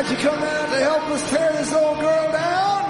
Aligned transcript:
Why'd 0.00 0.10
you 0.12 0.16
come 0.16 0.42
out 0.42 0.68
to 0.70 0.76
help 0.76 1.02
us 1.10 1.30
tear 1.30 1.52
this 1.52 1.74
old 1.74 2.00
girl 2.00 2.32
down? 2.32 2.84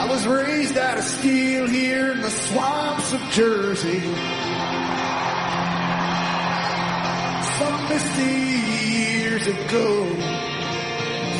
I 0.00 0.06
was 0.08 0.26
raised 0.26 0.78
out 0.78 0.96
of 0.96 1.04
steel 1.04 1.66
here 1.66 2.12
in 2.12 2.22
the 2.22 2.30
swamps 2.30 3.12
of 3.12 3.20
Jersey. 3.30 4.00
Some 7.58 7.88
misty 7.90 8.54
years 8.88 9.46
ago. 9.46 10.06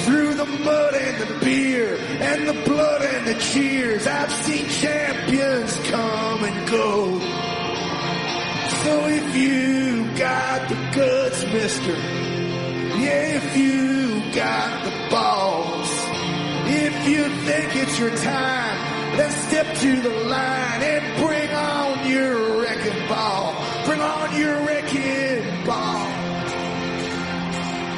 Through 0.05 0.35
the 0.35 0.45
mud 0.45 0.95
and 0.97 1.17
the 1.17 1.41
beer 1.43 1.97
and 1.97 2.47
the 2.47 2.63
blood 2.69 3.01
and 3.01 3.27
the 3.27 3.41
cheers, 3.41 4.07
I've 4.07 4.31
seen 4.31 4.69
champions 4.69 5.79
come 5.89 6.45
and 6.45 6.69
go. 6.69 7.44
So 8.85 9.07
if 9.07 9.35
you 9.35 10.05
got 10.19 10.69
the 10.69 10.75
guts, 10.95 11.43
mister, 11.47 11.93
yeah, 13.01 13.41
if 13.41 13.57
you 13.57 14.21
got 14.35 14.85
the 14.85 15.11
balls, 15.11 15.89
if 16.67 17.09
you 17.09 17.25
think 17.47 17.77
it's 17.77 17.99
your 17.99 18.11
time, 18.11 19.17
then 19.17 19.31
step 19.49 19.75
to 19.79 20.03
the 20.03 20.11
line 20.29 20.83
and 20.83 21.27
bring 21.27 21.51
on 21.51 22.11
your 22.11 22.61
wrecking 22.61 23.09
ball. 23.09 23.55
Bring 23.87 24.01
on 24.03 24.37
your 24.39 24.67
wrecking 24.67 25.65
ball. 25.65 26.07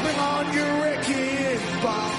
Bring 0.03 0.19
on 0.19 0.55
your 0.55 0.83
wrecking 0.83 1.83
ball. 1.83 2.11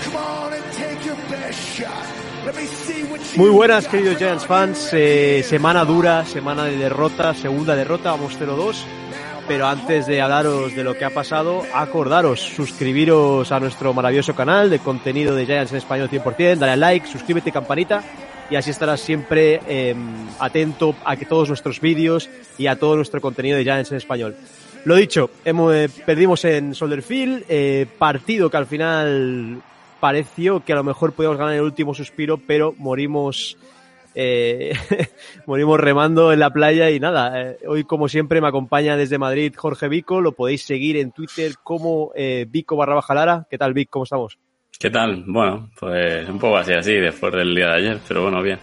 Come 0.00 0.16
on 0.16 0.52
and 0.54 0.72
take 0.72 1.04
your 1.04 1.16
best 1.28 1.58
shot. 1.58 2.19
Muy 3.36 3.50
buenas, 3.50 3.86
queridos 3.86 4.16
Giants 4.16 4.46
fans. 4.46 4.90
Eh, 4.92 5.42
semana 5.44 5.84
dura, 5.84 6.24
semana 6.24 6.64
de 6.64 6.76
derrota, 6.76 7.34
segunda 7.34 7.76
derrota, 7.76 8.12
vamos 8.12 8.38
0-2. 8.38 8.76
Pero 9.46 9.66
antes 9.66 10.06
de 10.06 10.20
hablaros 10.20 10.74
de 10.74 10.84
lo 10.84 10.96
que 10.96 11.04
ha 11.04 11.10
pasado, 11.10 11.62
acordaros, 11.74 12.40
suscribiros 12.40 13.50
a 13.50 13.60
nuestro 13.60 13.92
maravilloso 13.92 14.34
canal 14.34 14.70
de 14.70 14.78
contenido 14.78 15.34
de 15.34 15.46
Giants 15.46 15.72
en 15.72 15.78
español 15.78 16.08
100%, 16.08 16.56
dale 16.56 16.72
al 16.72 16.80
like, 16.80 17.06
suscríbete, 17.06 17.50
campanita, 17.50 18.02
y 18.48 18.56
así 18.56 18.70
estarás 18.70 19.00
siempre 19.00 19.60
eh, 19.66 19.94
atento 20.38 20.94
a 21.04 21.16
que 21.16 21.26
todos 21.26 21.48
nuestros 21.48 21.80
vídeos 21.80 22.30
y 22.58 22.68
a 22.68 22.76
todo 22.76 22.96
nuestro 22.96 23.20
contenido 23.20 23.56
de 23.56 23.64
Giants 23.64 23.90
en 23.90 23.96
español. 23.96 24.36
Lo 24.84 24.94
dicho, 24.96 25.30
hemos, 25.44 25.74
eh, 25.74 25.88
perdimos 26.06 26.44
en 26.44 26.74
Soldier 26.74 27.02
Field, 27.02 27.44
eh, 27.48 27.86
partido 27.98 28.50
que 28.50 28.56
al 28.56 28.66
final 28.66 29.62
pareció 30.00 30.64
que 30.64 30.72
a 30.72 30.76
lo 30.76 30.84
mejor 30.84 31.12
podíamos 31.12 31.38
ganar 31.38 31.54
el 31.54 31.60
último 31.60 31.94
suspiro, 31.94 32.38
pero 32.38 32.74
morimos 32.78 33.56
eh, 34.14 34.72
morimos 35.46 35.78
remando 35.78 36.32
en 36.32 36.40
la 36.40 36.50
playa 36.50 36.90
y 36.90 36.98
nada, 36.98 37.40
eh, 37.40 37.58
hoy 37.66 37.84
como 37.84 38.08
siempre 38.08 38.40
me 38.40 38.48
acompaña 38.48 38.96
desde 38.96 39.18
Madrid 39.18 39.54
Jorge 39.56 39.88
Vico, 39.88 40.20
lo 40.20 40.32
podéis 40.32 40.62
seguir 40.62 40.96
en 40.96 41.12
Twitter 41.12 41.52
como 41.62 42.10
eh, 42.16 42.46
Vico 42.48 42.76
barra 42.76 42.94
baja 42.94 43.14
Lara. 43.14 43.46
¿Qué 43.48 43.58
tal 43.58 43.72
Vic? 43.72 43.88
¿Cómo 43.90 44.04
estamos? 44.04 44.38
¿Qué 44.78 44.90
tal? 44.90 45.24
Bueno, 45.26 45.70
pues 45.78 46.28
un 46.28 46.38
poco 46.38 46.56
así, 46.56 46.72
así, 46.72 46.94
después 46.94 47.32
del 47.32 47.54
día 47.54 47.68
de 47.68 47.76
ayer, 47.76 47.98
pero 48.08 48.22
bueno, 48.22 48.42
bien. 48.42 48.58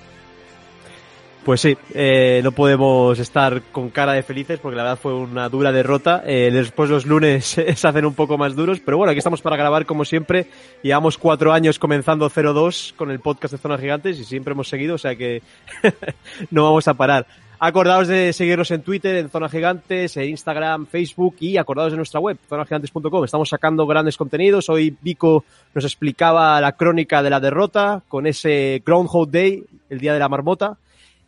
Pues 1.48 1.62
sí, 1.62 1.78
eh, 1.94 2.42
no 2.44 2.52
podemos 2.52 3.18
estar 3.20 3.62
con 3.72 3.90
cara 3.90 4.12
de 4.12 4.22
felices 4.22 4.60
porque 4.60 4.76
la 4.76 4.84
verdad 4.84 5.00
fue 5.02 5.14
una 5.14 5.48
dura 5.48 5.72
derrota. 5.72 6.22
Eh, 6.26 6.50
después 6.52 6.90
los 6.90 7.06
lunes 7.06 7.46
se 7.76 7.88
hacen 7.88 8.06
un 8.06 8.16
poco 8.16 8.38
más 8.38 8.54
duros, 8.54 8.82
pero 8.82 8.98
bueno, 8.98 9.12
aquí 9.12 9.20
estamos 9.20 9.42
para 9.42 9.56
grabar 9.56 9.86
como 9.86 10.04
siempre. 10.04 10.48
Llevamos 10.84 11.18
cuatro 11.18 11.54
años 11.54 11.80
comenzando 11.80 12.30
0-2 12.30 12.94
con 12.96 13.12
el 13.12 13.22
podcast 13.22 13.54
de 13.54 13.60
Zonas 13.60 13.80
Gigantes 13.80 14.20
y 14.20 14.26
siempre 14.26 14.52
hemos 14.52 14.68
seguido, 14.68 14.96
o 14.96 14.98
sea 14.98 15.16
que 15.16 15.42
no 16.52 16.66
vamos 16.66 16.86
a 16.90 16.96
parar. 16.96 17.26
Acordaos 17.60 18.10
de 18.10 18.34
seguirnos 18.34 18.70
en 18.72 18.82
Twitter, 18.82 19.16
en 19.16 19.30
Zona 19.30 19.48
Gigantes, 19.48 20.18
en 20.18 20.28
Instagram, 20.28 20.86
Facebook 20.86 21.38
y 21.40 21.56
acordaos 21.56 21.94
de 21.94 21.98
nuestra 21.98 22.20
web, 22.20 22.38
zonagigantes.com. 22.50 23.24
Estamos 23.24 23.48
sacando 23.48 23.88
grandes 23.88 24.18
contenidos. 24.18 24.68
Hoy 24.68 24.98
Vico 25.00 25.46
nos 25.74 25.86
explicaba 25.86 26.60
la 26.60 26.74
crónica 26.74 27.24
de 27.24 27.30
la 27.30 27.40
derrota 27.40 28.04
con 28.10 28.28
ese 28.28 28.84
Groundhog 28.86 29.32
Day, 29.32 29.64
el 29.90 30.00
día 30.00 30.12
de 30.12 30.20
la 30.20 30.28
marmota. 30.28 30.78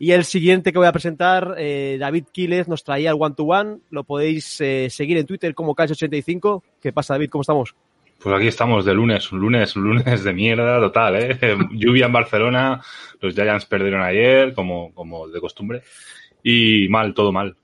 Y 0.01 0.13
el 0.13 0.23
siguiente 0.23 0.71
que 0.71 0.77
voy 0.77 0.87
a 0.87 0.93
presentar, 0.93 1.55
eh, 1.57 1.97
David 1.99 2.27
Quiles, 2.31 2.69
nos 2.69 2.85
traía 2.85 3.11
el 3.11 3.17
One 3.19 3.35
to 3.35 3.43
One. 3.43 3.79
Lo 3.91 4.05
podéis 4.05 4.61
eh, 4.61 4.89
seguir 4.89 5.17
en 5.17 5.25
Twitter 5.25 5.53
como 5.53 5.75
Cash85. 5.75 6.63
¿Qué 6.81 6.93
pasa, 6.93 7.15
David? 7.15 7.29
¿Cómo 7.29 7.41
estamos? 7.41 7.75
Pues 8.17 8.33
aquí 8.33 8.47
estamos 8.47 8.85
de 8.85 8.93
lunes, 8.93 9.29
un 9.33 9.39
lunes, 9.39 9.75
un 9.75 9.83
lunes 9.83 10.23
de 10.23 10.33
mierda 10.33 10.79
total, 10.79 11.15
¿eh? 11.17 11.37
Lluvia 11.71 12.05
en 12.05 12.13
Barcelona, 12.13 12.81
los 13.19 13.33
Giants 13.33 13.65
perdieron 13.65 14.01
ayer, 14.01 14.53
como, 14.53 14.93
como 14.93 15.27
de 15.27 15.39
costumbre, 15.39 15.83
y 16.43 16.87
mal, 16.89 17.13
todo 17.13 17.31
mal. 17.31 17.55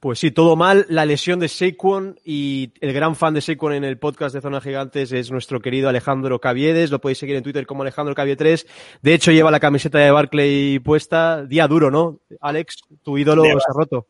Pues 0.00 0.18
sí, 0.18 0.30
todo 0.30 0.56
mal. 0.56 0.86
La 0.88 1.04
lesión 1.04 1.40
de 1.40 1.48
Saquon 1.48 2.18
y 2.24 2.72
el 2.80 2.94
gran 2.94 3.14
fan 3.16 3.34
de 3.34 3.42
Saquon 3.42 3.74
en 3.74 3.84
el 3.84 3.98
podcast 3.98 4.34
de 4.34 4.40
Zona 4.40 4.62
Gigantes 4.62 5.12
es 5.12 5.30
nuestro 5.30 5.60
querido 5.60 5.90
Alejandro 5.90 6.40
Caviedes. 6.40 6.90
Lo 6.90 7.02
podéis 7.02 7.18
seguir 7.18 7.36
en 7.36 7.42
Twitter 7.42 7.66
como 7.66 7.82
Alejandro 7.82 8.14
Cavie 8.14 8.34
3. 8.34 8.66
De 9.02 9.12
hecho, 9.12 9.30
lleva 9.30 9.50
la 9.50 9.60
camiseta 9.60 9.98
de 9.98 10.10
Barclay 10.10 10.78
puesta. 10.78 11.44
Día 11.44 11.68
duro, 11.68 11.90
¿no? 11.90 12.20
Alex, 12.40 12.78
tu 13.02 13.18
ídolo 13.18 13.44
se 13.44 13.50
ha 13.50 13.74
roto. 13.74 14.06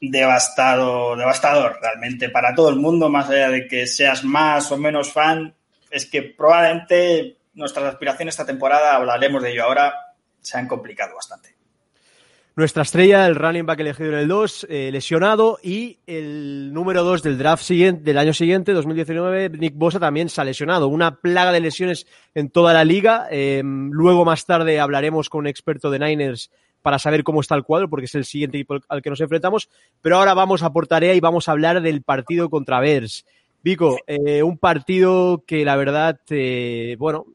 devastado, 0.00 1.14
devastador 1.14 1.78
realmente 1.78 2.30
para 2.30 2.54
todo 2.54 2.70
el 2.70 2.76
mundo, 2.76 3.10
más 3.10 3.28
allá 3.28 3.50
de 3.50 3.68
que 3.68 3.86
seas 3.86 4.24
más 4.24 4.72
o 4.72 4.78
menos 4.78 5.12
fan, 5.12 5.54
es 5.90 6.06
que 6.06 6.22
probablemente 6.22 7.36
nuestras 7.52 7.84
aspiraciones 7.84 8.32
esta 8.32 8.46
temporada, 8.46 8.96
hablaremos 8.96 9.42
de 9.42 9.52
ello 9.52 9.64
ahora, 9.64 9.94
se 10.40 10.56
han 10.56 10.66
complicado 10.66 11.14
bastante. 11.16 11.53
Nuestra 12.56 12.84
estrella, 12.84 13.26
el 13.26 13.34
running 13.34 13.66
back 13.66 13.80
elegido 13.80 14.10
en 14.10 14.18
el 14.18 14.28
2, 14.28 14.68
eh, 14.70 14.90
lesionado, 14.92 15.58
y 15.60 15.98
el 16.06 16.72
número 16.72 17.02
2 17.02 17.24
del 17.24 17.36
draft 17.36 17.64
siguiente, 17.64 18.04
del 18.04 18.16
año 18.16 18.32
siguiente, 18.32 18.72
2019, 18.72 19.48
Nick 19.58 19.74
Bosa 19.74 19.98
también 19.98 20.28
se 20.28 20.40
ha 20.40 20.44
lesionado. 20.44 20.86
Una 20.86 21.16
plaga 21.16 21.50
de 21.50 21.58
lesiones 21.58 22.06
en 22.32 22.50
toda 22.50 22.72
la 22.72 22.84
liga. 22.84 23.26
Eh, 23.32 23.60
luego, 23.64 24.24
más 24.24 24.46
tarde, 24.46 24.78
hablaremos 24.78 25.28
con 25.28 25.40
un 25.40 25.46
experto 25.48 25.90
de 25.90 25.98
Niners 25.98 26.52
para 26.80 27.00
saber 27.00 27.24
cómo 27.24 27.40
está 27.40 27.56
el 27.56 27.64
cuadro, 27.64 27.90
porque 27.90 28.04
es 28.04 28.14
el 28.14 28.24
siguiente 28.24 28.56
equipo 28.56 28.76
al 28.88 29.02
que 29.02 29.10
nos 29.10 29.20
enfrentamos. 29.20 29.68
Pero 30.00 30.18
ahora 30.18 30.34
vamos 30.34 30.62
a 30.62 30.72
por 30.72 30.86
tarea 30.86 31.12
y 31.14 31.18
vamos 31.20 31.48
a 31.48 31.52
hablar 31.52 31.82
del 31.82 32.02
partido 32.02 32.50
contra 32.50 32.78
Bears. 32.78 33.26
Vico, 33.64 33.98
eh, 34.06 34.44
un 34.44 34.58
partido 34.58 35.42
que 35.44 35.64
la 35.64 35.74
verdad, 35.74 36.20
eh, 36.30 36.94
bueno, 37.00 37.26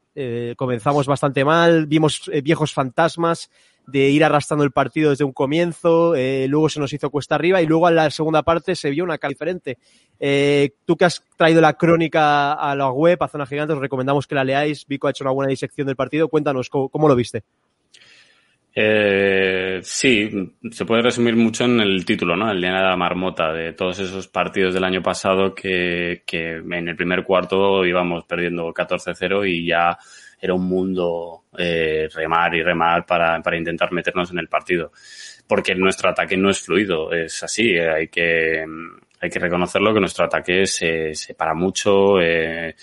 comenzamos 0.56 1.06
bastante 1.06 1.46
mal, 1.46 1.86
vimos 1.86 2.30
viejos 2.42 2.74
fantasmas 2.74 3.50
de 3.86 4.10
ir 4.10 4.24
arrastrando 4.24 4.64
el 4.64 4.70
partido 4.70 5.10
desde 5.10 5.24
un 5.24 5.32
comienzo, 5.32 6.14
eh, 6.14 6.46
luego 6.48 6.68
se 6.68 6.80
nos 6.80 6.92
hizo 6.92 7.10
cuesta 7.10 7.34
arriba 7.34 7.60
y 7.60 7.66
luego 7.66 7.88
en 7.88 7.96
la 7.96 8.10
segunda 8.10 8.42
parte 8.42 8.74
se 8.74 8.90
vio 8.90 9.04
una 9.04 9.18
cara 9.18 9.30
diferente. 9.30 9.78
Eh, 10.18 10.70
tú 10.84 10.96
que 10.96 11.06
has 11.06 11.24
traído 11.36 11.60
la 11.60 11.74
crónica 11.74 12.52
a 12.52 12.74
la 12.74 12.90
web, 12.90 13.22
a 13.22 13.28
Zona 13.28 13.46
Gigante, 13.46 13.72
os 13.72 13.80
recomendamos 13.80 14.26
que 14.26 14.34
la 14.34 14.44
leáis. 14.44 14.86
Vico 14.86 15.06
ha 15.06 15.10
hecho 15.10 15.24
una 15.24 15.32
buena 15.32 15.50
disección 15.50 15.86
del 15.86 15.96
partido. 15.96 16.28
Cuéntanos, 16.28 16.68
¿cómo, 16.68 17.08
lo 17.08 17.16
viste? 17.16 17.42
Eh, 18.72 19.80
sí, 19.82 20.30
se 20.70 20.84
puede 20.84 21.02
resumir 21.02 21.34
mucho 21.34 21.64
en 21.64 21.80
el 21.80 22.04
título, 22.04 22.36
¿no? 22.36 22.50
El 22.50 22.60
día 22.60 22.72
de 22.72 22.82
la 22.82 22.96
marmota, 22.96 23.52
de 23.52 23.72
todos 23.72 23.98
esos 23.98 24.28
partidos 24.28 24.74
del 24.74 24.84
año 24.84 25.02
pasado 25.02 25.54
que, 25.54 26.22
que 26.24 26.56
en 26.56 26.88
el 26.88 26.96
primer 26.96 27.24
cuarto 27.24 27.84
íbamos 27.84 28.24
perdiendo 28.24 28.72
14-0 28.72 29.48
y 29.48 29.66
ya 29.66 29.98
era 30.40 30.54
un 30.54 30.66
mundo 30.66 31.44
eh, 31.56 32.08
remar 32.14 32.54
y 32.54 32.62
remar 32.62 33.04
para, 33.04 33.40
para 33.42 33.56
intentar 33.56 33.92
meternos 33.92 34.30
en 34.30 34.38
el 34.38 34.48
partido. 34.48 34.92
Porque 35.46 35.74
nuestro 35.74 36.10
ataque 36.10 36.36
no 36.36 36.50
es 36.50 36.60
fluido, 36.60 37.12
es 37.12 37.42
así, 37.42 37.70
eh, 37.70 37.90
hay 37.90 38.08
que, 38.08 38.64
hay 39.20 39.30
que 39.30 39.38
reconocerlo 39.38 39.92
que 39.92 40.00
nuestro 40.00 40.24
ataque 40.24 40.66
se, 40.66 41.14
se 41.14 41.34
para 41.34 41.54
mucho, 41.54 42.20
eh, 42.20 42.74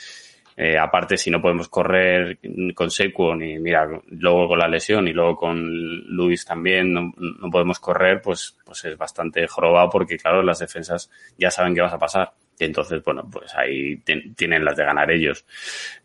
eh, 0.60 0.78
aparte, 0.78 1.18
si 1.18 1.30
no 1.30 1.42
podemos 1.42 1.70
correr 1.70 2.40
con 2.74 2.90
Saquon 2.90 3.44
y 3.44 3.60
mira, 3.60 3.88
luego 4.08 4.48
con 4.48 4.60
la 4.60 4.68
lesión 4.68 5.08
y 5.08 5.14
luego 5.14 5.36
con 5.36 5.64
Luis 6.08 6.46
también 6.46 6.92
no, 6.92 7.14
no 7.16 7.50
podemos 7.52 7.80
correr, 7.80 8.22
pues, 8.22 8.58
pues 8.66 8.84
es 8.86 8.98
bastante 8.98 9.48
jorobado 9.48 9.90
porque, 9.90 10.18
claro, 10.18 10.42
las 10.42 10.60
defensas 10.60 11.12
ya 11.38 11.52
saben 11.52 11.76
qué 11.76 11.82
vas 11.82 11.94
a 11.94 12.00
pasar. 12.00 12.34
Entonces, 12.60 13.04
bueno, 13.04 13.28
pues 13.32 13.54
ahí 13.56 13.98
tienen 13.98 14.66
las 14.66 14.76
de 14.76 14.84
ganar 14.84 15.12
ellos. 15.12 15.46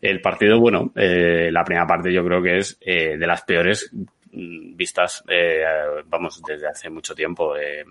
El 0.01 0.21
partido, 0.21 0.59
bueno, 0.59 0.91
eh, 0.95 1.49
la 1.51 1.63
primera 1.63 1.87
parte 1.87 2.13
yo 2.13 2.23
creo 2.23 2.41
que 2.41 2.57
es 2.57 2.77
eh, 2.81 3.17
de 3.17 3.27
las 3.27 3.41
peores 3.43 3.91
vistas, 4.33 5.23
eh, 5.29 5.63
vamos, 6.05 6.41
desde 6.45 6.67
hace 6.67 6.89
mucho 6.89 7.13
tiempo, 7.13 7.55
eh, 7.55 7.83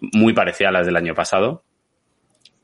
muy 0.00 0.32
parecida 0.32 0.68
a 0.68 0.72
las 0.72 0.86
del 0.86 0.96
año 0.96 1.14
pasado. 1.14 1.64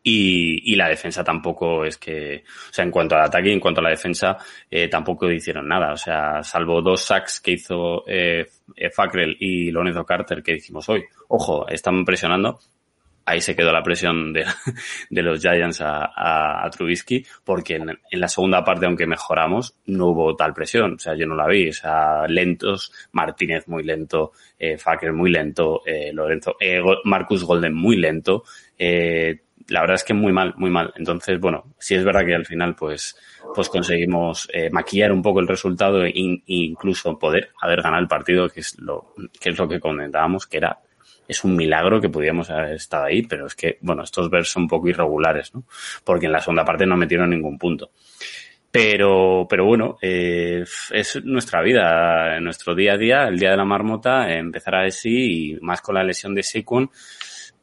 Y, 0.02 0.72
y, 0.72 0.76
la 0.76 0.88
defensa 0.88 1.24
tampoco 1.24 1.84
es 1.84 1.98
que, 1.98 2.44
o 2.46 2.72
sea, 2.72 2.84
en 2.84 2.92
cuanto 2.92 3.16
al 3.16 3.22
ataque 3.22 3.48
y 3.48 3.52
en 3.52 3.58
cuanto 3.58 3.80
a 3.80 3.84
la 3.84 3.90
defensa, 3.90 4.36
eh, 4.70 4.86
tampoco 4.86 5.28
hicieron 5.28 5.66
nada. 5.66 5.92
O 5.92 5.96
sea, 5.96 6.44
salvo 6.44 6.80
dos 6.80 7.02
sacks 7.02 7.40
que 7.40 7.50
hizo 7.50 8.04
eh, 8.06 8.46
Fackrell 8.94 9.36
y 9.40 9.72
Lorenzo 9.72 10.04
Carter 10.04 10.44
que 10.44 10.54
hicimos 10.54 10.88
hoy. 10.88 11.04
Ojo, 11.26 11.66
están 11.66 12.04
presionando. 12.04 12.60
Ahí 13.26 13.40
se 13.40 13.55
quedó 13.55 13.73
la 13.73 13.82
presión 13.82 14.32
de, 14.32 14.46
los 15.11 15.40
Giants 15.40 15.81
a, 15.82 16.64
a, 16.64 16.70
Trubisky, 16.70 17.26
porque 17.44 17.75
en, 17.75 17.90
en, 17.90 18.20
la 18.20 18.28
segunda 18.28 18.64
parte, 18.64 18.87
aunque 18.87 19.06
mejoramos, 19.06 19.76
no 19.87 20.06
hubo 20.06 20.37
tal 20.37 20.55
presión. 20.55 20.94
O 20.94 20.99
sea, 20.99 21.14
yo 21.14 21.26
no 21.26 21.34
la 21.34 21.46
vi. 21.46 21.69
O 21.69 21.73
sea, 21.73 22.26
lentos, 22.28 22.93
Martínez 23.12 23.67
muy 23.69 23.82
lento, 23.82 24.32
eh, 24.58 24.78
Facker 24.78 25.12
muy 25.12 25.31
lento, 25.31 25.82
eh, 25.84 26.12
Lorenzo, 26.12 26.56
eh, 26.61 26.81
Marcus 27.05 27.44
Golden 27.44 27.75
muy 27.75 27.96
lento. 27.96 28.44
Eh, 28.78 29.40
la 29.69 29.81
verdad 29.81 29.96
es 29.96 30.05
que 30.05 30.14
muy 30.14 30.32
mal, 30.32 30.55
muy 30.56 30.70
mal. 30.70 30.93
Entonces, 30.96 31.40
bueno, 31.40 31.75
sí 31.78 31.94
es 31.94 32.05
verdad 32.05 32.25
que 32.25 32.34
al 32.34 32.46
final, 32.46 32.76
pues, 32.76 33.17
pues 33.55 33.69
conseguimos 33.69 34.49
eh, 34.52 34.70
maquillar 34.70 35.12
un 35.12 35.23
poco 35.23 35.40
el 35.40 35.49
resultado 35.49 36.05
e 36.05 36.12
incluso 36.14 37.19
poder 37.19 37.50
haber 37.61 37.82
ganado 37.82 38.02
el 38.02 38.08
partido, 38.08 38.49
que 38.49 38.61
es 38.61 38.78
lo 38.78 39.14
que 39.40 39.50
es 39.50 39.58
lo 39.58 39.69
que 39.69 39.81
comentábamos, 39.81 40.46
que 40.46 40.58
era 40.58 40.78
es 41.28 41.44
un 41.44 41.56
milagro 41.56 42.00
que 42.00 42.08
pudiéramos 42.08 42.50
haber 42.50 42.75
estado 42.75 43.05
ahí, 43.05 43.23
pero 43.23 43.46
es 43.46 43.55
que, 43.55 43.78
bueno, 43.81 44.02
estos 44.02 44.31
vers 44.31 44.49
son 44.49 44.64
un 44.64 44.69
poco 44.69 44.88
irregulares, 44.88 45.55
¿no? 45.55 45.64
Porque 46.05 46.26
en 46.26 46.32
la 46.32 46.40
segunda 46.40 46.64
parte 46.64 46.87
no 46.87 46.96
metieron 46.96 47.31
ningún 47.31 47.58
punto. 47.58 47.90
Pero, 48.70 49.46
pero 49.49 49.64
bueno, 49.64 49.96
eh, 50.02 50.64
es 50.90 51.25
nuestra 51.25 51.62
vida, 51.62 52.38
nuestro 52.40 52.75
día 52.75 52.93
a 52.93 52.99
día, 52.99 53.28
el 53.28 53.38
día 53.38 53.52
de 53.52 53.56
la 53.56 53.64
marmota, 53.64 54.31
empezar 54.32 54.75
así 54.75 55.52
y 55.52 55.58
más 55.61 55.81
con 55.81 55.94
la 55.94 56.05
lesión 56.05 56.34
de 56.34 56.43
Sequon, 56.43 56.90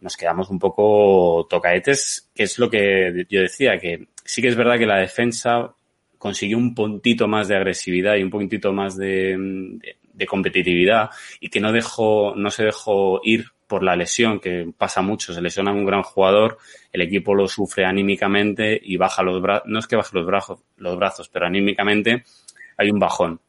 nos 0.02 0.18
quedamos 0.18 0.50
un 0.50 0.60
poco 0.60 1.46
tocaetes, 1.50 2.32
que 2.34 2.44
es 2.44 2.58
lo 2.58 2.70
que 2.70 3.26
yo 3.30 3.42
decía, 3.42 3.78
que 3.78 4.08
sí 4.26 4.42
que 4.42 4.50
es 4.50 4.56
verdad 4.56 4.78
que 4.78 4.86
la 4.86 4.98
defensa 4.98 5.76
consiguió 6.18 6.58
un 6.58 6.74
puntito 6.74 7.28
más 7.28 7.48
de 7.48 7.58
agresividad 7.58 8.16
y 8.16 8.24
un 8.24 8.30
poquitito 8.30 8.74
más 8.74 8.98
de, 8.98 9.38
de 10.14 10.26
competitividad 10.26 11.10
y 11.40 11.50
que 11.50 11.60
no 11.60 11.72
dejó, 11.72 12.34
no 12.36 12.50
se 12.52 12.66
dejó 12.66 13.20
ir 13.24 13.48
por 13.68 13.84
la 13.84 13.96
lesión, 13.96 14.40
que 14.40 14.72
pasa 14.78 15.02
mucho, 15.02 15.34
se 15.34 15.42
lesiona 15.42 15.72
un 15.72 15.86
gran 15.86 16.04
jugador, 16.04 16.58
el 16.92 17.02
equipo 17.02 17.34
lo 17.34 17.48
sufre 17.48 17.86
anímicamente 17.86 18.80
y 18.82 18.98
baja 18.98 19.24
los 19.24 19.42
brazos, 19.42 19.64
no 19.68 19.80
es 19.80 19.88
que 19.88 19.96
baje 19.96 20.12
los 20.14 20.26
brazos, 20.26 20.60
los 20.78 20.96
brazos, 20.96 21.30
pero 21.30 21.48
anímicamente 21.48 22.24
hay 22.78 22.92
un 22.92 23.00
bajón. 23.00 23.40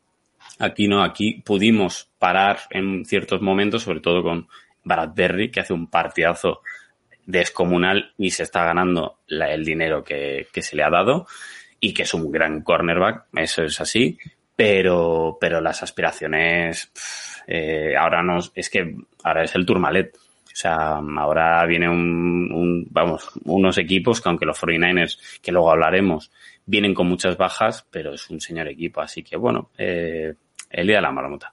Aquí 0.59 0.89
no, 0.89 1.03
aquí 1.03 1.43
pudimos 1.45 2.09
parar 2.19 2.61
en 2.71 3.05
ciertos 3.05 3.43
momentos, 3.43 3.83
sobre 3.83 4.01
todo 4.01 4.23
con 4.23 4.49
Bradbury, 4.85 5.51
que 5.51 5.61
hace 5.61 5.73
un 5.73 5.89
partidazo 5.89 6.63
descomunal 7.27 8.13
y 8.19 8.31
se 8.31 8.45
está 8.45 8.65
ganando 8.65 9.19
la, 9.27 9.53
el 9.53 9.65
dinero 9.65 10.05
que, 10.05 10.47
que 10.53 10.63
se 10.63 10.77
le 10.77 10.85
ha 10.85 10.91
dado 10.91 11.27
y 11.81 11.93
que 11.93 12.03
es 12.05 12.15
un 12.15 12.31
gran 12.31 12.63
cornerback, 12.63 13.27
eso 13.35 13.63
es 13.63 13.81
así, 13.81 14.19
pero, 14.56 15.37
pero 15.41 15.61
las 15.61 15.83
aspiraciones, 15.83 16.93
eh, 17.47 17.95
ahora 17.99 18.23
no, 18.23 18.39
es 18.55 18.71
que 18.71 18.97
ahora 19.23 19.45
es 19.45 19.55
el 19.55 19.67
Tourmalet. 19.67 20.17
O 20.17 20.56
sea, 20.56 21.01
ahora 21.19 21.67
viene 21.67 21.89
un, 21.89 22.53
un, 22.53 22.87
vamos, 22.91 23.29
unos 23.45 23.77
equipos 23.77 24.21
que 24.21 24.29
aunque 24.29 24.47
los 24.47 24.61
49ers, 24.62 25.41
que 25.41 25.51
luego 25.51 25.73
hablaremos, 25.73 26.31
vienen 26.65 26.95
con 26.95 27.09
muchas 27.09 27.37
bajas, 27.37 27.85
pero 27.91 28.15
es 28.15 28.31
un 28.31 28.41
señor 28.41 28.69
equipo. 28.69 29.01
Así 29.01 29.25
que 29.25 29.37
bueno, 29.37 29.71
eh, 29.77 30.35
el 30.71 30.87
día 30.87 30.97
de 30.97 31.03
la 31.03 31.11
marmota. 31.11 31.53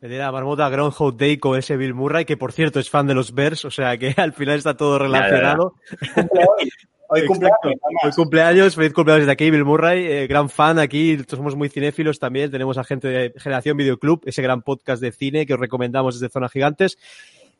El 0.00 0.08
día 0.08 0.18
de 0.18 0.24
la 0.24 0.32
marmota, 0.32 0.68
Groundhog 0.68 1.16
Day 1.16 1.36
con 1.36 1.56
ese 1.56 1.76
Bill 1.76 1.94
Murray, 1.94 2.24
que 2.24 2.36
por 2.36 2.52
cierto 2.52 2.80
es 2.80 2.90
fan 2.90 3.06
de 3.06 3.14
los 3.14 3.32
Bears, 3.32 3.64
o 3.64 3.70
sea 3.70 3.96
que 3.96 4.12
al 4.16 4.32
final 4.32 4.56
está 4.56 4.76
todo 4.76 4.98
relacionado. 4.98 5.74
Ya, 6.16 6.22
ya, 6.34 6.40
ya. 6.42 6.89
Hoy 7.12 7.26
cumpleaños, 7.26 7.58
Hoy 8.04 8.12
cumpleaños, 8.14 8.74
feliz 8.76 8.92
cumpleaños 8.92 9.22
desde 9.22 9.32
aquí, 9.32 9.50
Bill 9.50 9.64
Murray, 9.64 10.06
eh, 10.06 10.26
gran 10.28 10.48
fan 10.48 10.78
aquí, 10.78 11.18
somos 11.28 11.56
muy 11.56 11.68
cinéfilos 11.68 12.20
también, 12.20 12.52
tenemos 12.52 12.78
a 12.78 12.84
gente 12.84 13.08
de 13.08 13.32
Generación 13.36 13.76
Videoclub, 13.76 14.22
ese 14.26 14.40
gran 14.42 14.62
podcast 14.62 15.02
de 15.02 15.10
cine 15.10 15.44
que 15.44 15.54
os 15.54 15.60
recomendamos 15.60 16.14
desde 16.14 16.32
Zona 16.32 16.48
Gigantes. 16.48 16.98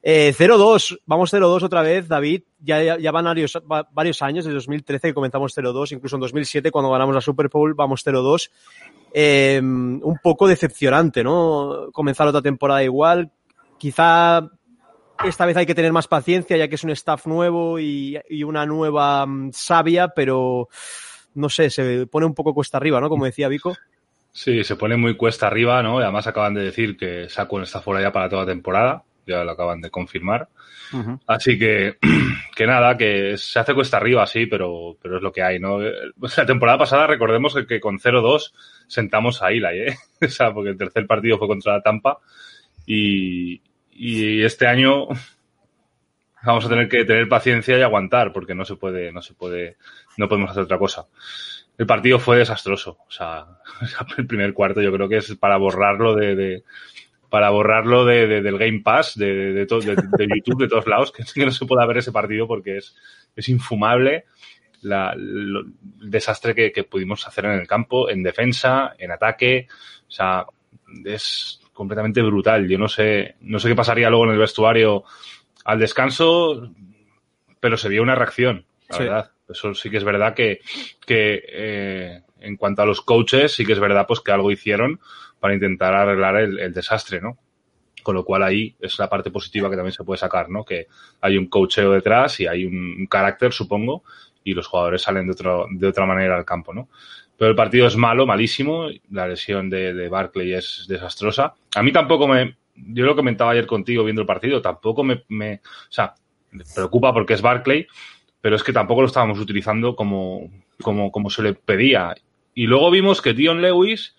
Eh, 0.04 0.32
0-2, 0.38 1.00
vamos 1.04 1.32
0-2 1.34 1.64
otra 1.64 1.82
vez, 1.82 2.06
David, 2.06 2.44
ya, 2.60 2.96
ya, 2.96 3.10
van 3.10 3.24
varios, 3.24 3.60
varios, 3.92 4.22
años, 4.22 4.44
desde 4.44 4.54
2013 4.54 5.08
que 5.08 5.14
comenzamos 5.14 5.52
0-2, 5.56 5.92
incluso 5.92 6.14
en 6.14 6.20
2007 6.20 6.70
cuando 6.70 6.92
ganamos 6.92 7.16
la 7.16 7.20
Super 7.20 7.48
Bowl 7.48 7.74
vamos 7.74 8.06
0-2. 8.06 8.50
Eh, 9.12 9.60
un 9.60 10.18
poco 10.22 10.46
decepcionante, 10.46 11.24
¿no? 11.24 11.88
Comenzar 11.92 12.28
otra 12.28 12.40
temporada 12.40 12.84
igual, 12.84 13.32
quizá 13.78 14.48
esta 15.24 15.46
vez 15.46 15.56
hay 15.56 15.66
que 15.66 15.74
tener 15.74 15.92
más 15.92 16.08
paciencia 16.08 16.56
ya 16.56 16.68
que 16.68 16.74
es 16.74 16.84
un 16.84 16.90
staff 16.90 17.26
nuevo 17.26 17.78
y, 17.78 18.18
y 18.28 18.42
una 18.42 18.66
nueva 18.66 19.24
um, 19.24 19.50
sabia, 19.52 20.08
pero 20.08 20.68
no 21.34 21.48
sé, 21.48 21.70
se 21.70 22.06
pone 22.06 22.26
un 22.26 22.34
poco 22.34 22.54
cuesta 22.54 22.78
arriba, 22.78 23.00
¿no? 23.00 23.08
Como 23.08 23.24
decía 23.24 23.48
Vico. 23.48 23.76
Sí, 24.32 24.62
se 24.64 24.76
pone 24.76 24.96
muy 24.96 25.16
cuesta 25.16 25.46
arriba, 25.46 25.82
¿no? 25.82 25.98
Además 25.98 26.26
acaban 26.26 26.54
de 26.54 26.64
decir 26.64 26.96
que 26.96 27.28
Saquon 27.28 27.62
está 27.62 27.80
fuera 27.80 28.00
ya 28.00 28.12
para 28.12 28.28
toda 28.28 28.46
temporada, 28.46 29.02
ya 29.26 29.44
lo 29.44 29.50
acaban 29.50 29.80
de 29.80 29.90
confirmar. 29.90 30.48
Uh 30.92 30.96
-huh. 30.96 31.20
Así 31.26 31.58
que, 31.58 31.96
que 32.56 32.66
nada, 32.66 32.96
que 32.96 33.36
se 33.36 33.58
hace 33.58 33.74
cuesta 33.74 33.96
arriba, 33.96 34.26
sí, 34.26 34.46
pero, 34.46 34.96
pero 35.02 35.16
es 35.16 35.22
lo 35.22 35.32
que 35.32 35.42
hay, 35.42 35.58
¿no? 35.58 35.78
La 35.80 36.46
temporada 36.46 36.78
pasada, 36.78 37.06
recordemos 37.06 37.54
que, 37.54 37.66
que 37.66 37.80
con 37.80 37.98
0-2 37.98 38.52
sentamos 38.86 39.42
a 39.42 39.50
Eli, 39.50 39.88
¿eh? 39.88 39.96
O 40.26 40.28
sea, 40.28 40.52
porque 40.52 40.70
el 40.70 40.78
tercer 40.78 41.06
partido 41.06 41.38
fue 41.38 41.48
contra 41.48 41.74
la 41.74 41.82
Tampa 41.82 42.18
y, 42.86 43.60
y 44.02 44.42
este 44.42 44.66
año 44.66 45.08
vamos 46.42 46.64
a 46.64 46.70
tener 46.70 46.88
que 46.88 47.04
tener 47.04 47.28
paciencia 47.28 47.78
y 47.78 47.82
aguantar 47.82 48.32
porque 48.32 48.54
no 48.54 48.64
se 48.64 48.76
puede, 48.76 49.12
no 49.12 49.20
se 49.20 49.34
puede, 49.34 49.76
no 50.16 50.26
podemos 50.26 50.50
hacer 50.50 50.62
otra 50.62 50.78
cosa. 50.78 51.06
El 51.76 51.84
partido 51.84 52.18
fue 52.18 52.38
desastroso, 52.38 52.96
o 53.06 53.10
sea, 53.10 53.44
el 54.16 54.26
primer 54.26 54.54
cuarto 54.54 54.80
yo 54.80 54.90
creo 54.90 55.06
que 55.06 55.18
es 55.18 55.36
para 55.36 55.58
borrarlo 55.58 56.14
de, 56.14 56.62
para 57.28 57.50
borrarlo 57.50 58.06
de, 58.06 58.26
de, 58.26 58.40
del 58.40 58.56
Game 58.56 58.80
Pass, 58.80 59.18
de, 59.18 59.52
de, 59.52 59.66
YouTube, 59.66 60.62
de 60.62 60.68
todos 60.68 60.86
lados, 60.86 61.12
que, 61.34 61.44
no 61.44 61.50
se 61.50 61.66
pueda 61.66 61.84
ver 61.84 61.98
ese 61.98 62.10
partido 62.10 62.48
porque 62.48 62.78
es, 62.78 62.96
es 63.36 63.48
infumable 63.50 64.24
la, 64.80 65.12
el 65.12 65.74
desastre 66.00 66.54
que 66.54 66.84
pudimos 66.84 67.28
hacer 67.28 67.44
en 67.44 67.60
el 67.60 67.68
campo, 67.68 68.08
en 68.08 68.22
defensa, 68.22 68.94
en 68.96 69.10
ataque, 69.10 69.68
o 70.08 70.10
sea, 70.10 70.46
es, 71.04 71.59
completamente 71.80 72.20
brutal. 72.20 72.68
Yo 72.68 72.76
no 72.76 72.88
sé, 72.88 73.36
no 73.40 73.58
sé 73.58 73.70
qué 73.70 73.74
pasaría 73.74 74.10
luego 74.10 74.26
en 74.26 74.32
el 74.32 74.38
vestuario 74.38 75.04
al 75.64 75.78
descanso, 75.78 76.70
pero 77.58 77.78
se 77.78 77.88
vio 77.88 78.02
una 78.02 78.14
reacción, 78.14 78.66
la 78.90 78.96
sí. 78.96 79.02
verdad. 79.04 79.30
Eso 79.48 79.74
sí 79.74 79.88
que 79.88 79.96
es 79.96 80.04
verdad 80.04 80.34
que, 80.34 80.60
que 81.06 81.42
eh, 81.48 82.20
en 82.40 82.56
cuanto 82.58 82.82
a 82.82 82.84
los 82.84 83.00
coaches, 83.00 83.52
sí 83.52 83.64
que 83.64 83.72
es 83.72 83.80
verdad 83.80 84.04
pues 84.06 84.20
que 84.20 84.30
algo 84.30 84.50
hicieron 84.50 85.00
para 85.40 85.54
intentar 85.54 85.94
arreglar 85.94 86.36
el, 86.36 86.58
el 86.58 86.74
desastre, 86.74 87.18
¿no? 87.22 87.38
Con 88.02 88.14
lo 88.14 88.26
cual 88.26 88.42
ahí 88.42 88.76
es 88.78 88.98
la 88.98 89.08
parte 89.08 89.30
positiva 89.30 89.70
que 89.70 89.76
también 89.76 89.94
se 89.94 90.04
puede 90.04 90.18
sacar, 90.18 90.50
¿no? 90.50 90.66
Que 90.66 90.86
hay 91.22 91.38
un 91.38 91.46
coacheo 91.46 91.92
detrás 91.92 92.40
y 92.40 92.46
hay 92.46 92.66
un, 92.66 92.74
un 92.74 93.06
carácter, 93.06 93.54
supongo, 93.54 94.04
y 94.44 94.52
los 94.52 94.66
jugadores 94.66 95.00
salen 95.00 95.24
de, 95.24 95.32
otro, 95.32 95.66
de 95.70 95.86
otra 95.86 96.04
manera 96.04 96.36
al 96.36 96.44
campo, 96.44 96.74
¿no? 96.74 96.90
Pero 97.40 97.52
el 97.52 97.56
partido 97.56 97.86
es 97.86 97.96
malo, 97.96 98.26
malísimo. 98.26 98.88
La 99.12 99.26
lesión 99.26 99.70
de, 99.70 99.94
de 99.94 100.10
Barclay 100.10 100.52
es 100.52 100.84
desastrosa. 100.86 101.54
A 101.74 101.82
mí 101.82 101.90
tampoco 101.90 102.28
me. 102.28 102.58
Yo 102.74 103.06
lo 103.06 103.16
comentaba 103.16 103.52
ayer 103.52 103.66
contigo 103.66 104.04
viendo 104.04 104.20
el 104.20 104.26
partido, 104.26 104.60
tampoco 104.60 105.02
me. 105.02 105.22
me 105.28 105.54
o 105.54 105.88
sea, 105.88 106.12
me 106.50 106.64
preocupa 106.74 107.14
porque 107.14 107.32
es 107.32 107.40
Barclay, 107.40 107.86
pero 108.42 108.56
es 108.56 108.62
que 108.62 108.74
tampoco 108.74 109.00
lo 109.00 109.06
estábamos 109.06 109.38
utilizando 109.38 109.96
como, 109.96 110.50
como, 110.82 111.10
como 111.10 111.30
se 111.30 111.42
le 111.42 111.54
pedía. 111.54 112.14
Y 112.52 112.66
luego 112.66 112.90
vimos 112.90 113.22
que 113.22 113.32
Dion 113.32 113.62
Lewis, 113.62 114.14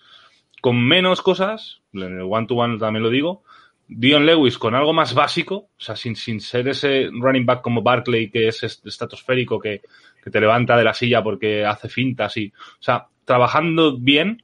con 0.60 0.84
menos 0.84 1.22
cosas, 1.22 1.80
en 1.92 2.18
el 2.18 2.26
one-to-one 2.28 2.74
-one 2.74 2.80
también 2.80 3.04
lo 3.04 3.10
digo, 3.10 3.44
Dion 3.86 4.26
Lewis 4.26 4.58
con 4.58 4.74
algo 4.74 4.92
más 4.92 5.14
básico, 5.14 5.54
o 5.54 5.70
sea, 5.80 5.94
sin, 5.94 6.16
sin 6.16 6.40
ser 6.40 6.66
ese 6.66 7.08
running 7.12 7.46
back 7.46 7.62
como 7.62 7.82
Barclay 7.82 8.30
que 8.30 8.48
es 8.48 8.64
estratosférico, 8.64 9.60
que, 9.60 9.80
que 10.24 10.30
te 10.30 10.40
levanta 10.40 10.76
de 10.76 10.82
la 10.82 10.92
silla 10.94 11.22
porque 11.22 11.64
hace 11.64 11.88
fintas 11.88 12.36
y, 12.36 12.48
o 12.48 12.82
sea, 12.82 13.06
trabajando 13.32 13.96
bien, 13.96 14.42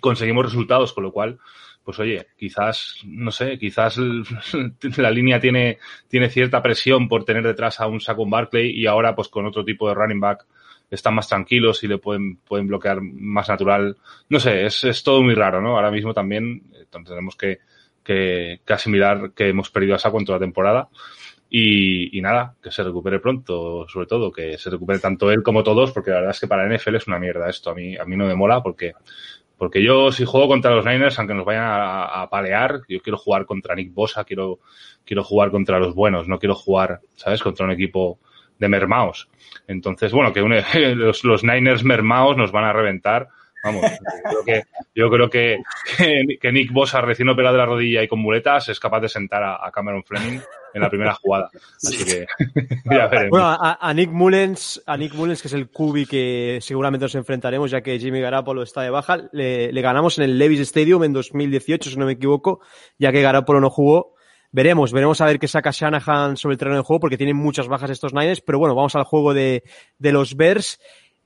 conseguimos 0.00 0.46
resultados, 0.46 0.92
con 0.92 1.04
lo 1.04 1.12
cual, 1.12 1.38
pues 1.84 2.00
oye, 2.00 2.26
quizás, 2.36 2.96
no 3.06 3.30
sé, 3.30 3.60
quizás 3.60 3.96
la 4.96 5.10
línea 5.12 5.38
tiene, 5.38 5.78
tiene 6.08 6.28
cierta 6.28 6.60
presión 6.60 7.06
por 7.06 7.24
tener 7.24 7.44
detrás 7.44 7.78
a 7.78 7.86
un 7.86 8.00
Saquon 8.00 8.28
Barkley 8.28 8.72
y 8.72 8.86
ahora 8.86 9.14
pues 9.14 9.28
con 9.28 9.46
otro 9.46 9.64
tipo 9.64 9.86
de 9.86 9.94
running 9.94 10.18
back 10.18 10.46
están 10.90 11.14
más 11.14 11.28
tranquilos 11.28 11.84
y 11.84 11.86
le 11.86 11.98
pueden, 11.98 12.38
pueden 12.38 12.66
bloquear 12.66 13.00
más 13.00 13.48
natural. 13.48 13.96
No 14.28 14.40
sé, 14.40 14.66
es, 14.66 14.82
es 14.82 15.04
todo 15.04 15.22
muy 15.22 15.36
raro, 15.36 15.62
¿no? 15.62 15.76
Ahora 15.76 15.92
mismo 15.92 16.12
también 16.12 16.64
tenemos 16.90 17.36
que, 17.36 17.60
que, 18.02 18.62
que 18.66 18.72
asimilar 18.72 19.30
que 19.30 19.50
hemos 19.50 19.70
perdido 19.70 19.94
a 19.94 20.00
Saquon 20.00 20.24
toda 20.24 20.38
la 20.38 20.44
temporada. 20.44 20.88
Y, 21.50 22.20
nada, 22.20 22.54
que 22.62 22.70
se 22.70 22.82
recupere 22.82 23.20
pronto, 23.20 23.86
sobre 23.88 24.06
todo, 24.06 24.30
que 24.30 24.58
se 24.58 24.68
recupere 24.68 24.98
tanto 24.98 25.30
él 25.30 25.42
como 25.42 25.62
todos, 25.62 25.92
porque 25.92 26.10
la 26.10 26.16
verdad 26.16 26.32
es 26.32 26.40
que 26.40 26.46
para 26.46 26.68
NFL 26.68 26.96
es 26.96 27.06
una 27.06 27.18
mierda 27.18 27.48
esto. 27.48 27.70
A 27.70 27.74
mí, 27.74 27.96
a 27.96 28.04
mí 28.04 28.16
no 28.16 28.26
me 28.26 28.34
mola 28.34 28.62
porque, 28.62 28.92
porque 29.56 29.82
yo 29.82 30.12
si 30.12 30.26
juego 30.26 30.46
contra 30.46 30.74
los 30.74 30.84
Niners, 30.84 31.18
aunque 31.18 31.32
nos 31.32 31.46
vayan 31.46 31.64
a, 31.64 32.04
a 32.04 32.28
palear, 32.28 32.82
yo 32.86 33.00
quiero 33.00 33.16
jugar 33.16 33.46
contra 33.46 33.74
Nick 33.74 33.94
Bosa, 33.94 34.24
quiero, 34.24 34.58
quiero 35.06 35.24
jugar 35.24 35.50
contra 35.50 35.78
los 35.78 35.94
buenos, 35.94 36.28
no 36.28 36.38
quiero 36.38 36.54
jugar, 36.54 37.00
¿sabes?, 37.16 37.42
contra 37.42 37.64
un 37.64 37.72
equipo 37.72 38.18
de 38.58 38.68
mermaos. 38.68 39.30
Entonces, 39.66 40.12
bueno, 40.12 40.34
que 40.34 40.42
une, 40.42 40.62
los, 40.96 41.24
los 41.24 41.44
Niners 41.44 41.82
mermaos 41.82 42.36
nos 42.36 42.52
van 42.52 42.64
a 42.64 42.74
reventar. 42.74 43.28
Vamos, 43.64 43.82
yo 43.82 43.98
creo 44.30 44.44
que, 44.44 44.62
yo 44.94 45.10
creo 45.10 45.30
que, 45.30 45.58
que, 46.40 46.52
Nick 46.52 46.72
Bosa, 46.72 47.00
recién 47.00 47.30
operado 47.30 47.54
de 47.54 47.58
la 47.58 47.66
rodilla 47.66 48.02
y 48.02 48.08
con 48.08 48.20
muletas, 48.20 48.68
es 48.68 48.78
capaz 48.78 49.00
de 49.00 49.08
sentar 49.08 49.42
a 49.42 49.70
Cameron 49.72 50.04
Fleming 50.04 50.40
en 50.74 50.82
la 50.82 50.88
primera 50.88 51.14
jugada. 51.14 51.50
Así 51.76 52.04
que 52.04 52.26
Bueno, 53.30 53.56
a, 53.58 53.94
Nick 53.94 54.10
Mullens, 54.10 54.82
a 54.86 54.96
Nick 54.96 55.14
Mullens, 55.14 55.42
que 55.42 55.48
es 55.48 55.54
el 55.54 55.68
cubi 55.70 56.06
que 56.06 56.58
seguramente 56.60 57.04
nos 57.04 57.14
enfrentaremos, 57.14 57.70
ya 57.70 57.80
que 57.80 57.98
Jimmy 57.98 58.20
Garapolo 58.20 58.62
está 58.62 58.82
de 58.82 58.90
baja, 58.90 59.28
le, 59.32 59.70
ganamos 59.80 60.18
en 60.18 60.24
el 60.24 60.38
Levis 60.38 60.60
Stadium 60.60 61.04
en 61.04 61.12
2018, 61.12 61.90
si 61.90 61.96
no 61.96 62.06
me 62.06 62.12
equivoco, 62.12 62.60
ya 62.98 63.12
que 63.12 63.22
Garapolo 63.22 63.60
no 63.60 63.70
jugó. 63.70 64.14
Veremos, 64.50 64.92
veremos 64.92 65.20
a 65.20 65.26
ver 65.26 65.38
qué 65.38 65.46
saca 65.46 65.72
Shanahan 65.72 66.38
sobre 66.38 66.54
el 66.54 66.58
terreno 66.58 66.78
de 66.78 66.82
juego, 66.82 67.00
porque 67.00 67.18
tienen 67.18 67.36
muchas 67.36 67.68
bajas 67.68 67.90
estos 67.90 68.14
Niners, 68.14 68.40
pero 68.40 68.58
bueno, 68.58 68.74
vamos 68.74 68.96
al 68.96 69.04
juego 69.04 69.34
de, 69.34 69.62
de 69.98 70.12
los 70.12 70.36
Bears. 70.36 70.80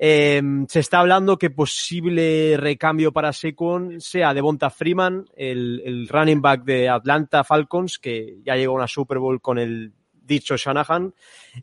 Em, 0.05 0.67
se 0.67 0.81
está 0.81 0.99
hablando 0.99 1.39
que 1.39 1.51
posible 1.51 2.57
recambio 2.57 3.13
para 3.13 3.33
Secon 3.33 4.01
sea 4.01 4.35
Devonta 4.35 4.69
Freeman, 4.69 5.27
el, 5.37 6.09
running 6.09 6.43
back 6.43 6.65
de 6.65 6.89
Atlanta 6.89 7.45
Falcons, 7.45 8.01
que 8.01 8.39
ya 8.45 8.57
llegó 8.57 8.73
a 8.73 8.79
una 8.79 8.89
Super 8.89 9.21
Bowl 9.21 9.41
con 9.41 9.61
el 9.61 9.93
dicho 10.13 10.57
Shanahan. 10.57 11.15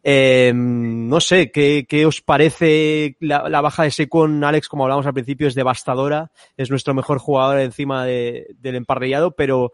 Em, 0.01 1.09
no 1.09 1.19
sé, 1.19 1.51
¿qué, 1.51 2.05
os 2.05 2.21
parece 2.21 3.17
la, 3.19 3.59
baja 3.59 3.83
de 3.83 3.91
Secon? 3.91 4.41
Alex, 4.41 4.69
como 4.69 4.85
hablamos 4.85 5.05
al 5.05 5.13
principio, 5.13 5.49
es 5.49 5.53
devastadora. 5.53 6.31
Es 6.55 6.69
nuestro 6.69 6.93
mejor 6.93 7.19
jugador 7.19 7.59
encima 7.59 8.05
del 8.05 8.55
emparrillado, 8.63 9.35
pero 9.35 9.73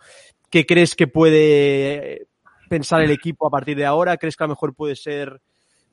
¿qué 0.50 0.66
crees 0.66 0.96
que 0.96 1.06
puede 1.06 2.30
pensar 2.68 3.04
el 3.04 3.12
equipo 3.12 3.46
a 3.46 3.52
partir 3.52 3.78
de 3.78 3.86
ahora? 3.86 4.18
¿Crees 4.18 4.36
que 4.36 4.44
a 4.44 4.48
lo 4.48 4.54
mejor 4.54 4.74
puede 4.74 4.96
ser 4.96 5.40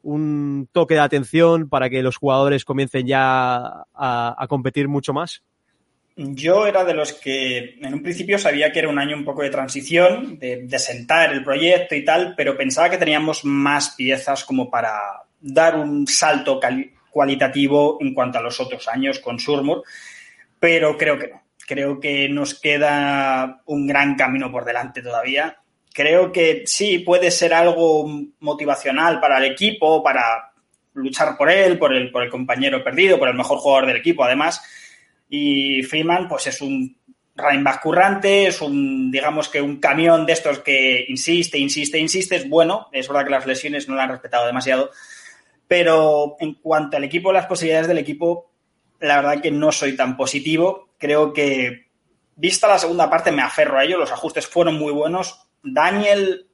un 0.02 0.68
toque 0.72 0.94
de 0.94 1.00
atención 1.00 1.68
para 1.68 1.88
que 1.88 2.02
los 2.02 2.16
jugadores 2.16 2.64
comiencen 2.64 3.06
ya 3.06 3.84
a, 3.94 4.46
competir 4.48 4.88
mucho 4.88 5.12
más? 5.12 5.42
Yo 6.16 6.66
era 6.66 6.84
de 6.84 6.94
los 6.94 7.12
que 7.14 7.78
en 7.80 7.94
un 7.94 8.02
principio 8.02 8.38
sabía 8.38 8.70
que 8.70 8.80
era 8.80 8.88
un 8.88 8.98
año 8.98 9.16
un 9.16 9.24
poco 9.24 9.42
de 9.42 9.50
transición, 9.50 10.38
de, 10.38 10.78
sentar 10.78 11.32
el 11.32 11.42
proyecto 11.42 11.94
y 11.94 12.04
tal, 12.04 12.34
pero 12.36 12.56
pensaba 12.56 12.90
que 12.90 12.98
teníamos 12.98 13.44
más 13.44 13.94
piezas 13.96 14.44
como 14.44 14.70
para 14.70 14.92
dar 15.40 15.76
un 15.76 16.06
salto 16.06 16.60
cualitativo 17.10 17.98
en 18.00 18.12
cuanto 18.12 18.38
a 18.38 18.42
los 18.42 18.60
otros 18.60 18.88
años 18.88 19.20
con 19.20 19.38
Surmur, 19.38 19.82
pero 20.60 20.96
creo 20.98 21.18
que 21.18 21.28
no. 21.28 21.42
Creo 21.64 22.00
que 22.00 22.28
nos 22.28 22.58
queda 22.60 23.62
un 23.66 23.86
gran 23.86 24.16
camino 24.16 24.50
por 24.50 24.64
delante 24.64 25.00
todavía 25.00 25.61
creo 25.92 26.32
que 26.32 26.62
sí 26.66 26.98
puede 27.00 27.30
ser 27.30 27.54
algo 27.54 28.08
motivacional 28.40 29.20
para 29.20 29.38
el 29.38 29.44
equipo, 29.44 30.02
para 30.02 30.52
luchar 30.94 31.36
por 31.36 31.50
él, 31.50 31.78
por 31.78 31.94
el, 31.94 32.10
por 32.10 32.22
el 32.22 32.30
compañero 32.30 32.82
perdido, 32.82 33.18
por 33.18 33.28
el 33.28 33.36
mejor 33.36 33.58
jugador 33.58 33.86
del 33.86 33.96
equipo, 33.96 34.24
además. 34.24 34.62
Y 35.28 35.82
Freeman, 35.82 36.28
pues 36.28 36.46
es 36.46 36.60
un 36.60 36.96
running 37.34 37.64
currante, 37.82 38.46
es 38.46 38.60
un, 38.60 39.10
digamos 39.10 39.48
que 39.48 39.62
un 39.62 39.80
camión 39.80 40.26
de 40.26 40.34
estos 40.34 40.58
que 40.58 41.04
insiste, 41.08 41.58
insiste, 41.58 41.98
insiste. 41.98 42.36
Es 42.36 42.48
bueno, 42.48 42.88
es 42.92 43.08
verdad 43.08 43.24
que 43.24 43.30
las 43.30 43.46
lesiones 43.46 43.88
no 43.88 43.94
lo 43.94 44.02
han 44.02 44.10
respetado 44.10 44.46
demasiado. 44.46 44.90
Pero 45.66 46.36
en 46.40 46.54
cuanto 46.54 46.96
al 46.96 47.04
equipo, 47.04 47.32
las 47.32 47.46
posibilidades 47.46 47.88
del 47.88 47.98
equipo, 47.98 48.50
la 49.00 49.16
verdad 49.16 49.40
que 49.40 49.50
no 49.50 49.72
soy 49.72 49.96
tan 49.96 50.16
positivo. 50.16 50.90
Creo 50.98 51.32
que, 51.32 51.86
vista 52.36 52.68
la 52.68 52.78
segunda 52.78 53.08
parte, 53.08 53.32
me 53.32 53.42
aferro 53.42 53.78
a 53.78 53.84
ello. 53.84 53.98
Los 53.98 54.12
ajustes 54.12 54.46
fueron 54.46 54.74
muy 54.74 54.92
buenos 54.92 55.48
Daniel 55.62 56.46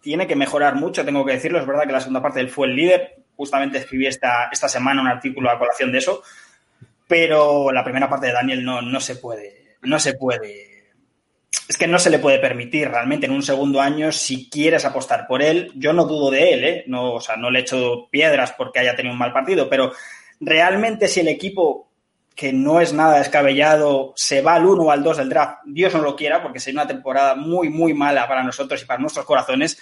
tiene 0.00 0.26
que 0.26 0.36
mejorar 0.36 0.76
mucho, 0.76 1.04
tengo 1.04 1.24
que 1.24 1.32
decirlo. 1.32 1.58
Es 1.58 1.66
verdad 1.66 1.84
que 1.84 1.92
la 1.92 2.00
segunda 2.00 2.22
parte 2.22 2.40
él 2.40 2.48
fue 2.48 2.68
el 2.68 2.76
líder. 2.76 3.16
Justamente 3.36 3.78
escribí 3.78 4.06
esta, 4.06 4.48
esta 4.52 4.68
semana 4.68 5.02
un 5.02 5.08
artículo 5.08 5.50
a 5.50 5.58
colación 5.58 5.90
de 5.92 5.98
eso. 5.98 6.22
Pero 7.08 7.72
la 7.72 7.84
primera 7.84 8.08
parte 8.08 8.26
de 8.26 8.32
Daniel 8.32 8.64
no, 8.64 8.82
no 8.82 9.00
se 9.00 9.16
puede. 9.16 9.76
No 9.82 9.98
se 9.98 10.14
puede. 10.14 10.92
Es 11.68 11.76
que 11.76 11.88
no 11.88 11.98
se 11.98 12.10
le 12.10 12.20
puede 12.20 12.38
permitir 12.38 12.88
realmente 12.88 13.26
en 13.26 13.32
un 13.32 13.42
segundo 13.42 13.80
año 13.80 14.12
si 14.12 14.48
quieres 14.48 14.84
apostar 14.84 15.26
por 15.26 15.42
él. 15.42 15.72
Yo 15.74 15.92
no 15.92 16.04
dudo 16.04 16.30
de 16.30 16.52
él, 16.52 16.64
¿eh? 16.64 16.84
No, 16.86 17.14
o 17.14 17.20
sea, 17.20 17.36
no 17.36 17.50
le 17.50 17.60
echo 17.60 18.08
piedras 18.10 18.52
porque 18.52 18.78
haya 18.78 18.94
tenido 18.94 19.12
un 19.12 19.18
mal 19.18 19.32
partido, 19.32 19.68
pero 19.68 19.92
realmente 20.38 21.08
si 21.08 21.20
el 21.20 21.28
equipo 21.28 21.85
que 22.36 22.52
no 22.52 22.80
es 22.82 22.92
nada 22.92 23.18
descabellado, 23.18 24.12
se 24.14 24.42
va 24.42 24.56
al 24.56 24.66
1 24.66 24.82
o 24.82 24.90
al 24.90 25.02
2 25.02 25.16
del 25.16 25.30
draft, 25.30 25.60
Dios 25.64 25.94
no 25.94 26.02
lo 26.02 26.14
quiera, 26.14 26.42
porque 26.42 26.60
sería 26.60 26.82
una 26.82 26.88
temporada 26.88 27.34
muy, 27.34 27.70
muy 27.70 27.94
mala 27.94 28.28
para 28.28 28.42
nosotros 28.42 28.80
y 28.82 28.84
para 28.84 29.00
nuestros 29.00 29.24
corazones, 29.24 29.78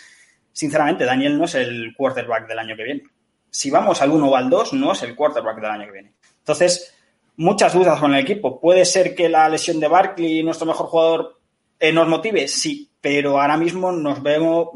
sinceramente, 0.52 1.04
Daniel 1.04 1.36
no 1.36 1.46
es 1.46 1.56
el 1.56 1.92
quarterback 1.96 2.46
del 2.46 2.60
año 2.60 2.76
que 2.76 2.84
viene. 2.84 3.02
Si 3.50 3.70
vamos 3.70 4.00
al 4.00 4.10
1 4.12 4.28
o 4.28 4.36
al 4.36 4.48
2, 4.48 4.72
no 4.74 4.92
es 4.92 5.02
el 5.02 5.16
quarterback 5.16 5.56
del 5.56 5.70
año 5.70 5.86
que 5.86 5.92
viene. 5.92 6.12
Entonces, 6.38 6.94
muchas 7.36 7.74
dudas 7.74 7.98
con 7.98 8.14
el 8.14 8.20
equipo. 8.20 8.60
¿Puede 8.60 8.84
ser 8.84 9.16
que 9.16 9.28
la 9.28 9.48
lesión 9.48 9.80
de 9.80 9.88
Barkley, 9.88 10.44
nuestro 10.44 10.66
mejor 10.66 10.86
jugador, 10.86 11.40
eh, 11.80 11.92
nos 11.92 12.06
motive? 12.06 12.46
Sí, 12.46 12.88
pero 13.00 13.40
ahora 13.40 13.56
mismo 13.56 13.90
nos 13.90 14.22
vemos, 14.22 14.68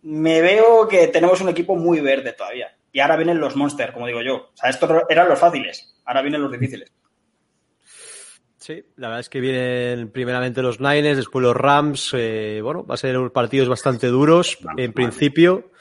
me 0.00 0.40
veo 0.40 0.88
que 0.88 1.08
tenemos 1.08 1.42
un 1.42 1.50
equipo 1.50 1.76
muy 1.76 2.00
verde 2.00 2.32
todavía. 2.32 2.74
Y 2.90 3.00
ahora 3.00 3.16
vienen 3.16 3.38
los 3.38 3.54
monsters, 3.54 3.92
como 3.92 4.06
digo 4.06 4.22
yo. 4.22 4.36
O 4.36 4.50
sea, 4.54 4.70
estos 4.70 4.90
eran 5.10 5.28
los 5.28 5.38
fáciles, 5.38 5.94
ahora 6.06 6.22
vienen 6.22 6.40
los 6.40 6.52
difíciles. 6.52 6.90
Sí, 8.62 8.84
la 8.94 9.08
verdad 9.08 9.20
es 9.20 9.28
que 9.28 9.40
vienen 9.40 10.12
primeramente 10.12 10.62
los 10.62 10.78
Niners, 10.78 11.16
después 11.16 11.42
los 11.42 11.56
Rams. 11.56 12.10
Eh, 12.16 12.60
bueno, 12.62 12.86
va 12.86 12.94
a 12.94 12.96
ser 12.96 13.18
unos 13.18 13.32
partidos 13.32 13.68
bastante 13.68 14.06
duros 14.06 14.56
en 14.76 14.92
principio. 14.92 15.72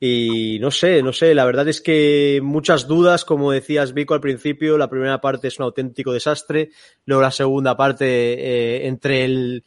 Y 0.00 0.58
no 0.58 0.70
sé, 0.70 1.02
no 1.02 1.12
sé, 1.12 1.34
la 1.34 1.44
verdad 1.44 1.68
es 1.68 1.82
que 1.82 2.40
muchas 2.42 2.88
dudas, 2.88 3.26
como 3.26 3.52
decías 3.52 3.92
Vico 3.92 4.14
al 4.14 4.22
principio, 4.22 4.78
la 4.78 4.88
primera 4.88 5.20
parte 5.20 5.48
es 5.48 5.58
un 5.58 5.66
auténtico 5.66 6.14
desastre, 6.14 6.70
luego 7.04 7.20
la 7.20 7.30
segunda 7.30 7.76
parte 7.76 8.06
eh, 8.06 8.86
entre 8.86 9.26
el 9.26 9.62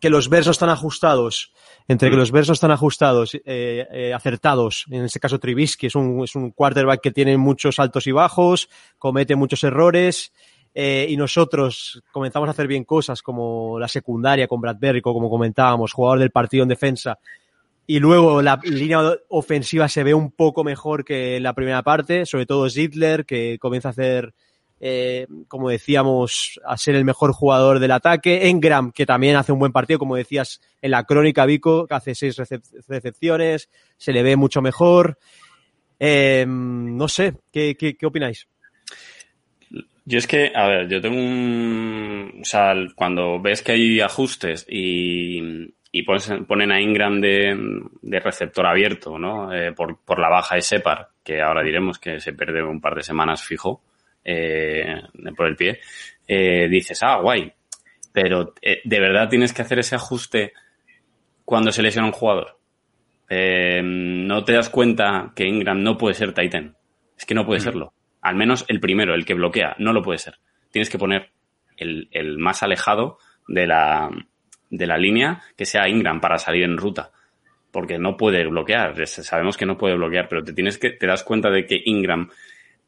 que 0.00 0.08
los 0.08 0.30
versos 0.30 0.52
están 0.52 0.70
ajustados, 0.70 1.52
entre 1.86 2.08
que 2.08 2.16
mm. 2.16 2.18
los 2.18 2.30
versos 2.30 2.56
están 2.56 2.70
ajustados, 2.70 3.38
eh, 3.44 4.12
acertados, 4.14 4.86
en 4.90 5.04
este 5.04 5.20
caso 5.20 5.38
Trubisky 5.38 5.88
es 5.88 5.94
un, 5.94 6.24
es 6.24 6.34
un 6.34 6.50
quarterback 6.50 7.02
que 7.02 7.10
tiene 7.10 7.36
muchos 7.36 7.78
altos 7.78 8.06
y 8.06 8.12
bajos, 8.12 8.70
comete 8.98 9.36
muchos 9.36 9.62
errores, 9.62 10.32
eh, 10.74 11.06
y 11.08 11.16
nosotros 11.16 12.02
comenzamos 12.10 12.48
a 12.48 12.50
hacer 12.50 12.66
bien 12.66 12.84
cosas 12.84 13.22
como 13.22 13.78
la 13.78 13.88
secundaria 13.88 14.48
con 14.48 14.60
Bradbury, 14.60 15.00
como 15.00 15.30
comentábamos, 15.30 15.92
jugador 15.92 16.18
del 16.18 16.30
partido 16.30 16.64
en 16.64 16.68
defensa, 16.68 17.18
y 17.86 17.98
luego 18.00 18.40
la 18.40 18.58
línea 18.62 19.00
ofensiva 19.28 19.88
se 19.88 20.04
ve 20.04 20.14
un 20.14 20.30
poco 20.30 20.64
mejor 20.64 21.04
que 21.04 21.36
en 21.36 21.42
la 21.42 21.52
primera 21.52 21.82
parte, 21.82 22.24
sobre 22.24 22.46
todo 22.46 22.70
Zidler, 22.70 23.26
que 23.26 23.58
comienza 23.60 23.88
a 23.88 23.90
hacer, 23.90 24.32
eh, 24.80 25.26
como 25.48 25.68
decíamos, 25.68 26.58
a 26.64 26.78
ser 26.78 26.94
el 26.94 27.04
mejor 27.04 27.32
jugador 27.32 27.80
del 27.80 27.90
ataque. 27.90 28.48
Engram, 28.48 28.90
que 28.90 29.04
también 29.04 29.36
hace 29.36 29.52
un 29.52 29.58
buen 29.58 29.72
partido, 29.72 29.98
como 29.98 30.16
decías 30.16 30.62
en 30.80 30.92
la 30.92 31.04
crónica, 31.04 31.44
Vico, 31.44 31.86
que 31.86 31.94
hace 31.94 32.14
seis 32.14 32.40
recepciones, 32.88 33.68
se 33.98 34.12
le 34.12 34.22
ve 34.22 34.36
mucho 34.36 34.62
mejor. 34.62 35.18
Eh, 36.00 36.46
no 36.48 37.06
sé, 37.06 37.36
¿qué, 37.52 37.76
qué, 37.76 37.98
qué 37.98 38.06
opináis? 38.06 38.48
Yo 40.06 40.18
es 40.18 40.26
que, 40.26 40.52
a 40.54 40.66
ver, 40.66 40.88
yo 40.88 41.00
tengo 41.00 41.16
un. 41.16 42.40
O 42.42 42.44
sea, 42.44 42.74
cuando 42.94 43.40
ves 43.40 43.62
que 43.62 43.72
hay 43.72 44.00
ajustes 44.00 44.66
y, 44.68 45.72
y 45.92 46.02
ponen 46.02 46.72
a 46.72 46.80
Ingram 46.80 47.20
de, 47.20 47.56
de 48.02 48.20
receptor 48.20 48.66
abierto, 48.66 49.18
¿no? 49.18 49.52
Eh, 49.54 49.72
por, 49.72 49.98
por, 50.04 50.18
la 50.18 50.28
baja 50.28 50.56
de 50.56 50.62
Separ, 50.62 51.08
que 51.22 51.40
ahora 51.40 51.62
diremos 51.62 51.98
que 51.98 52.20
se 52.20 52.34
pierde 52.34 52.62
un 52.62 52.80
par 52.80 52.94
de 52.94 53.02
semanas 53.02 53.42
fijo 53.42 53.82
eh, 54.24 55.02
por 55.36 55.46
el 55.46 55.56
pie, 55.56 55.80
eh, 56.26 56.68
dices, 56.68 57.02
ah, 57.02 57.20
guay. 57.20 57.52
Pero 58.12 58.54
eh, 58.62 58.80
de 58.84 59.00
verdad 59.00 59.28
tienes 59.28 59.52
que 59.52 59.62
hacer 59.62 59.78
ese 59.78 59.96
ajuste 59.96 60.52
cuando 61.44 61.72
se 61.72 61.82
lesiona 61.82 62.08
un 62.08 62.12
jugador. 62.12 62.58
Eh, 63.28 63.82
no 63.82 64.44
te 64.44 64.52
das 64.52 64.68
cuenta 64.68 65.32
que 65.34 65.46
Ingram 65.46 65.82
no 65.82 65.98
puede 65.98 66.14
ser 66.14 66.32
Titan. 66.32 66.76
Es 67.16 67.24
que 67.24 67.34
no 67.34 67.46
puede 67.46 67.60
mm. 67.60 67.64
serlo. 67.64 67.92
Al 68.24 68.36
menos 68.36 68.64
el 68.68 68.80
primero, 68.80 69.14
el 69.14 69.26
que 69.26 69.34
bloquea, 69.34 69.76
no 69.78 69.92
lo 69.92 70.02
puede 70.02 70.18
ser. 70.18 70.38
Tienes 70.70 70.88
que 70.88 70.98
poner 70.98 71.30
el, 71.76 72.38
más 72.38 72.62
alejado 72.62 73.18
de 73.46 73.66
la, 73.66 74.10
línea 74.70 75.42
que 75.56 75.66
sea 75.66 75.88
Ingram 75.88 76.22
para 76.22 76.38
salir 76.38 76.64
en 76.64 76.78
ruta. 76.78 77.12
Porque 77.70 77.98
no 77.98 78.16
puede 78.16 78.46
bloquear. 78.46 79.06
Sabemos 79.06 79.58
que 79.58 79.66
no 79.66 79.76
puede 79.76 79.94
bloquear, 79.96 80.28
pero 80.28 80.42
te 80.42 80.54
tienes 80.54 80.78
que, 80.78 80.90
te 80.90 81.06
das 81.06 81.22
cuenta 81.22 81.50
de 81.50 81.66
que 81.66 81.82
Ingram 81.84 82.30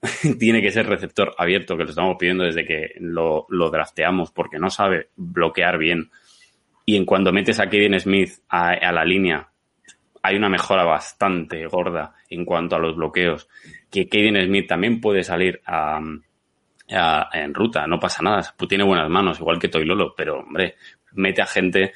tiene 0.41 0.63
que 0.63 0.71
ser 0.71 0.87
receptor 0.87 1.35
abierto, 1.37 1.77
que 1.77 1.85
lo 1.85 1.91
estamos 1.91 2.17
pidiendo 2.19 2.45
desde 2.45 2.65
que 2.65 2.95
lo, 2.99 3.45
lo 3.51 3.69
drafteamos, 3.69 4.31
porque 4.31 4.59
no 4.59 4.71
sabe 4.71 5.11
bloquear 5.17 5.77
bien. 5.77 6.11
Y 6.87 6.97
en 6.97 7.05
cuando 7.05 7.31
metes 7.31 7.61
a 7.61 7.69
Kevin 7.69 8.01
Smith 8.01 8.31
a, 8.49 8.71
a 8.71 8.93
la 8.93 9.05
línea, 9.05 9.51
hay 10.23 10.37
una 10.37 10.49
mejora 10.49 10.85
bastante 10.85 11.67
gorda 11.67 12.15
en 12.31 12.47
cuanto 12.47 12.77
a 12.77 12.79
los 12.79 12.97
bloqueos 12.97 13.51
que 13.97 14.09
Kevin 14.09 14.45
Smith 14.45 14.69
también 14.69 15.01
puede 15.01 15.25
salir 15.25 15.63
en 15.67 17.55
ruta, 17.55 17.87
no 17.87 17.99
pasa 17.99 18.23
nada, 18.23 18.55
tiene 18.69 18.85
buenas 18.85 19.09
manos, 19.09 19.41
igual 19.41 19.59
que 19.59 19.69
Toilolo, 19.69 20.15
pero 20.15 20.41
hombre, 20.41 20.77
mete 21.13 21.41
a 21.41 21.47
gente 21.47 21.93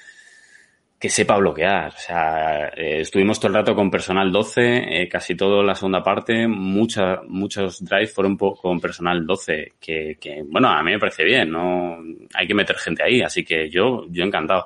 que 0.98 1.10
sepa 1.10 1.36
bloquear. 1.36 1.88
O 1.88 1.98
sea, 1.98 2.68
eh, 2.68 3.00
estuvimos 3.00 3.38
todo 3.38 3.48
el 3.48 3.54
rato 3.54 3.74
con 3.74 3.90
personal 3.90 4.32
12, 4.32 5.02
eh, 5.02 5.08
casi 5.08 5.34
todo 5.34 5.62
la 5.62 5.74
segunda 5.74 6.02
parte, 6.02 6.48
mucha, 6.48 7.20
muchos 7.28 7.84
drives 7.84 8.14
fueron 8.14 8.38
con 8.38 8.80
personal 8.80 9.26
12, 9.26 9.72
que, 9.78 10.16
que, 10.18 10.42
bueno, 10.46 10.68
a 10.68 10.82
mí 10.82 10.92
me 10.92 10.98
parece 10.98 11.24
bien, 11.24 11.50
no 11.50 11.98
hay 12.32 12.46
que 12.46 12.54
meter 12.54 12.76
gente 12.76 13.02
ahí, 13.02 13.20
así 13.20 13.44
que 13.44 13.68
yo, 13.68 14.06
yo 14.08 14.24
encantado. 14.24 14.64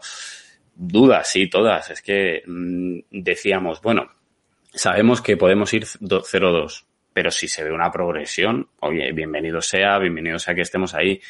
dudas, 0.76 1.28
sí, 1.28 1.48
todas. 1.48 1.90
Es 1.90 2.00
que 2.00 2.42
mm, 2.46 2.98
decíamos, 3.10 3.82
bueno, 3.82 4.08
sabemos 4.72 5.20
que 5.20 5.36
podemos 5.36 5.72
ir 5.74 5.84
0-2, 5.84 6.84
pero 7.14 7.30
si 7.30 7.46
se 7.48 7.64
ve 7.64 7.72
una 7.72 7.90
progresión, 7.90 8.68
oye, 8.80 9.12
bienvenido 9.12 9.62
sea, 9.62 9.98
bienvenido 9.98 10.38
sea 10.38 10.54
que 10.54 10.62
estemos 10.62 10.94
ahí. 10.94 11.20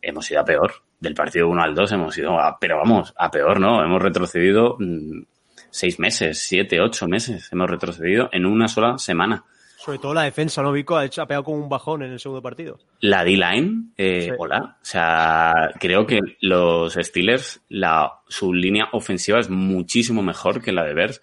Hemos 0.00 0.28
ido 0.30 0.40
a 0.40 0.44
peor. 0.44 0.72
Del 0.98 1.14
partido 1.14 1.48
1 1.48 1.62
al 1.62 1.74
2 1.74 1.92
hemos 1.92 2.16
ido 2.16 2.40
a, 2.40 2.58
pero 2.58 2.78
vamos, 2.78 3.12
a 3.16 3.30
peor, 3.30 3.60
¿no? 3.60 3.84
Hemos 3.84 4.00
retrocedido 4.00 4.76
mm, 4.80 5.22
seis 5.70 5.98
meses, 5.98 6.38
siete, 6.38 6.80
ocho 6.80 7.06
meses. 7.06 7.50
Hemos 7.52 7.68
retrocedido 7.68 8.30
en 8.32 8.46
una 8.46 8.68
sola 8.68 8.96
semana. 8.96 9.44
Sobre 9.76 9.98
todo 9.98 10.14
la 10.14 10.22
defensa, 10.22 10.62
¿no, 10.62 10.72
Vico? 10.72 10.96
Ha, 10.96 11.04
hecho, 11.04 11.20
ha 11.20 11.26
pegado 11.26 11.44
con 11.44 11.56
un 11.56 11.68
bajón 11.68 12.02
en 12.02 12.12
el 12.12 12.18
segundo 12.18 12.40
partido. 12.40 12.78
La 13.00 13.22
D-line, 13.22 13.92
eh, 13.98 14.32
hola. 14.38 14.78
O 14.80 14.84
sea, 14.84 15.72
creo 15.78 16.06
que 16.06 16.20
los 16.40 16.94
Steelers, 16.94 17.62
la, 17.68 18.20
su 18.28 18.54
línea 18.54 18.88
ofensiva 18.92 19.38
es 19.40 19.50
muchísimo 19.50 20.22
mejor 20.22 20.62
que 20.62 20.72
la 20.72 20.84
de 20.84 20.94
Bears. 20.94 21.20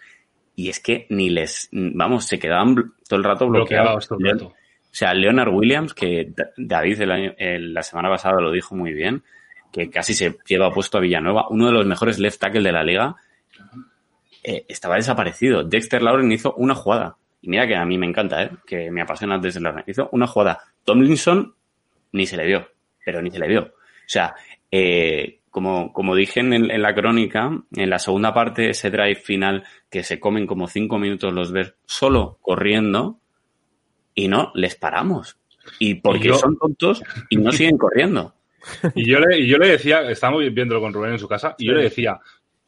Y 0.55 0.69
es 0.69 0.79
que 0.79 1.07
ni 1.09 1.29
les, 1.29 1.69
vamos, 1.71 2.25
se 2.25 2.39
quedaban 2.39 2.93
todo 3.07 3.17
el 3.17 3.23
rato 3.23 3.47
bloqueados. 3.47 4.07
Todo 4.07 4.19
el 4.19 4.31
rato. 4.31 4.45
O 4.47 4.93
sea, 4.93 5.13
Leonard 5.13 5.53
Williams, 5.53 5.93
que 5.93 6.33
David 6.57 7.01
el 7.01 7.11
año, 7.11 7.33
la 7.37 7.81
semana 7.81 8.09
pasada 8.09 8.41
lo 8.41 8.51
dijo 8.51 8.75
muy 8.75 8.93
bien, 8.93 9.23
que 9.71 9.89
casi 9.89 10.13
se 10.13 10.37
lleva 10.45 10.73
puesto 10.73 10.97
a 10.97 11.01
Villanueva, 11.01 11.47
uno 11.49 11.67
de 11.67 11.71
los 11.71 11.85
mejores 11.85 12.19
left 12.19 12.41
tackle 12.41 12.61
de 12.61 12.71
la 12.73 12.83
liga, 12.83 13.15
eh, 14.43 14.65
estaba 14.67 14.95
desaparecido. 14.95 15.63
Dexter 15.63 16.01
Lauren 16.01 16.31
hizo 16.31 16.53
una 16.55 16.75
jugada 16.75 17.15
y 17.41 17.49
mira 17.49 17.67
que 17.67 17.75
a 17.75 17.85
mí 17.85 17.97
me 17.97 18.07
encanta, 18.07 18.43
¿eh? 18.43 18.51
que 18.65 18.91
me 18.91 19.01
apasiona 19.01 19.37
desde 19.39 19.59
la 19.59 19.83
Hizo 19.87 20.09
una 20.11 20.27
jugada. 20.27 20.59
Tomlinson 20.83 21.55
ni 22.11 22.25
se 22.25 22.37
le 22.37 22.45
vio, 22.45 22.67
pero 23.03 23.21
ni 23.21 23.31
se 23.31 23.39
le 23.39 23.47
vio. 23.47 23.61
O 23.61 24.07
sea, 24.07 24.35
eh, 24.69 25.39
como, 25.51 25.93
como 25.93 26.15
dije 26.15 26.39
en, 26.39 26.81
la 26.81 26.95
crónica, 26.95 27.51
en 27.75 27.89
la 27.89 27.99
segunda 27.99 28.33
parte, 28.33 28.69
ese 28.69 28.89
drive 28.89 29.15
final 29.15 29.63
que 29.89 30.01
se 30.01 30.19
comen 30.19 30.47
como 30.47 30.67
cinco 30.67 30.97
minutos 30.97 31.33
los 31.33 31.51
ver 31.51 31.75
solo 31.85 32.39
corriendo 32.41 33.19
y 34.15 34.27
no 34.27 34.51
les 34.55 34.75
paramos. 34.75 35.37
Y 35.77 35.95
porque 35.95 36.33
son 36.33 36.57
tontos 36.57 37.03
y 37.29 37.35
no 37.35 37.51
siguen 37.51 37.77
corriendo. 37.77 38.33
Y 38.93 39.09
yo 39.09 39.19
le, 39.19 39.47
yo 39.47 39.57
le 39.57 39.69
decía, 39.69 40.01
estábamos 40.01 40.43
viéndolo 40.53 40.81
con 40.81 40.93
Rubén 40.93 41.13
en 41.13 41.19
su 41.19 41.27
casa, 41.27 41.55
y 41.57 41.65
yo 41.65 41.73
le 41.73 41.81
decía, 41.81 42.19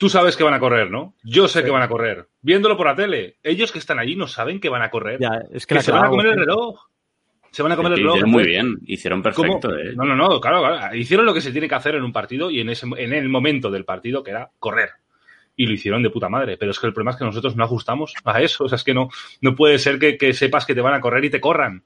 Tú 0.04 0.10
sabes 0.10 0.36
que 0.36 0.44
van 0.44 0.54
a 0.54 0.60
correr, 0.60 0.92
¿no? 0.92 1.16
Yo 1.24 1.48
sé 1.48 1.64
que 1.64 1.72
van 1.72 1.82
a 1.82 1.88
correr. 1.88 2.28
Viéndolo 2.42 2.76
por 2.76 2.88
la 2.88 2.96
tele. 2.96 3.38
Ellos 3.42 3.72
que 3.72 3.80
están 3.80 4.00
allí 4.00 4.18
no 4.18 4.28
saben 4.28 4.60
que 4.60 4.68
van 4.68 4.82
a 4.82 4.90
correr. 4.90 5.18
es 5.52 5.66
que, 5.66 5.82
se 5.82 5.94
van 5.94 6.06
a 6.06 6.10
comer 6.10 6.28
el 6.28 6.40
reloj. 6.40 6.88
Se 7.54 7.62
van 7.62 7.72
a 7.72 7.76
comer 7.76 7.92
el 7.92 7.98
reloj. 8.00 8.16
Hicieron 8.16 8.32
muy 8.32 8.46
bien, 8.46 8.80
hicieron 8.88 9.22
perfecto. 9.22 9.78
Eh. 9.78 9.94
No, 9.96 10.06
no, 10.06 10.16
no, 10.16 10.42
claro, 10.42 10.96
Hicieron 10.96 11.24
lo 11.24 11.36
que 11.36 11.42
se 11.42 11.52
tiene 11.52 11.70
que 11.70 11.76
hacer 11.76 11.94
en 11.94 12.04
un 12.04 12.12
partido 12.12 12.50
y 12.50 12.60
en, 12.60 12.70
ese, 12.70 12.88
en 12.98 13.14
el 13.14 13.30
momento 13.30 13.70
del 13.70 13.86
partido 13.86 14.24
que 14.24 14.32
era 14.32 14.50
correr. 14.58 14.90
Y 15.56 15.68
lo 15.68 15.74
hicieron 15.74 16.02
de 16.02 16.10
puta 16.10 16.30
madre. 16.30 16.58
Pero 16.58 16.72
es 16.72 16.80
que 16.80 16.88
el 16.88 16.94
problema 16.94 17.12
es 17.12 17.18
que 17.18 17.26
nosotros 17.26 17.56
no 17.56 17.64
ajustamos 17.64 18.16
a 18.24 18.42
eso. 18.42 18.64
O 18.64 18.70
sea, 18.70 18.78
es 18.78 18.84
que 18.84 18.96
no, 18.96 19.10
no 19.42 19.56
puede 19.56 19.78
ser 19.78 20.00
que, 20.00 20.18
que 20.18 20.34
sepas 20.34 20.66
que 20.66 20.74
te 20.74 20.82
van 20.82 20.96
a 20.96 21.00
correr 21.00 21.26
y 21.26 21.30
te 21.30 21.40
corran. 21.40 21.84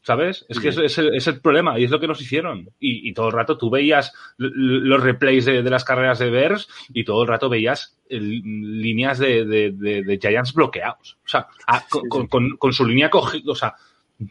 ¿Sabes? 0.00 0.46
Es 0.48 0.60
que 0.60 0.68
es, 0.68 0.78
es, 0.78 0.96
el, 0.96 1.14
es, 1.14 1.26
el, 1.26 1.40
problema 1.40 1.78
y 1.78 1.84
es 1.84 1.90
lo 1.90 2.00
que 2.00 2.06
nos 2.06 2.22
hicieron. 2.22 2.70
Y, 2.80 3.06
y 3.06 3.12
todo 3.12 3.26
el 3.26 3.34
rato 3.34 3.58
tú 3.58 3.68
veías 3.68 4.14
los 4.38 5.02
replays 5.02 5.44
de, 5.44 5.62
de, 5.62 5.70
las 5.70 5.84
carreras 5.84 6.20
de 6.20 6.30
Bears 6.30 6.68
y 6.94 7.04
todo 7.04 7.22
el 7.22 7.28
rato 7.28 7.50
veías 7.50 7.98
el, 8.08 8.40
líneas 8.80 9.18
de, 9.18 9.44
de, 9.44 10.18
Giants 10.22 10.54
bloqueados. 10.54 11.18
O 11.22 11.28
sea, 11.28 11.48
a, 11.66 11.80
sí, 11.80 12.00
con. 12.08 12.28
Con, 12.28 12.56
con, 12.56 12.72
su 12.72 12.86
línea 12.86 13.10
cogida. 13.10 13.50
O 13.50 13.56
sea, 13.56 13.74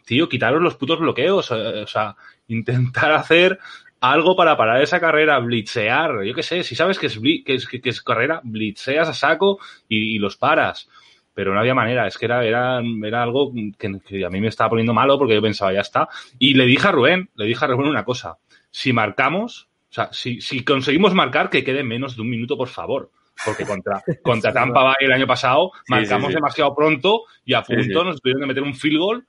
tío, 0.04 0.28
quitaron 0.28 0.62
los 0.62 0.76
putos 0.76 0.98
bloqueos. 0.98 1.50
Eh, 1.50 1.82
o 1.82 1.86
sea, 1.86 2.16
intentar 2.48 3.12
hacer 3.12 3.58
algo 4.00 4.36
para 4.36 4.56
parar 4.56 4.82
esa 4.82 5.00
carrera, 5.00 5.38
blitzear. 5.38 6.22
Yo 6.24 6.34
qué 6.34 6.42
sé, 6.42 6.62
si 6.62 6.74
sabes 6.74 6.98
que 6.98 7.06
es, 7.06 7.18
que 7.18 7.54
es, 7.54 7.66
que 7.66 7.80
es 7.84 8.02
carrera, 8.02 8.40
blitzeas 8.44 9.08
a 9.08 9.14
saco 9.14 9.58
y, 9.88 10.16
y 10.16 10.18
los 10.18 10.36
paras 10.36 10.88
pero 11.36 11.52
no 11.52 11.60
había 11.60 11.74
manera, 11.74 12.06
es 12.06 12.16
que 12.16 12.24
era, 12.24 12.42
era, 12.46 12.80
era 13.04 13.22
algo 13.22 13.52
que, 13.78 14.00
que, 14.00 14.24
a 14.24 14.30
mí 14.30 14.40
me 14.40 14.48
estaba 14.48 14.70
poniendo 14.70 14.94
malo 14.94 15.18
porque 15.18 15.34
yo 15.34 15.42
pensaba, 15.42 15.70
ya 15.70 15.82
está. 15.82 16.08
Y 16.38 16.54
le 16.54 16.64
dije 16.64 16.88
a 16.88 16.92
Rubén, 16.92 17.28
le 17.34 17.44
dije 17.44 17.62
a 17.62 17.68
Rubén 17.68 17.88
una 17.88 18.06
cosa, 18.06 18.38
si 18.70 18.94
marcamos, 18.94 19.68
o 19.90 19.92
sea, 19.92 20.08
si, 20.12 20.40
si 20.40 20.64
conseguimos 20.64 21.12
marcar, 21.12 21.50
que 21.50 21.62
quede 21.62 21.84
menos 21.84 22.16
de 22.16 22.22
un 22.22 22.30
minuto, 22.30 22.56
por 22.56 22.68
favor. 22.68 23.10
Porque 23.44 23.66
contra, 23.66 24.02
contra 24.22 24.50
Tampa 24.50 24.82
Bay 24.82 24.96
el 25.00 25.12
año 25.12 25.26
pasado 25.26 25.72
marcamos 25.88 26.28
sí, 26.28 26.32
sí, 26.32 26.34
demasiado 26.36 26.74
pronto 26.74 27.24
y 27.44 27.52
a 27.52 27.62
punto 27.62 28.02
nos 28.02 28.22
tuvieron 28.22 28.40
que 28.40 28.46
meter 28.46 28.62
un 28.62 28.74
field 28.74 28.98
goal 28.98 29.26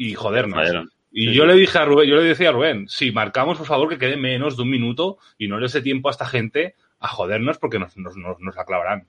y 0.00 0.14
jodernos. 0.14 0.66
Joder. 0.66 0.84
Y 1.12 1.34
yo 1.34 1.44
le 1.44 1.54
dije 1.54 1.76
a 1.76 1.84
Rubén, 1.84 2.08
yo 2.08 2.16
le 2.16 2.22
decía 2.22 2.48
a 2.48 2.52
Rubén, 2.52 2.88
si 2.88 3.10
marcamos, 3.10 3.58
por 3.58 3.66
favor, 3.66 3.88
que 3.88 3.98
quede 3.98 4.16
menos 4.16 4.56
de 4.56 4.62
un 4.62 4.70
minuto 4.70 5.18
y 5.36 5.48
no 5.48 5.58
les 5.58 5.72
dé 5.72 5.82
tiempo 5.82 6.08
a 6.08 6.12
esta 6.12 6.24
gente 6.24 6.74
a 7.00 7.08
jodernos 7.08 7.58
porque 7.58 7.78
nos, 7.78 7.96
nos, 7.96 8.16
nos, 8.16 8.40
nos 8.40 8.56
aclavarán. 8.56 9.06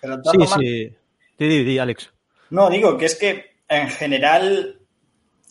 Pero 0.00 0.20
sí, 0.24 0.38
sí. 0.58 0.96
Di, 1.38 1.64
di, 1.64 1.78
Alex. 1.78 2.12
No, 2.50 2.68
digo 2.68 2.98
que 2.98 3.06
es 3.06 3.14
que 3.14 3.54
en 3.68 3.88
general 3.88 4.80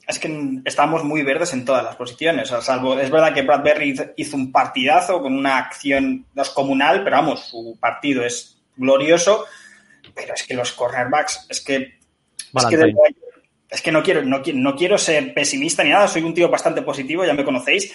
es 0.08 0.20
que 0.20 0.62
estamos 0.66 1.04
muy 1.04 1.24
verdes 1.24 1.54
en 1.54 1.66
todas 1.66 1.84
las 1.84 1.96
posiciones. 1.96 2.52
O 2.52 2.56
sea, 2.56 2.62
salvo, 2.62 3.00
es 3.00 3.10
verdad 3.10 3.34
que 3.34 3.42
Bradbury 3.42 3.96
hizo 4.18 4.36
un 4.36 4.52
partidazo 4.52 5.22
con 5.22 5.34
una 5.34 5.58
acción 5.58 6.26
descomunal, 6.34 7.04
pero 7.04 7.16
vamos, 7.16 7.48
su 7.48 7.78
partido 7.80 8.24
es 8.24 8.62
glorioso. 8.76 9.46
Pero 10.14 10.34
es 10.34 10.44
que 10.44 10.54
los 10.54 10.74
cornerbacks, 10.74 11.48
es 11.50 11.62
que. 11.62 11.98
Es 12.54 12.66
que, 12.66 12.94
es 13.70 13.82
que, 13.82 13.92
no, 13.92 14.02
quiero, 14.02 14.24
no, 14.24 14.42
no 14.54 14.76
quiero 14.76 14.98
ser 14.98 15.34
pesimista 15.34 15.84
ni 15.84 15.92
nada, 15.92 16.08
soy 16.08 16.24
un 16.24 16.34
tío 16.34 16.50
bastante 16.50 16.82
positivo, 16.82 17.26
ya 17.26 17.34
me 17.34 17.46
conocéis. 17.46 17.94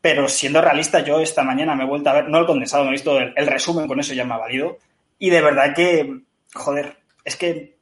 Pero 0.00 0.28
siendo 0.28 0.60
realista, 0.60 1.00
yo 1.00 1.20
esta 1.20 1.42
mañana 1.42 1.74
me 1.74 1.84
he 1.84 1.86
vuelto 1.86 2.10
a 2.10 2.14
ver, 2.14 2.28
no 2.28 2.38
el 2.38 2.46
condensado, 2.46 2.84
me 2.84 2.90
he 2.90 2.92
visto 2.92 3.18
el, 3.18 3.46
resumen, 3.46 3.86
con 3.86 4.00
eso 4.00 4.14
ya 4.14 4.24
me 4.24 4.34
ha 4.34 4.38
valido. 4.38 4.78
Y 5.18 5.30
de 5.30 5.42
verdad 5.42 5.74
que, 5.74 6.20
joder, 6.54 6.98
es 7.24 7.36
que 7.36 7.76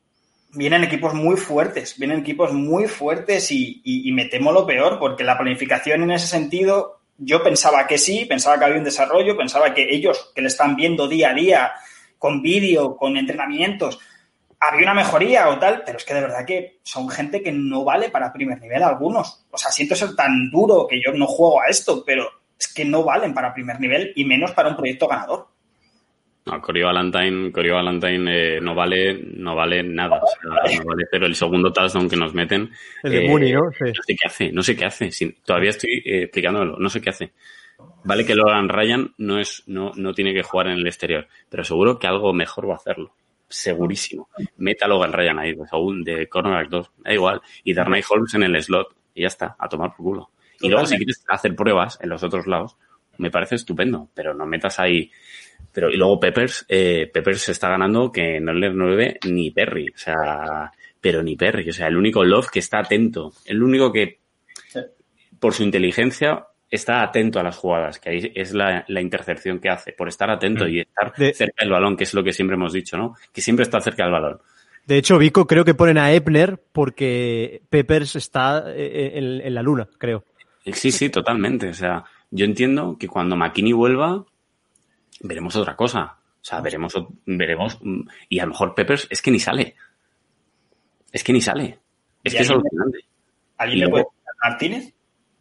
vienen 0.52 0.84
equipos 0.84 1.14
muy 1.14 1.36
fuertes, 1.36 1.96
vienen 1.98 2.20
equipos 2.20 2.52
muy 2.52 2.86
fuertes 2.86 3.50
y, 3.52 3.80
y, 3.84 4.08
y, 4.08 4.12
me 4.12 4.24
temo 4.24 4.50
lo 4.50 4.66
peor, 4.66 4.98
porque 4.98 5.22
la 5.22 5.38
planificación 5.38 6.02
en 6.02 6.10
ese 6.12 6.26
sentido, 6.26 7.00
yo 7.18 7.42
pensaba 7.42 7.86
que 7.86 7.98
sí, 7.98 8.24
pensaba 8.24 8.58
que 8.58 8.64
había 8.64 8.78
un 8.78 8.84
desarrollo, 8.84 9.36
pensaba 9.36 9.74
que 9.74 9.86
ellos 9.88 10.32
que 10.34 10.42
le 10.42 10.48
están 10.48 10.74
viendo 10.74 11.06
día 11.06 11.30
a 11.30 11.34
día, 11.34 11.72
con 12.18 12.42
vídeo, 12.42 12.96
con 12.96 13.16
entrenamientos, 13.16 14.00
había 14.60 14.82
una 14.82 14.94
mejoría 14.94 15.48
o 15.48 15.58
tal, 15.58 15.82
pero 15.84 15.98
es 15.98 16.04
que 16.04 16.14
de 16.14 16.20
verdad 16.20 16.44
que 16.46 16.80
son 16.82 17.08
gente 17.08 17.42
que 17.42 17.52
no 17.52 17.84
vale 17.84 18.10
para 18.10 18.32
primer 18.32 18.60
nivel 18.60 18.82
algunos. 18.82 19.46
O 19.50 19.58
sea, 19.58 19.70
siento 19.70 19.94
ser 19.94 20.14
tan 20.16 20.50
duro 20.50 20.86
que 20.88 21.00
yo 21.04 21.12
no 21.12 21.26
juego 21.26 21.60
a 21.60 21.66
esto, 21.66 22.02
pero 22.04 22.28
es 22.58 22.72
que 22.72 22.84
no 22.84 23.04
valen 23.04 23.34
para 23.34 23.54
primer 23.54 23.80
nivel 23.80 24.12
y 24.16 24.24
menos 24.24 24.52
para 24.52 24.70
un 24.70 24.76
proyecto 24.76 25.06
ganador. 25.06 25.46
No, 26.46 26.62
Corio 26.62 26.86
Valentine, 26.86 27.52
Corio 27.52 27.74
Valentine 27.74 28.56
eh, 28.56 28.60
no 28.60 28.74
vale, 28.74 29.20
no 29.34 29.54
vale 29.54 29.82
nada. 29.82 30.20
O 30.22 30.26
sea, 30.26 30.78
no 30.78 30.84
vale, 30.84 31.04
pero 31.10 31.26
el 31.26 31.34
segundo 31.34 31.72
touchdown 31.72 32.08
que 32.08 32.16
nos 32.16 32.32
meten. 32.34 32.70
El 33.02 33.12
de 33.12 33.24
eh, 33.26 33.28
Mooney, 33.28 33.52
¿no? 33.52 33.70
Sí. 33.72 33.84
No 33.84 34.02
sé 34.02 34.16
qué 34.16 34.26
hace, 34.26 34.52
no 34.52 34.62
sé 34.62 34.76
qué 34.76 34.84
hace. 34.86 35.10
Todavía 35.44 35.70
estoy 35.70 36.02
eh, 36.04 36.22
explicándolo, 36.22 36.78
no 36.78 36.88
sé 36.88 37.00
qué 37.00 37.10
hace. 37.10 37.32
Vale 38.02 38.24
que 38.24 38.34
Logan 38.34 38.68
Ryan 38.68 39.14
no 39.18 39.38
es, 39.38 39.62
no, 39.66 39.92
no 39.94 40.14
tiene 40.14 40.32
que 40.32 40.42
jugar 40.42 40.68
en 40.68 40.78
el 40.78 40.86
exterior, 40.86 41.28
pero 41.48 41.62
seguro 41.62 41.98
que 41.98 42.06
algo 42.06 42.32
mejor 42.32 42.68
va 42.68 42.74
a 42.74 42.78
hacerlo. 42.78 43.12
Segurísimo. 43.48 44.28
Meta 44.58 44.84
a 44.84 44.88
Logan 44.88 45.12
Ryan 45.12 45.38
ahí, 45.38 45.54
pues, 45.54 45.72
aún 45.72 46.04
de 46.04 46.28
cornerback 46.28 46.68
2, 46.68 46.90
da 46.98 47.12
igual. 47.12 47.40
Y 47.64 47.74
Darnay 47.74 48.02
Holmes 48.08 48.34
en 48.34 48.42
el 48.42 48.62
slot, 48.62 48.94
y 49.14 49.22
ya 49.22 49.28
está, 49.28 49.56
a 49.58 49.68
tomar 49.68 49.94
por 49.96 50.04
culo. 50.04 50.30
Y 50.60 50.68
luego, 50.68 50.86
si 50.86 50.96
quieres 50.96 51.24
hacer 51.28 51.54
pruebas 51.54 51.98
en 52.00 52.10
los 52.10 52.22
otros 52.22 52.46
lados, 52.46 52.76
me 53.16 53.30
parece 53.30 53.54
estupendo, 53.54 54.08
pero 54.14 54.34
no 54.34 54.46
metas 54.46 54.78
ahí 54.78 55.10
pero 55.72 55.90
y 55.90 55.96
luego 55.96 56.18
Peppers, 56.18 56.66
eh, 56.68 57.10
Peppers 57.12 57.42
se 57.42 57.52
está 57.52 57.68
ganando 57.68 58.10
que 58.10 58.40
no 58.40 58.52
le 58.52 58.70
9 58.70 59.18
ni 59.28 59.50
Perry, 59.50 59.90
o 59.94 59.98
sea, 59.98 60.72
pero 61.00 61.22
ni 61.22 61.36
Perry, 61.36 61.68
o 61.68 61.72
sea, 61.72 61.88
el 61.88 61.96
único 61.96 62.24
Love 62.24 62.50
que 62.50 62.58
está 62.58 62.80
atento, 62.80 63.32
el 63.46 63.62
único 63.62 63.92
que 63.92 64.20
por 65.38 65.54
su 65.54 65.62
inteligencia 65.62 66.46
está 66.70 67.02
atento 67.02 67.40
a 67.40 67.42
las 67.42 67.56
jugadas, 67.56 67.98
que 67.98 68.10
ahí 68.10 68.32
es 68.34 68.52
la, 68.52 68.84
la 68.88 69.00
intercepción 69.00 69.58
que 69.58 69.68
hace, 69.68 69.92
por 69.92 70.08
estar 70.08 70.30
atento 70.30 70.64
mm. 70.64 70.68
y 70.68 70.80
estar 70.80 71.12
de... 71.14 71.32
cerca 71.34 71.64
del 71.64 71.72
balón, 71.72 71.96
que 71.96 72.04
es 72.04 72.14
lo 72.14 72.22
que 72.22 72.32
siempre 72.32 72.54
hemos 72.56 72.72
dicho, 72.72 72.96
¿no? 72.96 73.14
Que 73.32 73.40
siempre 73.40 73.62
está 73.62 73.80
cerca 73.80 74.04
del 74.04 74.12
balón. 74.12 74.40
De 74.86 74.96
hecho, 74.96 75.18
Vico, 75.18 75.46
creo 75.46 75.64
que 75.64 75.74
ponen 75.74 75.98
a 75.98 76.12
Epner 76.12 76.62
porque 76.72 77.62
Peppers 77.68 78.16
está 78.16 78.64
eh, 78.68 79.12
en, 79.14 79.40
en 79.42 79.54
la 79.54 79.62
luna, 79.62 79.88
creo. 79.98 80.24
Sí, 80.72 80.90
sí, 80.90 81.10
totalmente. 81.10 81.68
O 81.68 81.74
sea, 81.74 82.04
yo 82.30 82.44
entiendo 82.44 82.96
que 82.98 83.08
cuando 83.08 83.36
McKinney 83.36 83.72
vuelva, 83.72 84.24
veremos 85.20 85.56
otra 85.56 85.76
cosa. 85.76 86.16
O 86.40 86.44
sea, 86.44 86.60
veremos, 86.60 86.94
veremos, 87.26 87.78
y 88.28 88.38
a 88.38 88.44
lo 88.44 88.52
mejor 88.52 88.74
Peppers 88.74 89.06
es 89.10 89.20
que 89.20 89.30
ni 89.30 89.40
sale. 89.40 89.74
Es 91.12 91.22
que 91.22 91.32
ni 91.32 91.40
sale. 91.40 91.78
Es 92.24 92.34
que 92.34 92.42
es 92.42 92.50
alucinante. 92.50 93.00
¿Alguien 93.58 93.84
me 93.84 93.88
puede? 93.90 94.06
¿Martínez? 94.42 94.94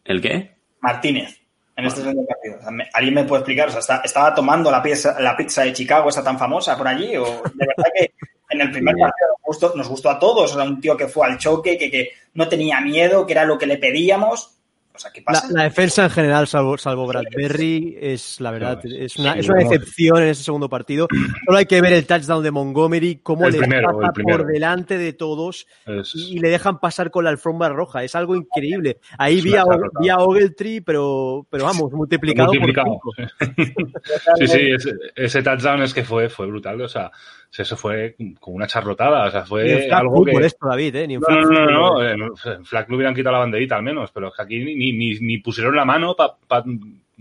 ¿El 0.03 0.21
qué? 0.21 0.56
Martínez, 0.81 1.39
en 1.75 1.85
este 1.85 2.01
segundo 2.01 2.25
partido. 2.25 2.59
¿Alguien 2.93 3.13
me 3.13 3.23
puede 3.23 3.41
explicar? 3.41 3.69
O 3.69 3.71
sea, 3.71 3.79
está, 3.79 4.01
¿estaba 4.03 4.33
tomando 4.33 4.71
la 4.71 4.81
pizza, 4.81 5.19
la 5.19 5.35
pizza 5.35 5.63
de 5.63 5.73
Chicago, 5.73 6.09
esa 6.09 6.23
tan 6.23 6.39
famosa 6.39 6.77
por 6.77 6.87
allí? 6.87 7.15
¿O 7.17 7.25
de 7.25 7.67
verdad 7.67 7.91
que 7.95 8.13
en 8.49 8.61
el 8.61 8.71
primer 8.71 8.95
partido 8.95 9.27
nos 9.29 9.45
gustó, 9.45 9.73
nos 9.75 9.87
gustó 9.87 10.09
a 10.09 10.19
todos? 10.19 10.51
O 10.51 10.55
sea, 10.55 10.63
un 10.63 10.81
tío 10.81 10.97
que 10.97 11.07
fue 11.07 11.27
al 11.27 11.37
choque, 11.37 11.77
que, 11.77 11.91
que 11.91 12.11
no 12.33 12.47
tenía 12.49 12.81
miedo, 12.81 13.25
que 13.25 13.33
era 13.33 13.45
lo 13.45 13.57
que 13.57 13.67
le 13.67 13.77
pedíamos. 13.77 14.56
O 14.97 14.99
sea, 14.99 15.11
¿qué 15.11 15.21
pasa? 15.21 15.47
La, 15.51 15.59
la 15.59 15.63
defensa 15.65 16.05
en 16.05 16.09
general, 16.09 16.47
salvo, 16.47 16.75
salvo 16.77 17.05
Bradbury, 17.05 17.97
es 18.01 18.41
la 18.41 18.49
verdad, 18.49 18.81
es 18.83 19.15
una, 19.17 19.33
es 19.33 19.47
una 19.47 19.59
decepción 19.59 20.23
en 20.23 20.29
ese 20.29 20.43
segundo 20.43 20.67
partido. 20.69 21.07
Solo 21.45 21.57
hay 21.59 21.67
que 21.67 21.79
ver 21.81 21.93
el 21.93 22.07
touchdown 22.07 22.43
de 22.43 22.49
Montgomery, 22.49 23.17
cómo 23.21 23.45
El 23.45 23.53
le 23.53 23.59
primero, 23.59 23.95
pasa 23.99 24.11
por 24.11 24.45
delante 24.47 24.97
de 24.97 25.13
todos 25.13 25.67
Es- 25.85 26.15
y 26.15 26.39
le 26.39 26.49
dejan 26.49 26.79
pasar 26.79 27.11
con 27.11 27.23
la 27.25 27.29
alfombra 27.29 27.69
roja. 27.69 28.03
Es 28.03 28.15
algo 28.15 28.35
increíble. 28.35 28.97
Ahí 29.19 29.39
vi 29.41 29.55
a, 29.55 29.63
vi 30.01 30.09
a 30.09 30.17
Ogletree, 30.17 30.81
pero, 30.81 31.45
pero 31.49 31.65
vamos, 31.65 31.91
multiplicado, 31.93 32.47
multiplicado. 32.47 32.99
por 32.99 33.15
cinco. 33.15 33.91
Sí, 34.37 34.47
sí, 34.47 34.59
ese, 34.71 34.91
ese 35.15 35.43
touchdown 35.43 35.81
es 35.83 35.93
que 35.93 36.03
fue, 36.03 36.27
fue 36.29 36.47
brutal. 36.47 36.81
O 36.81 36.87
sea, 36.89 37.11
eso 37.57 37.75
fue 37.77 38.15
como 38.39 38.55
una 38.57 38.67
charlotada. 38.67 39.27
O 39.27 39.31
sea, 39.31 39.39
en 39.41 39.45
fue 39.47 39.89
algo 39.91 40.23
que. 40.25 40.31
esto, 40.45 40.67
David, 40.67 40.95
¿eh? 40.95 41.07
Ni 41.07 41.13
en 41.15 41.19
No, 41.21 41.25
flag 41.27 41.45
no, 41.45 41.65
no, 41.65 42.03
no, 42.03 42.15
no, 42.27 42.51
En 42.53 42.65
Flag 42.65 42.89
le 42.89 42.95
hubieran 42.95 43.15
quitado 43.15 43.33
la 43.33 43.39
banderita 43.39 43.75
al 43.75 43.83
menos, 43.83 44.11
pero 44.11 44.27
es 44.27 44.35
que 44.35 44.41
aquí 44.43 44.59
ni, 44.63 44.91
ni, 44.93 45.19
ni 45.19 45.37
pusieron 45.39 45.75
la 45.75 45.85
mano 45.85 46.15
pa, 46.15 46.37
pa- 46.47 46.63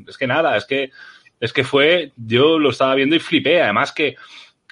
es 0.06 0.16
que 0.18 0.26
nada, 0.26 0.56
es 0.56 0.64
que 0.66 0.90
es 1.40 1.52
que 1.52 1.64
fue, 1.64 2.12
yo 2.16 2.58
lo 2.58 2.70
estaba 2.70 2.94
viendo 2.94 3.14
y 3.14 3.18
flipé, 3.18 3.60
además 3.62 3.92
que, 3.92 4.16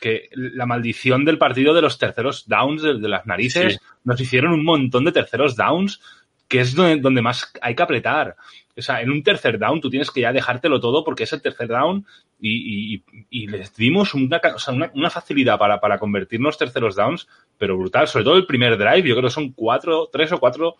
que 0.00 0.28
la 0.32 0.64
maldición 0.66 1.24
del 1.24 1.36
partido 1.38 1.74
de 1.74 1.82
los 1.82 1.98
terceros 1.98 2.48
downs 2.48 2.82
de, 2.82 2.94
de 2.98 3.08
las 3.08 3.26
narices, 3.26 3.74
Sí. 3.74 3.78
nos 4.04 4.20
hicieron 4.20 4.52
un 4.52 4.64
montón 4.64 5.04
de 5.04 5.12
terceros 5.12 5.56
downs, 5.56 6.00
que 6.48 6.60
es 6.60 6.74
donde, 6.74 6.96
donde 6.96 7.20
más 7.22 7.52
hay 7.60 7.74
que 7.74 7.82
apretar. 7.82 8.36
O 8.76 8.82
sea, 8.82 9.00
en 9.00 9.10
un 9.10 9.22
tercer 9.22 9.58
down 9.58 9.80
tú 9.80 9.88
tienes 9.88 10.10
que 10.10 10.20
ya 10.22 10.32
dejártelo 10.32 10.80
todo 10.80 11.04
porque 11.04 11.22
es 11.24 11.32
el 11.32 11.40
tercer 11.40 11.68
down 11.68 12.04
y, 12.40 12.94
y- 12.96 13.04
y 13.30 13.46
les 13.46 13.74
dimos 13.76 14.14
una, 14.14 14.40
ca- 14.40 14.56
o 14.56 14.58
sea, 14.58 14.74
una, 14.74 14.90
una 14.94 15.10
facilidad 15.10 15.58
para, 15.58 15.78
para 15.80 15.98
convertirnos 15.98 16.58
terceros 16.58 16.96
downs, 16.96 17.28
pero 17.56 17.76
brutal. 17.78 18.08
Sobre 18.08 18.24
todo 18.24 18.36
el 18.36 18.46
primer 18.46 18.76
drive, 18.76 19.08
yo 19.08 19.14
creo 19.14 19.28
que 19.28 19.34
son 19.34 19.52
cuatro, 19.52 20.08
tres 20.12 20.32
o 20.32 20.38
cuatro 20.40 20.76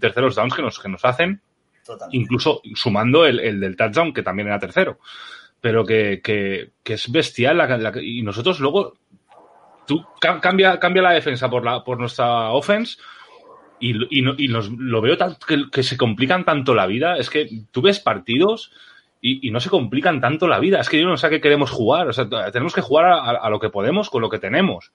terceros 0.00 0.34
downs 0.36 0.54
que 0.54 0.62
nos, 0.62 0.78
que 0.78 0.88
nos 0.88 1.04
hacen, 1.04 1.40
Totalmente. 1.84 2.16
incluso 2.16 2.62
sumando 2.74 3.26
el, 3.26 3.40
el 3.40 3.58
del 3.60 3.76
touchdown, 3.76 4.12
que 4.14 4.22
también 4.22 4.46
era 4.48 4.58
tercero. 4.60 4.98
Pero 5.60 5.84
que, 5.84 6.20
que, 6.22 6.70
que 6.84 6.94
es 6.94 7.10
bestial 7.10 7.58
la- 7.58 7.76
la- 7.78 8.00
y 8.02 8.22
nosotros 8.22 8.60
luego 8.60 8.94
tú 9.86 10.04
ca- 10.20 10.40
cambia, 10.40 10.78
cambia 10.78 11.02
la 11.02 11.12
defensa 11.12 11.50
por, 11.50 11.64
la, 11.64 11.82
por 11.82 11.98
nuestra 11.98 12.50
offense 12.50 12.96
y, 13.90 14.18
y, 14.18 14.22
no- 14.22 14.34
y 14.38 14.48
nos, 14.48 14.70
lo 14.70 15.00
veo 15.00 15.16
que, 15.46 15.64
que 15.70 15.82
se 15.82 15.96
complican 15.96 16.44
tanto 16.44 16.74
la 16.74 16.86
vida. 16.86 17.16
Es 17.16 17.30
que 17.30 17.48
tú 17.70 17.82
ves 17.82 18.00
partidos 18.00 18.72
y, 19.20 19.46
y 19.46 19.50
no 19.50 19.60
se 19.60 19.70
complican 19.70 20.20
tanto 20.20 20.48
la 20.48 20.58
vida. 20.58 20.80
Es 20.80 20.88
que 20.88 21.00
yo 21.00 21.06
no 21.06 21.16
sé 21.16 21.26
a 21.26 21.30
qué 21.30 21.40
queremos 21.40 21.70
jugar. 21.70 22.08
O 22.08 22.12
sea, 22.12 22.28
tenemos 22.50 22.74
que 22.74 22.80
jugar 22.80 23.06
a, 23.06 23.30
a 23.30 23.50
lo 23.50 23.60
que 23.60 23.70
podemos 23.70 24.10
con 24.10 24.22
lo 24.22 24.30
que 24.30 24.38
tenemos. 24.38 24.92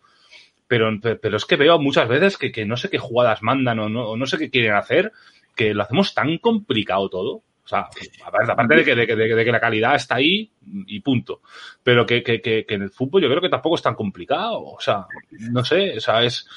Pero, 0.68 0.90
pero 1.02 1.38
es 1.38 1.46
que 1.46 1.56
veo 1.56 1.80
muchas 1.80 2.08
veces 2.08 2.38
que, 2.38 2.52
que 2.52 2.66
no 2.66 2.78
sé 2.78 2.90
qué 2.90 3.00
jugadas 3.00 3.42
mandan 3.42 3.80
o 3.80 3.90
no, 3.90 4.10
o 4.10 4.18
no 4.18 4.26
sé 4.28 4.38
qué 4.38 4.52
quieren 4.52 4.74
hacer, 4.74 5.12
que 5.56 5.74
lo 5.74 5.82
hacemos 5.84 6.14
tan 6.14 6.38
complicado 6.38 7.10
todo. 7.10 7.32
O 7.64 7.68
sea, 7.70 7.88
aparte, 8.26 8.76
de, 8.76 8.84
que, 8.86 8.96
de, 8.96 9.06
que, 9.08 9.16
de 9.16 9.46
que 9.46 9.52
la 9.52 9.60
calidad 9.60 9.96
está 9.96 10.16
ahí 10.16 10.52
y 10.88 11.00
punto. 11.02 11.42
Pero 11.84 12.06
que, 12.06 12.24
que 12.24 12.66
en 12.68 12.82
el 12.84 12.90
fútbol 12.92 13.22
yo 13.22 13.30
creo 13.30 13.42
que 13.42 13.50
tampoco 13.50 13.76
es 13.76 13.82
tan 13.82 13.96
complicado. 13.96 14.60
O 14.64 14.80
sea, 14.80 15.06
no 15.52 15.64
sé, 15.64 15.98
o 15.98 16.00
sea, 16.00 16.24
es, 16.24 16.48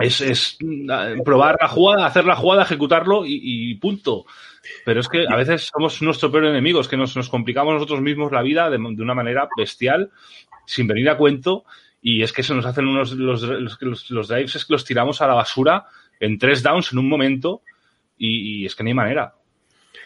es, 0.00 0.20
es 0.20 0.58
mm, 0.60 1.22
probar 1.24 1.56
la 1.60 1.68
jugada, 1.68 2.06
hacer 2.06 2.24
la 2.24 2.36
jugada, 2.36 2.62
ejecutarlo 2.62 3.24
y, 3.26 3.40
y 3.42 3.74
punto. 3.76 4.26
Pero 4.84 5.00
es 5.00 5.08
que 5.08 5.26
a 5.28 5.36
veces 5.36 5.70
somos 5.72 6.00
nuestro 6.02 6.30
peor 6.30 6.46
enemigo, 6.46 6.80
es 6.80 6.88
que 6.88 6.96
nos, 6.96 7.16
nos 7.16 7.28
complicamos 7.28 7.74
nosotros 7.74 8.00
mismos 8.00 8.32
la 8.32 8.42
vida 8.42 8.68
de, 8.70 8.78
de 8.78 9.02
una 9.02 9.14
manera 9.14 9.48
bestial, 9.56 10.10
sin 10.66 10.86
venir 10.86 11.08
a 11.08 11.16
cuento, 11.16 11.64
y 12.02 12.22
es 12.22 12.32
que 12.32 12.42
se 12.42 12.54
nos 12.54 12.66
hacen 12.66 12.86
unos 12.86 13.12
los, 13.12 13.42
los, 13.42 13.78
los, 13.80 14.10
los 14.10 14.28
drives, 14.28 14.56
es 14.56 14.64
que 14.64 14.72
los 14.72 14.84
tiramos 14.84 15.20
a 15.20 15.26
la 15.26 15.34
basura 15.34 15.86
en 16.18 16.38
tres 16.38 16.62
downs 16.62 16.92
en 16.92 16.98
un 16.98 17.08
momento, 17.08 17.62
y, 18.18 18.62
y 18.62 18.66
es 18.66 18.74
que 18.74 18.82
no 18.82 18.88
hay 18.88 18.94
manera. 18.94 19.34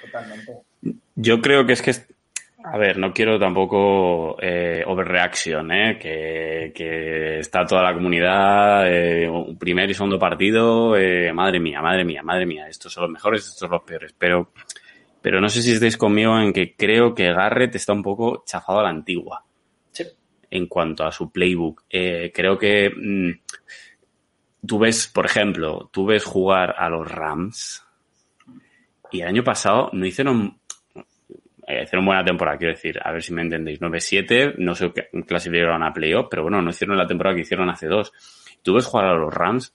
Totalmente. 0.05 0.53
Yo 1.17 1.41
creo 1.41 1.67
que 1.67 1.73
es 1.73 1.83
que, 1.83 1.95
a 2.66 2.79
ver, 2.79 2.96
no 2.98 3.12
quiero 3.12 3.38
tampoco 3.38 4.37
eh, 4.40 4.83
overreaction, 4.87 5.70
¿eh? 5.70 5.98
Que, 5.98 6.72
que 6.74 7.38
está 7.40 7.66
toda 7.66 7.83
la 7.83 7.92
comunidad, 7.92 8.90
eh, 8.90 9.29
un 9.29 9.59
primer 9.59 9.90
y 9.90 9.94
segundo 9.94 10.18
partido, 10.18 10.96
eh, 10.96 11.31
madre 11.33 11.61
mía, 11.61 11.83
madre 11.83 12.05
mía, 12.05 12.22
madre 12.22 12.46
mía, 12.46 12.66
estos 12.66 12.90
son 12.92 13.03
los 13.03 13.11
mejores, 13.12 13.42
estos 13.42 13.59
son 13.59 13.70
los 13.70 13.83
peores, 13.83 14.14
pero, 14.18 14.50
pero 15.20 15.40
no 15.42 15.48
sé 15.50 15.61
si 15.61 15.72
estáis 15.72 15.98
conmigo 15.98 16.38
en 16.40 16.55
que 16.55 16.74
creo 16.74 17.14
que 17.14 17.33
Garrett 17.33 17.74
está 17.74 17.92
un 17.92 18.03
poco 18.03 18.42
chafado 18.46 18.81
a 18.81 18.85
la 18.85 18.88
antigua 18.90 19.44
Sí. 19.90 20.05
en 20.50 20.66
cuanto 20.66 21.05
a 21.05 21.12
su 21.12 21.31
playbook. 21.31 21.85
Eh, 21.90 22.33
creo 22.35 22.57
que 22.59 22.90
mm, 22.90 23.31
tú 24.66 24.79
ves, 24.79 25.07
por 25.07 25.27
ejemplo, 25.27 25.90
tú 25.92 26.07
ves 26.07 26.24
jugar 26.24 26.74
a 26.79 26.88
los 26.88 27.11
Rams 27.11 27.85
y 29.12 29.20
el 29.20 29.29
año 29.29 29.44
pasado 29.44 29.90
no 29.92 30.07
hicieron, 30.07 30.59
eh, 31.66 31.83
hicieron 31.85 32.05
buena 32.07 32.24
temporada, 32.24 32.59
quiero 32.59 32.74
decir, 32.74 32.98
a 33.03 33.12
ver 33.12 33.22
si 33.22 33.33
me 33.33 33.42
entendéis, 33.42 33.81
9-7, 33.81 34.55
no 34.59 34.74
sé 34.74 34.92
qué 34.94 35.09
clasificaron 35.27 35.83
a 35.83 35.92
playoff, 35.92 36.27
pero 36.31 36.42
bueno, 36.42 36.61
no 36.62 36.70
hicieron 36.70 36.96
la 36.96 37.07
temporada 37.07 37.35
que 37.37 37.42
hicieron 37.42 37.68
hace 37.70 37.87
dos. 37.87 38.12
Tú 38.62 38.74
ves 38.74 38.87
jugar 38.87 39.07
a 39.07 39.14
los 39.14 39.33
Rams 39.33 39.74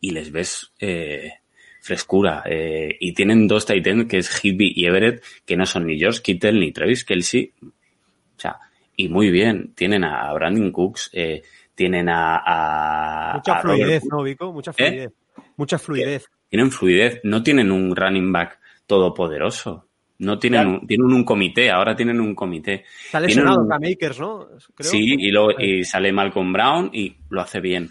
y 0.00 0.10
les 0.12 0.30
ves 0.32 0.72
eh, 0.78 1.32
frescura. 1.80 2.42
eh, 2.46 2.96
y 3.00 3.12
tienen 3.14 3.46
dos 3.48 3.66
Titans, 3.66 4.06
que 4.06 4.18
es 4.18 4.44
Higby 4.44 4.72
y 4.76 4.86
Everett, 4.86 5.22
que 5.44 5.56
no 5.56 5.66
son 5.66 5.86
ni 5.86 5.98
George 5.98 6.20
Kittle 6.22 6.52
ni 6.52 6.72
Travis 6.72 7.04
Kelsey. 7.04 7.52
O 7.62 8.40
sea, 8.40 8.56
y 8.96 9.08
muy 9.08 9.30
bien. 9.30 9.72
Tienen 9.74 10.04
a 10.04 10.32
Brandon 10.32 10.70
Cooks, 10.72 11.10
eh, 11.12 11.42
tienen 11.74 12.08
a, 12.08 12.36
a- 12.44 13.34
Mucha 13.36 13.52
a 13.58 13.60
fluidez. 13.62 14.04
¿no, 14.10 14.22
Vico? 14.22 14.52
Mucha 14.52 14.70
¿Eh? 14.72 14.74
fluidez. 14.74 15.12
Mucha 15.56 15.78
fluidez. 15.78 16.26
Tienen 16.48 16.70
fluidez, 16.70 17.20
no 17.24 17.42
tienen 17.42 17.70
un 17.70 17.94
running 17.94 18.32
back 18.32 18.58
todopoderoso. 18.86 19.86
No 20.20 20.38
tienen 20.38 20.66
un, 20.66 20.86
tienen 20.86 21.06
un 21.12 21.24
comité, 21.24 21.70
ahora 21.70 21.94
tienen 21.96 22.20
un 22.20 22.34
comité. 22.34 22.84
Está 23.04 23.18
Tienen 23.18 23.28
lesionado 23.28 23.62
un- 23.62 23.68
K-Makers, 23.68 24.20
¿no? 24.20 24.46
Creo. 24.74 24.90
Sí, 24.90 25.16
y 25.18 25.30
luego 25.30 25.60
y 25.60 25.84
sale 25.84 26.12
Malcolm 26.12 26.52
Brown 26.52 26.90
y 26.92 27.16
lo 27.30 27.40
hace 27.40 27.60
bien. 27.60 27.90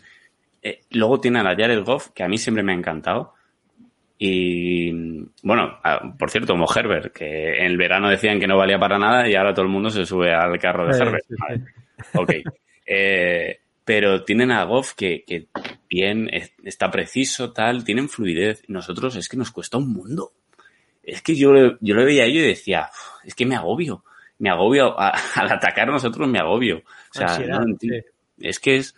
Eh, 0.62 0.82
luego 0.92 1.20
tienen 1.20 1.46
a 1.48 1.56
Jared 1.56 1.84
Goff, 1.84 2.10
que 2.14 2.24
a 2.24 2.28
mí 2.28 2.38
siempre 2.38 2.64
me 2.64 2.72
ha 2.72 2.76
encantado. 2.76 3.34
Y 4.22 4.92
bueno, 5.44 5.80
ah, 5.84 6.14
por 6.20 6.30
cierto, 6.30 6.54
como 6.54 6.68
Herbert, 6.74 7.14
que 7.14 7.58
en 7.60 7.66
el 7.68 7.78
verano 7.78 8.10
decían 8.10 8.40
que 8.40 8.48
no 8.48 8.58
valía 8.58 8.78
para 8.78 9.00
nada 9.00 9.28
y 9.30 9.36
ahora 9.36 9.54
todo 9.54 9.64
el 9.66 9.72
mundo 9.72 9.90
se 9.90 10.06
sube 10.06 10.34
al 10.34 10.60
carro 10.60 10.88
de 10.88 10.98
Herbert. 10.98 11.24
sí, 11.28 11.36
sí. 11.36 11.42
Vale. 11.48 11.64
Ok. 12.16 12.32
Eh, 12.86 13.60
pero 13.86 14.24
tienen 14.24 14.52
a 14.52 14.64
Goff 14.66 14.94
que, 14.94 15.24
que 15.26 15.48
bien, 15.90 16.30
es- 16.34 16.54
está 16.64 16.92
preciso, 16.92 17.54
tal, 17.54 17.84
tienen 17.84 18.10
fluidez. 18.10 18.62
Nosotros 18.68 19.16
es 19.16 19.30
que 19.30 19.38
nos 19.38 19.52
cuesta 19.52 19.78
un 19.78 19.92
mundo. 19.94 20.32
Es 21.10 21.22
que 21.22 21.36
yo, 21.36 21.52
yo 21.80 21.96
lo 21.96 22.06
veía 22.06 22.24
a 22.24 22.26
ello 22.28 22.40
y 22.42 22.48
decía, 22.48 22.90
"Uf, 22.92 23.26
es 23.26 23.36
que 23.36 23.46
me 23.46 23.56
agobio. 23.56 24.04
Me 24.40 24.50
agobio. 24.50 25.00
a- 25.00 25.10
al 25.36 25.52
atacar 25.52 25.90
a 25.90 25.92
nosotros 25.92 26.28
me 26.28 26.40
agobio. 26.40 26.78
O 26.78 26.84
sea, 27.12 27.28
Ansiedad, 27.28 27.60
no 27.60 27.76
es 28.40 28.60
que 28.60 28.78
es... 28.78 28.96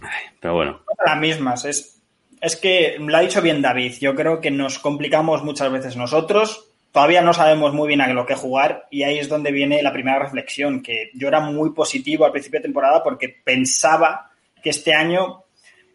Ay, 0.00 0.24
pero 0.40 0.54
bueno, 0.54 0.80
Las 1.04 1.18
mismas. 1.18 1.64
Es, 1.64 2.00
es 2.40 2.56
que 2.56 2.96
lo 2.98 3.16
ha 3.16 3.20
dicho 3.20 3.42
bien 3.42 3.60
David. 3.62 3.94
Yo 4.00 4.14
creo 4.14 4.40
que 4.40 4.50
nos 4.50 4.78
complicamos 4.78 5.42
muchas 5.44 5.70
veces 5.70 5.96
nosotros. 5.96 6.66
Todavía 6.92 7.22
no 7.22 7.32
sabemos 7.34 7.72
muy 7.72 7.86
bien 7.88 8.00
a 8.00 8.08
lo 8.12 8.26
que 8.26 8.34
jugar 8.34 8.88
y 8.90 9.04
ahí 9.04 9.18
es 9.18 9.28
donde 9.28 9.52
viene 9.52 9.82
la 9.82 9.92
primera 9.92 10.18
reflexión, 10.18 10.82
que 10.82 11.10
yo 11.14 11.28
era 11.28 11.38
muy 11.40 11.70
positivo 11.70 12.24
al 12.24 12.32
principio 12.32 12.58
de 12.58 12.64
temporada 12.64 13.04
porque 13.04 13.28
pensaba 13.28 14.30
que 14.62 14.70
este 14.70 14.92
año, 14.92 15.44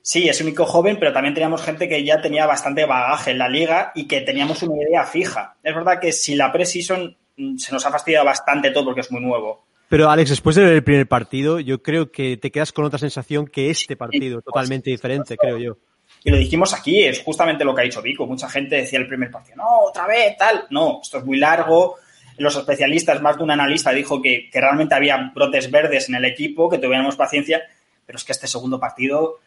sí, 0.05 0.29
es 0.29 0.39
único 0.39 0.65
joven, 0.65 0.97
pero 0.99 1.11
también 1.11 1.33
teníamos 1.33 1.63
gente 1.63 1.89
que 1.89 2.03
ya 2.03 2.21
tenía 2.21 2.45
bastante 2.45 2.85
bagaje 2.85 3.31
en 3.31 3.39
la 3.39 3.49
liga 3.49 3.91
y 3.95 4.07
que 4.07 4.21
teníamos 4.21 4.61
una 4.61 4.81
idea 4.83 5.03
fija. 5.03 5.55
Es 5.63 5.73
verdad 5.73 5.99
que 5.99 6.11
si 6.11 6.35
la 6.35 6.51
preseason 6.51 7.17
mm, 7.37 7.57
se 7.57 7.73
nos 7.73 7.85
ha 7.85 7.91
fastidiado 7.91 8.23
bastante 8.23 8.69
todo 8.69 8.85
porque 8.85 9.01
es 9.01 9.11
muy 9.11 9.21
nuevo. 9.21 9.65
Pero 9.89 10.09
Alex, 10.09 10.29
después 10.29 10.55
de 10.55 10.63
ver 10.63 10.73
el 10.73 10.83
primer 10.83 11.07
partido, 11.07 11.59
yo 11.59 11.81
creo 11.81 12.11
que 12.11 12.37
te 12.37 12.51
quedas 12.51 12.71
con 12.71 12.85
otra 12.85 12.99
sensación 12.99 13.47
que 13.47 13.71
este 13.71 13.95
partido, 13.95 14.41
totalmente 14.41 14.91
diferente, 14.91 15.37
creo 15.37 15.57
yo. 15.57 15.77
Y 16.23 16.29
lo 16.29 16.37
dijimos 16.37 16.73
aquí, 16.73 17.03
es 17.03 17.21
justamente 17.21 17.65
lo 17.65 17.73
que 17.73 17.81
ha 17.81 17.83
dicho 17.85 18.01
Vico. 18.01 18.27
Mucha 18.27 18.47
gente 18.47 18.75
decía 18.75 18.99
el 18.99 19.07
primer 19.07 19.31
partido, 19.31 19.57
no, 19.57 19.79
otra 19.87 20.05
vez, 20.05 20.37
tal. 20.37 20.65
No, 20.69 20.99
esto 21.01 21.17
es 21.17 21.25
muy 21.25 21.37
largo. 21.37 21.95
Los 22.37 22.55
especialistas, 22.55 23.21
más 23.21 23.37
de 23.37 23.43
un 23.43 23.51
analista, 23.51 23.91
dijo 23.91 24.21
que, 24.21 24.49
que 24.51 24.61
realmente 24.61 24.93
había 24.93 25.31
brotes 25.33 25.71
verdes 25.71 26.09
en 26.09 26.15
el 26.15 26.25
equipo, 26.25 26.69
que 26.69 26.77
tuviéramos 26.77 27.15
paciencia. 27.15 27.63
Pero 28.05 28.17
es 28.17 28.23
que 28.23 28.33
este 28.33 28.47
segundo 28.47 28.79
partido, 28.79 29.39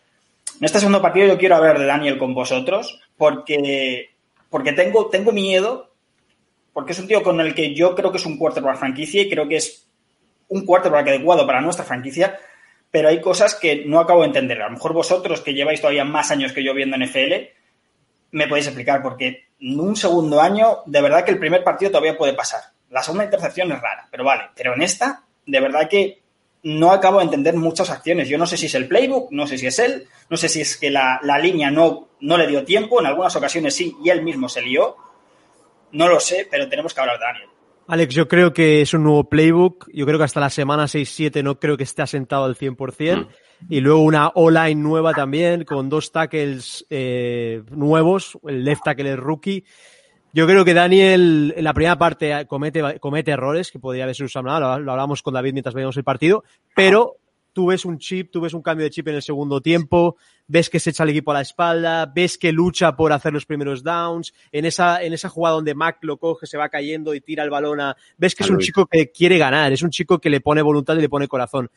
en 0.58 0.64
este 0.64 0.80
segundo 0.80 1.00
partido 1.00 1.28
yo 1.28 1.38
quiero 1.38 1.56
hablar 1.56 1.78
de 1.78 1.86
Daniel 1.86 2.18
con 2.18 2.34
vosotros, 2.34 3.00
porque, 3.16 4.10
porque 4.50 4.72
tengo, 4.72 5.08
tengo 5.08 5.30
miedo, 5.30 5.92
porque 6.72 6.92
es 6.92 6.98
un 6.98 7.06
tío 7.06 7.22
con 7.22 7.40
el 7.40 7.54
que 7.54 7.74
yo 7.74 7.94
creo 7.94 8.10
que 8.10 8.18
es 8.18 8.26
un 8.26 8.36
quarterback 8.36 8.76
franquicia 8.76 9.22
y 9.22 9.30
creo 9.30 9.46
que 9.46 9.56
es 9.56 9.88
un 10.48 10.64
quarterback 10.64 11.08
adecuado 11.08 11.46
para 11.46 11.60
nuestra 11.60 11.84
franquicia, 11.84 12.38
pero 12.90 13.08
hay 13.08 13.20
cosas 13.20 13.54
que 13.54 13.84
no 13.86 14.00
acabo 14.00 14.22
de 14.22 14.28
entender. 14.28 14.60
A 14.60 14.66
lo 14.66 14.72
mejor 14.72 14.92
vosotros, 14.92 15.42
que 15.42 15.54
lleváis 15.54 15.80
todavía 15.80 16.04
más 16.04 16.30
años 16.30 16.52
que 16.52 16.64
yo 16.64 16.74
viendo 16.74 16.96
NFL, 16.96 17.34
me 18.32 18.48
podéis 18.48 18.66
explicar, 18.66 19.00
porque 19.02 19.48
en 19.60 19.78
un 19.78 19.94
segundo 19.94 20.40
año, 20.40 20.78
de 20.86 21.02
verdad 21.02 21.24
que 21.24 21.30
el 21.30 21.38
primer 21.38 21.62
partido 21.62 21.90
todavía 21.90 22.16
puede 22.16 22.34
pasar. 22.34 22.62
La 22.90 23.02
segunda 23.02 23.24
intercepción 23.24 23.70
es 23.70 23.80
rara, 23.80 24.08
pero 24.10 24.24
vale. 24.24 24.44
Pero 24.56 24.74
en 24.74 24.82
esta, 24.82 25.22
de 25.46 25.60
verdad 25.60 25.88
que 25.88 26.22
no 26.62 26.92
acabo 26.92 27.18
de 27.18 27.24
entender 27.24 27.54
muchas 27.56 27.90
acciones. 27.90 28.28
Yo 28.28 28.38
no 28.38 28.46
sé 28.46 28.56
si 28.56 28.66
es 28.66 28.74
el 28.74 28.88
playbook, 28.88 29.30
no 29.30 29.46
sé 29.46 29.58
si 29.58 29.66
es 29.66 29.78
él, 29.78 30.06
no 30.28 30.36
sé 30.36 30.48
si 30.48 30.60
es 30.60 30.76
que 30.76 30.90
la, 30.90 31.20
la 31.22 31.38
línea 31.38 31.70
no, 31.70 32.08
no 32.20 32.36
le 32.36 32.46
dio 32.46 32.64
tiempo, 32.64 33.00
en 33.00 33.06
algunas 33.06 33.34
ocasiones 33.36 33.74
sí, 33.74 33.96
y 34.04 34.10
él 34.10 34.22
mismo 34.22 34.48
se 34.48 34.62
lió. 34.62 34.96
No 35.92 36.08
lo 36.08 36.20
sé, 36.20 36.46
pero 36.50 36.68
tenemos 36.68 36.92
que 36.92 37.00
hablar 37.00 37.18
de 37.18 37.24
Daniel. 37.24 37.48
Alex, 37.86 38.14
yo 38.14 38.28
creo 38.28 38.52
que 38.52 38.82
es 38.82 38.92
un 38.92 39.04
nuevo 39.04 39.24
playbook. 39.24 39.88
Yo 39.94 40.04
creo 40.04 40.18
que 40.18 40.24
hasta 40.24 40.40
la 40.40 40.50
semana 40.50 40.84
6-7 40.84 41.42
no 41.42 41.58
creo 41.58 41.78
que 41.78 41.84
esté 41.84 42.02
asentado 42.02 42.44
al 42.44 42.54
100%. 42.54 43.26
Mm. 43.26 43.28
Y 43.70 43.80
luego 43.80 44.00
una 44.00 44.28
O-line 44.34 44.74
nueva 44.74 45.14
también, 45.14 45.64
con 45.64 45.88
dos 45.88 46.12
tackles 46.12 46.84
eh, 46.90 47.62
nuevos. 47.70 48.38
El 48.46 48.62
left 48.64 48.82
tackle 48.84 49.12
es 49.12 49.18
rookie. 49.18 49.64
Yo 50.32 50.46
creo 50.46 50.64
que 50.64 50.74
Daniel 50.74 51.54
en 51.56 51.64
la 51.64 51.72
primera 51.72 51.98
parte 51.98 52.46
comete, 52.46 52.98
comete 53.00 53.30
errores 53.30 53.70
que 53.70 53.78
podría 53.78 54.04
haberse 54.04 54.24
usado 54.24 54.46
nada. 54.46 54.60
Lo, 54.60 54.84
lo 54.84 54.92
hablamos 54.92 55.22
con 55.22 55.34
David 55.34 55.52
mientras 55.52 55.74
veíamos 55.74 55.96
el 55.96 56.04
partido. 56.04 56.44
Pero 56.74 57.16
tú 57.58 57.66
ves 57.66 57.84
un 57.84 57.98
chip, 57.98 58.30
tú 58.30 58.40
ves 58.40 58.54
un 58.54 58.62
cambio 58.62 58.84
de 58.84 58.90
chip 58.90 59.08
en 59.08 59.16
el 59.16 59.22
segundo 59.22 59.60
tiempo, 59.60 60.16
ves 60.46 60.70
que 60.70 60.78
se 60.78 60.90
echa 60.90 61.02
el 61.02 61.10
equipo 61.10 61.32
a 61.32 61.34
la 61.34 61.40
espalda, 61.40 62.06
ves 62.06 62.38
que 62.38 62.52
lucha 62.52 62.94
por 62.94 63.12
hacer 63.12 63.32
los 63.32 63.46
primeros 63.46 63.82
downs, 63.82 64.32
en 64.52 64.64
esa, 64.64 65.02
en 65.02 65.12
esa 65.12 65.28
jugada 65.28 65.56
donde 65.56 65.74
Mac 65.74 65.98
lo 66.02 66.18
coge, 66.18 66.46
se 66.46 66.56
va 66.56 66.68
cayendo 66.68 67.14
y 67.14 67.20
tira 67.20 67.42
el 67.42 67.50
balón 67.50 67.80
a... 67.80 67.96
Ves 68.16 68.36
que 68.36 68.44
es 68.44 68.50
un 68.50 68.58
chico 68.58 68.86
que 68.86 69.10
quiere 69.10 69.38
ganar, 69.38 69.72
es 69.72 69.82
un 69.82 69.90
chico 69.90 70.20
que 70.20 70.30
le 70.30 70.40
pone 70.40 70.62
voluntad 70.62 70.96
y 70.96 71.00
le 71.00 71.08
pone 71.08 71.26
corazón. 71.26 71.68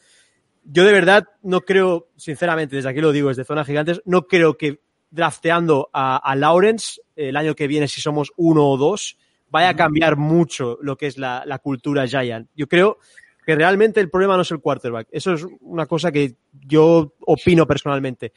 Yo 0.64 0.86
de 0.86 0.92
verdad 0.92 1.28
no 1.42 1.62
creo, 1.62 2.10
sinceramente, 2.16 2.76
desde 2.76 2.90
aquí 2.90 3.02
lo 3.02 3.12
digo, 3.12 3.30
desde 3.30 3.44
Zona 3.44 3.66
Gigantes, 3.66 4.04
no 4.06 4.28
creo 4.28 4.58
que 4.58 4.82
drafteando 5.12 5.90
a, 5.94 6.18
a 6.18 6.36
Lawrence 6.36 7.02
el 7.16 7.38
año 7.38 7.56
que 7.56 7.68
viene, 7.68 7.88
si 7.88 8.02
somos 8.02 8.32
uno 8.38 8.68
o 8.68 8.78
dos, 8.78 9.18
vaya 9.50 9.70
a 9.70 9.76
cambiar 9.76 10.18
mucho 10.18 10.78
lo 10.82 10.98
que 10.98 11.08
es 11.08 11.18
la, 11.18 11.44
la 11.46 11.60
cultura 11.60 12.08
Giant. 12.08 12.50
Yo 12.56 12.68
creo 12.68 12.98
que 13.46 13.56
realmente 13.56 14.00
el 14.00 14.10
problema 14.10 14.36
no 14.36 14.44
es 14.44 14.52
el 14.52 14.60
quarterback. 14.60 15.08
Eso 15.12 15.34
es 15.34 15.46
una 15.62 15.86
cosa 15.86 16.12
que 16.12 16.36
yo 16.66 17.14
opino 17.26 17.68
personalmente. 17.68 18.32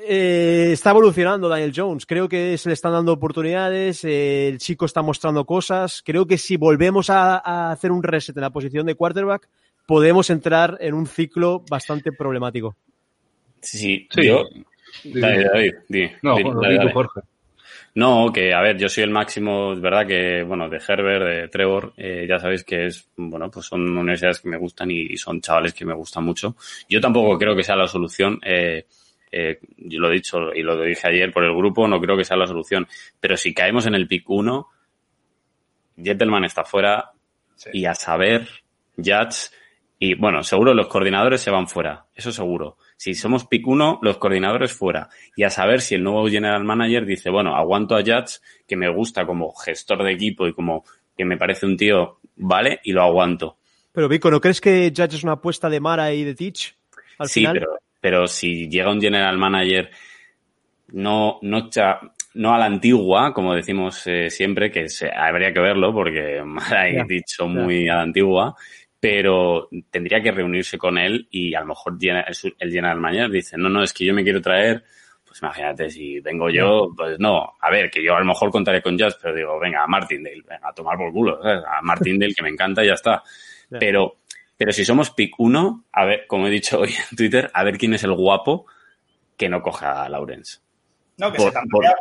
Eh, 0.00 0.70
está 0.72 0.90
evolucionando 0.90 1.48
Daniel 1.48 1.72
Jones. 1.74 2.06
Creo 2.06 2.28
que 2.28 2.56
se 2.56 2.68
le 2.68 2.72
están 2.72 2.92
dando 2.92 3.12
oportunidades. 3.12 4.04
Eh, 4.04 4.48
el 4.48 4.58
chico 4.58 4.86
está 4.86 5.02
mostrando 5.02 5.44
cosas. 5.44 6.02
Creo 6.04 6.26
que 6.26 6.38
si 6.38 6.56
volvemos 6.56 7.10
a, 7.10 7.38
a, 7.38 7.72
hacer 7.72 7.92
un 7.92 8.02
reset 8.02 8.36
en 8.36 8.42
la 8.42 8.50
posición 8.50 8.86
de 8.86 8.94
quarterback, 8.94 9.48
podemos 9.86 10.30
entrar 10.30 10.78
en 10.80 10.94
un 10.94 11.06
ciclo 11.06 11.64
bastante 11.68 12.12
problemático. 12.12 12.76
Sí, 13.60 14.06
sí. 14.10 14.26
yo. 14.26 14.44
Dale, 15.04 15.44
David, 15.44 15.74
di, 15.88 16.10
no, 16.22 16.36
di, 16.36 16.42
bueno, 16.42 16.60
dale, 16.60 16.74
di 16.74 16.78
tú, 16.78 16.84
dale. 16.84 16.92
Jorge. 16.92 17.20
No, 17.94 18.30
que 18.32 18.54
a 18.54 18.60
ver, 18.60 18.78
yo 18.78 18.88
soy 18.88 19.04
el 19.04 19.10
máximo, 19.10 19.72
es 19.72 19.80
verdad 19.80 20.06
que, 20.06 20.42
bueno, 20.42 20.68
de 20.68 20.76
Herbert, 20.76 21.24
de 21.24 21.48
Trevor, 21.48 21.94
eh, 21.96 22.26
ya 22.28 22.38
sabéis 22.38 22.62
que 22.62 22.86
es, 22.86 23.08
bueno, 23.16 23.50
pues 23.50 23.66
son 23.66 23.80
universidades 23.96 24.40
que 24.40 24.48
me 24.48 24.56
gustan 24.56 24.90
y, 24.90 25.00
y, 25.00 25.16
son 25.16 25.40
chavales 25.40 25.74
que 25.74 25.84
me 25.84 25.94
gustan 25.94 26.24
mucho. 26.24 26.54
Yo 26.88 27.00
tampoco 27.00 27.36
creo 27.36 27.56
que 27.56 27.64
sea 27.64 27.74
la 27.74 27.88
solución, 27.88 28.38
eh, 28.44 28.86
eh, 29.30 29.58
yo 29.76 30.00
lo 30.00 30.10
he 30.10 30.14
dicho 30.14 30.52
y 30.54 30.62
lo 30.62 30.80
dije 30.80 31.08
ayer 31.08 31.32
por 31.32 31.44
el 31.44 31.54
grupo, 31.54 31.88
no 31.88 32.00
creo 32.00 32.16
que 32.16 32.24
sea 32.24 32.36
la 32.36 32.46
solución. 32.46 32.86
Pero 33.18 33.36
si 33.36 33.52
caemos 33.52 33.86
en 33.86 33.94
el 33.94 34.06
pick 34.06 34.28
1, 34.28 34.68
Gentleman 35.96 36.44
está 36.44 36.64
fuera 36.64 37.10
sí. 37.56 37.70
y 37.72 37.84
a 37.86 37.94
saber, 37.94 38.48
Judge, 38.96 39.50
y 39.98 40.14
bueno, 40.14 40.42
seguro 40.42 40.74
los 40.74 40.86
coordinadores 40.86 41.40
se 41.40 41.50
van 41.50 41.68
fuera, 41.68 42.06
eso 42.14 42.30
seguro. 42.32 42.76
Si 42.98 43.14
somos 43.14 43.46
pick 43.46 43.64
1, 43.64 44.00
los 44.02 44.18
coordinadores 44.18 44.72
fuera. 44.72 45.08
Y 45.36 45.44
a 45.44 45.50
saber 45.50 45.80
si 45.80 45.94
el 45.94 46.02
nuevo 46.02 46.26
general 46.26 46.64
manager 46.64 47.06
dice, 47.06 47.30
bueno, 47.30 47.54
aguanto 47.54 47.94
a 47.94 48.00
Judge, 48.00 48.40
que 48.66 48.76
me 48.76 48.92
gusta 48.92 49.24
como 49.24 49.54
gestor 49.54 50.02
de 50.02 50.12
equipo 50.12 50.48
y 50.48 50.52
como 50.52 50.84
que 51.16 51.24
me 51.24 51.36
parece 51.36 51.64
un 51.64 51.76
tío, 51.76 52.18
vale, 52.34 52.80
y 52.82 52.90
lo 52.90 53.02
aguanto. 53.02 53.58
Pero 53.92 54.08
Vico, 54.08 54.32
¿no 54.32 54.40
crees 54.40 54.60
que 54.60 54.92
Judge 54.94 55.14
es 55.14 55.22
una 55.22 55.34
apuesta 55.34 55.70
de 55.70 55.78
Mara 55.78 56.12
y 56.12 56.24
de 56.24 56.34
Teach? 56.34 56.74
Al 57.18 57.28
sí, 57.28 57.40
final? 57.40 57.54
pero, 57.54 57.78
pero 58.00 58.26
si 58.26 58.68
llega 58.68 58.90
un 58.90 59.00
general 59.00 59.38
manager 59.38 59.90
no, 60.88 61.38
no, 61.42 61.70
no 62.34 62.54
a 62.54 62.58
la 62.58 62.66
antigua, 62.66 63.32
como 63.32 63.54
decimos 63.54 64.04
eh, 64.06 64.28
siempre, 64.28 64.72
que 64.72 64.88
se, 64.88 65.08
habría 65.08 65.52
que 65.52 65.60
verlo 65.60 65.92
porque 65.92 66.42
Mara 66.44 66.88
y 66.88 66.94
yeah, 66.94 67.06
Teach 67.06 67.28
son 67.28 67.52
yeah. 67.52 67.62
muy 67.62 67.88
a 67.88 67.94
la 67.94 68.02
antigua, 68.02 68.56
pero 69.00 69.68
tendría 69.90 70.20
que 70.20 70.32
reunirse 70.32 70.76
con 70.76 70.98
él 70.98 71.28
y 71.30 71.54
a 71.54 71.60
lo 71.60 71.66
mejor 71.66 71.96
el 72.00 72.72
general 72.72 73.00
manager 73.00 73.30
dice, 73.30 73.56
no, 73.56 73.68
no, 73.68 73.82
es 73.82 73.92
que 73.92 74.04
yo 74.04 74.12
me 74.12 74.24
quiero 74.24 74.42
traer, 74.42 74.84
pues 75.24 75.40
imagínate, 75.40 75.88
si 75.90 76.18
vengo 76.20 76.50
yo, 76.50 76.88
pues 76.96 77.18
no, 77.20 77.54
a 77.60 77.70
ver, 77.70 77.90
que 77.90 78.02
yo 78.02 78.16
a 78.16 78.20
lo 78.20 78.24
mejor 78.24 78.50
contaré 78.50 78.82
con 78.82 78.98
Jazz, 78.98 79.16
pero 79.22 79.34
digo, 79.34 79.58
venga, 79.60 79.84
a 79.84 79.86
Martindale, 79.86 80.42
venga, 80.48 80.68
a 80.68 80.72
tomar 80.72 80.96
por 80.96 81.12
culo, 81.12 81.40
¿sabes? 81.40 81.62
a 81.64 81.80
Martindale 81.82 82.34
que 82.34 82.42
me 82.42 82.48
encanta 82.48 82.82
y 82.82 82.88
ya 82.88 82.94
está. 82.94 83.22
Pero, 83.70 84.16
pero 84.56 84.72
si 84.72 84.84
somos 84.84 85.10
pick 85.10 85.38
uno, 85.38 85.84
a 85.92 86.04
ver, 86.04 86.26
como 86.26 86.48
he 86.48 86.50
dicho 86.50 86.80
hoy 86.80 86.90
en 87.10 87.16
Twitter, 87.16 87.50
a 87.54 87.62
ver 87.62 87.78
quién 87.78 87.94
es 87.94 88.02
el 88.02 88.14
guapo 88.14 88.66
que 89.36 89.48
no 89.48 89.62
coja 89.62 90.02
a 90.02 90.08
Lawrence. 90.08 90.58
No, 91.18 91.30
que 91.30 91.38
por, 91.38 91.48
se 91.48 91.52
tambalear. 91.52 92.00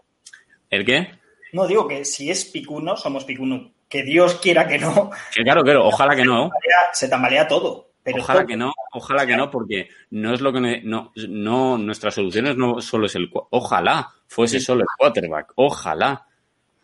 ¿El 0.69 0.85
qué? 0.85 1.09
No, 1.53 1.67
digo 1.67 1.87
que 1.87 2.05
si 2.05 2.31
es 2.31 2.45
pick 2.45 2.71
uno, 2.71 2.97
somos 2.97 3.23
pick 3.25 3.39
uno 3.39 3.71
que 3.89 4.03
Dios 4.03 4.35
quiera 4.35 4.67
que 4.67 4.77
no. 4.77 5.11
Que 5.33 5.43
claro, 5.43 5.63
claro, 5.63 5.87
ojalá 5.87 6.15
que 6.15 6.25
no. 6.25 6.49
Se 6.93 7.07
tambalea, 7.07 7.47
todo. 7.47 7.91
Pero 8.03 8.21
ojalá 8.21 8.39
todo. 8.39 8.47
que 8.47 8.57
no, 8.57 8.73
ojalá 8.93 9.25
que 9.25 9.35
no, 9.35 9.51
porque 9.51 9.89
no 10.11 10.33
es 10.33 10.41
lo 10.41 10.53
que 10.53 10.81
no, 10.83 11.11
no 11.27 11.77
nuestras 11.77 12.15
soluciones 12.15 12.55
no 12.55 12.81
solo 12.81 13.07
es 13.07 13.15
el 13.15 13.29
ojalá 13.49 14.13
fuese 14.27 14.59
solo 14.59 14.81
el 14.81 14.87
quarterback, 14.97 15.51
ojalá 15.55 16.25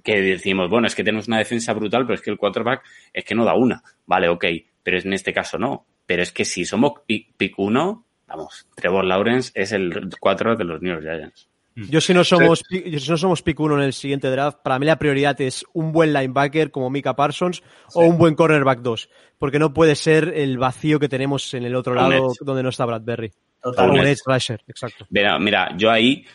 que 0.03 0.19
decimos, 0.19 0.69
bueno, 0.69 0.87
es 0.87 0.95
que 0.95 1.03
tenemos 1.03 1.27
una 1.27 1.37
defensa 1.37 1.73
brutal, 1.73 2.05
pero 2.05 2.15
es 2.15 2.21
que 2.21 2.31
el 2.31 2.37
quarterback 2.37 2.83
es 3.13 3.23
que 3.23 3.35
no 3.35 3.45
da 3.45 3.55
una. 3.55 3.81
Vale, 4.05 4.27
ok, 4.27 4.45
pero 4.83 4.99
en 4.99 5.13
este 5.13 5.33
caso 5.33 5.57
no. 5.57 5.85
Pero 6.05 6.21
es 6.21 6.33
que 6.33 6.43
si 6.43 6.65
somos 6.65 6.93
pick 7.07 7.57
1, 7.57 8.05
vamos, 8.27 8.67
Trevor 8.75 9.05
Lawrence 9.05 9.51
es 9.55 9.71
el 9.71 10.09
4 10.19 10.57
de 10.57 10.63
los 10.65 10.81
New 10.81 10.93
York 10.93 11.03
Giants. 11.03 11.47
Yo 11.75 12.01
si 12.01 12.13
no 12.13 12.23
somos 12.23 12.63
sí. 12.69 12.99
si 12.99 13.09
no 13.09 13.17
somos 13.17 13.41
pick 13.41 13.59
uno 13.59 13.77
en 13.77 13.83
el 13.83 13.93
siguiente 13.93 14.29
draft, 14.29 14.59
para 14.63 14.77
mí 14.77 14.85
la 14.85 14.97
prioridad 14.97 15.39
es 15.41 15.65
un 15.73 15.91
buen 15.91 16.13
linebacker 16.13 16.71
como 16.71 16.89
Mika 16.89 17.15
Parsons 17.15 17.57
sí. 17.57 17.63
o 17.95 18.01
un 18.01 18.17
buen 18.17 18.35
cornerback 18.35 18.81
2, 18.81 19.09
porque 19.39 19.59
no 19.59 19.73
puede 19.73 19.95
ser 19.95 20.33
el 20.35 20.57
vacío 20.57 20.99
que 20.99 21.09
tenemos 21.09 21.53
en 21.53 21.63
el 21.63 21.75
otro 21.75 21.95
lado 21.95 22.33
donde 22.41 22.63
no 22.63 22.69
está 22.69 22.85
Bradbury. 22.85 23.31
Totalmente. 23.61 24.01
Un 24.01 24.07
edge 24.07 24.21
rusher, 24.25 24.61
exacto. 24.67 25.07
Mira, 25.09 25.39
mira, 25.39 25.75
yo 25.77 25.89
ahí 25.89 26.25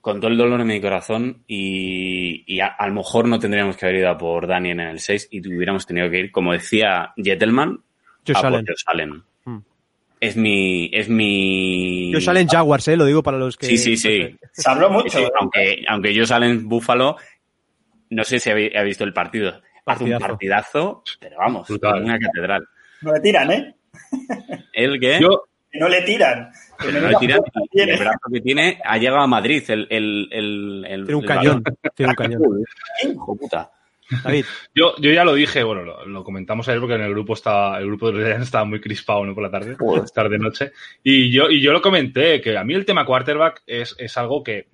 con 0.00 0.20
todo 0.20 0.30
el 0.30 0.38
dolor 0.38 0.60
en 0.60 0.66
mi 0.66 0.80
corazón 0.80 1.44
y, 1.46 2.44
y 2.46 2.60
a, 2.60 2.68
a, 2.68 2.86
lo 2.88 2.94
mejor 2.94 3.28
no 3.28 3.38
tendríamos 3.38 3.76
que 3.76 3.84
haber 3.84 3.98
ido 3.98 4.08
a 4.08 4.16
por 4.16 4.46
Daniel 4.46 4.80
en 4.80 4.86
el 4.88 5.00
6 5.00 5.28
y 5.30 5.46
hubiéramos 5.46 5.86
tenido 5.86 6.08
que 6.08 6.18
ir, 6.18 6.32
como 6.32 6.52
decía 6.52 7.12
Jettelman, 7.16 7.82
Josh 8.26 8.36
a 8.36 8.40
Allen. 8.46 8.64
por 8.64 8.74
Josh 8.74 8.82
Allen. 8.86 9.22
Es 10.20 10.36
mi 10.36 10.90
es 10.92 11.08
mi 11.08 12.12
yo 12.12 12.20
salen 12.20 12.46
Jaguars 12.46 12.86
eh 12.88 12.96
lo 12.96 13.06
digo 13.06 13.22
para 13.22 13.38
los 13.38 13.56
que 13.56 13.66
sí 13.66 13.78
sí 13.78 13.96
sí. 13.96 14.36
Se 14.52 14.70
habló 14.70 14.90
mucho 14.90 15.18
sí, 15.18 15.24
aunque 15.40 15.82
aunque 15.88 16.12
yo 16.12 16.26
salen 16.26 16.68
Buffalo 16.68 17.16
no 18.10 18.24
sé 18.24 18.38
si 18.38 18.50
ha 18.50 18.82
visto 18.82 19.04
el 19.04 19.12
partido. 19.12 19.62
Hace 19.86 20.04
un 20.04 20.18
partidazo. 20.18 21.02
pero 21.18 21.36
vamos 21.38 21.66
Brutal. 21.68 22.04
una 22.04 22.18
catedral. 22.18 22.66
No 23.00 23.12
le 23.14 23.20
tiran 23.20 23.50
eh 23.50 23.74
el 24.74 25.00
que 25.00 25.20
yo 25.20 25.44
no 25.72 25.88
le 25.88 26.02
tiran. 26.02 26.50
Que 26.78 26.92
no 26.92 27.08
le 27.08 27.16
tiran 27.16 27.40
y 27.72 27.80
el 27.80 27.98
brazo 27.98 28.18
que 28.32 28.40
tiene 28.40 28.78
ha 28.84 28.98
llegado 28.98 29.22
a 29.22 29.26
Madrid 29.26 29.62
el 29.68 29.86
el 29.88 30.28
el, 30.32 30.84
el 30.86 31.04
tiene 31.06 31.18
un 31.18 31.26
cañón 31.26 31.64
tiene 31.94 32.10
un 32.10 32.16
cañón. 32.16 32.42
Hijo 33.04 33.36
puta 33.36 33.70
David. 34.22 34.44
Yo, 34.74 34.94
yo 34.98 35.10
ya 35.10 35.24
lo 35.24 35.34
dije, 35.34 35.62
bueno, 35.62 35.82
lo, 35.82 36.06
lo, 36.06 36.24
comentamos 36.24 36.68
ayer 36.68 36.80
porque 36.80 36.94
en 36.94 37.02
el 37.02 37.10
grupo 37.10 37.34
estaba, 37.34 37.78
el 37.78 37.86
grupo 37.86 38.10
de 38.10 38.30
los 38.30 38.42
estaba 38.42 38.64
muy 38.64 38.80
crispado, 38.80 39.24
¿no? 39.24 39.34
Por 39.34 39.42
la 39.42 39.50
tarde, 39.50 39.76
tarde 40.14 40.38
noche. 40.38 40.72
Y 41.02 41.30
yo, 41.30 41.50
y 41.50 41.60
yo 41.60 41.72
lo 41.72 41.82
comenté, 41.82 42.40
que 42.40 42.56
a 42.56 42.64
mí 42.64 42.74
el 42.74 42.84
tema 42.84 43.04
quarterback 43.04 43.62
es, 43.66 43.94
es 43.98 44.16
algo 44.16 44.42
que, 44.42 44.68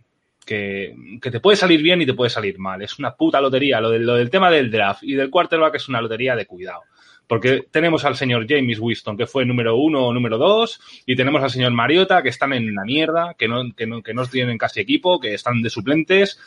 que, 0.45 0.95
que, 1.21 1.31
te 1.31 1.41
puede 1.41 1.57
salir 1.57 1.83
bien 1.83 2.01
y 2.03 2.07
te 2.07 2.15
puede 2.15 2.31
salir 2.31 2.59
mal. 2.59 2.83
Es 2.83 2.99
una 2.99 3.15
puta 3.15 3.41
lotería. 3.41 3.81
Lo, 3.81 3.91
de, 3.91 3.99
lo 3.99 4.15
del 4.15 4.31
tema 4.31 4.51
del 4.51 4.71
draft 4.71 5.03
y 5.03 5.15
del 5.15 5.31
quarterback 5.31 5.75
es 5.75 5.89
una 5.89 6.01
lotería 6.01 6.37
de 6.37 6.47
cuidado. 6.47 6.83
Porque 7.27 7.65
tenemos 7.71 8.05
al 8.05 8.15
señor 8.15 8.47
James 8.49 8.79
Winston, 8.79 9.17
que 9.17 9.27
fue 9.27 9.45
número 9.45 9.77
uno 9.77 10.07
o 10.07 10.15
número 10.15 10.39
dos, 10.39 10.81
y 11.05 11.17
tenemos 11.17 11.43
al 11.43 11.51
señor 11.51 11.73
Mariota, 11.73 12.23
que 12.23 12.29
están 12.29 12.53
en 12.53 12.73
la 12.73 12.85
mierda, 12.85 13.35
que 13.37 13.49
no, 13.49 13.75
que 13.75 13.87
no, 13.87 14.01
que 14.03 14.15
no 14.15 14.25
tienen 14.27 14.57
casi 14.57 14.81
equipo, 14.81 15.19
que 15.19 15.35
están 15.35 15.61
de 15.61 15.69
suplentes, 15.69 16.39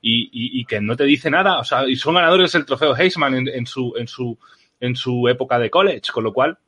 y, 0.00 0.24
y, 0.24 0.60
y, 0.60 0.64
que 0.64 0.80
no 0.80 0.96
te 0.96 1.04
dice 1.04 1.30
nada. 1.30 1.58
O 1.58 1.64
sea, 1.64 1.88
y 1.88 1.96
son 1.96 2.14
ganadores 2.14 2.52
del 2.52 2.64
trofeo 2.64 2.96
Heisman 2.96 3.34
en, 3.34 3.48
en, 3.48 3.66
su, 3.66 3.94
en, 3.96 4.08
su, 4.08 4.38
en 4.80 4.96
su 4.96 5.28
época 5.28 5.58
de 5.58 5.70
college, 5.70 6.12
con 6.12 6.24
lo 6.24 6.32
cual, 6.32 6.58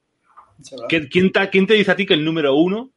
¿quién 0.88 1.33
te, 1.33 1.51
¿quién 1.51 1.66
te 1.66 1.75
dice 1.75 1.90
a 1.90 1.97
ti 1.97 2.07
que 2.07 2.14
el 2.14 2.25
número 2.25 2.55
uno 2.55 2.90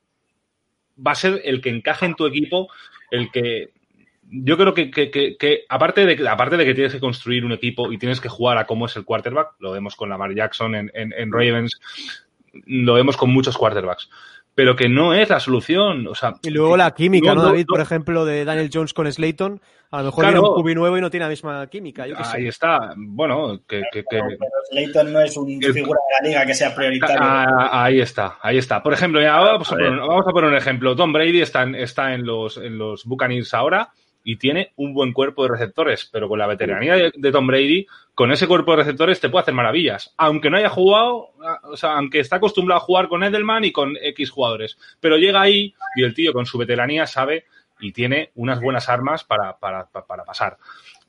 va 1.06 1.12
a 1.12 1.16
ser 1.16 1.42
el 1.44 1.62
que 1.62 1.70
encaje 1.70 2.06
en 2.06 2.16
tu 2.16 2.26
equipo, 2.26 2.70
el 3.12 3.32
que 3.32 3.74
yo 4.28 4.58
creo 4.58 4.74
que, 4.74 4.90
que, 4.90 5.12
que, 5.12 5.38
que, 5.38 5.66
aparte, 5.70 6.06
de, 6.06 6.28
aparte 6.28 6.58
de 6.58 6.66
que 6.66 6.74
tienes 6.74 6.94
que 6.94 7.00
construir 7.00 7.46
un 7.46 7.52
equipo 7.52 7.92
y 7.92 7.98
tienes 7.98 8.20
que 8.20 8.30
jugar 8.30 8.58
a 8.58 8.66
cómo 8.66 8.88
es 8.88 8.96
el 8.96 9.06
quarterback, 9.06 9.54
lo 9.60 9.72
vemos 9.72 9.96
con 9.96 10.10
Lamar 10.10 10.34
Jackson 10.34 10.76
en, 10.76 10.92
en, 10.94 11.14
en 11.14 11.32
Ravens, 11.32 11.80
lo 12.66 12.94
vemos 12.94 13.18
con 13.18 13.32
muchos 13.32 13.58
quarterbacks. 13.58 14.10
Pero 14.56 14.76
que 14.76 14.88
no 14.88 15.14
es 15.14 15.30
la 15.30 15.40
solución. 15.40 16.08
O 16.08 16.16
sea, 16.16 16.34
y 16.42 16.50
luego 16.50 16.78
la 16.78 16.92
química, 16.92 17.36
¿no, 17.36 17.44
David? 17.44 17.66
Por 17.68 17.82
ejemplo, 17.82 18.26
de 18.26 18.46
Daniel 18.46 18.70
Jones 18.74 18.94
con 18.94 19.12
Slayton, 19.12 19.62
a 19.92 20.00
lo 20.00 20.06
mejor 20.06 20.24
claro, 20.24 20.42
viene 20.42 20.50
un 20.50 20.56
cubi 20.56 20.76
nuevo 20.76 20.98
y 20.98 21.02
no 21.02 21.12
tiene 21.12 21.26
la 21.26 21.30
misma 21.30 21.68
química. 21.68 22.08
Yo 22.08 22.16
ahí 22.18 22.48
está. 22.48 22.94
Bueno, 22.96 23.60
que. 23.68 23.84
que, 23.92 24.04
que 24.04 24.06
pero 24.10 24.40
Slayton 24.72 25.14
no 25.14 25.20
es 25.20 25.38
un 25.38 25.62
figura 25.62 26.00
de 26.00 26.24
la 26.24 26.30
liga 26.30 26.46
que 26.46 26.54
sea 26.54 26.74
prioritario. 26.74 27.18
Ah, 27.22 27.84
ahí 27.84 28.00
está, 28.00 28.38
ahí 28.42 28.58
está. 28.58 28.82
Por 28.82 28.94
ejemplo, 28.94 29.22
ya, 29.22 29.38
vamos, 29.38 29.72
a, 29.72 29.76
poner, 29.76 29.92
vamos 29.92 30.26
a 30.28 30.32
poner 30.32 30.50
un 30.50 30.58
ejemplo. 30.58 30.96
Tom 30.96 31.12
Brady 31.12 31.42
está 31.42 31.64
en, 31.64 31.76
está 31.76 32.14
en 32.14 32.26
los, 32.26 32.58
en 32.58 32.78
los 32.78 33.04
Buccaneers 33.06 33.54
ahora 33.54 33.90
y 34.28 34.38
tiene 34.38 34.74
un 34.76 34.94
buen 34.94 35.14
cuerpo 35.14 35.44
de 35.44 35.50
receptores, 35.50 36.10
pero 36.12 36.28
con 36.28 36.40
la 36.40 36.48
veteranía 36.48 36.96
de, 36.96 37.14
de, 37.16 37.32
Tom 37.32 37.46
Brady, 37.46 37.86
con 38.16 38.32
ese 38.32 38.48
cuerpo 38.48 38.72
de 38.72 38.78
receptores 38.78 39.22
te 39.22 39.30
puede 39.30 39.44
hacer 39.44 39.54
maravillas, 39.54 40.16
aunque 40.18 40.50
no 40.50 40.58
haya 40.58 40.70
jugado, 40.70 41.30
o 41.64 41.78
sea, 41.78 41.96
aunque 41.96 42.20
está 42.20 42.38
acostumbrado 42.38 42.82
a 42.82 42.84
jugar 42.84 43.08
con 43.08 43.24
Edelman 43.24 43.66
y 43.66 43.72
con 43.72 43.96
X 44.02 44.32
jugadores, 44.32 44.80
pero 45.00 45.18
llega 45.18 45.42
ahí 45.42 45.76
y 45.96 46.04
el 46.04 46.16
tío 46.16 46.34
con 46.34 46.48
su 46.48 46.58
veteranía 46.58 47.06
sabe 47.06 47.46
y 47.80 47.92
tiene 47.92 48.32
unas 48.34 48.60
buenas 48.60 48.90
armas 48.90 49.24
para, 49.24 49.60
para, 49.60 49.86
para 49.86 50.24
pasar. 50.24 50.58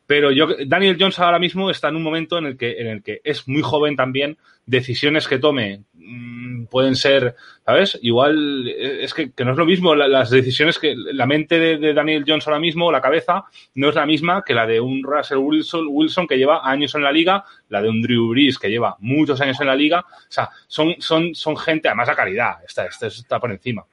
Pero 0.06 0.30
yo, 0.30 0.46
Daniel 0.66 0.96
Jones 0.98 1.18
ahora 1.18 1.38
mismo 1.38 1.68
está 1.68 1.88
en 1.88 1.96
un 1.96 2.02
momento 2.02 2.38
en 2.38 2.46
el 2.46 2.56
que, 2.56 2.72
en 2.78 2.86
el 2.86 3.02
que 3.02 3.20
es 3.24 3.48
muy 3.48 3.62
joven 3.62 3.96
también. 3.96 4.38
Decisiones 4.64 5.26
que 5.26 5.38
tome 5.38 5.82
mmm, 5.94 6.66
pueden 6.66 6.94
ser, 6.94 7.34
¿sabes? 7.64 7.98
Igual 8.02 8.68
es 8.68 9.12
que, 9.14 9.32
que 9.32 9.44
no 9.44 9.52
es 9.52 9.58
lo 9.58 9.66
mismo. 9.66 9.96
las 9.96 10.30
decisiones 10.30 10.78
que 10.78 10.94
la 10.96 11.26
mente 11.26 11.58
de, 11.58 11.78
de, 11.78 11.92
Daniel 11.92 12.24
Jones 12.26 12.46
ahora 12.46 12.60
mismo, 12.60 12.92
la 12.92 13.00
cabeza, 13.00 13.44
no 13.74 13.88
es 13.88 13.96
la 13.96 14.06
misma 14.06 14.42
que 14.46 14.54
la 14.54 14.66
de 14.66 14.80
un 14.80 15.02
Russell 15.02 15.38
Wilson, 15.38 15.86
Wilson 15.88 16.26
que 16.28 16.36
lleva 16.36 16.68
años 16.68 16.94
en 16.94 17.02
la 17.02 17.10
liga, 17.10 17.44
la 17.68 17.82
de 17.82 17.88
un 17.88 18.00
Drew 18.00 18.30
Brees 18.30 18.58
que 18.58 18.70
lleva 18.70 18.96
muchos 19.00 19.40
años 19.40 19.60
en 19.60 19.66
la 19.66 19.74
liga. 19.74 20.00
O 20.00 20.30
sea, 20.30 20.50
son, 20.68 20.94
son, 21.00 21.34
son 21.34 21.56
gente, 21.56 21.88
además 21.88 22.08
la 22.08 22.16
calidad, 22.16 22.54
está, 22.64 22.86
está, 22.86 23.08
está 23.08 23.40
por 23.40 23.50
encima. 23.50 23.84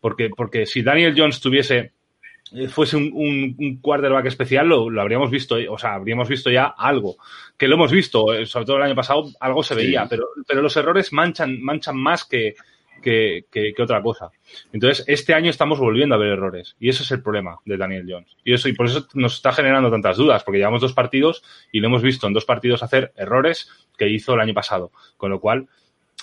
Porque, 0.00 0.30
porque 0.30 0.66
si 0.66 0.82
Daniel 0.82 1.14
Jones 1.16 1.40
tuviese 1.40 1.95
fuese 2.68 2.96
un, 2.96 3.10
un, 3.12 3.56
un, 3.58 3.80
quarterback 3.80 4.26
especial, 4.26 4.68
lo, 4.68 4.88
lo, 4.88 5.00
habríamos 5.00 5.30
visto, 5.30 5.56
o 5.68 5.78
sea, 5.78 5.94
habríamos 5.94 6.28
visto 6.28 6.50
ya 6.50 6.66
algo. 6.66 7.16
Que 7.56 7.68
lo 7.68 7.74
hemos 7.74 7.90
visto, 7.90 8.32
eh, 8.32 8.46
sobre 8.46 8.66
todo 8.66 8.76
el 8.76 8.84
año 8.84 8.94
pasado, 8.94 9.30
algo 9.40 9.62
se 9.62 9.74
veía, 9.74 10.02
sí. 10.02 10.08
pero, 10.10 10.28
pero 10.46 10.62
los 10.62 10.76
errores 10.76 11.12
manchan, 11.12 11.60
manchan 11.60 11.96
más 11.96 12.24
que, 12.24 12.54
que, 13.02 13.46
que, 13.50 13.72
que, 13.74 13.82
otra 13.82 14.00
cosa. 14.00 14.30
Entonces, 14.72 15.04
este 15.08 15.34
año 15.34 15.50
estamos 15.50 15.78
volviendo 15.78 16.14
a 16.14 16.18
ver 16.18 16.30
errores. 16.30 16.76
Y 16.78 16.88
ese 16.88 17.02
es 17.02 17.10
el 17.10 17.22
problema 17.22 17.58
de 17.64 17.76
Daniel 17.76 18.06
Jones. 18.08 18.36
Y 18.44 18.52
eso, 18.52 18.68
y 18.68 18.74
por 18.74 18.86
eso 18.86 19.06
nos 19.14 19.34
está 19.34 19.52
generando 19.52 19.90
tantas 19.90 20.16
dudas, 20.16 20.44
porque 20.44 20.58
llevamos 20.58 20.80
dos 20.80 20.92
partidos 20.92 21.42
y 21.72 21.80
lo 21.80 21.88
hemos 21.88 22.02
visto 22.02 22.26
en 22.26 22.32
dos 22.32 22.44
partidos 22.44 22.82
hacer 22.82 23.12
errores 23.16 23.70
que 23.98 24.08
hizo 24.08 24.34
el 24.34 24.40
año 24.40 24.54
pasado. 24.54 24.92
Con 25.16 25.30
lo 25.30 25.40
cual, 25.40 25.66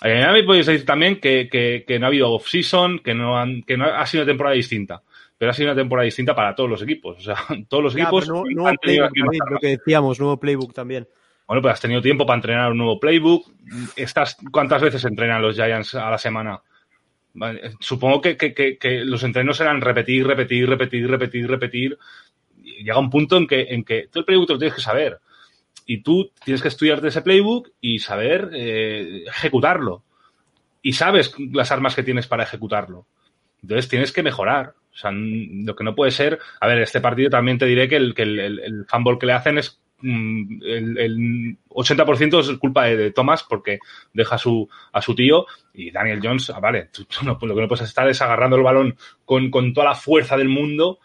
eh, 0.03 0.23
a 0.23 0.31
mí 0.31 0.43
podéis 0.43 0.67
decir 0.67 0.85
también 0.85 1.19
que, 1.19 1.49
que, 1.49 1.83
que 1.85 1.99
no 1.99 2.05
ha 2.05 2.09
habido 2.09 2.31
off-season, 2.31 2.99
que 2.99 3.13
no, 3.13 3.37
han, 3.37 3.63
que 3.63 3.75
no 3.75 3.85
ha 3.85 4.05
sido 4.05 4.25
temporada 4.25 4.55
distinta 4.55 5.01
pero 5.37 5.51
ha 5.51 5.53
sido 5.53 5.71
una 5.71 5.81
temporada 5.81 6.05
distinta 6.05 6.35
para 6.35 6.55
todos 6.55 6.69
los 6.69 6.81
equipos. 6.81 7.17
O 7.17 7.21
sea, 7.21 7.35
todos 7.67 7.83
los 7.83 7.93
ya, 7.93 8.03
equipos. 8.03 8.27
No, 8.27 8.43
nuevo 8.43 8.77
playbook, 8.81 9.11
David, 9.15 9.39
lo 9.49 9.59
que 9.59 9.67
decíamos, 9.67 10.19
nuevo 10.19 10.39
playbook 10.39 10.73
también. 10.73 11.07
Bueno, 11.47 11.61
pues 11.61 11.73
has 11.73 11.81
tenido 11.81 12.01
tiempo 12.01 12.25
para 12.25 12.37
entrenar 12.37 12.71
un 12.71 12.77
nuevo 12.77 12.99
playbook. 12.99 13.51
Estas, 13.95 14.37
¿Cuántas 14.51 14.81
veces 14.81 15.03
entrenan 15.05 15.41
los 15.41 15.55
Giants 15.55 15.95
a 15.95 16.09
la 16.09 16.17
semana? 16.17 16.61
Supongo 17.79 18.21
que, 18.21 18.37
que, 18.37 18.53
que, 18.53 18.77
que 18.77 19.03
los 19.03 19.23
entrenos 19.23 19.59
eran 19.59 19.81
repetir, 19.81 20.25
repetir, 20.25 20.69
repetir, 20.69 21.09
repetir, 21.09 21.49
repetir. 21.49 21.97
Y 22.63 22.83
llega 22.83 22.99
un 22.99 23.09
punto 23.09 23.37
en 23.37 23.47
que, 23.47 23.61
en 23.69 23.83
que 23.83 24.07
todo 24.07 24.21
el 24.21 24.25
playbook 24.25 24.47
te 24.47 24.53
lo 24.53 24.59
tienes 24.59 24.75
que 24.75 24.81
saber. 24.81 25.19
Y 25.85 26.01
tú 26.01 26.31
tienes 26.45 26.61
que 26.61 26.69
estudiarte 26.69 27.09
ese 27.09 27.21
playbook 27.21 27.71
y 27.81 27.99
saber 27.99 28.49
eh, 28.53 29.23
ejecutarlo. 29.27 30.03
Y 30.81 30.93
sabes 30.93 31.35
las 31.51 31.71
armas 31.71 31.95
que 31.95 32.03
tienes 32.03 32.27
para 32.27 32.43
ejecutarlo. 32.43 33.05
Entonces 33.61 33.89
tienes 33.89 34.11
que 34.11 34.23
mejorar. 34.23 34.75
O 34.93 34.97
sea, 34.97 35.11
lo 35.11 35.75
que 35.75 35.83
no 35.83 35.95
puede 35.95 36.11
ser. 36.11 36.39
A 36.59 36.67
ver, 36.67 36.79
este 36.79 37.01
partido 37.01 37.29
también 37.29 37.57
te 37.57 37.65
diré 37.65 37.87
que 37.87 37.95
el, 37.95 38.13
que 38.13 38.23
el, 38.23 38.39
el, 38.39 38.59
el 38.59 38.85
fumble 38.87 39.17
que 39.17 39.25
le 39.25 39.33
hacen 39.33 39.57
es. 39.57 39.79
Mm, 40.01 40.61
el, 40.63 40.97
el 40.97 41.57
80% 41.69 42.39
es 42.39 42.57
culpa 42.57 42.85
de, 42.85 42.97
de, 42.97 43.11
Thomas 43.11 43.43
porque 43.47 43.79
deja 44.11 44.35
a 44.35 44.37
su, 44.37 44.67
a 44.91 45.01
su 45.01 45.15
tío 45.15 45.45
y 45.73 45.91
Daniel 45.91 46.19
Jones, 46.21 46.49
ah, 46.49 46.59
vale, 46.59 46.89
tú, 46.91 47.05
tú 47.05 47.23
no, 47.23 47.37
lo 47.41 47.55
que 47.55 47.61
no 47.61 47.67
puedes 47.69 47.87
estar 47.87 48.09
es 48.09 48.21
agarrando 48.21 48.57
el 48.57 48.63
balón 48.63 48.97
con, 49.23 49.49
con 49.49 49.73
toda 49.73 49.87
la 49.87 49.95
fuerza 49.95 50.35
del 50.35 50.49
mundo 50.49 50.99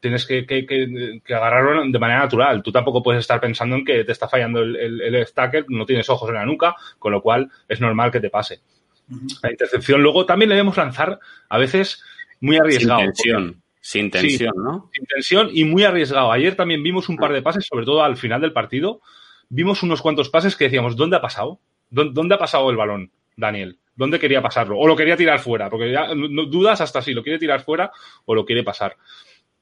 tienes 0.00 0.26
que, 0.26 0.46
que, 0.46 0.66
que, 0.66 1.20
que, 1.24 1.34
agarrarlo 1.34 1.90
de 1.90 1.98
manera 1.98 2.20
natural. 2.20 2.62
Tú 2.62 2.70
tampoco 2.70 3.02
puedes 3.02 3.20
estar 3.20 3.40
pensando 3.40 3.76
en 3.76 3.84
que 3.84 4.04
te 4.04 4.12
está 4.12 4.28
fallando 4.28 4.60
el, 4.60 4.76
el, 4.76 5.00
el 5.00 5.26
stacker, 5.26 5.64
no 5.68 5.86
tienes 5.86 6.08
ojos 6.10 6.28
en 6.28 6.36
la 6.36 6.44
nuca, 6.46 6.74
con 6.98 7.12
lo 7.12 7.22
cual 7.22 7.50
es 7.68 7.80
normal 7.80 8.10
que 8.10 8.20
te 8.20 8.30
pase. 8.30 8.60
Uh 9.08 9.14
-huh. 9.14 9.38
La 9.42 9.50
intercepción 9.50 10.02
luego 10.02 10.26
también 10.26 10.50
le 10.50 10.56
debemos 10.56 10.76
lanzar 10.76 11.18
a 11.48 11.58
veces 11.58 12.02
muy 12.40 12.56
arriesgado. 12.56 13.00
Sin 13.00 13.12
tensión, 13.12 13.62
sin 13.80 14.10
tensión, 14.10 14.54
sí, 14.54 14.60
¿no? 14.62 14.90
Sin 14.92 15.06
tensión 15.06 15.48
y 15.52 15.64
muy 15.64 15.84
arriesgado. 15.84 16.32
Ayer 16.32 16.54
también 16.54 16.82
vimos 16.82 17.08
un 17.08 17.16
par 17.16 17.32
de 17.32 17.42
pases, 17.42 17.66
sobre 17.66 17.84
todo 17.84 18.02
al 18.02 18.16
final 18.16 18.40
del 18.40 18.52
partido, 18.52 19.00
vimos 19.48 19.82
unos 19.82 20.02
cuantos 20.02 20.28
pases 20.28 20.56
que 20.56 20.64
decíamos, 20.64 20.96
¿dónde 20.96 21.16
ha 21.16 21.20
pasado? 21.20 21.60
¿Dónde 21.90 22.34
ha 22.34 22.38
pasado 22.38 22.70
el 22.70 22.76
balón, 22.76 23.10
Daniel? 23.36 23.78
¿Dónde 23.96 24.18
quería 24.18 24.42
pasarlo? 24.42 24.78
O 24.78 24.86
lo 24.86 24.94
quería 24.94 25.16
tirar 25.16 25.40
fuera, 25.40 25.70
porque 25.70 25.90
ya 25.90 26.14
no 26.14 26.44
dudas 26.44 26.80
hasta 26.80 27.02
si 27.02 27.14
lo 27.14 27.22
quiere 27.22 27.38
tirar 27.38 27.62
fuera 27.62 27.90
o 28.26 28.34
lo 28.34 28.44
quiere 28.44 28.62
pasar. 28.62 28.96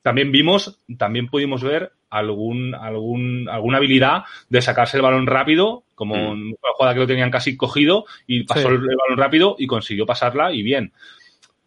También 0.02 0.30
vimos, 0.30 0.80
también 0.98 1.28
pudimos 1.28 1.62
ver 1.62 1.92
algún, 2.10 2.74
algún, 2.74 3.48
alguna 3.48 3.78
habilidad 3.78 4.24
de 4.48 4.62
sacarse 4.62 4.98
el 4.98 5.02
balón 5.02 5.26
rápido, 5.26 5.84
como 5.94 6.14
mm. 6.14 6.48
una 6.48 6.72
jugada 6.76 6.94
que 6.94 7.00
lo 7.00 7.06
tenían 7.06 7.30
casi 7.30 7.56
cogido 7.56 8.04
y 8.26 8.44
pasó 8.44 8.68
sí. 8.68 8.74
el 8.74 8.80
balón 8.80 9.16
rápido 9.16 9.56
y 9.58 9.66
consiguió 9.66 10.06
pasarla 10.06 10.52
y 10.52 10.62
bien. 10.62 10.92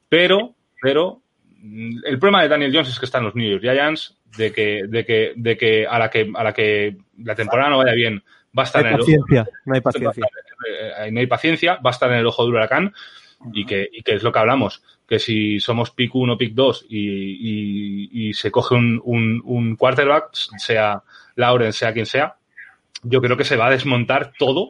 Pero, 0.08 0.56
pero 0.82 1.22
el 1.62 2.20
problema 2.20 2.42
de 2.42 2.48
Daniel 2.48 2.72
Jones 2.74 2.90
es 2.90 3.00
que 3.00 3.06
está 3.06 3.18
en 3.18 3.26
los 3.26 3.36
New 3.36 3.50
York 3.50 3.62
Giants, 3.62 4.18
de 4.38 4.52
que, 4.54 4.84
de 4.88 5.06
que, 5.06 5.34
de 5.36 5.58
que 5.58 5.88
a 5.88 6.00
la 6.00 6.10
que 6.10 6.32
a 6.34 6.44
la 6.44 6.54
que 6.54 6.98
la 7.18 7.36
temporada 7.36 7.70
no 7.70 7.78
vaya 7.80 7.94
bien, 7.94 8.24
va 8.58 8.64
a 8.64 8.66
estar 8.66 8.84
no 8.84 8.90
en 8.90 8.94
el 8.94 9.00
paciencia, 9.00 9.42
ojo, 9.42 9.52
no 9.66 9.74
hay 9.74 9.82
paciencia. 9.82 10.26
No 11.12 11.20
hay 11.20 11.28
paciencia, 11.28 11.76
va 11.76 11.90
a 11.90 11.92
estar 11.92 12.12
en 12.12 12.18
el 12.18 12.28
ojo 12.28 12.44
del 12.44 12.54
huracán 12.54 12.94
y 13.54 13.66
que, 13.66 13.90
y 13.92 14.02
que 14.02 14.16
es 14.16 14.24
lo 14.24 14.32
que 14.32 14.40
hablamos, 14.40 14.84
que 15.08 15.20
si 15.20 15.60
somos 15.60 15.92
pick 15.92 16.14
1, 16.14 16.38
pick 16.38 16.54
2 16.54 16.86
y, 16.90 17.00
y, 17.00 18.10
y, 18.12 18.34
se 18.34 18.52
coge 18.52 18.76
un, 18.76 19.02
un, 19.04 19.42
un 19.46 19.76
quarterback, 19.76 20.34
sea 20.34 21.04
Lauren, 21.36 21.74
sea 21.74 21.94
quien 21.94 22.06
sea, 22.06 22.36
yo 23.04 23.22
creo 23.22 23.38
que 23.38 23.46
se 23.46 23.56
va 23.56 23.68
a 23.68 23.72
desmontar 23.72 24.34
todo, 24.38 24.68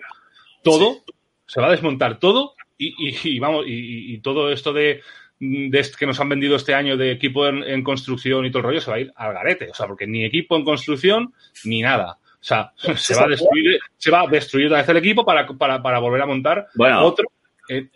todo, 0.64 0.94
sí. 0.94 1.14
se 1.48 1.62
va 1.62 1.68
a 1.68 1.72
desmontar 1.72 2.20
todo 2.20 2.54
y, 2.78 2.94
y 3.24 3.40
vamos, 3.40 3.66
y, 3.68 4.20
todo 4.20 4.52
esto 4.52 4.72
de, 4.72 5.02
de 5.40 5.88
que 5.98 6.06
nos 6.06 6.20
han 6.20 6.30
vendido 6.30 6.56
este 6.56 6.74
año 6.74 6.98
de 6.98 7.12
equipo 7.12 7.48
en, 7.48 7.64
en, 7.64 7.84
construcción 7.84 8.46
y 8.46 8.52
todo 8.52 8.60
el 8.60 8.66
rollo 8.66 8.82
se 8.82 8.92
va 8.92 8.98
a 8.98 9.00
ir 9.00 9.12
al 9.16 9.34
garete. 9.34 9.70
O 9.70 9.74
sea, 9.74 9.88
porque 9.88 10.06
ni 10.06 10.26
equipo 10.26 10.58
en 10.58 10.66
construcción 10.66 11.34
ni 11.64 11.82
nada. 11.82 12.18
O 12.34 12.44
sea, 12.44 12.72
se 12.96 13.16
va 13.16 13.24
a 13.24 13.28
destruir, 13.28 13.80
se 13.98 14.12
va 14.12 14.22
a 14.22 14.28
destruir 14.28 14.68
otra 14.68 14.80
vez 14.80 14.90
el 14.90 14.98
equipo 14.98 15.26
para, 15.26 15.48
para, 15.48 15.82
para 15.82 16.00
volver 16.00 16.22
a 16.22 16.26
montar 16.26 16.68
bueno, 16.76 17.04
otro. 17.04 17.26
Eh, 17.70 17.90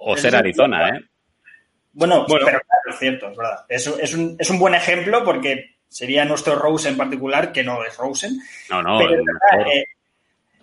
o 0.00 0.16
ser 0.16 0.34
Arizona, 0.36 0.88
¿eh? 0.88 1.04
Bueno, 1.92 2.24
bueno, 2.28 2.46
pero 2.46 2.60
claro, 2.60 2.90
es 2.90 2.98
cierto, 2.98 3.28
es 3.28 3.36
verdad. 3.36 3.66
Es, 3.68 3.86
es, 3.86 4.14
un, 4.14 4.36
es 4.38 4.50
un 4.50 4.58
buen 4.60 4.74
ejemplo 4.74 5.24
porque 5.24 5.78
sería 5.88 6.24
nuestro 6.24 6.54
Rose 6.54 6.88
en 6.88 6.96
particular, 6.96 7.50
que 7.50 7.64
no 7.64 7.82
es 7.84 7.96
Rosen. 7.96 8.38
No, 8.70 8.82
no, 8.82 8.98
pero, 8.98 9.10
verdad, 9.10 9.68
eh, 9.74 9.84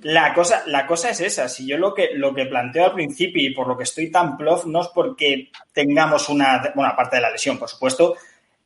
la 0.02 0.34
cosa, 0.34 0.64
la 0.68 0.86
cosa 0.86 1.10
es 1.10 1.22
esa. 1.22 1.50
Si 1.50 1.66
yo 1.66 1.78
lo 1.78 1.94
que, 1.94 2.12
lo 2.14 2.34
que 2.34 2.46
planteo 2.46 2.86
al 2.86 2.94
principio 2.94 3.42
y 3.42 3.54
por 3.54 3.68
lo 3.68 3.78
que 3.78 3.84
estoy 3.84 4.12
tan 4.12 4.38
plof 4.38 4.66
no 4.66 4.82
es 4.82 4.88
porque 4.90 5.50
tengamos 5.74 6.30
una, 6.30 6.72
bueno, 6.76 6.92
aparte 6.92 7.18
de 7.18 7.22
la 7.22 7.32
lesión, 7.32 7.58
por 7.58 7.70
supuesto, 7.70 8.16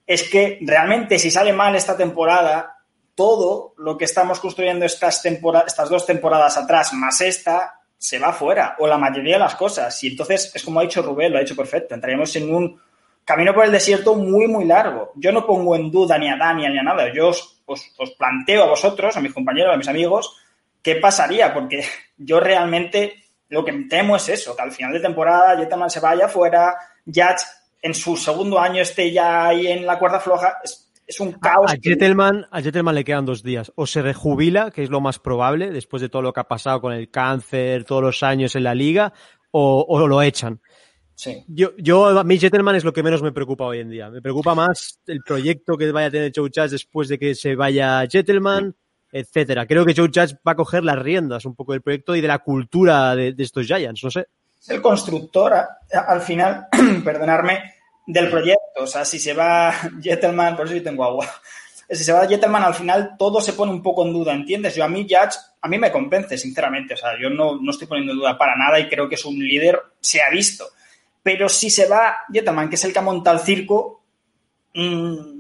es 0.06 0.30
que 0.30 0.58
realmente 0.62 1.20
si 1.20 1.30
sale 1.30 1.54
mal 1.54 1.76
esta 1.76 1.96
temporada, 1.96 2.78
todo 3.16 3.74
lo 3.78 3.98
que 3.98 4.06
estamos 4.06 4.40
construyendo 4.40 4.86
estas, 4.86 5.22
temporada, 5.22 5.66
estas 5.68 5.90
dos 5.90 6.06
temporadas 6.06 6.58
atrás, 6.58 6.94
más 6.94 7.22
esta, 7.22 7.80
se 7.98 8.18
va 8.18 8.32
fuera, 8.32 8.76
o 8.80 8.88
la 8.88 8.98
mayoría 8.98 9.36
de 9.36 9.44
las 9.44 9.56
cosas. 9.56 10.02
Y 10.04 10.08
entonces, 10.08 10.52
es 10.56 10.64
como 10.64 10.80
ha 10.80 10.84
dicho 10.84 11.02
Rubén, 11.02 11.32
lo 11.32 11.38
ha 11.38 11.42
dicho 11.42 11.56
perfecto, 11.56 11.94
entraríamos 11.94 12.34
en 12.38 12.54
un 12.54 12.82
camino 13.26 13.54
por 13.54 13.66
el 13.66 13.72
desierto 13.72 14.16
muy, 14.16 14.48
muy 14.48 14.66
largo. 14.66 15.12
Yo 15.16 15.32
no 15.32 15.46
pongo 15.46 15.76
en 15.76 15.92
duda 15.92 16.18
ni 16.18 16.30
a 16.30 16.38
Dani 16.38 16.68
ni 16.68 16.80
a 16.80 16.82
nada, 16.82 17.14
yo 17.14 17.28
os, 17.28 17.62
os, 17.66 17.94
os 17.98 18.12
planteo 18.12 18.64
a 18.64 18.68
vosotros, 18.68 19.16
a 19.16 19.22
mis 19.22 19.34
compañeros, 19.34 19.74
a 19.74 19.78
mis 19.78 19.88
amigos, 19.88 20.36
qué 20.82 20.96
pasaría, 20.96 21.54
porque 21.54 21.84
yo 22.18 22.40
realmente 22.40 23.24
lo 23.50 23.66
que 23.66 23.74
temo 23.90 24.16
es 24.16 24.30
eso, 24.30 24.56
que 24.56 24.62
al 24.62 24.72
final 24.72 24.94
de 24.94 25.00
temporada 25.00 25.58
Jetman 25.58 25.90
se 25.90 26.00
vaya 26.00 26.28
fuera, 26.28 26.76
Judge 27.06 27.46
en 27.82 27.94
su 27.94 28.16
segundo 28.16 28.60
año 28.60 28.82
esté 28.82 29.12
ya 29.12 29.48
ahí 29.48 29.68
en 29.68 29.86
la 29.86 29.98
cuerda 29.98 30.20
floja, 30.20 30.60
es, 30.64 30.92
es 31.08 31.20
un 31.20 31.34
caos. 31.34 31.72
A, 31.72 31.74
a, 31.74 31.78
Jettelman, 31.78 32.46
a 32.52 32.92
le 32.94 33.04
quedan 33.04 33.26
dos 33.26 33.42
días. 33.42 33.72
O 33.76 33.88
se 33.88 34.02
rejubila, 34.02 34.70
que 34.70 34.84
es 34.84 34.90
lo 34.90 35.02
más 35.02 35.18
probable, 35.18 35.72
después 35.72 36.02
de 36.02 36.10
todo 36.10 36.22
lo 36.22 36.34
que 36.34 36.42
ha 36.42 36.48
pasado 36.48 36.82
con 36.82 36.94
el 36.94 37.10
cáncer, 37.10 37.86
todos 37.86 38.04
los 38.04 38.22
años 38.22 38.56
en 38.56 38.64
la 38.64 38.76
liga, 38.76 39.14
o, 39.52 39.86
o 39.88 40.08
lo 40.08 40.22
echan. 40.22 40.62
Sí. 41.16 41.44
Yo, 41.48 41.72
yo, 41.78 42.18
a 42.18 42.24
mí 42.24 42.36
es 42.36 42.84
lo 42.86 42.94
que 42.94 43.04
menos 43.04 43.22
me 43.22 43.34
preocupa 43.34 43.66
hoy 43.66 43.80
en 43.80 43.90
día. 43.90 44.10
Me 44.10 44.22
preocupa 44.22 44.56
más 44.56 45.02
el 45.06 45.20
proyecto 45.20 45.76
que 45.76 45.92
vaya 45.92 46.08
a 46.08 46.12
tener 46.12 46.32
Joe 46.34 46.50
después 46.70 47.10
de 47.10 47.20
que 47.20 47.36
se 47.36 47.56
vaya 47.56 48.06
Jettelman, 48.08 48.74
etcétera. 49.12 49.66
Creo 49.66 49.86
que 49.86 49.94
Joe 49.96 50.08
Judge 50.08 50.36
va 50.48 50.54
a 50.54 50.56
coger 50.56 50.84
las 50.84 51.00
riendas 51.00 51.46
un 51.46 51.56
poco 51.56 51.74
del 51.74 51.82
proyecto 51.82 52.16
y 52.16 52.22
de 52.22 52.28
la 52.28 52.40
cultura 52.40 53.16
de, 53.16 53.34
estos 53.38 53.66
Giants, 53.66 54.04
no 54.04 54.12
sé. 54.12 54.28
es 54.62 54.70
el 54.70 54.82
constructor 54.82 55.54
al 55.92 56.22
final, 56.22 56.68
perdonarme, 57.04 57.74
del 58.06 58.30
proyecto. 58.30 58.84
O 58.84 58.88
sea, 58.88 59.06
si 59.06 59.20
se 59.20 59.34
va 59.34 59.74
Gentleman, 60.02 60.56
por 60.56 60.66
eso 60.66 60.76
yo 60.76 60.84
tengo 60.84 61.04
agua. 61.04 61.28
Si 61.92 62.04
se 62.04 62.14
va 62.14 62.28
Gentleman, 62.28 62.62
al 62.62 62.76
final 62.76 63.16
todo 63.18 63.42
se 63.42 63.54
pone 63.54 63.72
un 63.72 63.82
poco 63.82 64.06
en 64.06 64.14
duda, 64.14 64.32
¿entiendes? 64.32 64.76
Yo 64.76 64.84
a 64.84 64.88
mí, 64.88 65.08
Judge, 65.10 65.40
a 65.60 65.68
mí 65.68 65.80
me 65.80 65.92
convence, 65.92 66.38
sinceramente. 66.38 66.94
O 66.94 66.98
sea, 66.98 67.20
yo 67.20 67.32
no, 67.32 67.60
no 67.60 67.72
estoy 67.72 67.88
poniendo 67.88 68.14
en 68.14 68.20
duda 68.20 68.38
para 68.38 68.56
nada 68.56 68.80
y 68.80 68.88
creo 68.88 69.10
que 69.10 69.16
es 69.16 69.26
un 69.26 69.40
líder, 69.40 69.82
se 70.00 70.22
ha 70.22 70.30
visto. 70.30 70.66
Pero 71.24 71.50
si 71.50 71.72
se 71.72 71.88
va 71.88 72.18
Gentleman, 72.32 72.70
que 72.70 72.76
es 72.76 72.86
el 72.86 72.94
que 72.94 73.00
ha 73.00 73.02
montado 73.02 73.40
el 73.40 73.44
circo, 73.44 74.04
mmm, 74.76 75.39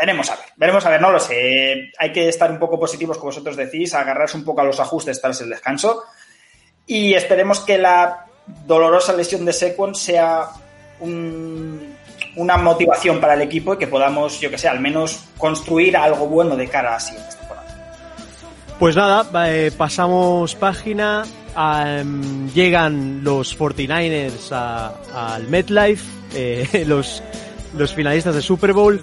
veremos 0.00 0.30
a 0.30 0.36
ver, 0.36 0.46
veremos 0.56 0.86
a 0.86 0.90
ver, 0.90 1.00
no 1.00 1.10
lo 1.10 1.20
sé. 1.20 1.90
Hay 1.98 2.12
que 2.12 2.28
estar 2.28 2.50
un 2.50 2.58
poco 2.58 2.80
positivos, 2.80 3.18
como 3.18 3.28
vosotros 3.28 3.56
decís, 3.56 3.92
agarrarse 3.94 4.36
un 4.36 4.44
poco 4.44 4.62
a 4.62 4.64
los 4.64 4.80
ajustes 4.80 5.20
tras 5.20 5.40
el 5.42 5.50
descanso. 5.50 6.04
Y 6.86 7.12
esperemos 7.12 7.60
que 7.60 7.76
la 7.76 8.26
dolorosa 8.66 9.12
lesión 9.12 9.44
de 9.44 9.52
Sequon 9.52 9.94
sea 9.94 10.48
un, 11.00 11.94
una 12.36 12.56
motivación 12.56 13.20
para 13.20 13.34
el 13.34 13.42
equipo 13.42 13.74
y 13.74 13.76
que 13.76 13.86
podamos, 13.86 14.40
yo 14.40 14.50
que 14.50 14.56
sé, 14.56 14.68
al 14.68 14.80
menos 14.80 15.24
construir 15.36 15.96
algo 15.96 16.26
bueno 16.26 16.56
de 16.56 16.66
cara 16.66 16.88
a 16.88 16.92
la 16.92 17.00
siguiente 17.00 17.36
temporada. 17.36 17.66
Pues 18.78 18.96
nada, 18.96 19.26
eh, 19.48 19.70
pasamos 19.76 20.54
página. 20.54 21.24
llegan 22.54 23.22
los 23.22 23.58
49ers 23.58 24.52
al 25.14 25.46
MetLife, 25.48 26.04
eh, 26.34 26.84
los, 26.86 27.22
los 27.76 27.94
finalistas 27.94 28.34
de 28.34 28.40
Super 28.40 28.72
Bowl. 28.72 29.02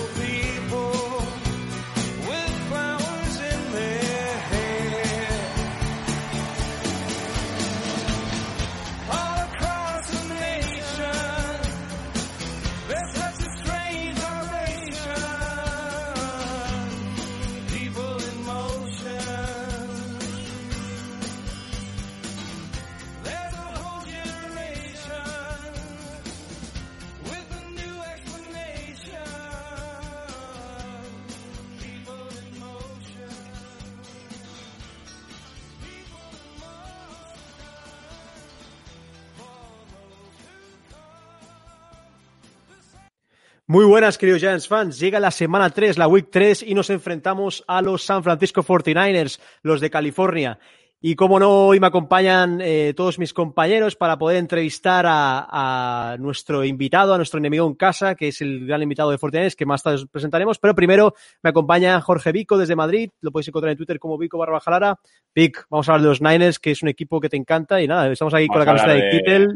Muy 43.71 43.85
buenas, 43.85 44.17
queridos 44.17 44.41
Giants 44.41 44.67
fans. 44.67 44.99
Llega 44.99 45.17
la 45.21 45.31
semana 45.31 45.69
3, 45.69 45.97
la 45.97 46.09
Week 46.09 46.27
3, 46.29 46.63
y 46.63 46.73
nos 46.73 46.89
enfrentamos 46.89 47.63
a 47.69 47.81
los 47.81 48.03
San 48.03 48.21
Francisco 48.21 48.63
49ers, 48.63 49.39
los 49.61 49.79
de 49.79 49.89
California. 49.89 50.59
Y 50.99 51.15
como 51.15 51.39
no, 51.39 51.67
hoy 51.67 51.79
me 51.79 51.87
acompañan 51.87 52.59
eh, 52.59 52.93
todos 52.97 53.17
mis 53.17 53.33
compañeros 53.33 53.95
para 53.95 54.17
poder 54.17 54.39
entrevistar 54.39 55.05
a, 55.07 56.17
nuestro 56.19 56.65
invitado, 56.65 57.13
a 57.13 57.17
nuestro 57.17 57.37
enemigo 57.37 57.65
en 57.65 57.75
casa, 57.75 58.15
que 58.15 58.27
es 58.27 58.41
el 58.41 58.67
gran 58.67 58.83
invitado 58.83 59.09
de 59.09 59.17
49ers, 59.17 59.55
que 59.55 59.65
más 59.65 59.81
tarde 59.81 59.99
os 59.99 60.07
presentaremos. 60.07 60.59
Pero 60.59 60.75
primero 60.75 61.13
me 61.41 61.51
acompaña 61.51 62.01
Jorge 62.01 62.33
Vico 62.33 62.57
desde 62.57 62.75
Madrid. 62.75 63.09
Lo 63.21 63.31
podéis 63.31 63.47
encontrar 63.47 63.71
en 63.71 63.77
Twitter 63.77 63.99
como 63.99 64.17
Vico 64.17 64.37
barra 64.37 64.59
Jalara. 64.59 64.99
Vic, 65.33 65.65
vamos 65.69 65.87
a 65.87 65.93
hablar 65.93 66.03
de 66.03 66.09
los 66.09 66.21
Niners, 66.21 66.59
que 66.59 66.71
es 66.71 66.83
un 66.83 66.89
equipo 66.89 67.21
que 67.21 67.29
te 67.29 67.37
encanta. 67.37 67.81
Y 67.81 67.87
nada, 67.87 68.11
estamos 68.11 68.33
aquí 68.33 68.47
con 68.47 68.59
la 68.59 68.65
camiseta 68.65 68.93
de, 68.95 69.01
de 69.01 69.09
Kittel. 69.11 69.55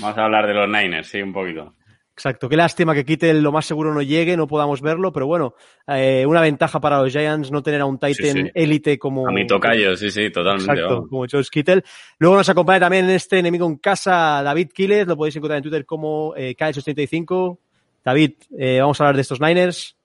Vamos 0.00 0.16
a 0.16 0.24
hablar 0.24 0.46
de 0.46 0.54
los 0.54 0.66
Niners, 0.66 1.08
sí, 1.08 1.20
un 1.20 1.34
poquito. 1.34 1.74
Exacto, 2.18 2.48
qué 2.48 2.56
lástima 2.56 2.96
que 2.96 3.04
quite 3.04 3.32
lo 3.32 3.52
más 3.52 3.64
seguro 3.64 3.94
no 3.94 4.02
llegue, 4.02 4.36
no 4.36 4.48
podamos 4.48 4.82
verlo, 4.82 5.12
pero 5.12 5.28
bueno, 5.28 5.54
eh, 5.86 6.26
una 6.26 6.40
ventaja 6.40 6.80
para 6.80 7.00
los 7.00 7.12
Giants 7.12 7.52
no 7.52 7.62
tener 7.62 7.80
a 7.80 7.84
un 7.84 7.96
Titan 7.96 8.50
élite 8.56 8.98
como... 8.98 9.28
A 9.28 9.30
mi 9.30 9.46
tocayo, 9.46 9.96
sí, 9.96 10.10
sí, 10.10 10.28
totalmente. 10.28 10.72
Exacto, 10.72 11.06
como 11.08 11.26
George 11.28 11.48
Kittle. 11.48 11.84
Luego 12.18 12.34
nos 12.34 12.48
acompaña 12.48 12.80
también 12.80 13.04
en 13.04 13.12
este 13.12 13.38
enemigo 13.38 13.68
en 13.68 13.76
casa 13.76 14.42
David 14.42 14.70
Quiles, 14.74 15.06
lo 15.06 15.16
podéis 15.16 15.36
encontrar 15.36 15.58
en 15.58 15.62
Twitter 15.62 15.86
como 15.86 16.34
eh, 16.36 16.56
85 16.58 17.60
David, 18.04 18.32
eh, 18.58 18.78
vamos 18.80 19.00
a 19.00 19.04
hablar 19.04 19.14
de 19.14 19.22
estos 19.22 19.40
Niners. 19.40 19.96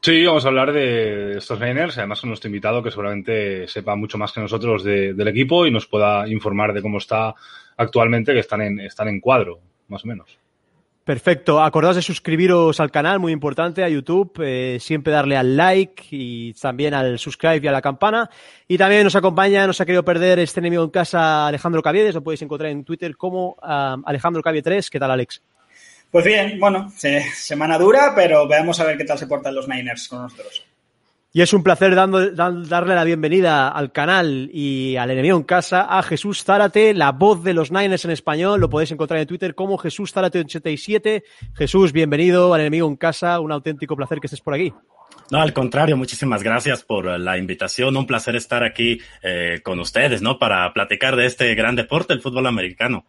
Sí, 0.00 0.26
vamos 0.26 0.44
a 0.44 0.48
hablar 0.48 0.72
de 0.72 1.38
estos 1.38 1.60
Niners, 1.60 1.96
además 1.96 2.20
con 2.20 2.30
nuestro 2.30 2.48
invitado 2.48 2.82
que 2.82 2.90
seguramente 2.90 3.68
sepa 3.68 3.94
mucho 3.94 4.18
más 4.18 4.32
que 4.32 4.40
nosotros 4.40 4.82
del 4.82 5.28
equipo 5.28 5.64
y 5.64 5.70
nos 5.70 5.86
pueda 5.86 6.26
informar 6.26 6.72
de 6.72 6.82
cómo 6.82 6.98
está 6.98 7.36
actualmente, 7.76 8.32
que 8.32 8.40
están 8.40 8.62
en, 8.62 8.80
están 8.80 9.06
en 9.06 9.20
cuadro, 9.20 9.60
más 9.86 10.04
o 10.04 10.08
menos. 10.08 10.41
Perfecto. 11.04 11.60
Acordaos 11.60 11.96
de 11.96 12.02
suscribiros 12.02 12.78
al 12.78 12.92
canal, 12.92 13.18
muy 13.18 13.32
importante, 13.32 13.82
a 13.82 13.88
YouTube. 13.88 14.40
Eh, 14.44 14.78
siempre 14.80 15.12
darle 15.12 15.36
al 15.36 15.56
like 15.56 16.04
y 16.10 16.52
también 16.54 16.94
al 16.94 17.18
subscribe 17.18 17.60
y 17.60 17.66
a 17.66 17.72
la 17.72 17.82
campana. 17.82 18.30
Y 18.68 18.78
también 18.78 19.02
nos 19.02 19.16
acompaña, 19.16 19.66
nos 19.66 19.80
ha 19.80 19.84
querido 19.84 20.04
perder 20.04 20.38
este 20.38 20.60
enemigo 20.60 20.84
en 20.84 20.90
casa, 20.90 21.48
Alejandro 21.48 21.82
Caviedes. 21.82 22.14
Lo 22.14 22.22
podéis 22.22 22.42
encontrar 22.42 22.70
en 22.70 22.84
Twitter 22.84 23.16
como 23.16 23.56
um, 23.62 24.02
Alejandro 24.06 24.42
Cavie 24.42 24.62
3. 24.62 24.90
¿Qué 24.90 25.00
tal, 25.00 25.10
Alex? 25.10 25.42
Pues 26.12 26.24
bien, 26.24 26.60
bueno, 26.60 26.92
semana 27.34 27.78
dura, 27.78 28.12
pero 28.14 28.46
veamos 28.46 28.78
a 28.78 28.84
ver 28.84 28.96
qué 28.96 29.04
tal 29.04 29.18
se 29.18 29.26
portan 29.26 29.54
los 29.54 29.66
Niners 29.66 30.06
con 30.08 30.22
nosotros. 30.22 30.64
Y 31.34 31.40
es 31.40 31.54
un 31.54 31.62
placer 31.62 31.94
dando, 31.94 32.30
darle 32.30 32.94
la 32.94 33.04
bienvenida 33.04 33.68
al 33.68 33.90
canal 33.90 34.50
y 34.52 34.96
al 34.96 35.10
enemigo 35.10 35.38
en 35.38 35.44
casa 35.44 35.86
a 35.88 36.02
Jesús 36.02 36.44
Zárate, 36.44 36.92
la 36.92 37.12
voz 37.12 37.42
de 37.42 37.54
los 37.54 37.72
Niners 37.72 38.04
en 38.04 38.10
español. 38.10 38.60
Lo 38.60 38.68
podéis 38.68 38.90
encontrar 38.90 39.18
en 39.18 39.26
Twitter 39.26 39.54
como 39.54 39.78
Jesús 39.78 40.14
Zárate87. 40.14 41.22
Jesús, 41.54 41.92
bienvenido 41.92 42.52
al 42.52 42.60
enemigo 42.60 42.86
en 42.86 42.96
casa. 42.96 43.40
Un 43.40 43.50
auténtico 43.50 43.96
placer 43.96 44.20
que 44.20 44.26
estés 44.26 44.42
por 44.42 44.52
aquí. 44.52 44.74
No, 45.30 45.40
al 45.40 45.54
contrario, 45.54 45.96
muchísimas 45.96 46.42
gracias 46.42 46.84
por 46.84 47.06
la 47.18 47.38
invitación. 47.38 47.96
Un 47.96 48.06
placer 48.06 48.36
estar 48.36 48.62
aquí 48.62 49.00
eh, 49.22 49.60
con 49.62 49.80
ustedes, 49.80 50.20
¿no? 50.20 50.38
Para 50.38 50.70
platicar 50.74 51.16
de 51.16 51.24
este 51.24 51.54
gran 51.54 51.76
deporte, 51.76 52.12
el 52.12 52.20
fútbol 52.20 52.46
americano. 52.46 53.06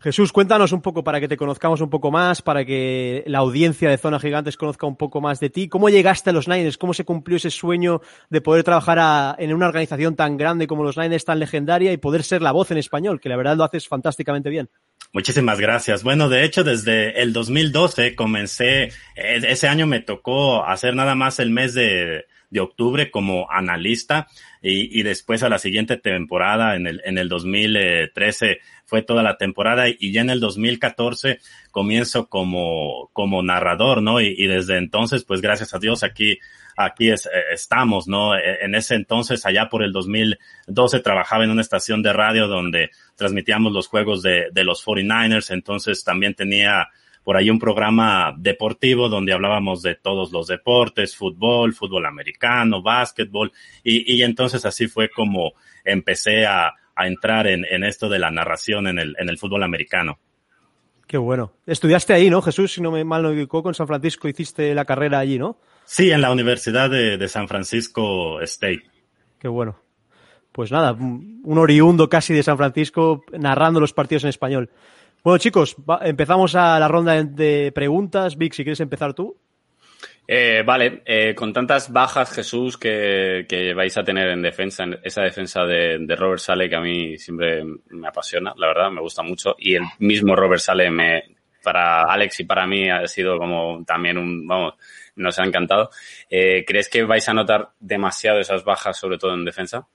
Jesús, 0.00 0.32
cuéntanos 0.32 0.70
un 0.72 0.80
poco 0.80 1.02
para 1.02 1.18
que 1.18 1.26
te 1.26 1.36
conozcamos 1.36 1.80
un 1.80 1.90
poco 1.90 2.12
más, 2.12 2.40
para 2.40 2.64
que 2.64 3.24
la 3.26 3.38
audiencia 3.38 3.90
de 3.90 3.98
Zona 3.98 4.20
Gigantes 4.20 4.56
conozca 4.56 4.86
un 4.86 4.96
poco 4.96 5.20
más 5.20 5.40
de 5.40 5.50
ti. 5.50 5.68
¿Cómo 5.68 5.88
llegaste 5.88 6.30
a 6.30 6.32
los 6.32 6.46
Niners? 6.46 6.78
¿Cómo 6.78 6.94
se 6.94 7.04
cumplió 7.04 7.36
ese 7.36 7.50
sueño 7.50 8.00
de 8.30 8.40
poder 8.40 8.62
trabajar 8.62 9.36
en 9.38 9.52
una 9.52 9.66
organización 9.66 10.14
tan 10.14 10.36
grande 10.36 10.68
como 10.68 10.84
los 10.84 10.96
Niners, 10.96 11.24
tan 11.24 11.40
legendaria, 11.40 11.92
y 11.92 11.96
poder 11.96 12.22
ser 12.22 12.42
la 12.42 12.52
voz 12.52 12.70
en 12.70 12.78
español, 12.78 13.20
que 13.20 13.28
la 13.28 13.36
verdad 13.36 13.56
lo 13.56 13.64
haces 13.64 13.88
fantásticamente 13.88 14.50
bien? 14.50 14.70
Muchísimas 15.12 15.58
gracias. 15.58 16.04
Bueno, 16.04 16.28
de 16.28 16.44
hecho, 16.44 16.62
desde 16.62 17.20
el 17.20 17.32
2012 17.32 18.14
comencé, 18.14 18.84
e-, 18.84 18.92
ese 19.16 19.66
año 19.66 19.86
me 19.86 20.00
tocó 20.00 20.64
hacer 20.64 20.94
nada 20.94 21.16
más 21.16 21.40
el 21.40 21.50
mes 21.50 21.74
de, 21.74 22.26
de 22.50 22.60
octubre 22.60 23.10
como 23.10 23.50
analista 23.50 24.26
y, 24.62 24.98
y, 24.98 25.02
después 25.02 25.42
a 25.42 25.48
la 25.48 25.58
siguiente 25.58 25.96
temporada, 25.96 26.76
en 26.76 26.86
el, 26.86 27.02
en 27.04 27.18
el 27.18 27.28
2013, 27.28 28.60
fue 28.84 29.02
toda 29.02 29.22
la 29.22 29.36
temporada 29.36 29.84
y 29.88 30.12
ya 30.12 30.22
en 30.22 30.30
el 30.30 30.40
2014 30.40 31.40
comienzo 31.70 32.28
como, 32.28 33.10
como 33.12 33.42
narrador, 33.42 34.02
¿no? 34.02 34.20
Y, 34.20 34.34
y 34.36 34.46
desde 34.46 34.78
entonces, 34.78 35.24
pues 35.24 35.40
gracias 35.40 35.74
a 35.74 35.78
Dios 35.78 36.02
aquí, 36.02 36.38
aquí 36.76 37.10
es, 37.10 37.26
eh, 37.26 37.30
estamos, 37.52 38.08
¿no? 38.08 38.34
E, 38.34 38.64
en 38.64 38.74
ese 38.74 38.94
entonces, 38.94 39.44
allá 39.44 39.68
por 39.68 39.82
el 39.82 39.92
2012, 39.92 41.00
trabajaba 41.00 41.44
en 41.44 41.50
una 41.50 41.60
estación 41.60 42.02
de 42.02 42.12
radio 42.12 42.48
donde 42.48 42.90
transmitíamos 43.14 43.72
los 43.72 43.88
juegos 43.88 44.22
de, 44.22 44.48
de 44.52 44.64
los 44.64 44.84
49ers, 44.84 45.52
entonces 45.52 46.02
también 46.02 46.34
tenía 46.34 46.88
por 47.28 47.36
ahí 47.36 47.50
un 47.50 47.58
programa 47.58 48.34
deportivo 48.38 49.10
donde 49.10 49.34
hablábamos 49.34 49.82
de 49.82 49.96
todos 49.96 50.32
los 50.32 50.46
deportes, 50.46 51.14
fútbol, 51.14 51.74
fútbol 51.74 52.06
americano, 52.06 52.80
básquetbol, 52.80 53.52
y, 53.84 54.14
y 54.14 54.22
entonces 54.22 54.64
así 54.64 54.88
fue 54.88 55.10
como 55.10 55.52
empecé 55.84 56.46
a, 56.46 56.72
a 56.94 57.06
entrar 57.06 57.46
en, 57.46 57.66
en, 57.70 57.84
esto 57.84 58.08
de 58.08 58.18
la 58.18 58.30
narración 58.30 58.86
en 58.86 58.98
el, 58.98 59.14
en 59.18 59.28
el 59.28 59.36
fútbol 59.36 59.62
americano. 59.62 60.18
Qué 61.06 61.18
bueno. 61.18 61.52
Estudiaste 61.66 62.14
ahí, 62.14 62.30
¿no, 62.30 62.40
Jesús? 62.40 62.72
Si 62.72 62.80
no 62.80 62.90
me 62.90 63.04
mal 63.04 63.22
no 63.22 63.30
equivoco, 63.30 63.68
en 63.68 63.74
San 63.74 63.88
Francisco 63.88 64.26
hiciste 64.26 64.74
la 64.74 64.86
carrera 64.86 65.18
allí, 65.18 65.38
¿no? 65.38 65.58
Sí, 65.84 66.10
en 66.10 66.22
la 66.22 66.32
Universidad 66.32 66.88
de, 66.88 67.28
San 67.28 67.46
Francisco 67.46 68.40
State. 68.40 68.84
Qué 69.38 69.48
bueno. 69.48 69.78
Pues 70.50 70.72
nada, 70.72 70.92
un 70.92 71.58
oriundo 71.58 72.08
casi 72.08 72.32
de 72.32 72.42
San 72.42 72.56
Francisco 72.56 73.22
narrando 73.32 73.80
los 73.80 73.92
partidos 73.92 74.24
en 74.24 74.30
español. 74.30 74.70
Bueno, 75.22 75.38
chicos, 75.38 75.76
empezamos 76.02 76.54
a 76.54 76.78
la 76.78 76.88
ronda 76.88 77.22
de 77.22 77.72
preguntas. 77.74 78.36
Vic, 78.36 78.52
si 78.52 78.62
quieres 78.62 78.80
empezar 78.80 79.14
tú. 79.14 79.36
Eh, 80.30 80.62
vale, 80.64 81.02
eh, 81.06 81.34
con 81.34 81.54
tantas 81.54 81.90
bajas, 81.90 82.30
Jesús, 82.30 82.76
que, 82.76 83.72
vais 83.74 83.96
a 83.96 84.04
tener 84.04 84.28
en 84.28 84.42
defensa, 84.42 84.84
en 84.84 84.98
esa 85.02 85.22
defensa 85.22 85.64
de, 85.64 86.14
Robert 86.16 86.40
Sale 86.40 86.68
que 86.68 86.76
a 86.76 86.82
mí 86.82 87.16
siempre 87.16 87.64
me 87.64 88.08
apasiona, 88.08 88.52
la 88.58 88.66
verdad, 88.66 88.90
me 88.90 89.00
gusta 89.00 89.22
mucho. 89.22 89.56
Y 89.58 89.74
el 89.74 89.84
mismo 90.00 90.36
Robert 90.36 90.60
Sale 90.60 90.90
me, 90.90 91.22
para 91.62 92.02
Alex 92.02 92.40
y 92.40 92.44
para 92.44 92.66
mí 92.66 92.90
ha 92.90 93.06
sido 93.06 93.38
como 93.38 93.82
también 93.86 94.18
un, 94.18 94.46
vamos, 94.46 94.74
nos 95.16 95.38
ha 95.38 95.44
encantado. 95.44 95.88
Eh, 96.28 96.62
¿Crees 96.66 96.90
que 96.90 97.04
vais 97.04 97.26
a 97.26 97.32
notar 97.32 97.70
demasiado 97.80 98.38
esas 98.38 98.64
bajas, 98.64 98.98
sobre 98.98 99.16
todo 99.16 99.32
en 99.32 99.46
defensa? 99.46 99.86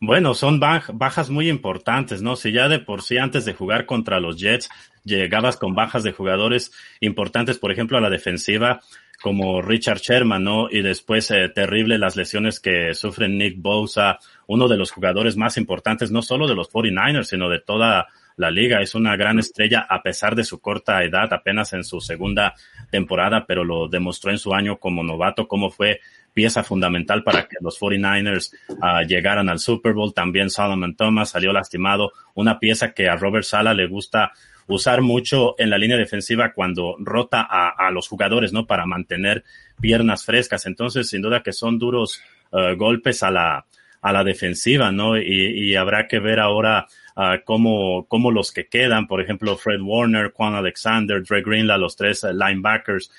Bueno, 0.00 0.34
son 0.34 0.60
bajas 0.60 1.28
muy 1.28 1.48
importantes, 1.48 2.22
¿no? 2.22 2.36
Si 2.36 2.52
ya 2.52 2.68
de 2.68 2.78
por 2.78 3.02
sí 3.02 3.18
antes 3.18 3.44
de 3.44 3.54
jugar 3.54 3.84
contra 3.84 4.20
los 4.20 4.38
Jets 4.38 4.68
llegabas 5.04 5.56
con 5.56 5.74
bajas 5.74 6.04
de 6.04 6.12
jugadores 6.12 6.70
importantes, 7.00 7.58
por 7.58 7.72
ejemplo, 7.72 7.98
a 7.98 8.00
la 8.00 8.10
defensiva, 8.10 8.80
como 9.20 9.60
Richard 9.60 9.98
Sherman, 9.98 10.44
¿no? 10.44 10.68
Y 10.70 10.82
después 10.82 11.30
eh, 11.32 11.48
terrible 11.48 11.98
las 11.98 12.14
lesiones 12.14 12.60
que 12.60 12.94
sufre 12.94 13.28
Nick 13.28 13.60
Bosa, 13.60 14.18
uno 14.46 14.68
de 14.68 14.76
los 14.76 14.92
jugadores 14.92 15.36
más 15.36 15.56
importantes, 15.56 16.12
no 16.12 16.22
solo 16.22 16.46
de 16.46 16.54
los 16.54 16.70
49ers, 16.70 17.24
sino 17.24 17.48
de 17.48 17.58
toda 17.58 18.06
la 18.36 18.50
liga. 18.52 18.80
Es 18.80 18.94
una 18.94 19.16
gran 19.16 19.40
estrella 19.40 19.86
a 19.88 20.02
pesar 20.02 20.36
de 20.36 20.44
su 20.44 20.60
corta 20.60 21.02
edad, 21.02 21.32
apenas 21.32 21.72
en 21.72 21.82
su 21.82 22.00
segunda 22.00 22.54
temporada, 22.90 23.44
pero 23.46 23.64
lo 23.64 23.88
demostró 23.88 24.30
en 24.30 24.38
su 24.38 24.54
año 24.54 24.78
como 24.78 25.02
novato, 25.02 25.48
cómo 25.48 25.70
fue 25.70 26.00
pieza 26.38 26.62
fundamental 26.62 27.24
para 27.24 27.48
que 27.48 27.56
los 27.60 27.80
49ers 27.80 28.54
ah, 28.80 29.02
llegaran 29.02 29.48
al 29.48 29.58
Super 29.58 29.92
Bowl. 29.92 30.14
También 30.14 30.50
Solomon 30.50 30.94
Thomas 30.94 31.30
salió 31.30 31.52
lastimado, 31.52 32.12
una 32.34 32.60
pieza 32.60 32.92
que 32.92 33.08
a 33.08 33.16
Robert 33.16 33.42
Sala 33.42 33.74
le 33.74 33.88
gusta 33.88 34.30
usar 34.68 35.02
mucho 35.02 35.56
en 35.58 35.68
la 35.68 35.78
línea 35.78 35.96
defensiva 35.96 36.52
cuando 36.52 36.94
rota 37.00 37.40
a, 37.50 37.90
los 37.90 38.06
jugadores, 38.06 38.52
¿no? 38.52 38.68
Para 38.68 38.86
mantener 38.86 39.42
piernas 39.80 40.24
frescas. 40.24 40.64
Entonces, 40.66 41.08
sin 41.08 41.22
duda 41.22 41.42
que 41.42 41.52
son 41.52 41.76
duros 41.76 42.22
uh, 42.52 42.76
golpes 42.76 43.24
a 43.24 43.32
la, 43.32 43.66
a 44.00 44.12
la 44.12 44.24
defensiva, 44.24 44.92
¿no? 44.92 45.18
Y, 45.18 45.74
habrá 45.76 46.06
que 46.06 46.18
ver 46.18 46.40
ahora 46.40 46.86
uh, 47.16 47.42
cómo, 47.44 48.06
cómo 48.08 48.30
los 48.30 48.52
que 48.52 48.66
quedan, 48.66 49.06
por 49.06 49.20
ejemplo, 49.20 49.56
Fred 49.56 49.80
Warner, 49.80 50.32
Juan 50.32 50.54
Alexander, 50.54 51.22
Dre 51.22 51.42
Greenla, 51.42 51.78
los 51.78 51.96
tres 51.96 52.24
uh, 52.24 52.32
linebackers, 52.32 53.10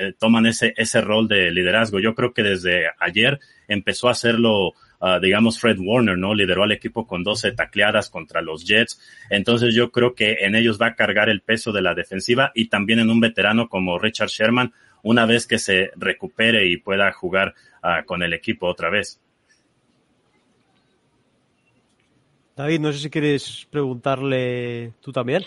eh, 0.00 0.12
toman 0.18 0.46
ese, 0.46 0.74
ese 0.76 1.00
rol 1.00 1.28
de 1.28 1.50
liderazgo. 1.50 1.98
Yo 1.98 2.14
creo 2.14 2.32
que 2.32 2.42
desde 2.42 2.86
ayer 2.98 3.40
empezó 3.68 4.08
a 4.08 4.12
hacerlo 4.12 4.74
Ah, 5.00 5.18
digamos, 5.20 5.60
Fred 5.60 5.78
Warner, 5.78 6.16
¿no? 6.16 6.34
Lideró 6.34 6.62
al 6.62 6.72
equipo 6.72 7.06
con 7.06 7.22
12 7.22 7.52
tacleadas 7.52 8.08
contra 8.08 8.40
los 8.40 8.66
Jets. 8.66 9.00
Entonces 9.30 9.74
yo 9.74 9.90
creo 9.90 10.14
que 10.14 10.38
en 10.40 10.54
ellos 10.54 10.80
va 10.80 10.88
a 10.88 10.94
cargar 10.94 11.28
el 11.28 11.42
peso 11.42 11.72
de 11.72 11.82
la 11.82 11.94
defensiva 11.94 12.50
y 12.54 12.68
también 12.68 13.00
en 13.00 13.10
un 13.10 13.20
veterano 13.20 13.68
como 13.68 13.98
Richard 13.98 14.28
Sherman 14.28 14.72
una 15.02 15.26
vez 15.26 15.46
que 15.46 15.58
se 15.58 15.90
recupere 15.96 16.66
y 16.66 16.78
pueda 16.78 17.12
jugar 17.12 17.54
ah, 17.82 18.04
con 18.06 18.22
el 18.22 18.32
equipo 18.32 18.66
otra 18.66 18.90
vez. 18.90 19.20
David, 22.56 22.80
no 22.80 22.92
sé 22.92 22.98
si 23.00 23.10
quieres 23.10 23.66
preguntarle 23.70 24.92
tú 25.00 25.12
también. 25.12 25.44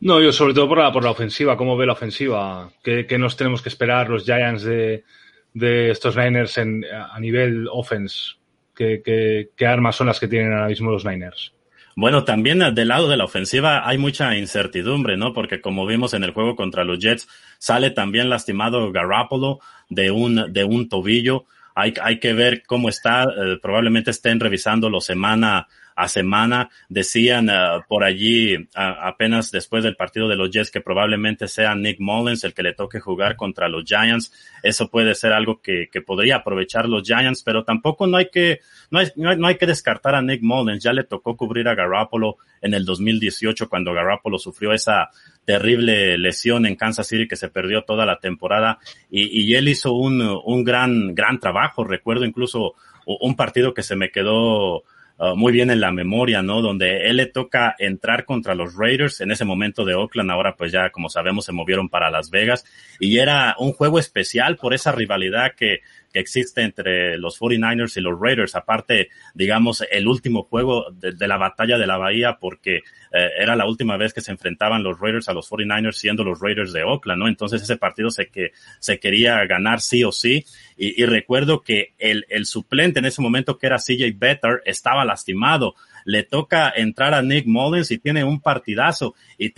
No, 0.00 0.20
yo 0.20 0.32
sobre 0.32 0.54
todo 0.54 0.68
por 0.68 0.78
la, 0.78 0.90
por 0.90 1.04
la 1.04 1.10
ofensiva, 1.10 1.56
cómo 1.56 1.76
ve 1.76 1.84
la 1.84 1.92
ofensiva, 1.92 2.70
qué, 2.82 3.06
nos 3.18 3.36
tenemos 3.36 3.60
que 3.60 3.68
esperar 3.68 4.08
los 4.08 4.24
Giants 4.24 4.62
de, 4.62 5.04
de 5.52 5.90
estos 5.90 6.16
Niners 6.16 6.56
en, 6.56 6.84
a 6.84 7.20
nivel 7.20 7.68
offense 7.70 8.40
qué, 8.74 9.66
armas 9.66 9.96
son 9.96 10.06
las 10.06 10.20
que 10.20 10.28
tienen 10.28 10.52
ahora 10.52 10.68
mismo 10.68 10.90
los 10.90 11.04
Niners. 11.04 11.52
Bueno, 11.96 12.24
también 12.24 12.60
del 12.74 12.88
lado 12.88 13.08
de 13.08 13.16
la 13.16 13.24
ofensiva 13.24 13.86
hay 13.86 13.98
mucha 13.98 14.36
incertidumbre, 14.36 15.16
¿no? 15.16 15.32
Porque 15.32 15.60
como 15.60 15.86
vimos 15.86 16.14
en 16.14 16.24
el 16.24 16.30
juego 16.30 16.56
contra 16.56 16.84
los 16.84 16.98
Jets, 16.98 17.28
sale 17.58 17.90
también 17.90 18.30
lastimado 18.30 18.90
Garoppolo 18.92 19.60
de 19.88 20.10
un, 20.10 20.52
de 20.52 20.64
un 20.64 20.88
tobillo. 20.88 21.44
Hay, 21.74 21.94
hay 22.00 22.20
que 22.20 22.32
ver 22.32 22.62
cómo 22.64 22.88
está. 22.88 23.24
Eh, 23.24 23.58
probablemente 23.60 24.12
estén 24.12 24.40
revisándolo 24.40 25.00
semana 25.00 25.68
a 26.00 26.08
semana. 26.08 26.70
Decían 26.88 27.50
uh, 27.50 27.82
por 27.86 28.04
allí 28.04 28.56
uh, 28.56 28.66
apenas 28.74 29.50
después 29.50 29.84
del 29.84 29.96
partido 29.96 30.28
de 30.28 30.36
los 30.36 30.50
Jets 30.50 30.70
que 30.70 30.80
probablemente 30.80 31.46
sea 31.46 31.74
Nick 31.74 32.00
Mullins 32.00 32.42
el 32.44 32.54
que 32.54 32.62
le 32.62 32.72
toque 32.72 33.00
jugar 33.00 33.36
contra 33.36 33.68
los 33.68 33.84
Giants. 33.84 34.32
Eso 34.62 34.88
puede 34.88 35.14
ser 35.14 35.32
algo 35.32 35.60
que, 35.60 35.88
que 35.92 36.00
podría 36.00 36.36
aprovechar 36.36 36.88
los 36.88 37.06
Giants, 37.06 37.42
pero 37.42 37.64
tampoco 37.64 38.06
no 38.06 38.16
hay 38.16 38.30
que, 38.30 38.60
no 38.90 38.98
hay, 38.98 39.08
no 39.14 39.46
hay, 39.46 39.56
que 39.56 39.66
descartar 39.66 40.14
a 40.14 40.22
Nick 40.22 40.40
Mullins. 40.42 40.82
Ya 40.82 40.94
le 40.94 41.04
tocó 41.04 41.36
cubrir 41.36 41.68
a 41.68 41.74
Garoppolo 41.74 42.38
en 42.62 42.72
el 42.72 42.86
2018 42.86 43.68
cuando 43.68 43.92
Garoppolo 43.92 44.38
sufrió 44.38 44.72
esa 44.72 45.10
terrible 45.44 46.16
lesión 46.16 46.64
en 46.64 46.76
Kansas 46.76 47.06
City 47.06 47.28
que 47.28 47.36
se 47.36 47.48
perdió 47.48 47.82
toda 47.82 48.06
la 48.06 48.20
temporada 48.20 48.78
y, 49.10 49.42
y 49.42 49.54
él 49.54 49.68
hizo 49.68 49.92
un, 49.92 50.22
un 50.22 50.64
gran, 50.64 51.14
gran 51.14 51.38
trabajo. 51.38 51.84
Recuerdo 51.84 52.24
incluso 52.24 52.74
un 53.04 53.36
partido 53.36 53.74
que 53.74 53.82
se 53.82 53.96
me 53.96 54.10
quedó 54.10 54.84
Uh, 55.22 55.36
muy 55.36 55.52
bien 55.52 55.70
en 55.70 55.80
la 55.80 55.92
memoria, 55.92 56.40
¿no? 56.40 56.62
Donde 56.62 57.10
él 57.10 57.16
le 57.18 57.26
toca 57.26 57.74
entrar 57.78 58.24
contra 58.24 58.54
los 58.54 58.74
Raiders 58.74 59.20
en 59.20 59.30
ese 59.30 59.44
momento 59.44 59.84
de 59.84 59.94
Oakland, 59.94 60.30
ahora 60.30 60.56
pues 60.56 60.72
ya 60.72 60.88
como 60.88 61.10
sabemos 61.10 61.44
se 61.44 61.52
movieron 61.52 61.90
para 61.90 62.10
Las 62.10 62.30
Vegas 62.30 62.64
y 62.98 63.18
era 63.18 63.54
un 63.58 63.74
juego 63.74 63.98
especial 63.98 64.56
por 64.56 64.72
esa 64.72 64.92
rivalidad 64.92 65.52
que 65.54 65.80
que 66.12 66.20
existe 66.20 66.62
entre 66.62 67.18
los 67.18 67.38
49ers 67.40 67.96
y 67.96 68.00
los 68.00 68.18
Raiders, 68.18 68.54
aparte, 68.54 69.08
digamos, 69.34 69.84
el 69.90 70.08
último 70.08 70.44
juego 70.44 70.90
de, 70.92 71.28
la 71.28 71.36
batalla 71.36 71.78
de 71.78 71.86
la 71.86 71.96
Bahía, 71.96 72.38
porque 72.40 72.76
eh, 72.76 73.28
era 73.38 73.56
la 73.56 73.66
última 73.66 73.96
vez 73.96 74.12
que 74.12 74.20
se 74.20 74.32
enfrentaban 74.32 74.82
los 74.82 74.98
Raiders 75.00 75.28
a 75.28 75.32
los 75.32 75.50
49ers 75.50 75.92
siendo 75.92 76.24
los 76.24 76.40
Raiders 76.40 76.72
de 76.72 76.82
Oakland, 76.82 77.20
¿no? 77.20 77.28
Entonces 77.28 77.62
ese 77.62 77.76
partido 77.76 78.10
se, 78.10 78.28
que, 78.28 78.52
se 78.78 78.98
quería 78.98 79.44
ganar 79.46 79.80
sí 79.80 80.04
o 80.04 80.12
sí, 80.12 80.44
y, 80.76 81.04
recuerdo 81.04 81.60
que 81.60 81.92
el, 81.98 82.24
el 82.30 82.46
suplente 82.46 83.00
en 83.00 83.04
ese 83.04 83.20
momento, 83.20 83.58
que 83.58 83.66
era 83.66 83.76
CJ 83.76 84.16
Better, 84.16 84.62
estaba 84.64 85.04
lastimado, 85.04 85.74
le 86.04 86.22
toca 86.22 86.72
entrar 86.74 87.14
a 87.14 87.22
Nick 87.22 87.46
Mullins 87.46 87.90
y 87.90 87.98
tiene 87.98 88.24
un 88.24 88.40
partidazo 88.40 89.14
y, 89.38 89.50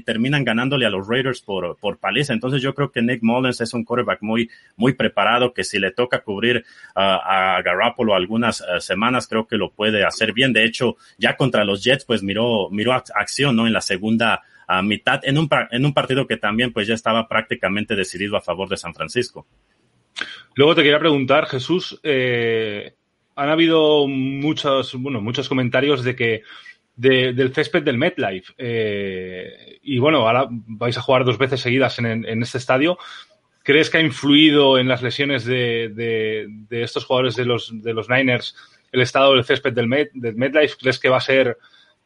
terminan 0.00 0.44
ganándole 0.44 0.86
a 0.86 0.90
los 0.90 1.06
Raiders 1.06 1.40
por, 1.40 1.76
por 1.78 1.98
paliza. 1.98 2.32
Entonces 2.32 2.62
yo 2.62 2.74
creo 2.74 2.90
que 2.90 3.02
Nick 3.02 3.22
Mullins 3.22 3.60
es 3.60 3.74
un 3.74 3.84
quarterback 3.84 4.22
muy, 4.22 4.50
muy 4.76 4.92
preparado 4.92 5.52
que 5.52 5.64
si 5.64 5.78
le 5.78 5.90
toca 5.90 6.20
cubrir 6.20 6.64
a 6.94 7.60
Garoppolo 7.64 8.14
algunas 8.14 8.60
eh, 8.60 8.80
semanas, 8.80 9.26
creo 9.26 9.46
que 9.46 9.56
lo 9.56 9.70
puede 9.70 10.04
hacer 10.04 10.32
bien. 10.32 10.52
De 10.52 10.64
hecho, 10.64 10.96
ya 11.18 11.36
contra 11.36 11.64
los 11.64 11.82
Jets, 11.82 12.04
pues 12.04 12.22
miró, 12.22 12.68
miró 12.70 12.92
acción, 12.92 13.56
¿no? 13.56 13.66
En 13.66 13.72
la 13.72 13.80
segunda 13.80 14.42
mitad, 14.82 15.20
en 15.24 15.38
un, 15.38 15.48
en 15.70 15.86
un 15.86 15.94
partido 15.94 16.26
que 16.26 16.36
también 16.36 16.72
pues 16.72 16.86
ya 16.86 16.94
estaba 16.94 17.26
prácticamente 17.26 17.96
decidido 17.96 18.36
a 18.36 18.42
favor 18.42 18.68
de 18.68 18.76
San 18.76 18.94
Francisco. 18.94 19.46
Luego 20.54 20.74
te 20.74 20.82
quería 20.82 20.98
preguntar, 20.98 21.46
Jesús, 21.46 21.98
eh, 22.02 22.94
han 23.38 23.50
habido 23.50 24.08
muchos, 24.08 24.94
bueno, 24.94 25.20
muchos 25.20 25.48
comentarios 25.48 26.02
de 26.02 26.16
que 26.16 26.42
del 26.96 27.54
césped 27.54 27.84
del 27.84 27.96
MetLife. 27.96 28.52
Eh, 28.58 29.78
y 29.82 30.00
bueno, 30.00 30.26
ahora 30.26 30.48
vais 30.50 30.98
a 30.98 31.02
jugar 31.02 31.24
dos 31.24 31.38
veces 31.38 31.60
seguidas 31.60 32.00
en, 32.00 32.42
este 32.42 32.58
estadio. 32.58 32.98
¿Crees 33.62 33.90
que 33.90 33.98
ha 33.98 34.00
influido 34.00 34.76
en 34.78 34.88
las 34.88 35.02
lesiones 35.02 35.44
de, 35.44 36.48
estos 36.70 37.04
jugadores 37.04 37.36
de 37.36 37.44
los, 37.44 37.70
de 37.80 37.94
los 37.94 38.10
Niners 38.10 38.56
el 38.90 39.02
estado 39.02 39.34
del 39.34 39.44
césped 39.44 39.72
del, 39.72 39.86
Met, 39.86 40.10
del 40.14 40.34
MetLife? 40.34 40.76
¿Crees 40.80 40.98
que 40.98 41.08
va 41.08 41.18
a 41.18 41.20
ser 41.20 41.56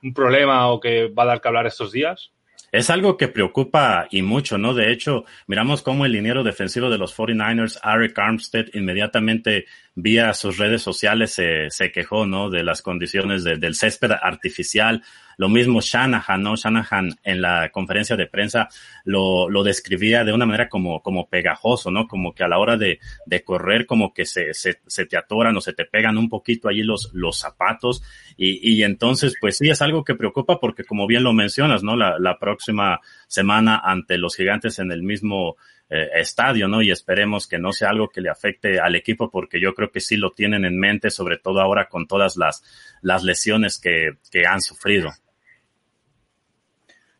un 0.02 0.12
problema 0.12 0.68
o 0.68 0.80
que 0.80 1.06
va 1.06 1.22
a 1.22 1.26
dar 1.26 1.40
que 1.40 1.48
hablar 1.48 1.66
estos 1.66 1.92
días? 1.92 2.30
Es 2.72 2.88
algo 2.88 3.18
que 3.18 3.28
preocupa 3.28 4.08
y 4.10 4.22
mucho, 4.22 4.58
¿no? 4.58 4.74
De 4.74 4.92
hecho, 4.92 5.24
miramos 5.46 5.82
cómo 5.82 6.04
el 6.04 6.12
liniero 6.12 6.42
defensivo 6.42 6.90
de 6.90 6.96
los 6.98 7.16
49ers, 7.16 7.78
Eric 7.84 8.18
Armstead, 8.18 8.66
inmediatamente 8.72 9.66
vía 9.94 10.32
sus 10.32 10.56
redes 10.56 10.82
sociales 10.82 11.32
se, 11.32 11.70
se 11.70 11.92
quejó, 11.92 12.26
¿no? 12.26 12.50
De 12.50 12.62
las 12.62 12.82
condiciones 12.82 13.44
del 13.44 13.74
césped 13.74 14.10
artificial. 14.10 15.02
Lo 15.38 15.48
mismo 15.48 15.80
Shanahan, 15.80 16.42
¿no? 16.42 16.56
Shanahan 16.56 17.14
en 17.24 17.42
la 17.42 17.70
conferencia 17.70 18.16
de 18.16 18.26
prensa 18.26 18.68
lo, 19.04 19.48
lo 19.48 19.62
describía 19.62 20.24
de 20.24 20.32
una 20.32 20.46
manera 20.46 20.68
como, 20.68 21.02
como 21.02 21.28
pegajoso, 21.28 21.90
¿no? 21.90 22.06
Como 22.06 22.34
que 22.34 22.44
a 22.44 22.48
la 22.48 22.58
hora 22.58 22.76
de, 22.76 23.00
de 23.26 23.42
correr 23.42 23.86
como 23.86 24.12
que 24.12 24.24
se, 24.24 24.54
se, 24.54 24.80
se 24.86 25.06
te 25.06 25.16
atoran 25.16 25.56
o 25.56 25.60
se 25.60 25.72
te 25.72 25.84
pegan 25.84 26.16
un 26.16 26.28
poquito 26.28 26.68
allí 26.68 26.82
los, 26.82 27.10
los 27.12 27.38
zapatos. 27.38 28.02
Y, 28.36 28.72
y 28.72 28.82
entonces, 28.84 29.34
pues 29.40 29.58
sí, 29.58 29.68
es 29.68 29.82
algo 29.82 30.04
que 30.04 30.14
preocupa 30.14 30.58
porque 30.60 30.84
como 30.84 31.06
bien 31.06 31.22
lo 31.22 31.32
mencionas, 31.32 31.82
¿no? 31.82 31.96
La, 31.96 32.18
la 32.18 32.38
próxima 32.38 33.00
semana 33.26 33.80
ante 33.82 34.18
los 34.18 34.36
gigantes 34.36 34.78
en 34.78 34.92
el 34.92 35.02
mismo 35.02 35.56
eh, 35.94 36.08
estadio, 36.14 36.68
¿no? 36.68 36.80
Y 36.80 36.90
esperemos 36.90 37.46
que 37.46 37.58
no 37.58 37.70
sea 37.72 37.90
algo 37.90 38.08
que 38.08 38.22
le 38.22 38.30
afecte 38.30 38.80
al 38.80 38.94
equipo 38.94 39.30
porque 39.30 39.60
yo 39.60 39.74
creo 39.74 39.90
que 39.90 40.00
sí 40.00 40.16
lo 40.16 40.30
tienen 40.30 40.64
en 40.64 40.78
mente, 40.78 41.10
sobre 41.10 41.36
todo 41.36 41.60
ahora 41.60 41.90
con 41.90 42.06
todas 42.06 42.38
las, 42.38 42.64
las 43.02 43.22
lesiones 43.22 43.78
que, 43.78 44.12
que 44.30 44.46
han 44.46 44.62
sufrido. 44.62 45.10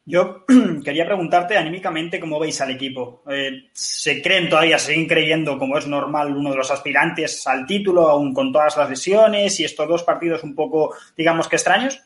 Yo 0.04 0.44
quería 0.84 1.04
preguntarte 1.04 1.56
anímicamente 1.56 2.18
cómo 2.18 2.40
veis 2.40 2.60
al 2.60 2.70
equipo. 2.70 3.22
Eh, 3.28 3.68
¿Se 3.72 4.20
creen 4.22 4.48
todavía, 4.48 4.78
siguen 4.78 5.06
creyendo, 5.06 5.58
como 5.58 5.76
es 5.76 5.86
normal, 5.86 6.34
uno 6.34 6.50
de 6.50 6.56
los 6.56 6.70
aspirantes 6.70 7.46
al 7.46 7.66
título, 7.66 8.08
aún 8.08 8.32
con 8.32 8.52
todas 8.52 8.76
las 8.76 8.88
lesiones 8.88 9.60
y 9.60 9.64
estos 9.64 9.86
dos 9.86 10.02
partidos 10.02 10.42
un 10.42 10.54
poco, 10.54 10.94
digamos 11.16 11.46
que 11.46 11.56
extraños? 11.56 12.00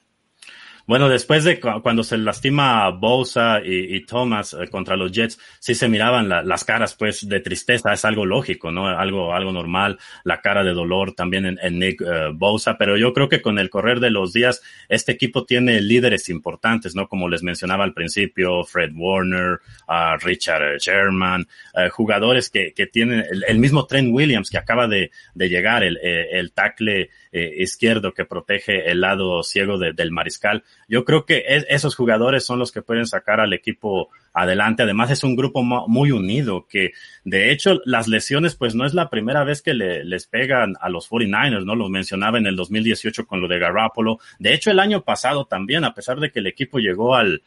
Bueno, 0.86 1.08
después 1.08 1.42
de 1.42 1.58
cuando 1.58 2.04
se 2.04 2.16
lastima 2.16 2.88
Bosa 2.90 3.60
y, 3.64 4.06
Thomas 4.06 4.54
eh, 4.54 4.68
contra 4.68 4.96
los 4.96 5.10
Jets, 5.10 5.36
sí 5.58 5.74
se 5.74 5.88
miraban 5.88 6.28
las 6.28 6.64
caras, 6.64 6.94
pues, 6.94 7.28
de 7.28 7.40
tristeza. 7.40 7.92
Es 7.92 8.04
algo 8.04 8.24
lógico, 8.24 8.70
¿no? 8.70 8.86
Algo, 8.86 9.34
algo 9.34 9.50
normal. 9.50 9.98
La 10.22 10.40
cara 10.40 10.62
de 10.62 10.72
dolor 10.72 11.12
también 11.12 11.58
en, 11.60 11.78
Nick 11.80 12.02
uh, 12.02 12.32
Bosa. 12.32 12.78
Pero 12.78 12.96
yo 12.96 13.12
creo 13.12 13.28
que 13.28 13.42
con 13.42 13.58
el 13.58 13.68
correr 13.68 13.98
de 13.98 14.10
los 14.10 14.32
días, 14.32 14.62
este 14.88 15.10
equipo 15.10 15.44
tiene 15.44 15.80
líderes 15.80 16.28
importantes, 16.28 16.94
¿no? 16.94 17.08
Como 17.08 17.28
les 17.28 17.42
mencionaba 17.42 17.82
al 17.82 17.92
principio, 17.92 18.62
Fred 18.62 18.92
Warner, 18.94 19.58
uh, 19.88 20.16
Richard 20.20 20.78
Sherman, 20.78 21.48
jugadores 21.90 22.48
que, 22.48 22.72
que 22.72 22.86
tienen 22.86 23.24
el, 23.46 23.58
mismo 23.58 23.86
Trent 23.86 24.14
Williams 24.14 24.50
que 24.50 24.58
acaba 24.58 24.86
de, 24.86 25.10
de 25.34 25.48
llegar, 25.48 25.82
el, 25.82 25.98
el 25.98 26.52
tackle 26.52 27.10
izquierdo 27.32 28.12
que 28.12 28.24
protege 28.24 28.90
el 28.90 29.00
lado 29.00 29.42
ciego 29.42 29.78
del 29.78 30.10
mariscal. 30.10 30.64
Yo 30.88 31.04
creo 31.04 31.26
que 31.26 31.44
esos 31.68 31.94
jugadores 31.94 32.44
son 32.44 32.58
los 32.58 32.72
que 32.72 32.82
pueden 32.82 33.06
sacar 33.06 33.40
al 33.40 33.52
equipo 33.52 34.10
adelante. 34.36 34.82
Además 34.82 35.10
es 35.10 35.24
un 35.24 35.34
grupo 35.34 35.62
muy 35.62 36.10
unido 36.10 36.66
que 36.68 36.92
de 37.24 37.50
hecho 37.50 37.80
las 37.86 38.06
lesiones 38.06 38.54
pues 38.54 38.74
no 38.74 38.84
es 38.84 38.92
la 38.92 39.08
primera 39.08 39.44
vez 39.44 39.62
que 39.62 39.72
le, 39.72 40.04
les 40.04 40.26
pegan 40.26 40.74
a 40.78 40.90
los 40.90 41.10
49ers, 41.10 41.64
¿no? 41.64 41.74
Lo 41.74 41.88
mencionaba 41.88 42.36
en 42.36 42.46
el 42.46 42.54
2018 42.54 43.26
con 43.26 43.40
lo 43.40 43.48
de 43.48 43.58
Garoppolo. 43.58 44.18
De 44.38 44.52
hecho 44.52 44.70
el 44.70 44.78
año 44.78 45.02
pasado 45.02 45.46
también, 45.46 45.84
a 45.84 45.94
pesar 45.94 46.20
de 46.20 46.30
que 46.30 46.40
el 46.40 46.46
equipo 46.46 46.78
llegó 46.78 47.16
al, 47.16 47.42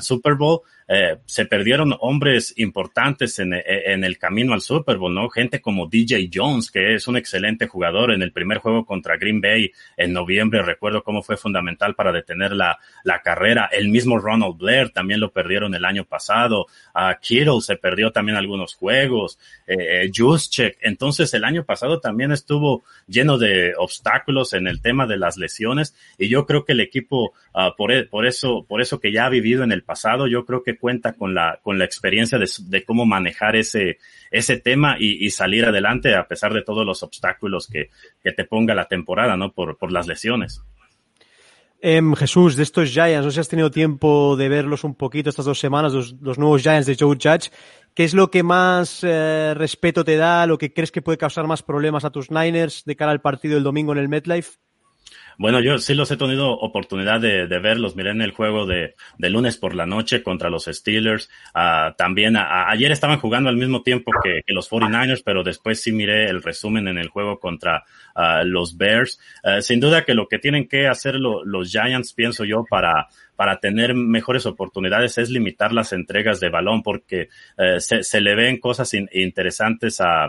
Super 0.00 0.34
Bowl, 0.34 0.60
eh, 0.88 1.18
se 1.24 1.46
perdieron 1.46 1.94
hombres 2.00 2.52
importantes 2.56 3.38
en, 3.38 3.52
en, 3.54 4.02
el 4.02 4.18
camino 4.18 4.54
al 4.54 4.60
Super 4.60 4.96
Bowl, 4.96 5.14
¿no? 5.14 5.28
Gente 5.28 5.60
como 5.60 5.86
DJ 5.86 6.30
Jones, 6.32 6.70
que 6.70 6.94
es 6.94 7.06
un 7.06 7.16
excelente 7.16 7.68
jugador 7.68 8.12
en 8.12 8.22
el 8.22 8.32
primer 8.32 8.58
juego 8.58 8.84
contra 8.84 9.16
Green 9.16 9.40
Bay 9.40 9.70
en 9.96 10.12
noviembre, 10.12 10.62
recuerdo 10.62 11.04
cómo 11.04 11.22
fue 11.22 11.36
fundamental 11.36 11.94
para 11.94 12.10
detener 12.10 12.52
la, 12.52 12.78
la 13.04 13.22
carrera. 13.22 13.68
El 13.70 13.88
mismo 13.88 14.18
Ronald 14.18 14.56
Blair 14.56 14.90
también 14.90 15.20
lo 15.20 15.32
perdieron 15.32 15.74
el 15.76 15.84
año 15.84 16.04
pasado. 16.12 16.66
Uh, 16.94 17.18
Kittle 17.20 17.62
se 17.62 17.76
perdió 17.76 18.10
también 18.10 18.36
algunos 18.36 18.74
juegos. 18.74 19.38
Eh, 19.66 20.04
eh 20.04 20.74
Entonces 20.82 21.32
el 21.32 21.44
año 21.44 21.64
pasado 21.64 22.00
también 22.00 22.32
estuvo 22.32 22.84
lleno 23.08 23.38
de 23.38 23.72
obstáculos 23.78 24.52
en 24.52 24.66
el 24.66 24.82
tema 24.82 25.06
de 25.06 25.16
las 25.16 25.38
lesiones 25.38 25.94
y 26.18 26.28
yo 26.28 26.44
creo 26.44 26.64
que 26.64 26.72
el 26.72 26.80
equipo, 26.80 27.32
uh, 27.54 27.74
por, 27.76 27.92
e, 27.92 28.04
por 28.04 28.26
eso, 28.26 28.66
por 28.68 28.82
eso 28.82 29.00
que 29.00 29.10
ya 29.10 29.24
ha 29.24 29.30
vivido 29.30 29.64
en 29.64 29.72
el 29.72 29.82
pasado, 29.82 30.26
yo 30.26 30.44
creo 30.44 30.62
que 30.62 30.76
cuenta 30.76 31.14
con 31.14 31.34
la, 31.34 31.58
con 31.62 31.78
la 31.78 31.86
experiencia 31.86 32.38
de, 32.38 32.84
cómo 32.84 33.06
manejar 33.06 33.56
ese, 33.56 33.98
ese 34.30 34.58
tema 34.58 34.96
y, 34.98 35.30
salir 35.30 35.64
adelante 35.64 36.14
a 36.14 36.28
pesar 36.28 36.52
de 36.52 36.62
todos 36.62 36.84
los 36.84 37.02
obstáculos 37.02 37.66
que, 37.66 37.88
que 38.22 38.32
te 38.32 38.44
ponga 38.44 38.74
la 38.74 38.84
temporada, 38.84 39.34
¿no? 39.36 39.50
Por, 39.52 39.78
por 39.78 39.90
las 39.90 40.06
lesiones. 40.06 40.62
Em, 41.84 42.14
Jesús, 42.14 42.54
de 42.54 42.62
estos 42.62 42.90
Giants, 42.90 43.24
no 43.24 43.30
sé 43.32 43.34
si 43.34 43.40
has 43.40 43.48
tenido 43.48 43.68
tiempo 43.68 44.36
de 44.36 44.48
verlos 44.48 44.84
un 44.84 44.94
poquito 44.94 45.30
estas 45.30 45.46
dos 45.46 45.58
semanas, 45.58 45.92
los, 45.92 46.38
nuevos 46.38 46.62
Giants 46.62 46.86
de 46.86 46.94
Joe 46.94 47.18
Judge. 47.20 47.50
¿Qué 47.92 48.04
es 48.04 48.14
lo 48.14 48.30
que 48.30 48.44
más 48.44 49.00
eh, 49.02 49.52
respeto 49.56 50.04
te 50.04 50.16
da, 50.16 50.46
lo 50.46 50.58
que 50.58 50.72
crees 50.72 50.92
que 50.92 51.02
puede 51.02 51.18
causar 51.18 51.48
más 51.48 51.64
problemas 51.64 52.04
a 52.04 52.10
tus 52.10 52.30
Niners 52.30 52.84
de 52.84 52.94
cara 52.94 53.10
al 53.10 53.20
partido 53.20 53.54
del 53.54 53.64
domingo 53.64 53.90
en 53.90 53.98
el 53.98 54.08
MetLife? 54.08 54.60
Bueno, 55.38 55.60
yo 55.60 55.78
sí 55.78 55.94
los 55.94 56.10
he 56.10 56.16
tenido 56.16 56.50
oportunidad 56.50 57.20
de, 57.20 57.46
verlos. 57.46 57.96
Miré 57.96 58.10
en 58.10 58.22
el 58.22 58.32
juego 58.32 58.66
de, 58.66 58.94
lunes 59.18 59.56
por 59.56 59.74
la 59.74 59.86
noche 59.86 60.22
contra 60.22 60.50
los 60.50 60.64
Steelers. 60.64 61.30
Uh, 61.54 61.94
también 61.96 62.36
ayer 62.36 62.92
estaban 62.92 63.18
jugando 63.18 63.48
al 63.48 63.56
mismo 63.56 63.82
tiempo 63.82 64.12
que, 64.22 64.42
los 64.48 64.70
49ers, 64.70 65.22
pero 65.24 65.42
después 65.42 65.80
sí 65.80 65.92
miré 65.92 66.26
el 66.26 66.42
resumen 66.42 66.88
en 66.88 66.98
el 66.98 67.08
juego 67.08 67.38
contra 67.38 67.84
los 68.44 68.76
Bears. 68.76 69.18
Sin 69.60 69.80
duda 69.80 70.04
que 70.04 70.14
lo 70.14 70.28
que 70.28 70.38
tienen 70.38 70.68
que 70.68 70.86
hacer 70.86 71.16
lo, 71.16 71.44
los 71.44 71.70
Giants, 71.70 72.12
pienso 72.12 72.44
yo, 72.44 72.64
para, 72.68 73.08
para 73.36 73.58
tener 73.58 73.94
mejores 73.94 74.46
oportunidades 74.46 75.18
es 75.18 75.30
limitar 75.30 75.72
las 75.72 75.92
entregas 75.92 76.38
de 76.40 76.48
balón 76.48 76.82
porque 76.82 77.28
eh, 77.58 77.80
se, 77.80 78.02
se, 78.04 78.20
le 78.20 78.34
ven 78.34 78.58
cosas 78.58 78.92
in, 78.94 79.08
interesantes 79.12 80.00
a, 80.00 80.28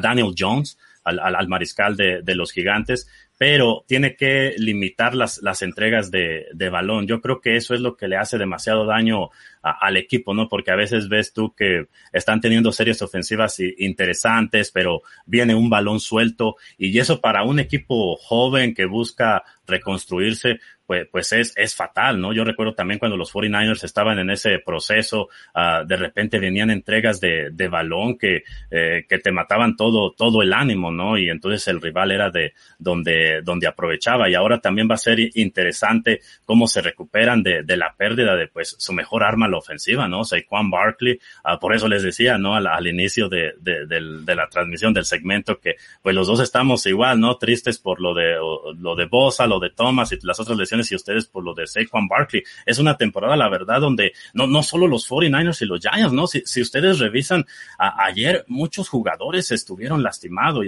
Daniel 0.00 0.34
Jones, 0.38 0.78
al, 1.04 1.18
al, 1.18 1.34
al 1.34 1.48
mariscal 1.48 1.96
de, 1.96 2.34
los 2.34 2.52
gigantes, 2.52 3.08
pero 3.42 3.84
tiene 3.88 4.14
que 4.14 4.54
limitar 4.56 5.16
las, 5.16 5.42
las 5.42 5.62
entregas 5.62 6.12
de, 6.12 6.46
de, 6.54 6.68
balón. 6.68 7.08
Yo 7.08 7.20
creo 7.20 7.40
que 7.40 7.56
eso 7.56 7.74
es 7.74 7.80
lo 7.80 7.96
que 7.96 8.06
le 8.06 8.16
hace 8.16 8.38
demasiado 8.38 8.86
daño 8.86 9.30
al 9.62 9.96
equipo, 9.96 10.34
¿no? 10.34 10.48
Porque 10.48 10.72
a 10.72 10.76
veces 10.76 11.08
ves 11.08 11.32
tú 11.32 11.54
que 11.54 11.86
están 12.12 12.40
teniendo 12.40 12.72
series 12.72 13.00
ofensivas 13.00 13.60
interesantes, 13.60 14.70
pero 14.70 15.02
viene 15.24 15.54
un 15.54 15.70
balón 15.70 16.00
suelto 16.00 16.56
y 16.76 16.98
eso 16.98 17.20
para 17.20 17.44
un 17.44 17.60
equipo 17.60 18.16
joven 18.16 18.74
que 18.74 18.86
busca 18.86 19.44
reconstruirse, 19.66 20.58
pues, 20.86 21.06
pues 21.10 21.32
es, 21.32 21.54
es 21.56 21.74
fatal, 21.74 22.20
¿no? 22.20 22.32
Yo 22.32 22.44
recuerdo 22.44 22.74
también 22.74 22.98
cuando 22.98 23.16
los 23.16 23.32
49ers 23.32 23.84
estaban 23.84 24.18
en 24.18 24.30
ese 24.30 24.58
proceso, 24.58 25.28
uh, 25.54 25.86
de 25.86 25.96
repente 25.96 26.38
venían 26.38 26.70
entregas 26.70 27.20
de, 27.20 27.50
de 27.50 27.68
balón 27.68 28.18
que, 28.18 28.42
eh, 28.70 29.06
que 29.08 29.18
te 29.18 29.32
mataban 29.32 29.76
todo, 29.76 30.12
todo 30.12 30.42
el 30.42 30.52
ánimo, 30.52 30.90
¿no? 30.90 31.16
Y 31.16 31.30
entonces 31.30 31.66
el 31.68 31.80
rival 31.80 32.10
era 32.10 32.30
de 32.30 32.52
donde, 32.78 33.40
donde 33.42 33.68
aprovechaba. 33.68 34.28
Y 34.28 34.34
ahora 34.34 34.60
también 34.60 34.88
va 34.90 34.96
a 34.96 34.98
ser 34.98 35.18
interesante 35.34 36.20
cómo 36.44 36.66
se 36.66 36.82
recuperan 36.82 37.42
de, 37.42 37.62
de 37.62 37.76
la 37.76 37.94
pérdida 37.96 38.36
de, 38.36 38.48
pues, 38.48 38.74
su 38.78 38.92
mejor 38.92 39.22
arma 39.22 39.48
la 39.52 39.58
ofensiva, 39.58 40.08
¿no? 40.08 40.24
Saquon 40.24 40.70
Barkley, 40.70 41.18
uh, 41.44 41.58
por 41.60 41.74
eso 41.74 41.88
les 41.88 42.02
decía, 42.02 42.38
¿no? 42.38 42.54
Al, 42.54 42.86
inicio 42.86 43.28
de, 43.28 43.54
de, 43.60 43.86
de, 43.86 44.34
la 44.34 44.48
transmisión 44.48 44.92
del 44.92 45.04
segmento 45.04 45.60
que, 45.60 45.76
pues 46.02 46.14
los 46.14 46.26
dos 46.26 46.40
estamos 46.40 46.84
igual, 46.86 47.20
¿no? 47.20 47.36
Tristes 47.36 47.78
por 47.78 48.00
lo 48.00 48.14
de, 48.14 48.36
lo 48.78 48.96
de 48.96 49.04
Bosa, 49.06 49.46
lo 49.46 49.60
de 49.60 49.70
Thomas 49.70 50.12
y 50.12 50.18
las 50.22 50.40
otras 50.40 50.58
lesiones 50.58 50.90
y 50.90 50.96
ustedes 50.96 51.26
por 51.26 51.44
lo 51.44 51.54
de 51.54 51.66
Saquon 51.66 52.08
Barkley. 52.08 52.42
Es 52.66 52.78
una 52.78 52.96
temporada, 52.96 53.36
la 53.36 53.48
verdad, 53.48 53.80
donde 53.80 54.12
no, 54.34 54.46
no 54.46 54.62
solo 54.62 54.86
los 54.86 55.08
49ers 55.08 55.62
y 55.62 55.66
los 55.66 55.80
Giants, 55.80 56.12
¿no? 56.12 56.26
Si, 56.26 56.60
ustedes 56.60 56.98
revisan, 56.98 57.44
ayer 57.78 58.44
muchos 58.48 58.88
jugadores 58.88 59.50
estuvieron 59.52 60.02
lastimados 60.02 60.64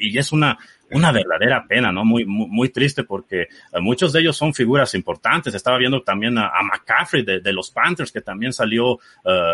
y, 0.00 0.18
es 0.18 0.32
una, 0.32 0.58
una 0.90 1.12
verdadera 1.12 1.64
pena, 1.66 1.92
¿no? 1.92 2.04
Muy, 2.04 2.24
muy, 2.24 2.46
muy, 2.48 2.68
triste 2.68 3.04
porque 3.04 3.42
eh, 3.42 3.80
muchos 3.80 4.12
de 4.12 4.20
ellos 4.20 4.36
son 4.36 4.54
figuras 4.54 4.94
importantes. 4.94 5.54
Estaba 5.54 5.78
viendo 5.78 6.02
también 6.02 6.38
a, 6.38 6.48
a 6.48 6.62
McCaffrey 6.62 7.24
de, 7.24 7.52
los 7.52 7.70
Panthers 7.70 8.12
que 8.12 8.20
también 8.20 8.52
salió 8.52 8.92
uh, 8.94 8.98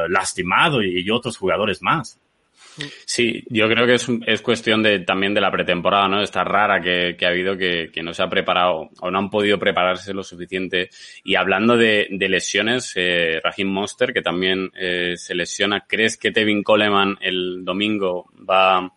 lastimado 0.09 0.83
y, 0.83 1.01
y 1.01 1.11
otros 1.11 1.37
jugadores 1.37 1.83
más. 1.83 2.19
Sí, 3.05 3.45
yo 3.51 3.69
creo 3.69 3.87
que 3.87 3.95
es, 3.95 4.07
es 4.27 4.41
cuestión 4.41 4.83
de, 4.83 5.01
también 5.01 5.35
de 5.35 5.41
la 5.41 5.51
pretemporada, 5.51 6.09
¿no? 6.09 6.23
Esta 6.23 6.43
rara 6.43 6.81
que, 6.81 7.17
que 7.19 7.27
ha 7.27 7.29
habido 7.29 7.57
que, 7.57 7.91
que, 7.93 8.03
no 8.03 8.15
se 8.15 8.23
ha 8.23 8.31
preparado 8.31 8.89
o 9.01 9.11
no 9.11 9.19
han 9.19 9.31
podido 9.31 9.59
prepararse 9.59 10.15
lo 10.15 10.23
suficiente. 10.23 10.89
Y 11.23 11.35
hablando 11.35 11.77
de, 11.77 12.09
de 12.11 12.29
lesiones, 12.29 12.93
eh, 12.97 13.41
Raheem 13.43 13.69
Monster, 13.69 14.13
que 14.13 14.23
también 14.23 14.71
eh, 14.75 15.15
se 15.17 15.35
lesiona, 15.35 15.85
¿crees 15.87 16.17
que 16.17 16.31
Tevin 16.31 16.63
Coleman 16.63 17.19
el 17.21 17.63
domingo 17.65 18.31
va, 18.49 18.91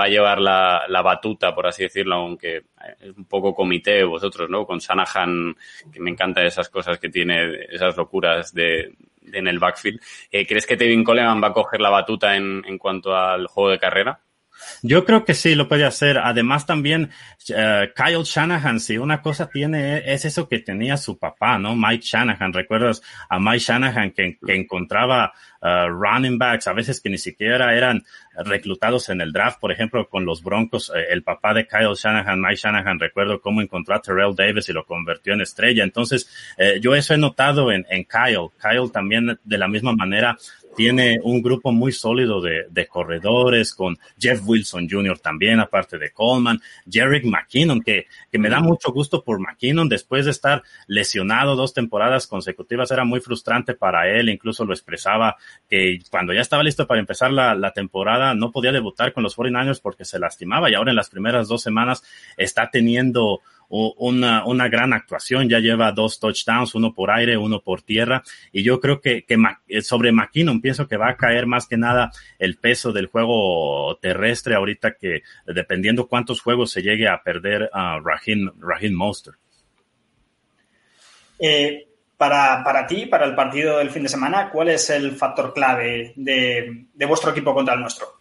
va 0.00 0.06
a 0.06 0.08
llevar 0.08 0.40
la, 0.40 0.84
la 0.88 1.02
batuta, 1.02 1.54
por 1.54 1.66
así 1.66 1.82
decirlo, 1.82 2.14
aunque 2.14 2.62
es 3.00 3.16
un 3.16 3.26
poco 3.26 3.54
comité 3.54 4.02
vosotros, 4.04 4.48
¿no? 4.48 4.64
Con 4.64 4.80
Sanahan, 4.80 5.54
que 5.92 6.00
me 6.00 6.10
encanta 6.10 6.42
esas 6.42 6.70
cosas 6.70 6.98
que 6.98 7.10
tiene, 7.10 7.66
esas 7.68 7.96
locuras 7.96 8.54
de, 8.54 8.94
en 9.32 9.46
el 9.46 9.58
backfield. 9.58 10.00
Eh, 10.30 10.46
¿Crees 10.46 10.66
que 10.66 10.78
Tevin 10.78 11.04
Coleman 11.04 11.42
va 11.42 11.48
a 11.48 11.52
coger 11.52 11.80
la 11.80 11.90
batuta 11.90 12.34
en, 12.34 12.62
en 12.66 12.78
cuanto 12.78 13.14
al 13.14 13.46
juego 13.46 13.70
de 13.70 13.78
carrera? 13.78 14.20
Yo 14.82 15.04
creo 15.04 15.24
que 15.24 15.34
sí, 15.34 15.54
lo 15.54 15.68
puede 15.68 15.84
hacer. 15.84 16.18
Además 16.18 16.66
también 16.66 17.10
uh, 17.50 17.92
Kyle 17.94 18.22
Shanahan, 18.24 18.80
si 18.80 18.98
una 18.98 19.20
cosa 19.22 19.48
tiene, 19.48 20.12
es 20.12 20.24
eso 20.24 20.48
que 20.48 20.60
tenía 20.60 20.96
su 20.96 21.18
papá, 21.18 21.58
¿no? 21.58 21.76
Mike 21.76 22.04
Shanahan. 22.04 22.52
¿Recuerdas 22.52 23.02
a 23.28 23.38
Mike 23.38 23.58
Shanahan 23.58 24.12
que, 24.12 24.38
encontraba 24.48 25.32
uh, 25.62 25.88
running 25.88 26.38
backs, 26.38 26.66
a 26.66 26.72
veces 26.72 27.00
que 27.00 27.10
ni 27.10 27.18
siquiera 27.18 27.74
eran 27.74 28.04
reclutados 28.44 29.08
en 29.10 29.20
el 29.20 29.32
draft? 29.32 29.60
Por 29.60 29.72
ejemplo, 29.72 30.08
con 30.08 30.24
los 30.24 30.42
Broncos, 30.42 30.90
eh, 30.94 31.06
el 31.10 31.22
papá 31.22 31.52
de 31.54 31.66
Kyle 31.66 31.94
Shanahan, 31.94 32.40
Mike 32.40 32.56
Shanahan, 32.56 32.98
recuerdo 32.98 33.40
cómo 33.40 33.60
encontró 33.60 33.94
a 33.94 34.00
Terrell 34.00 34.34
Davis 34.34 34.68
y 34.68 34.72
lo 34.72 34.84
convirtió 34.86 35.34
en 35.34 35.42
estrella. 35.42 35.84
Entonces, 35.84 36.28
eh, 36.56 36.78
yo 36.80 36.94
eso 36.94 37.14
he 37.14 37.18
notado 37.18 37.70
en 37.70 37.84
Kyle. 38.04 38.48
Kyle 38.60 38.90
también 38.92 39.38
de 39.44 39.58
la 39.58 39.68
misma 39.68 39.92
manera 39.92 40.36
tiene 40.76 41.18
un 41.22 41.42
grupo 41.42 41.72
muy 41.72 41.92
sólido 41.92 42.40
de, 42.40 42.66
de, 42.70 42.86
corredores 42.86 43.74
con 43.74 43.98
Jeff 44.18 44.40
Wilson 44.44 44.88
Jr. 44.88 45.18
también, 45.18 45.60
aparte 45.60 45.98
de 45.98 46.10
Coleman, 46.12 46.60
Jerick 46.88 47.24
McKinnon, 47.24 47.80
que, 47.80 48.06
que 48.30 48.38
me 48.38 48.48
da 48.48 48.60
mucho 48.60 48.92
gusto 48.92 49.22
por 49.22 49.40
McKinnon. 49.40 49.88
Después 49.88 50.24
de 50.24 50.30
estar 50.30 50.62
lesionado 50.86 51.56
dos 51.56 51.74
temporadas 51.74 52.26
consecutivas, 52.26 52.90
era 52.90 53.04
muy 53.04 53.20
frustrante 53.20 53.74
para 53.74 54.08
él, 54.08 54.28
incluso 54.28 54.64
lo 54.64 54.72
expresaba 54.72 55.36
que 55.68 55.98
cuando 56.10 56.32
ya 56.32 56.40
estaba 56.40 56.62
listo 56.62 56.86
para 56.86 57.00
empezar 57.00 57.32
la, 57.32 57.54
la 57.54 57.72
temporada 57.72 58.34
no 58.34 58.50
podía 58.50 58.72
debutar 58.72 59.12
con 59.12 59.22
los 59.22 59.36
49ers 59.36 59.80
porque 59.82 60.04
se 60.04 60.18
lastimaba. 60.18 60.70
Y 60.70 60.74
ahora 60.74 60.90
en 60.90 60.96
las 60.96 61.10
primeras 61.10 61.48
dos 61.48 61.62
semanas 61.62 62.02
está 62.36 62.70
teniendo 62.70 63.40
una, 63.70 64.44
una 64.44 64.68
gran 64.68 64.92
actuación, 64.92 65.48
ya 65.48 65.60
lleva 65.60 65.92
dos 65.92 66.18
touchdowns, 66.18 66.74
uno 66.74 66.92
por 66.92 67.10
aire, 67.10 67.36
uno 67.36 67.60
por 67.60 67.82
tierra, 67.82 68.22
y 68.52 68.62
yo 68.62 68.80
creo 68.80 69.00
que, 69.00 69.24
que 69.24 69.38
eh, 69.68 69.80
sobre 69.82 70.12
McKinnon 70.12 70.60
pienso 70.60 70.88
que 70.88 70.96
va 70.96 71.10
a 71.10 71.16
caer 71.16 71.46
más 71.46 71.66
que 71.66 71.76
nada 71.76 72.10
el 72.38 72.56
peso 72.56 72.92
del 72.92 73.06
juego 73.06 73.96
terrestre 74.02 74.54
ahorita 74.54 74.96
que 75.00 75.22
dependiendo 75.46 76.08
cuántos 76.08 76.40
juegos 76.40 76.72
se 76.72 76.82
llegue 76.82 77.08
a 77.08 77.22
perder 77.22 77.70
a 77.72 78.00
Raheem, 78.02 78.50
Raheem 78.60 78.94
Monster. 78.94 79.34
Eh, 81.38 81.86
para, 82.16 82.62
para, 82.62 82.86
ti, 82.86 83.06
para 83.06 83.24
el 83.24 83.34
partido 83.34 83.78
del 83.78 83.90
fin 83.90 84.02
de 84.02 84.08
semana, 84.08 84.50
¿cuál 84.50 84.68
es 84.68 84.90
el 84.90 85.12
factor 85.12 85.54
clave 85.54 86.12
de, 86.16 86.86
de 86.92 87.06
vuestro 87.06 87.30
equipo 87.30 87.54
contra 87.54 87.74
el 87.74 87.80
nuestro? 87.80 88.19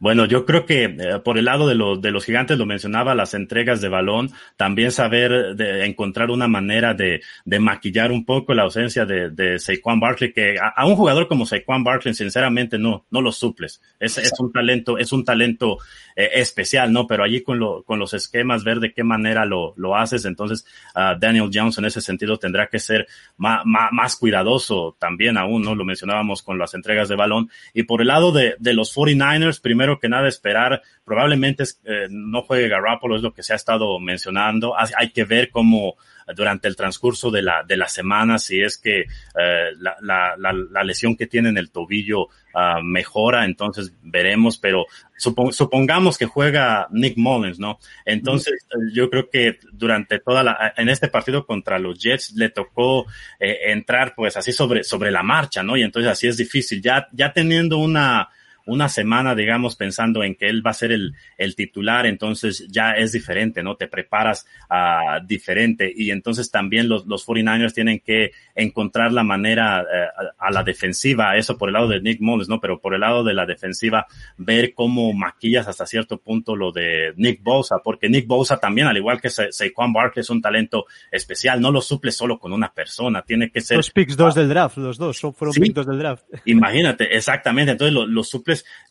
Bueno, 0.00 0.26
yo 0.26 0.46
creo 0.46 0.64
que 0.64 0.84
eh, 0.84 1.18
por 1.24 1.38
el 1.38 1.46
lado 1.46 1.66
de, 1.66 1.74
los 1.74 2.00
de 2.00 2.10
los 2.10 2.24
gigantes, 2.24 2.58
lo 2.58 2.66
mencionaba, 2.66 3.14
las 3.14 3.34
entregas 3.34 3.80
de 3.80 3.88
balón, 3.88 4.30
también 4.56 4.92
saber 4.92 5.56
de 5.56 5.84
encontrar 5.86 6.30
una 6.30 6.48
manera 6.48 6.94
de, 6.94 7.22
de 7.44 7.58
maquillar 7.58 8.12
un 8.12 8.24
poco 8.24 8.54
la 8.54 8.62
ausencia 8.62 9.04
de, 9.04 9.30
de 9.30 9.58
Saquon 9.58 10.00
Barkley, 10.00 10.32
que 10.32 10.56
a, 10.60 10.86
un 10.86 10.96
jugador 10.96 11.28
como 11.28 11.46
Saquon 11.46 11.82
Barkley, 11.82 12.14
sinceramente, 12.14 12.78
no, 12.78 13.06
no 13.10 13.20
lo 13.20 13.32
suples. 13.32 13.80
Es, 13.98 14.18
es 14.18 14.32
un 14.38 14.52
talento, 14.52 14.98
es 14.98 15.12
un 15.12 15.24
talento 15.24 15.78
eh, 16.14 16.30
especial, 16.34 16.92
¿no? 16.92 17.06
Pero 17.06 17.24
allí 17.24 17.42
con, 17.42 17.58
lo, 17.58 17.82
con 17.84 17.98
los 17.98 18.14
esquemas, 18.14 18.64
ver 18.64 18.80
de 18.80 18.92
qué 18.92 19.04
manera 19.04 19.44
lo, 19.44 19.74
lo 19.76 19.96
haces. 19.96 20.24
Entonces, 20.24 20.66
uh, 20.94 21.18
Daniel 21.18 21.50
Jones 21.52 21.78
en 21.78 21.84
ese 21.84 22.00
sentido 22.00 22.38
tendrá 22.38 22.66
que 22.66 22.78
ser 22.78 23.06
más, 23.36 23.62
más, 23.64 23.90
más, 23.92 24.16
cuidadoso 24.16 24.96
también 24.98 25.36
aún, 25.36 25.62
¿no? 25.62 25.74
Lo 25.74 25.84
mencionábamos 25.84 26.42
con 26.42 26.58
las 26.58 26.74
entregas 26.74 27.08
de 27.08 27.16
balón. 27.16 27.50
Y 27.72 27.84
por 27.84 28.00
el 28.00 28.08
lado 28.08 28.32
de, 28.32 28.56
de 28.58 28.74
los 28.74 28.94
49ers, 28.94 29.60
primero 29.60 29.87
que 29.96 30.08
nada 30.08 30.28
esperar, 30.28 30.82
probablemente 31.04 31.64
eh, 31.84 32.06
no 32.10 32.42
juegue 32.42 32.68
Garoppolo, 32.68 33.16
es 33.16 33.22
lo 33.22 33.32
que 33.32 33.42
se 33.42 33.52
ha 33.52 33.56
estado 33.56 33.98
mencionando. 33.98 34.74
Hay, 34.76 35.10
que 35.10 35.24
ver 35.24 35.50
cómo 35.50 35.96
durante 36.36 36.68
el 36.68 36.76
transcurso 36.76 37.30
de 37.30 37.42
la, 37.42 37.62
de 37.62 37.76
la 37.76 37.88
semana, 37.88 38.38
si 38.38 38.60
es 38.60 38.76
que 38.76 39.00
eh, 39.00 39.70
la, 39.78 39.96
la, 40.02 40.36
la, 40.36 40.84
lesión 40.84 41.16
que 41.16 41.26
tiene 41.26 41.48
en 41.48 41.56
el 41.56 41.70
tobillo 41.70 42.24
uh, 42.54 42.82
mejora, 42.82 43.44
entonces 43.46 43.92
veremos, 44.02 44.58
pero 44.58 44.84
supongamos 45.16 46.18
que 46.18 46.26
juega 46.26 46.86
Nick 46.90 47.16
Mullins, 47.16 47.58
¿no? 47.58 47.78
Entonces 48.04 48.66
yo 48.92 49.08
creo 49.08 49.30
que 49.30 49.58
durante 49.72 50.18
toda 50.18 50.42
la, 50.42 50.74
en 50.76 50.88
este 50.88 51.08
partido 51.08 51.46
contra 51.46 51.78
los 51.78 51.98
Jets 51.98 52.34
le 52.36 52.50
tocó 52.50 53.06
eh, 53.40 53.58
entrar 53.66 54.14
pues 54.14 54.36
así 54.36 54.52
sobre, 54.52 54.84
sobre 54.84 55.10
la 55.10 55.22
marcha, 55.22 55.62
¿no? 55.62 55.76
Y 55.76 55.82
entonces 55.82 56.12
así 56.12 56.26
es 56.26 56.36
difícil, 56.36 56.82
ya, 56.82 57.08
ya 57.12 57.32
teniendo 57.32 57.78
una, 57.78 58.28
una 58.68 58.88
semana, 58.90 59.34
digamos, 59.34 59.76
pensando 59.76 60.22
en 60.22 60.34
que 60.34 60.46
él 60.46 60.64
va 60.64 60.72
a 60.72 60.74
ser 60.74 60.92
el, 60.92 61.14
el 61.38 61.54
titular, 61.56 62.06
entonces 62.06 62.66
ya 62.68 62.92
es 62.92 63.12
diferente, 63.12 63.62
¿no? 63.62 63.76
Te 63.76 63.88
preparas 63.88 64.46
uh, 64.70 65.24
diferente 65.26 65.90
y 65.94 66.10
entonces 66.10 66.50
también 66.50 66.86
los, 66.86 67.06
los 67.06 67.26
49ers 67.26 67.72
tienen 67.72 68.00
que 68.00 68.32
encontrar 68.54 69.12
la 69.12 69.24
manera 69.24 69.82
uh, 69.82 70.26
a 70.38 70.50
la 70.50 70.62
defensiva, 70.62 71.36
eso 71.36 71.56
por 71.56 71.70
el 71.70 71.72
lado 71.72 71.88
de 71.88 72.00
Nick 72.02 72.20
Mullins, 72.20 72.50
¿no? 72.50 72.60
Pero 72.60 72.78
por 72.78 72.92
el 72.92 73.00
lado 73.00 73.24
de 73.24 73.32
la 73.32 73.46
defensiva, 73.46 74.06
ver 74.36 74.74
cómo 74.74 75.14
maquillas 75.14 75.66
hasta 75.66 75.86
cierto 75.86 76.18
punto 76.18 76.54
lo 76.54 76.70
de 76.70 77.14
Nick 77.16 77.42
Bosa, 77.42 77.76
porque 77.82 78.10
Nick 78.10 78.26
Bosa 78.26 78.58
también, 78.58 78.86
al 78.86 78.98
igual 78.98 79.18
que 79.18 79.30
Sa 79.30 79.50
Saquon 79.50 79.94
Barkley, 79.94 80.20
es 80.20 80.30
un 80.30 80.42
talento 80.42 80.84
especial, 81.10 81.58
no 81.58 81.70
lo 81.72 81.80
suple 81.80 82.12
solo 82.12 82.38
con 82.38 82.52
una 82.52 82.70
persona, 82.74 83.22
tiene 83.22 83.50
que 83.50 83.62
ser... 83.62 83.78
Los 83.78 83.90
picks 83.90 84.14
dos 84.14 84.34
del 84.34 84.50
draft, 84.50 84.76
los 84.76 84.98
dos, 84.98 85.18
fueron 85.18 85.54
sí, 85.54 85.60
picks 85.60 85.74
dos 85.74 85.86
del 85.86 85.98
draft. 85.98 86.24
Imagínate, 86.44 87.16
exactamente, 87.16 87.72
entonces 87.72 87.94
los 87.94 88.08
lo 88.08 88.24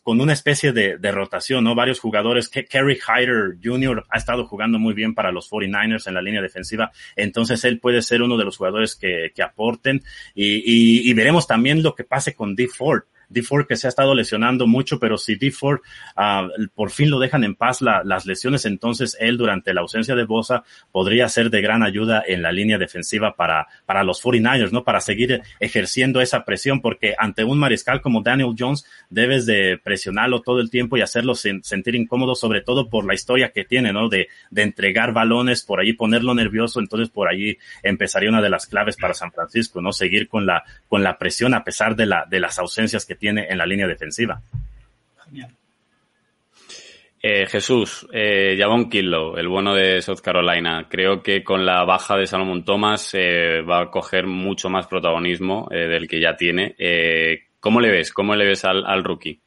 con 0.02 0.20
una 0.20 0.32
especie 0.32 0.72
de, 0.72 0.98
de, 0.98 1.12
rotación, 1.12 1.64
¿no? 1.64 1.74
Varios 1.74 2.00
jugadores, 2.00 2.48
que 2.48 2.64
Kerry 2.64 2.96
Hyder 2.96 3.56
Jr. 3.62 4.04
ha 4.08 4.18
estado 4.18 4.46
jugando 4.46 4.78
muy 4.78 4.94
bien 4.94 5.14
para 5.14 5.32
los 5.32 5.50
49ers 5.50 6.06
en 6.06 6.14
la 6.14 6.22
línea 6.22 6.42
defensiva, 6.42 6.90
entonces 7.16 7.64
él 7.64 7.80
puede 7.80 8.02
ser 8.02 8.22
uno 8.22 8.36
de 8.36 8.44
los 8.44 8.56
jugadores 8.56 8.96
que, 8.96 9.32
aporten 9.42 10.02
y 10.34 11.12
veremos 11.14 11.46
también 11.46 11.82
lo 11.82 11.94
que 11.94 12.04
pase 12.04 12.34
con 12.34 12.54
D. 12.54 12.68
Ford 12.68 13.04
D. 13.28 13.42
Ford 13.42 13.66
que 13.66 13.76
se 13.76 13.86
ha 13.86 13.90
estado 13.90 14.14
lesionando 14.14 14.66
mucho, 14.66 14.98
pero 14.98 15.18
si 15.18 15.36
D. 15.36 15.50
Ford 15.50 15.80
uh, 16.16 16.66
por 16.74 16.90
fin 16.90 17.10
lo 17.10 17.18
dejan 17.18 17.44
en 17.44 17.54
paz 17.54 17.82
la, 17.82 18.02
las 18.04 18.26
lesiones, 18.26 18.64
entonces 18.64 19.16
él 19.20 19.36
durante 19.36 19.74
la 19.74 19.80
ausencia 19.80 20.14
de 20.14 20.24
Bosa 20.24 20.64
podría 20.92 21.28
ser 21.28 21.50
de 21.50 21.60
gran 21.60 21.82
ayuda 21.82 22.22
en 22.26 22.42
la 22.42 22.52
línea 22.52 22.78
defensiva 22.78 23.34
para, 23.36 23.68
para 23.86 24.04
los 24.04 24.22
49ers, 24.22 24.72
¿no? 24.72 24.84
Para 24.84 25.00
seguir 25.00 25.42
ejerciendo 25.60 26.20
esa 26.20 26.44
presión, 26.44 26.80
porque 26.80 27.14
ante 27.18 27.44
un 27.44 27.58
mariscal 27.58 28.00
como 28.00 28.22
Daniel 28.22 28.54
Jones 28.58 28.84
debes 29.10 29.46
de 29.46 29.78
presionarlo 29.82 30.40
todo 30.40 30.60
el 30.60 30.70
tiempo 30.70 30.96
y 30.96 31.02
hacerlo 31.02 31.34
sen 31.34 31.62
sentir 31.62 31.94
incómodo, 31.94 32.34
sobre 32.34 32.62
todo 32.62 32.88
por 32.88 33.06
la 33.06 33.14
historia 33.14 33.50
que 33.50 33.64
tiene, 33.64 33.92
¿no? 33.92 34.08
De, 34.08 34.28
de 34.50 34.62
entregar 34.62 35.12
balones, 35.12 35.62
por 35.62 35.80
allí 35.80 35.92
ponerlo 35.92 36.34
nervioso, 36.34 36.80
entonces 36.80 37.10
por 37.10 37.28
allí 37.28 37.58
empezaría 37.82 38.30
una 38.30 38.42
de 38.42 38.50
las 38.50 38.66
claves 38.66 38.96
para 38.96 39.14
San 39.14 39.32
Francisco, 39.32 39.80
¿no? 39.80 39.92
Seguir 39.92 40.28
con 40.28 40.46
la, 40.46 40.64
con 40.88 41.02
la 41.02 41.18
presión 41.18 41.54
a 41.54 41.64
pesar 41.64 41.96
de 41.96 42.06
la, 42.06 42.24
de 42.28 42.40
las 42.40 42.58
ausencias 42.58 43.04
que 43.04 43.17
tiene 43.18 43.46
en 43.48 43.58
la 43.58 43.66
línea 43.66 43.86
defensiva. 43.86 44.40
Genial. 45.24 45.50
Eh, 47.20 47.46
Jesús, 47.46 48.06
eh, 48.12 48.56
Javon 48.56 48.88
Killow, 48.88 49.36
el 49.36 49.48
bueno 49.48 49.74
de 49.74 50.00
South 50.00 50.20
Carolina, 50.22 50.86
creo 50.88 51.20
que 51.20 51.42
con 51.42 51.66
la 51.66 51.84
baja 51.84 52.16
de 52.16 52.28
Salomon 52.28 52.64
Thomas 52.64 53.12
eh, 53.14 53.60
va 53.60 53.82
a 53.82 53.90
coger 53.90 54.26
mucho 54.26 54.70
más 54.70 54.86
protagonismo 54.86 55.68
eh, 55.72 55.88
del 55.88 56.06
que 56.06 56.20
ya 56.20 56.36
tiene. 56.36 56.76
Eh, 56.78 57.46
¿Cómo 57.58 57.80
le 57.80 57.90
ves? 57.90 58.12
¿Cómo 58.12 58.36
le 58.36 58.46
ves 58.46 58.64
al, 58.64 58.84
al 58.86 59.02
rookie? 59.02 59.40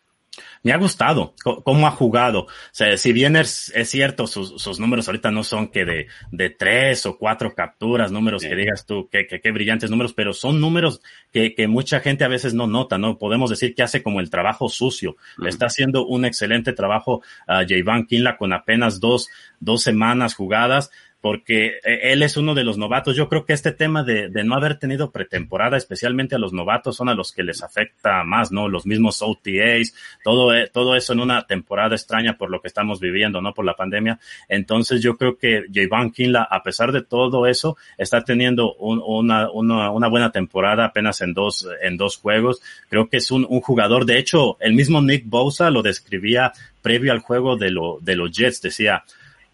Me 0.64 0.72
ha 0.72 0.78
gustado 0.78 1.34
cómo 1.64 1.88
ha 1.88 1.91
jugado. 1.91 2.41
O 2.41 2.47
sea, 2.72 2.95
si 2.97 3.14
bien 3.14 3.36
es, 3.36 3.72
es 3.76 3.89
cierto, 3.89 4.28
sus, 4.28 4.62
sus, 4.62 4.80
números 4.80 5.07
ahorita 5.07 5.32
no 5.32 5.43
son 5.43 5.70
que 5.70 5.86
de, 5.86 6.07
de 6.32 6.49
tres 6.49 7.05
o 7.05 7.18
cuatro 7.18 7.53
capturas, 7.55 8.12
números 8.12 8.41
sí. 8.43 8.49
que 8.49 8.55
digas 8.55 8.86
tú, 8.86 9.09
que, 9.09 9.28
que, 9.28 9.41
que, 9.41 9.51
brillantes 9.51 9.89
números, 9.89 10.14
pero 10.14 10.34
son 10.34 10.62
números 10.62 11.01
que, 11.32 11.55
que 11.55 11.68
mucha 11.68 11.99
gente 11.99 12.24
a 12.24 12.28
veces 12.28 12.53
no 12.53 12.68
nota, 12.68 12.97
¿no? 12.97 13.18
Podemos 13.18 13.49
decir 13.49 13.74
que 13.74 13.84
hace 13.84 14.03
como 14.03 14.20
el 14.20 14.30
trabajo 14.30 14.70
sucio. 14.70 15.12
Uh 15.12 15.14
-huh. 15.14 15.43
Le 15.43 15.49
está 15.49 15.66
haciendo 15.68 16.05
un 16.05 16.26
excelente 16.26 16.74
trabajo 16.74 17.22
a 17.47 17.64
Javon 17.68 18.05
Kinla 18.05 18.38
con 18.38 18.53
apenas 18.53 18.99
dos, 18.99 19.30
dos 19.59 19.82
semanas 19.82 20.36
jugadas 20.36 20.91
porque 21.22 21.78
eh, 21.84 22.11
él 22.11 22.24
es 22.24 22.36
uno 22.36 22.55
de 22.55 22.63
los 22.63 22.80
novatos. 22.80 23.15
Yo 23.15 23.30
creo 23.30 23.45
que 23.45 23.53
este 23.53 23.72
tema 23.72 24.03
de, 24.03 24.28
de, 24.30 24.43
no 24.43 24.55
haber 24.55 24.80
tenido 24.80 25.11
pretemporada, 25.11 25.78
especialmente 25.78 26.36
a 26.36 26.39
los 26.39 26.51
novatos, 26.51 26.95
son 26.95 27.09
a 27.09 27.13
los 27.13 27.32
que 27.32 27.43
les 27.43 27.61
afecta 27.61 28.24
más, 28.24 28.51
¿no? 28.51 28.67
Los 28.67 28.88
mismos 28.88 29.22
OTAs, 29.22 29.93
todo, 30.24 30.53
eh, 30.53 30.69
todo 30.74 30.95
eso 30.95 31.13
en 31.13 31.19
una 31.19 31.45
temporada 31.45 31.95
extraña 31.95 32.38
por 32.38 32.49
lo 32.49 32.59
que 32.59 32.67
estamos 32.67 32.99
viviendo, 32.99 33.39
¿no? 33.39 33.53
Por 33.53 33.65
la 33.65 33.76
pandemia. 33.76 34.19
Entonces 34.49 35.01
yo 35.01 35.15
creo 35.15 35.38
que 35.38 35.65
Javon 35.72 36.11
Kinla, 36.11 36.47
a 36.49 36.63
pesar 36.63 36.91
de 36.91 37.03
todo 37.03 37.45
eso, 37.45 37.78
está 37.99 38.24
teniendo 38.24 38.74
un, 38.76 39.01
una, 39.05 39.51
una, 39.51 39.91
una, 39.91 40.07
buena 40.07 40.32
temporada 40.32 40.86
apenas 40.86 41.22
en 41.22 41.34
dos, 41.36 41.67
en 41.84 41.97
dos 41.97 42.17
juegos. 42.17 42.61
Creo 42.89 43.09
que 43.09 43.17
es 43.17 43.30
un, 43.30 43.45
un 43.47 43.61
jugador. 43.61 44.05
De 44.05 44.17
hecho, 44.17 44.57
el 44.59 44.74
mismo 44.74 45.01
Nick 45.01 45.26
Bosa 45.28 45.69
lo 45.69 45.84
describía 45.84 46.51
previo 46.82 47.11
al 47.11 47.19
juego 47.19 47.57
de, 47.57 47.69
lo, 47.69 47.99
de 48.01 48.15
los 48.15 48.32
Jets. 48.32 48.61
Decía, 48.61 49.03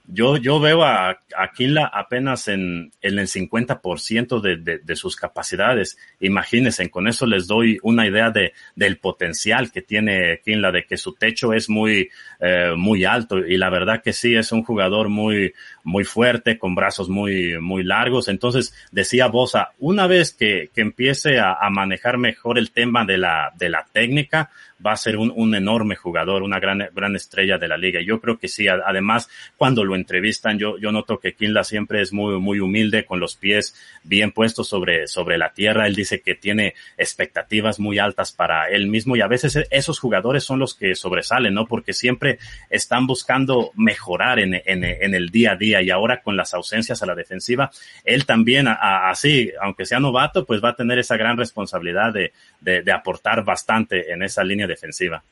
yo, 0.08 0.38
yo 0.38 0.60
veo 0.60 0.84
a, 0.84 1.10
a 1.10 1.52
apenas 1.92 2.48
en, 2.48 2.94
en 3.02 3.20
el 3.20 3.28
50% 3.28 4.40
de, 4.40 4.56
de, 4.58 4.80
de, 4.80 4.96
sus 4.96 5.18
capacidades. 5.18 5.98
Imagínense, 6.22 6.90
con 6.90 7.08
eso 7.08 7.26
les 7.26 7.46
doy 7.46 7.78
una 7.84 8.08
idea 8.08 8.32
de, 8.32 8.54
del 8.76 9.00
potencial 9.00 9.70
que 9.72 9.82
tiene 9.82 10.40
Kinla, 10.44 10.72
de 10.72 10.86
que 10.86 10.96
su 10.96 11.14
techo 11.14 11.52
es 11.52 11.70
muy, 11.70 12.10
eh, 12.40 12.74
muy 12.78 13.04
alto. 13.04 13.40
Y 13.40 13.58
la 13.58 13.70
verdad 13.70 14.02
que 14.02 14.14
sí, 14.14 14.36
es 14.36 14.54
un 14.54 14.64
jugador 14.64 15.10
muy, 15.10 15.54
muy 15.88 16.04
fuerte, 16.04 16.58
con 16.58 16.76
brazos 16.76 17.08
muy, 17.08 17.58
muy 17.62 17.82
largos. 17.82 18.28
Entonces, 18.28 18.76
decía 18.92 19.28
Bosa, 19.28 19.72
una 19.80 20.06
vez 20.06 20.34
que, 20.34 20.70
que 20.76 20.82
empiece 20.82 21.40
a, 21.40 21.54
a 21.54 21.70
manejar 21.70 22.18
mejor 22.18 22.58
el 22.58 22.72
tema 22.72 23.06
de 23.06 23.18
la, 23.18 23.54
de 23.58 23.70
la 23.70 23.88
técnica, 23.94 24.50
va 24.86 24.92
a 24.92 24.98
ser 24.98 25.18
un, 25.18 25.32
un 25.36 25.56
enorme 25.56 25.96
jugador, 25.96 26.44
una 26.44 26.60
gran, 26.60 26.90
gran 26.94 27.16
estrella 27.16 27.58
de 27.58 27.70
la 27.70 27.78
liga. 27.78 28.02
Yo 28.02 28.20
creo 28.20 28.38
que 28.38 28.50
sí. 28.50 28.68
Además, 28.68 29.30
cuando 29.56 29.86
lo 29.86 29.96
entrevistan, 29.96 30.60
yo, 30.60 30.78
yo 30.78 30.92
noto 30.92 31.20
que 31.20 31.34
Kinla 31.34 31.64
siempre 31.64 32.02
es 32.02 32.12
muy, 32.12 32.38
muy 32.38 32.60
humilde, 32.60 33.06
con 33.06 33.22
los 33.22 33.38
pies 33.38 33.74
bien 34.04 34.32
puestos 34.32 34.68
sobre, 34.68 35.08
sobre 35.08 35.38
la 35.38 35.54
tierra. 35.54 35.88
Él 35.88 35.96
dice 35.96 36.20
que 36.20 36.36
tiene 36.36 36.76
expectativas 36.98 37.80
muy 37.80 37.98
altas 37.98 38.34
para 38.34 38.70
él 38.70 38.88
mismo 38.88 39.16
y 39.16 39.22
a 39.22 39.28
veces 39.28 39.58
esos 39.72 40.00
jugadores 40.00 40.44
son 40.44 40.60
los 40.60 40.76
que 40.76 40.96
sobresalen, 40.96 41.54
¿no? 41.54 41.66
Porque 41.66 41.94
siempre 41.94 42.40
están 42.70 43.08
buscando 43.08 43.72
mejorar 43.76 44.40
en, 44.40 44.54
en, 44.54 44.84
en 44.84 45.16
el 45.16 45.30
día 45.30 45.54
a 45.54 45.56
día 45.56 45.77
y 45.82 45.90
ahora 45.90 46.22
con 46.22 46.36
las 46.36 46.54
ausencias 46.54 47.02
a 47.02 47.06
la 47.06 47.16
defensiva, 47.16 47.72
él 48.04 48.26
también, 48.26 48.68
así, 48.68 49.52
aunque 49.62 49.86
sea 49.86 50.00
novato, 50.00 50.46
pues 50.46 50.64
va 50.64 50.70
a 50.70 50.76
tener 50.76 51.00
esa 51.00 51.18
gran 51.18 51.38
responsabilidad 51.38 52.14
de, 52.14 52.34
de, 52.62 52.82
de 52.82 52.92
aportar 52.92 53.44
bastante 53.44 54.12
en 54.12 54.24
esa 54.24 54.44
línea 54.44 54.68
defensiva. 54.68 55.24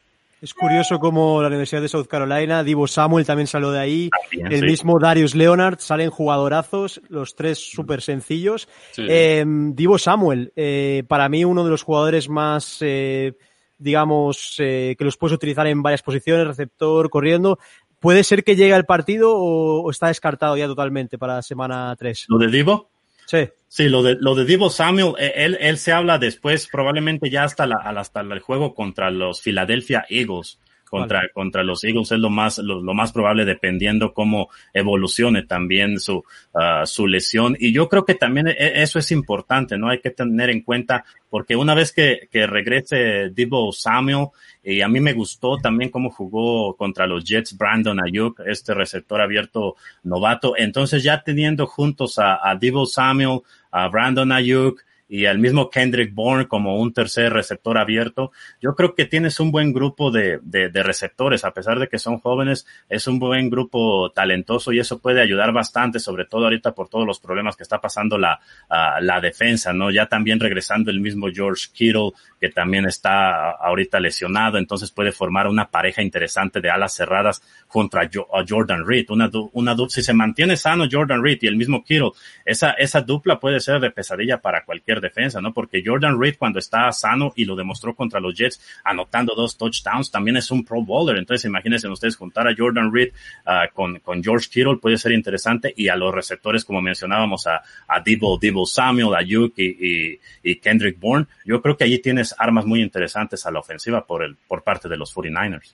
Es 0.41 0.53
curioso 0.53 0.99
cómo 0.99 1.41
la 1.41 1.47
Universidad 1.47 1.81
de 1.81 1.87
South 1.87 2.07
Carolina, 2.07 2.63
Divo 2.63 2.85
Samuel 2.87 3.25
también 3.25 3.47
salió 3.47 3.71
de 3.71 3.79
ahí, 3.79 4.09
también, 4.09 4.51
el 4.51 4.59
sí. 4.59 4.65
mismo 4.65 4.99
Darius 4.99 5.33
Leonard, 5.33 5.79
salen 5.79 6.11
jugadorazos, 6.11 7.01
los 7.09 7.35
tres 7.35 7.57
súper 7.57 8.01
sencillos. 8.01 8.67
Sí. 8.91 9.07
Eh, 9.09 9.43
Divo 9.47 9.97
Samuel, 9.97 10.51
eh, 10.55 11.03
para 11.07 11.29
mí 11.29 11.45
uno 11.45 11.63
de 11.63 11.69
los 11.71 11.81
jugadores 11.81 12.29
más, 12.29 12.77
eh, 12.81 13.33
digamos, 13.77 14.57
eh, 14.59 14.95
que 14.99 15.05
los 15.05 15.17
puedes 15.17 15.35
utilizar 15.35 15.65
en 15.67 15.81
varias 15.81 16.03
posiciones, 16.03 16.45
receptor, 16.45 17.09
corriendo, 17.09 17.57
¿puede 18.05 18.23
ser 18.23 18.43
que 18.43 18.55
llegue 18.55 18.75
al 18.75 18.85
partido 18.85 19.35
o, 19.35 19.89
está 19.89 20.09
descartado 20.09 20.55
ya 20.55 20.67
totalmente 20.67 21.17
para 21.17 21.37
la 21.37 21.41
semana 21.41 21.95
3? 21.97 22.25
¿Lo 22.29 22.37
de 22.37 22.47
Divo? 22.49 22.91
Sí. 23.25 23.49
Sí, 23.67 23.89
lo 23.89 24.03
de, 24.03 24.15
lo 24.19 24.35
de 24.35 24.45
Divo 24.45 24.69
Samuel, 24.69 25.15
eh, 25.17 25.33
él, 25.37 25.57
él 25.59 25.79
se 25.79 25.91
habla 25.91 26.19
después, 26.19 26.67
probablemente 26.71 27.31
ya 27.31 27.43
hasta, 27.43 27.65
la, 27.65 27.77
hasta 27.77 28.21
el 28.21 28.39
juego 28.41 28.75
contra 28.75 29.09
los 29.09 29.41
Philadelphia 29.41 30.05
Eagles 30.07 30.59
contra, 30.99 31.29
contra 31.33 31.63
los 31.63 31.83
Eagles 31.83 32.11
es 32.11 32.19
lo 32.19 32.29
más, 32.29 32.57
lo, 32.59 32.81
más 32.93 33.11
probable 33.11 33.45
dependiendo 33.45 34.13
cómo 34.13 34.49
evolucione 34.73 35.43
también 35.43 35.99
su, 35.99 36.17
uh, 36.17 36.85
su 36.85 37.07
lesión. 37.07 37.55
Y 37.59 37.73
yo 37.73 37.89
creo 37.89 38.05
que 38.05 38.15
también 38.15 38.47
e, 38.47 38.55
eso 38.81 38.99
es 38.99 39.11
importante, 39.11 39.77
¿no? 39.77 39.89
Hay 39.89 39.99
que 39.99 40.11
tener 40.11 40.49
en 40.49 40.61
cuenta, 40.61 41.05
porque 41.29 41.55
una 41.55 41.75
vez 41.75 41.91
que, 41.91 42.27
que 42.31 42.47
regrese 42.47 43.29
Divo 43.33 43.71
Samuel, 43.71 44.27
y 44.63 44.81
a 44.81 44.87
mí 44.87 44.99
me 44.99 45.13
gustó 45.13 45.57
también 45.57 45.91
cómo 45.91 46.09
jugó 46.09 46.75
contra 46.75 47.05
los 47.05 47.23
Jets 47.23 47.57
Brandon 47.57 47.99
Ayuk, 48.03 48.39
este 48.45 48.73
receptor 48.73 49.21
abierto 49.21 49.75
novato. 50.03 50.55
Entonces 50.57 51.03
ya 51.03 51.21
teniendo 51.21 51.67
juntos 51.67 52.17
a, 52.17 52.39
a 52.41 52.55
Divo 52.55 52.85
Samuel, 52.85 53.41
a 53.71 53.87
Brandon 53.89 54.31
Ayuk, 54.31 54.81
y 55.07 55.25
al 55.25 55.39
mismo 55.39 55.69
Kendrick 55.69 56.13
Bourne 56.13 56.47
como 56.47 56.79
un 56.79 56.93
tercer 56.93 57.31
receptor 57.31 57.77
abierto. 57.77 58.31
Yo 58.59 58.75
creo 58.75 58.95
que 58.95 59.05
tienes 59.05 59.39
un 59.39 59.51
buen 59.51 59.71
grupo 59.71 60.11
de, 60.11 60.39
de, 60.41 60.69
de, 60.69 60.83
receptores, 60.83 61.45
a 61.45 61.51
pesar 61.51 61.79
de 61.79 61.87
que 61.87 61.99
son 61.99 62.17
jóvenes, 62.19 62.65
es 62.89 63.07
un 63.07 63.19
buen 63.19 63.49
grupo 63.49 64.11
talentoso 64.11 64.71
y 64.71 64.79
eso 64.79 64.99
puede 64.99 65.21
ayudar 65.21 65.51
bastante, 65.51 65.99
sobre 65.99 66.25
todo 66.25 66.45
ahorita 66.45 66.73
por 66.73 66.89
todos 66.89 67.05
los 67.05 67.19
problemas 67.19 67.55
que 67.55 67.63
está 67.63 67.79
pasando 67.79 68.17
la, 68.17 68.39
uh, 68.69 69.01
la 69.01 69.21
defensa, 69.21 69.73
¿no? 69.73 69.91
Ya 69.91 70.07
también 70.07 70.39
regresando 70.39 70.89
el 70.89 70.99
mismo 70.99 71.27
George 71.33 71.67
Kittle, 71.73 72.11
que 72.39 72.49
también 72.49 72.85
está 72.85 73.51
ahorita 73.51 73.99
lesionado, 73.99 74.57
entonces 74.57 74.91
puede 74.91 75.11
formar 75.11 75.47
una 75.47 75.69
pareja 75.69 76.01
interesante 76.01 76.61
de 76.61 76.69
alas 76.69 76.93
cerradas 76.93 77.41
contra 77.67 78.03
a 78.03 78.43
Jordan 78.47 78.85
Reed, 78.85 79.09
una, 79.09 79.29
una 79.53 79.75
si 79.89 80.01
se 80.01 80.13
mantiene 80.13 80.55
sano 80.57 80.85
Jordan 80.89 81.23
Reed 81.23 81.39
y 81.41 81.47
el 81.47 81.55
mismo 81.55 81.83
Kittle, 81.83 82.11
esa, 82.45 82.71
esa 82.71 83.01
dupla 83.01 83.39
puede 83.39 83.59
ser 83.59 83.79
de 83.79 83.91
pesadilla 83.91 84.41
para 84.41 84.63
cualquier 84.63 84.94
defensa, 85.01 85.41
¿no? 85.41 85.53
Porque 85.53 85.83
Jordan 85.85 86.19
Reed 86.19 86.35
cuando 86.37 86.59
está 86.59 86.91
sano 86.91 87.33
y 87.35 87.45
lo 87.45 87.55
demostró 87.55 87.95
contra 87.95 88.19
los 88.19 88.35
Jets 88.35 88.61
anotando 88.83 89.33
dos 89.35 89.57
touchdowns, 89.57 90.11
también 90.11 90.37
es 90.37 90.51
un 90.51 90.63
pro 90.63 90.81
bowler, 90.81 91.17
entonces 91.17 91.45
imagínense 91.45 91.87
ustedes 91.87 92.15
juntar 92.15 92.47
a 92.47 92.55
Jordan 92.55 92.93
Reed 92.93 93.11
uh, 93.45 93.73
con, 93.73 93.99
con 93.99 94.23
George 94.23 94.49
Kittle 94.49 94.77
puede 94.77 94.97
ser 94.97 95.11
interesante 95.11 95.73
y 95.75 95.87
a 95.87 95.95
los 95.95 96.13
receptores 96.13 96.65
como 96.65 96.81
mencionábamos 96.81 97.47
a, 97.47 97.61
a 97.87 97.99
Debo, 97.99 98.37
Debo 98.37 98.65
Samuel, 98.65 99.15
a 99.15 99.21
Yuki 99.21 99.63
y, 99.63 100.19
y 100.43 100.55
Kendrick 100.57 100.99
Bourne, 100.99 101.27
yo 101.45 101.61
creo 101.61 101.77
que 101.77 101.83
allí 101.83 101.99
tienes 101.99 102.35
armas 102.37 102.65
muy 102.65 102.81
interesantes 102.81 103.45
a 103.45 103.51
la 103.51 103.59
ofensiva 103.59 104.05
por, 104.05 104.23
el, 104.23 104.35
por 104.47 104.63
parte 104.63 104.89
de 104.89 104.97
los 104.97 105.13
49ers. 105.15 105.73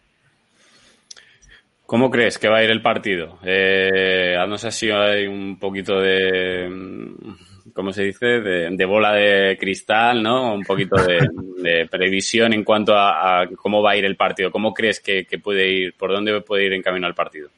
¿Cómo 1.85 2.09
crees 2.09 2.37
que 2.37 2.47
va 2.47 2.59
a 2.59 2.63
ir 2.63 2.71
el 2.71 2.81
partido? 2.81 3.37
Eh, 3.43 4.37
no 4.47 4.57
sé 4.57 4.71
si 4.71 4.89
hay 4.89 5.27
un 5.27 5.59
poquito 5.59 5.99
de, 5.99 6.69
¿cómo 7.73 7.93
se 7.93 8.03
dice? 8.03 8.25
De, 8.41 8.85
bola 8.85 9.13
de 9.13 9.57
cristal, 9.59 10.21
¿no? 10.21 10.53
Un 10.53 10.63
poquito 10.63 10.95
de, 10.95 11.87
previsión 11.91 12.53
en 12.53 12.63
cuanto 12.63 12.93
a, 12.95 13.47
cómo 13.55 13.81
va 13.81 13.91
a 13.91 13.97
ir 13.97 14.05
el 14.05 14.15
partido. 14.15 14.51
¿Cómo 14.51 14.73
crees 14.73 14.99
que, 14.99 15.25
puede 15.43 15.67
ir, 15.69 15.93
por 15.93 16.11
dónde 16.11 16.41
puede 16.41 16.65
ir 16.65 16.73
en 16.73 16.81
camino 16.81 17.07
al 17.07 17.15
partido? 17.15 17.49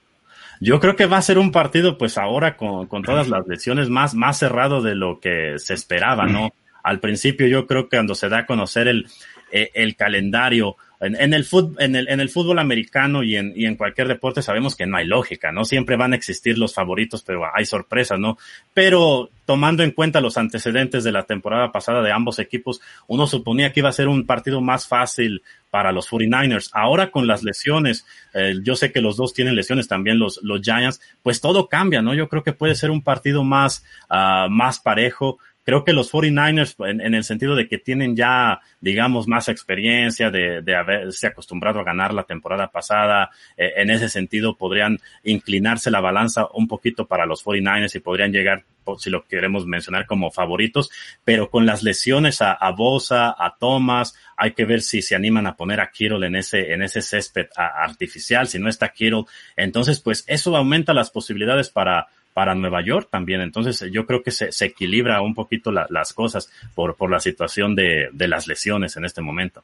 Yo 0.60 0.80
creo 0.80 0.96
que 0.96 1.08
va 1.08 1.18
a 1.18 1.22
ser 1.22 1.38
un 1.38 1.52
partido, 1.52 1.98
pues 1.98 2.18
ahora 2.18 2.56
con, 2.56 2.88
con 2.88 3.04
todas 3.04 3.28
las 3.28 3.48
lesiones, 3.48 3.90
más, 3.90 4.16
más 4.16 4.38
cerrado 4.38 4.82
de 4.82 4.96
lo 4.96 5.20
que 5.20 5.56
se 5.58 5.74
esperaba, 5.74 6.26
¿no? 6.26 6.54
al 6.84 7.00
principio 7.00 7.48
yo 7.48 7.66
creo 7.66 7.88
que 7.88 7.98
cuando 7.98 8.14
se 8.14 8.30
da 8.30 8.40
a 8.40 8.46
conocer 8.46 8.88
el, 8.88 9.08
eh, 9.56 9.70
el 9.76 9.96
calendario, 9.96 10.78
en, 11.00 11.34
el 11.34 11.44
fútbol, 11.44 11.76
en, 11.80 11.96
el, 11.96 12.30
fútbol 12.30 12.58
americano 12.58 13.22
y 13.22 13.36
en, 13.36 13.54
y 13.56 13.66
en 13.66 13.76
cualquier 13.76 14.08
deporte 14.08 14.42
sabemos 14.42 14.76
que 14.76 14.88
no 14.88 14.98
hay 14.98 15.06
lógica, 15.06 15.52
¿no? 15.52 15.64
Siempre 15.64 15.96
van 15.96 16.14
a 16.14 16.16
existir 16.16 16.58
los 16.58 16.74
favoritos, 16.74 17.24
pero 17.24 17.44
hay 17.54 17.66
sorpresas, 17.66 18.18
¿no? 18.18 18.38
Pero 18.74 19.30
tomando 19.46 19.84
en 19.84 19.92
cuenta 19.92 20.22
los 20.22 20.38
antecedentes 20.38 21.04
de 21.04 21.12
la 21.12 21.24
temporada 21.24 21.72
pasada 21.72 22.02
de 22.02 22.12
ambos 22.12 22.40
equipos, 22.40 22.82
uno 23.08 23.28
suponía 23.28 23.74
que 23.74 23.82
iba 23.82 23.90
a 23.90 23.94
ser 23.94 24.08
un 24.08 24.26
partido 24.26 24.62
más 24.62 24.88
fácil 24.88 25.44
para 25.70 25.92
los 25.92 26.10
49ers. 26.10 26.70
Ahora 26.74 27.12
con 27.12 27.28
las 27.28 27.44
lesiones, 27.44 28.06
eh, 28.34 28.56
yo 28.64 28.76
sé 28.76 28.92
que 28.92 29.02
los 29.02 29.18
dos 29.18 29.34
tienen 29.34 29.56
lesiones 29.56 29.88
también 29.88 30.20
los, 30.20 30.40
los 30.42 30.62
Giants, 30.62 31.02
pues 31.22 31.42
todo 31.42 31.68
cambia, 31.68 32.02
¿no? 32.02 32.14
Yo 32.14 32.30
creo 32.30 32.44
que 32.44 32.54
puede 32.54 32.76
ser 32.76 32.92
un 32.92 33.04
partido 33.04 33.44
más, 33.44 33.84
uh, 34.10 34.50
más 34.50 34.80
parejo 34.80 35.38
creo 35.64 35.84
que 35.84 35.94
los 35.94 36.12
49ers, 36.12 36.76
en, 36.88 37.14
el 37.14 37.24
sentido 37.24 37.56
de 37.56 37.68
que 37.68 37.78
tienen 37.78 38.16
ya, 38.16 38.62
digamos, 38.82 39.28
más 39.28 39.50
experiencia 39.50 40.30
de, 40.30 40.62
de 40.62 40.76
haberse 40.76 41.28
acostumbrado 41.28 41.80
a 41.80 41.84
ganar 41.84 42.14
la 42.14 42.24
temporada 42.24 42.70
pasada, 42.70 43.30
eh, 43.58 43.74
en 43.78 43.90
ese 43.90 44.10
sentido 44.10 44.58
podrían 44.58 45.00
inclinarse 45.24 45.90
la 45.90 46.02
balanza 46.02 46.48
un 46.54 46.68
poquito 46.68 47.08
para 47.08 47.26
los 47.26 47.44
49ers 47.44 47.96
y 47.96 48.00
podrían 48.00 48.32
llegar, 48.32 48.66
si 48.98 49.10
lo 49.10 49.24
queremos 49.24 49.66
mencionar 49.66 50.06
como 50.06 50.32
favoritos, 50.32 50.92
pero 51.24 51.50
con 51.50 51.66
las 51.66 51.84
lesiones 51.84 52.42
a, 52.42 52.54
a 52.54 52.72
Bosa, 52.72 53.36
a 53.38 53.56
Thomas, 53.58 54.16
hay 54.36 54.52
que 54.52 54.66
ver 54.66 54.82
si 54.82 55.02
se 55.02 55.16
animan 55.16 55.48
a 55.48 55.56
poner 55.56 55.80
a 55.80 55.92
Kittle 55.92 56.28
en 56.28 56.36
ese, 56.36 56.74
en 56.74 56.82
ese 56.82 57.02
césped 57.02 57.48
artificial, 57.56 58.48
si 58.48 58.60
no 58.60 58.68
está 58.68 58.90
Kittle, 58.90 59.24
entonces 59.56 60.02
pues 60.02 60.26
eso 60.28 60.56
aumenta 60.56 60.94
las 60.94 61.10
posibilidades 61.10 61.70
para 61.70 62.08
para 62.34 62.56
Nueva 62.56 62.84
York 62.84 63.08
también. 63.10 63.42
Entonces 63.42 63.84
yo 63.92 64.06
creo 64.06 64.24
que 64.24 64.32
se, 64.32 64.52
se 64.52 64.66
equilibra 64.66 65.22
un 65.22 65.34
poquito 65.34 65.72
la, 65.72 65.86
las 65.90 66.14
cosas 66.14 66.52
por, 66.76 66.96
por 66.96 67.10
la 67.12 67.20
situación 67.20 67.76
de, 67.76 68.10
de, 68.12 68.28
las 68.28 68.48
lesiones 68.48 68.98
en 68.98 69.06
este 69.06 69.22
momento. 69.22 69.64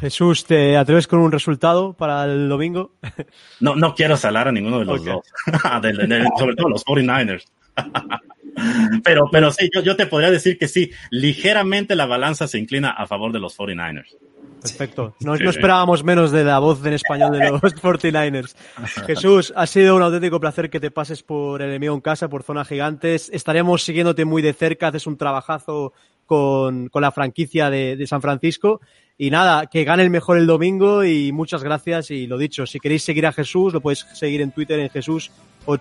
Jesús, 0.00 0.44
¿te 0.44 0.76
atreves 0.76 1.06
con 1.06 1.20
un 1.20 1.30
resultado 1.30 1.92
para 1.92 2.24
el 2.24 2.48
domingo? 2.48 2.92
No, 3.60 3.74
no 3.74 3.94
quiero 3.94 4.16
salar 4.16 4.46
a 4.46 4.52
ninguno 4.52 4.78
de 4.78 4.84
los 4.84 5.00
okay. 5.00 5.12
dos, 5.12 5.82
de, 5.82 5.92
de, 6.06 6.28
sobre 6.38 6.54
todo 6.54 6.68
los 6.68 6.84
49ers. 6.84 7.44
pero, 9.04 9.28
pero 9.30 9.50
sí, 9.50 9.68
yo, 9.74 9.82
yo 9.82 9.96
te 9.96 10.06
podría 10.06 10.30
decir 10.30 10.58
que 10.58 10.68
sí, 10.68 10.92
ligeramente 11.10 11.96
la 11.96 12.06
balanza 12.06 12.46
se 12.46 12.58
inclina 12.58 12.90
a 12.90 13.06
favor 13.06 13.32
de 13.32 13.40
los 13.40 13.58
49ers. 13.58 14.16
Perfecto. 14.60 15.14
No, 15.20 15.36
no, 15.36 15.50
esperábamos 15.50 16.04
menos 16.04 16.32
de 16.32 16.44
la 16.44 16.58
voz 16.58 16.84
en 16.84 16.92
español 16.92 17.32
de 17.32 17.50
los 17.50 17.60
49ers. 17.62 18.54
Jesús, 19.06 19.52
ha 19.56 19.66
sido 19.66 19.96
un 19.96 20.02
auténtico 20.02 20.40
placer 20.40 20.70
que 20.70 20.80
te 20.80 20.90
pases 20.90 21.22
por 21.22 21.62
el 21.62 21.68
enemigo 21.68 21.94
en 21.94 22.00
casa, 22.00 22.28
por 22.28 22.42
Zona 22.42 22.64
Gigantes. 22.64 23.30
Estaremos 23.32 23.84
siguiéndote 23.84 24.24
muy 24.24 24.42
de 24.42 24.52
cerca, 24.52 24.88
haces 24.88 25.06
un 25.06 25.16
trabajazo 25.16 25.92
con, 26.26 26.88
con 26.88 27.02
la 27.02 27.12
franquicia 27.12 27.70
de, 27.70 27.96
de, 27.96 28.06
San 28.06 28.20
Francisco. 28.20 28.80
Y 29.16 29.30
nada, 29.30 29.66
que 29.66 29.84
gane 29.84 30.02
el 30.02 30.10
mejor 30.10 30.38
el 30.38 30.46
domingo 30.46 31.04
y 31.04 31.32
muchas 31.32 31.64
gracias. 31.64 32.10
Y 32.10 32.26
lo 32.26 32.38
dicho, 32.38 32.66
si 32.66 32.78
queréis 32.78 33.02
seguir 33.02 33.26
a 33.26 33.32
Jesús, 33.32 33.72
lo 33.72 33.80
podéis 33.80 34.06
seguir 34.12 34.40
en 34.42 34.52
Twitter 34.52 34.78
en 34.78 34.90
Jesús 34.90 35.30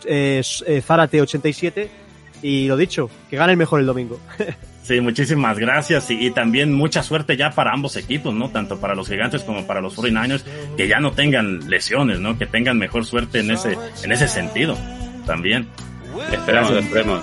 eh, 0.06 0.42
Zárate87. 0.44 1.88
Y 2.42 2.68
lo 2.68 2.78
dicho, 2.78 3.10
que 3.30 3.38
gane 3.38 3.54
el 3.54 3.58
mejor 3.58 3.80
el 3.80 3.86
domingo. 3.86 4.20
Sí, 4.88 5.02
muchísimas 5.02 5.60
gracias 5.60 6.10
y, 6.12 6.28
y, 6.28 6.32
también 6.32 6.72
mucha 6.72 7.04
suerte 7.04 7.36
ya 7.36 7.52
para 7.52 7.74
ambos 7.74 7.98
equipos, 7.98 8.34
¿no? 8.34 8.52
Tanto 8.52 8.80
para 8.80 8.96
los 8.96 9.10
gigantes 9.10 9.44
como 9.44 9.68
para 9.68 9.82
los 9.82 9.98
49ers, 9.98 10.44
que 10.78 10.88
ya 10.88 11.02
no 11.02 11.12
tengan 11.12 11.70
lesiones, 11.70 12.22
¿no? 12.22 12.38
Que 12.38 12.46
tengan 12.46 12.78
mejor 12.78 13.04
suerte 13.04 13.42
en 13.42 13.52
ese, 13.52 13.78
en 14.04 14.12
ese 14.14 14.30
sentido 14.30 14.78
también. 15.26 15.68
Esperamos, 16.32 16.72
esperemos. 16.72 17.22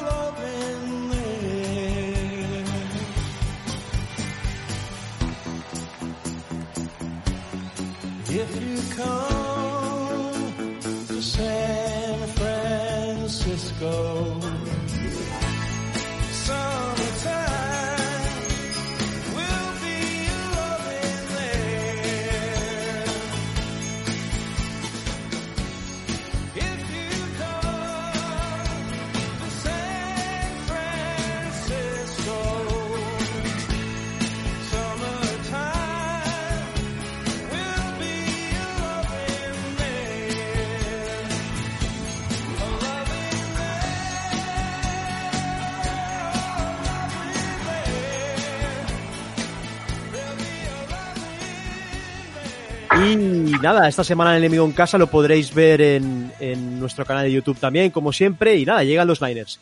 Nada, 53.64 53.88
esta 53.88 54.04
semana 54.04 54.32
el 54.32 54.42
enemigo 54.42 54.66
en 54.66 54.72
casa 54.72 54.98
lo 54.98 55.06
podréis 55.06 55.54
ver 55.54 55.80
en, 55.80 56.78
nuestro 56.78 57.06
canal 57.06 57.24
de 57.24 57.32
YouTube 57.32 57.58
también, 57.58 57.90
como 57.90 58.12
siempre. 58.12 58.56
Y 58.56 58.66
nada, 58.66 58.84
llegan 58.84 59.08
los 59.08 59.22
Niners. 59.22 59.58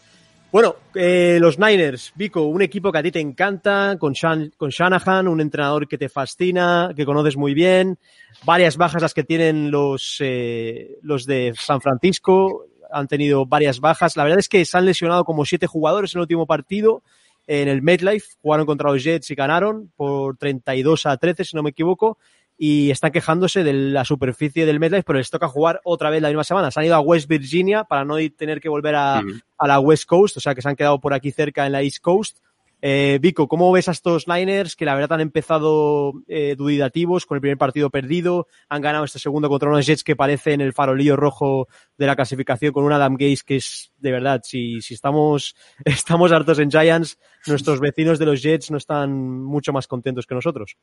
Bueno, 0.51 0.75
eh, 0.97 1.39
los 1.41 1.59
Niners, 1.59 2.13
Vico, 2.17 2.43
un 2.43 2.63
equipo 2.63 2.91
que 2.91 2.99
a 2.99 3.03
ti 3.03 3.13
te 3.13 3.21
encanta, 3.21 3.97
con 3.99 4.13
Shanahan, 4.13 5.29
un 5.29 5.41
entrenador 5.41 5.87
que 5.87 5.99
te 5.99 6.09
fascina, 6.09 6.93
que 6.97 7.07
conoces 7.07 7.37
muy 7.37 7.55
bien, 7.55 7.97
varias 8.45 8.77
bajas 8.77 9.01
las 9.01 9.15
que 9.15 9.23
tienen 9.23 9.71
los, 9.71 10.17
eh, 10.19 10.99
los 11.03 11.25
de 11.25 11.55
San 11.57 11.81
Francisco, 11.81 12.67
han 12.91 13.07
tenido 13.07 13.47
varias 13.47 13.79
bajas. 13.79 14.17
La 14.17 14.25
verdad 14.25 14.41
es 14.41 14.49
que 14.49 14.65
se 14.65 14.77
han 14.77 14.85
lesionado 14.85 15.25
como 15.25 15.45
siete 15.45 15.69
jugadores 15.69 16.13
en 16.13 16.19
el 16.19 16.23
último 16.23 16.47
partido 16.47 17.05
en 17.47 17.69
el 17.69 17.83
MetLife, 17.83 18.37
jugaron 18.41 18.67
contra 18.67 18.91
los 18.91 19.03
Jets 19.03 19.31
y 19.31 19.35
ganaron 19.35 19.93
por 19.97 20.37
32 20.37 21.07
a 21.07 21.17
13, 21.17 21.45
si 21.45 21.57
no 21.57 21.63
me 21.63 21.71
equivoco, 21.71 22.19
y 22.57 22.91
están 22.91 23.13
quejándose 23.13 23.65
de 23.65 23.73
la 23.73 24.05
superficie 24.05 24.67
del 24.67 24.79
MetLife, 24.79 25.05
pero 25.05 25.19
les 25.19 25.31
toca 25.31 25.49
jugar 25.49 25.81
otra 25.85 26.11
vez 26.11 26.23
la 26.23 26.29
misma 26.29 26.45
semana. 26.45 26.71
Se 26.71 26.81
han 26.81 26.87
ido 26.87 26.95
a 26.95 27.01
West 27.01 27.29
Virginia 27.29 27.85
para 27.85 28.05
no 28.05 28.17
tener 28.37 28.61
que 28.61 28.69
volver 28.69 28.95
a, 28.95 29.23
la 29.59 29.81
West 29.81 30.07
Coast, 30.07 30.37
o 30.37 30.41
sea 30.41 30.55
que 30.55 30.63
se 30.63 30.69
han 30.69 30.77
quedado 30.77 31.01
por 31.01 31.15
aquí 31.15 31.33
cerca 31.33 31.67
en 31.67 31.73
la 31.73 31.83
East 31.83 32.01
Coast. 32.01 32.39
Eh, 32.85 33.21
Vico, 33.23 33.47
¿cómo 33.47 33.71
ves 33.71 33.89
a 33.89 33.93
estos 33.93 34.27
Niners 34.27 34.75
que 34.75 34.85
la 34.85 34.97
verdad 34.97 35.13
han 35.13 35.21
empezado 35.21 36.15
eh, 36.27 36.57
dudativos 36.59 37.27
con 37.27 37.37
el 37.37 37.41
primer 37.41 37.57
partido 37.57 37.91
perdido? 37.91 38.49
Han 38.69 38.83
ganado 38.83 39.05
este 39.05 39.21
segundo 39.21 39.49
contra 39.49 39.69
unos 39.69 39.87
Jets 39.87 40.03
que 40.03 40.17
parecen 40.17 40.61
el 40.61 40.73
farolillo 40.73 41.15
rojo 41.15 41.69
de 41.97 42.07
la 42.07 42.17
clasificación 42.17 42.73
con 42.73 42.83
un 42.83 42.93
Adam 42.93 43.15
Gaze 43.15 43.45
que 43.47 43.57
es 43.57 43.93
de 43.99 44.11
verdad, 44.11 44.41
si, 44.43 44.81
si 44.83 44.95
estamos, 44.95 45.55
estamos 45.85 46.33
hartos 46.33 46.59
en 46.59 46.73
Giants, 46.73 47.21
nuestros 47.47 47.79
vecinos 47.79 48.19
de 48.19 48.27
los 48.27 48.43
Jets 48.43 48.73
no 48.73 48.79
están 48.79 49.41
mucho 49.43 49.73
más 49.73 49.87
contentos 49.87 50.27
que 50.27 50.35
nosotros. 50.35 50.77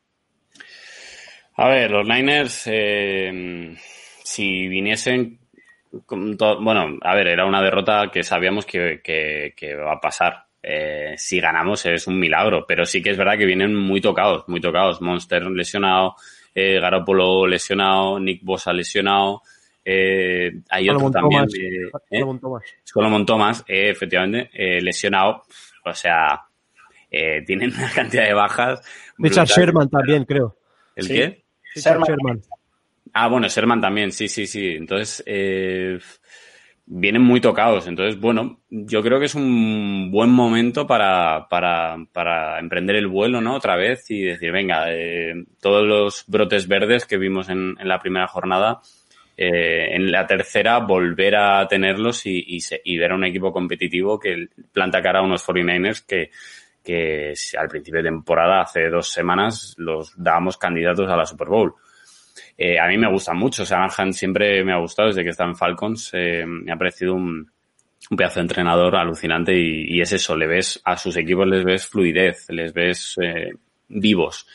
A 1.56 1.68
ver, 1.68 1.90
los 1.90 2.06
Niners, 2.06 2.62
eh, 2.66 3.74
si 4.24 4.68
viniesen 4.68 5.38
bueno, 6.08 6.98
a 7.02 7.14
ver, 7.16 7.26
era 7.26 7.44
una 7.46 7.60
derrota 7.60 8.10
que 8.12 8.22
sabíamos 8.22 8.64
que, 8.64 9.00
que- 9.02 9.54
que 9.56 9.74
va 9.74 9.94
a 9.94 10.00
pasar. 10.00 10.44
Eh, 10.62 11.14
si 11.16 11.40
ganamos 11.40 11.84
es 11.86 12.06
un 12.06 12.18
milagro, 12.18 12.64
pero 12.66 12.84
sí 12.84 13.02
que 13.02 13.10
es 13.10 13.16
verdad 13.18 13.36
que 13.36 13.46
vienen 13.46 13.74
muy 13.74 14.00
tocados, 14.00 14.44
muy 14.48 14.60
tocados. 14.60 15.00
Monster 15.00 15.42
lesionado, 15.50 16.14
eh, 16.54 16.78
Garoppolo 16.78 17.46
lesionado, 17.46 18.20
Nick 18.20 18.40
Bosa 18.44 18.72
lesionado, 18.72 19.42
eh, 19.84 20.52
hay 20.68 20.88
otro 20.90 21.10
Solomon 21.10 21.12
también, 21.12 21.40
Thomas. 21.40 21.54
eh. 22.10 22.18
Solomon 22.18 22.38
Thomas. 22.40 22.62
Solomon 22.84 23.26
Thomas, 23.26 23.64
eh, 23.66 23.90
efectivamente, 23.90 24.50
eh, 24.52 24.80
lesionado, 24.82 25.42
o 25.84 25.94
sea, 25.94 26.42
eh, 27.10 27.42
tienen 27.44 27.72
una 27.76 27.90
cantidad 27.90 28.26
de 28.26 28.34
bajas. 28.34 28.80
Richard. 29.18 29.46
Sherman 29.48 29.88
también, 29.90 30.24
creo. 30.24 30.56
¿El 31.00 31.06
Sí. 31.06 31.14
qué? 31.14 31.44
Richard 31.74 31.92
Sherman. 32.00 32.08
Sherman. 32.08 32.40
Ah, 33.12 33.28
bueno, 33.28 33.48
Sherman 33.48 33.80
también, 33.80 34.12
sí, 34.12 34.28
sí, 34.28 34.46
sí. 34.46 34.68
Entonces, 34.76 35.22
eh, 35.26 35.98
vienen 36.86 37.22
muy 37.22 37.40
tocados. 37.40 37.86
Entonces, 37.86 38.20
bueno, 38.20 38.60
yo 38.70 39.02
creo 39.02 39.18
que 39.18 39.26
es 39.26 39.34
un 39.34 40.10
buen 40.10 40.30
momento 40.30 40.86
para, 40.86 41.46
para, 41.48 41.96
para 42.12 42.58
emprender 42.60 42.96
el 42.96 43.06
vuelo, 43.08 43.40
¿no? 43.40 43.54
Otra 43.56 43.76
vez 43.76 44.10
y 44.10 44.22
decir, 44.22 44.52
venga, 44.52 44.86
eh, 44.92 45.34
todos 45.60 45.86
los 45.86 46.24
brotes 46.26 46.68
verdes 46.68 47.06
que 47.06 47.16
vimos 47.18 47.48
en, 47.48 47.76
en 47.80 47.88
la 47.88 47.98
primera 48.00 48.26
jornada, 48.28 48.80
eh, 49.36 49.94
en 49.94 50.10
la 50.12 50.26
tercera 50.26 50.78
volver 50.78 51.36
a 51.36 51.66
tenerlos 51.66 52.26
y, 52.26 52.44
y, 52.46 52.60
se- 52.60 52.80
y 52.84 52.98
ver 52.98 53.12
a 53.12 53.14
un 53.14 53.24
equipo 53.24 53.52
competitivo 53.52 54.18
que 54.18 54.48
planta 54.72 55.00
cara 55.02 55.20
a 55.20 55.22
unos 55.22 55.42
49ers 55.46 56.04
que, 56.06 56.30
que 56.82 57.34
al 57.58 57.68
principio 57.68 58.02
de 58.02 58.08
temporada, 58.08 58.62
hace 58.62 58.88
dos 58.88 59.12
semanas, 59.12 59.74
los 59.78 60.12
dábamos 60.16 60.56
candidatos 60.56 61.08
a 61.08 61.16
la 61.16 61.26
Super 61.26 61.48
Bowl. 61.48 61.74
Eh, 62.56 62.78
a 62.78 62.86
mí 62.86 62.98
me 62.98 63.10
gusta 63.10 63.32
mucho, 63.32 63.64
Shanahan 63.64 64.12
siempre 64.12 64.62
me 64.64 64.72
ha 64.72 64.78
gustado 64.78 65.08
desde 65.08 65.22
que 65.22 65.30
está 65.30 65.44
en 65.44 65.56
Falcons, 65.56 66.10
eh, 66.12 66.44
me 66.46 66.72
ha 66.72 66.76
parecido 66.76 67.14
un, 67.14 67.50
pedazo 68.16 68.40
de 68.40 68.42
entrenador 68.42 68.96
alucinante 68.96 69.54
y, 69.56 70.00
es 70.00 70.12
eso, 70.12 70.36
le 70.36 70.46
ves 70.46 70.80
a 70.84 70.96
sus 70.96 71.16
equipos, 71.16 71.46
les 71.46 71.64
ves 71.64 71.86
fluidez, 71.86 72.48
les 72.50 72.72
ves 72.72 73.16
eh, 73.22 73.50
vivos. 73.88 74.46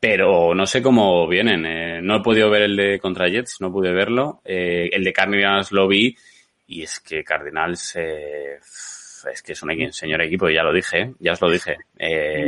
Pero 0.00 0.54
no 0.54 0.64
sé 0.64 0.80
cómo 0.80 1.26
vienen. 1.26 2.06
no 2.06 2.16
he 2.16 2.22
podido 2.22 2.48
ver 2.50 2.62
el 2.62 2.76
de 2.76 3.00
contra 3.00 3.28
Jets, 3.28 3.56
no 3.60 3.72
pude 3.72 3.92
verlo. 3.92 4.40
El 4.44 5.02
de 5.02 5.12
Cardinals 5.12 5.72
lo 5.72 5.88
vi 5.88 6.14
y 6.68 6.82
es 6.82 7.00
que 7.00 7.24
Cardinals 7.24 7.96
es 9.32 9.42
que 9.42 9.52
es 9.52 9.62
un 9.62 9.92
señor 9.92 10.22
equipo, 10.22 10.48
ya 10.48 10.62
lo 10.62 10.72
dije, 10.72 11.12
ya 11.20 11.32
os 11.32 11.40
lo 11.40 11.50
dije. 11.50 11.76
Eh. 11.98 12.44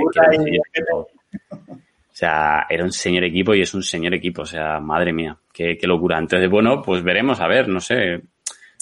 O 0.88 2.14
sea, 2.20 2.66
era 2.68 2.84
un 2.84 2.92
señor 2.92 3.24
equipo 3.24 3.54
y 3.54 3.62
es 3.62 3.72
un 3.72 3.82
señor 3.82 4.14
equipo. 4.14 4.42
O 4.42 4.46
sea, 4.46 4.78
madre 4.80 5.12
mía, 5.12 5.36
qué, 5.52 5.76
qué 5.78 5.86
locura. 5.86 6.18
Entonces, 6.18 6.50
bueno, 6.50 6.82
pues 6.82 7.02
veremos, 7.02 7.40
a 7.40 7.46
ver, 7.48 7.68
no 7.68 7.80
sé. 7.80 8.20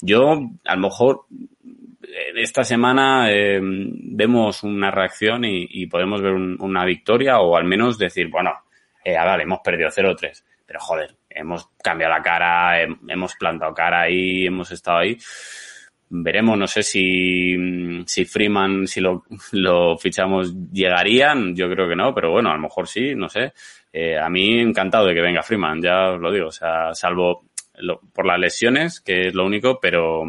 Yo, 0.01 0.39
a 0.65 0.75
lo 0.75 0.81
mejor, 0.81 1.21
eh, 2.03 2.33
esta 2.35 2.63
semana 2.63 3.31
eh, 3.31 3.59
vemos 3.61 4.63
una 4.63 4.91
reacción 4.91 5.45
y, 5.45 5.67
y 5.69 5.87
podemos 5.87 6.21
ver 6.21 6.33
un- 6.33 6.57
una 6.61 6.83
victoria 6.85 7.39
o 7.39 7.55
al 7.55 7.65
menos 7.65 7.97
decir, 7.97 8.27
bueno, 8.29 8.51
eh, 9.05 9.15
ah, 9.15 9.25
vale, 9.25 9.43
hemos 9.43 9.59
perdido 9.59 9.89
0-3, 9.89 10.43
pero 10.65 10.79
joder, 10.81 11.15
hemos 11.29 11.69
cambiado 11.81 12.13
la 12.13 12.21
cara, 12.21 12.81
hem- 12.81 12.99
hemos 13.07 13.35
plantado 13.35 13.73
cara 13.73 14.01
ahí, 14.01 14.45
hemos 14.47 14.71
estado 14.71 14.99
ahí. 14.99 15.17
Veremos, 16.11 16.57
no 16.57 16.65
sé 16.65 16.81
si, 16.81 17.55
si 18.05 18.25
Freeman, 18.25 18.87
si 18.87 18.99
lo, 18.99 19.25
lo 19.51 19.97
fichamos, 19.97 20.53
llegarían. 20.71 21.55
Yo 21.55 21.69
creo 21.69 21.87
que 21.87 21.95
no, 21.95 22.13
pero 22.15 22.31
bueno, 22.31 22.49
a 22.49 22.55
lo 22.55 22.61
mejor 22.61 22.87
sí, 22.87 23.13
no 23.15 23.29
sé. 23.29 23.53
Eh, 23.93 24.17
a 24.17 24.29
mí 24.29 24.59
encantado 24.59 25.05
de 25.05 25.13
que 25.13 25.21
venga 25.21 25.43
Freeman, 25.43 25.81
ya 25.81 26.11
os 26.11 26.19
lo 26.19 26.31
digo. 26.31 26.47
O 26.47 26.51
sea, 26.51 26.93
salvo 26.93 27.45
por 28.13 28.25
las 28.25 28.39
lesiones, 28.39 29.01
que 29.01 29.27
es 29.27 29.35
lo 29.35 29.45
único, 29.45 29.79
pero, 29.79 30.23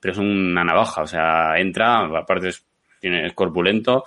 pero 0.00 0.12
es 0.12 0.18
una 0.18 0.64
navaja. 0.64 1.02
O 1.02 1.06
sea, 1.06 1.58
entra, 1.58 2.04
aparte 2.04 2.48
es, 2.48 2.64
tiene, 3.00 3.26
es 3.26 3.32
corpulento. 3.32 4.04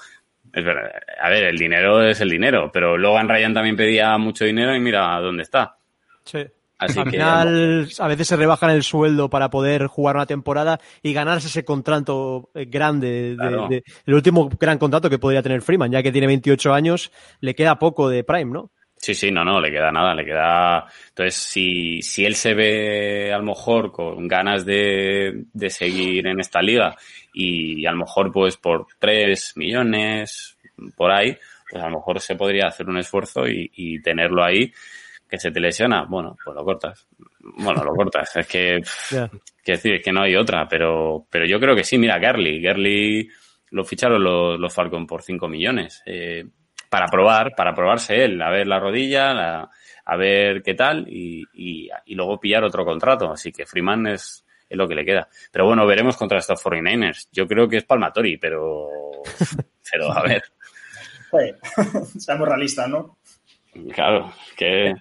Es 0.54 0.64
verdad, 0.64 0.90
a 1.22 1.30
ver, 1.30 1.44
el 1.44 1.58
dinero 1.58 2.02
es 2.02 2.22
el 2.22 2.30
dinero, 2.30 2.72
pero 2.74 2.98
Logan 2.98 3.30
Ryan 3.30 3.54
también 3.54 3.76
pedía 3.76 4.18
mucho 4.18 4.46
dinero 4.46 4.76
y 4.76 4.80
mira 4.80 5.20
dónde 5.20 5.44
está. 5.44 5.78
Sí. 6.24 6.46
Así 6.80 6.98
Al 7.00 7.06
que 7.06 7.12
final, 7.12 7.90
a 8.00 8.08
veces 8.08 8.28
se 8.28 8.36
rebajan 8.38 8.70
el 8.70 8.84
sueldo 8.84 9.30
para 9.30 9.50
poder 9.50 9.88
jugar 9.88 10.16
una 10.16 10.26
temporada 10.26 10.80
y 11.04 11.12
ganarse 11.12 11.48
ese 11.48 11.66
contrato 11.66 12.50
eh, 12.56 12.66
grande. 12.66 13.32
de- 13.32 13.36
Claro. 13.36 13.68
de- 13.68 13.84
el 14.06 14.14
último 14.14 14.50
gran 14.60 14.78
contrato 14.78 15.10
que 15.10 15.20
podría 15.20 15.44
tener 15.44 15.62
Freeman, 15.62 15.92
ya 15.92 16.02
que 16.02 16.12
tiene 16.12 16.28
28 16.28 16.74
años, 16.74 17.12
le 17.42 17.54
queda 17.54 17.78
poco 17.80 18.08
de 18.10 18.24
Prime, 18.24 18.52
¿no? 18.52 18.72
Sí, 18.96 19.14
sí, 19.14 19.32
no, 19.32 19.46
no, 19.46 19.62
le 19.62 19.72
queda 19.72 19.92
nada, 19.92 20.14
le 20.14 20.26
queda. 20.26 20.86
Entonces, 21.10 21.36
si, 21.36 22.02
si 22.02 22.26
él 22.26 22.36
se 22.36 22.54
ve 22.54 23.32
a 23.34 23.38
lo 23.38 23.44
mejor 23.44 23.92
con 23.94 24.28
ganas 24.28 24.66
de, 24.66 25.46
de 25.54 25.70
seguir 25.70 26.28
en 26.28 26.40
esta 26.42 26.62
liga 26.62 26.96
y, 27.34 27.86
a 27.86 27.92
lo 27.92 28.00
mejor 28.00 28.30
pues 28.32 28.58
por 28.58 28.88
3 29.00 29.54
millones, 29.56 30.58
por 30.98 31.12
ahí, 31.12 31.38
pues 31.70 31.82
a 31.82 31.88
lo 31.90 31.96
mejor 31.98 32.20
se 32.20 32.36
podría 32.36 32.68
hacer 32.68 32.90
un 32.90 32.98
esfuerzo 32.98 33.48
y, 33.48 33.72
y 33.74 34.02
tenerlo 34.02 34.44
ahí, 34.44 34.70
que 35.30 35.38
se 35.40 35.52
te 35.52 35.60
lesiona, 35.60 36.06
bueno, 36.06 36.36
pues 36.44 36.56
lo 36.56 36.64
cortas. 36.66 37.08
Bueno, 37.58 37.84
lo 37.84 37.94
cortas, 37.94 38.36
es 38.36 38.48
que, 38.48 38.82
que 39.64 39.72
decir, 39.74 39.94
es 39.96 40.04
que 40.04 40.12
no 40.12 40.22
hay 40.24 40.36
otra, 40.36 40.68
pero, 40.68 41.28
pero 41.30 41.46
yo 41.46 41.60
creo 41.60 41.76
que 41.76 41.84
sí, 41.84 41.98
mira, 41.98 42.20
Gerly, 42.20 42.60
Gerly 42.62 43.30
lo 43.72 43.84
ficharon 43.86 44.24
los, 44.24 44.60
los 44.60 44.74
Falcon 44.74 45.06
por 45.06 45.22
5 45.22 45.48
millones. 45.48 46.02
Eh, 46.06 46.44
para 46.90 47.06
probar, 47.06 47.54
para 47.56 47.76
probarse 47.76 48.24
él, 48.24 48.42
a 48.42 48.50
ver 48.50 48.66
la 48.68 48.80
rodilla, 48.80 49.34
la- 49.34 49.70
a 50.06 50.18
ver 50.18 50.64
qué 50.64 50.74
tal 50.74 51.06
y, 51.08 51.44
y, 51.54 51.88
y 52.06 52.16
luego 52.16 52.40
pillar 52.40 52.64
otro 52.64 52.84
contrato. 52.84 53.32
Así 53.32 53.52
que 53.52 53.68
Freeman 53.68 54.08
es, 54.08 54.44
es 54.68 54.76
lo 54.76 54.88
que 54.88 54.96
le 54.96 55.06
queda. 55.06 55.30
Pero 55.52 55.66
bueno, 55.68 55.86
veremos 55.86 56.18
contra 56.18 56.40
estos 56.40 56.64
49ers. 56.66 57.28
Yo 57.32 57.48
creo 57.48 57.70
que 57.70 57.78
es 57.78 57.84
Palmatori, 57.84 58.38
pero, 58.38 58.88
pero 59.92 60.12
a 60.12 60.24
ver, 60.24 60.42
seamos 62.18 62.48
realistas, 62.48 62.90
¿no? 62.90 63.18
claro, 63.94 64.34
que 64.58 64.96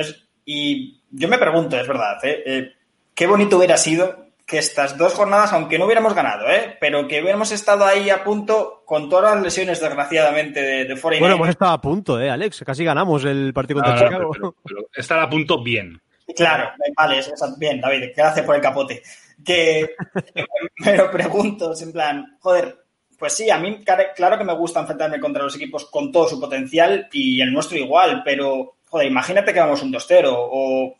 Es- 0.00 0.24
y 0.44 1.00
yo 1.10 1.28
me 1.28 1.38
pregunto, 1.38 1.78
es 1.78 1.86
verdad, 1.86 2.18
¿eh? 2.24 2.42
Eh, 2.46 2.72
qué 3.14 3.26
bonito 3.26 3.56
hubiera 3.58 3.76
sido 3.76 4.26
que 4.46 4.58
estas 4.58 4.98
dos 4.98 5.14
jornadas, 5.14 5.52
aunque 5.52 5.78
no 5.78 5.84
hubiéramos 5.84 6.12
ganado, 6.12 6.48
¿eh? 6.50 6.76
pero 6.80 7.06
que 7.06 7.20
hubiéramos 7.22 7.52
estado 7.52 7.84
ahí 7.84 8.10
a 8.10 8.24
punto 8.24 8.82
con 8.84 9.08
todas 9.08 9.34
las 9.34 9.44
lesiones, 9.44 9.80
desgraciadamente, 9.80 10.60
de, 10.60 10.84
de 10.86 10.96
49ers. 10.96 11.20
Bueno, 11.20 11.34
hemos 11.36 11.48
estado 11.50 11.70
a 11.72 11.80
punto, 11.80 12.20
¿eh, 12.20 12.28
Alex? 12.30 12.64
Casi 12.66 12.82
ganamos 12.84 13.24
el 13.24 13.52
partido 13.54 13.80
contra 13.80 13.94
no, 13.94 14.08
Chicago. 14.08 14.30
pero, 14.32 14.56
pero 14.64 14.80
estar 14.92 15.20
a 15.20 15.30
punto 15.30 15.62
bien. 15.62 16.00
Claro, 16.34 16.70
vale, 16.96 17.20
bien, 17.58 17.80
David, 17.80 18.10
gracias 18.16 18.44
por 18.44 18.56
el 18.56 18.60
capote. 18.60 19.02
Que 19.44 19.94
me 20.78 20.96
lo 20.96 21.10
pregunto, 21.12 21.72
en 21.80 21.92
plan, 21.92 22.36
joder, 22.40 22.76
pues 23.18 23.34
sí, 23.34 23.50
a 23.50 23.58
mí 23.58 23.84
claro 24.16 24.38
que 24.38 24.44
me 24.44 24.54
gusta 24.54 24.80
enfrentarme 24.80 25.20
contra 25.20 25.44
los 25.44 25.54
equipos 25.54 25.86
con 25.86 26.10
todo 26.10 26.28
su 26.28 26.40
potencial 26.40 27.08
y 27.12 27.40
el 27.40 27.52
nuestro 27.52 27.78
igual, 27.78 28.22
pero, 28.24 28.76
joder, 28.90 29.06
imagínate 29.06 29.52
que 29.52 29.60
vamos 29.60 29.82
un 29.82 29.92
2-0 29.92 30.24
o... 30.28 30.96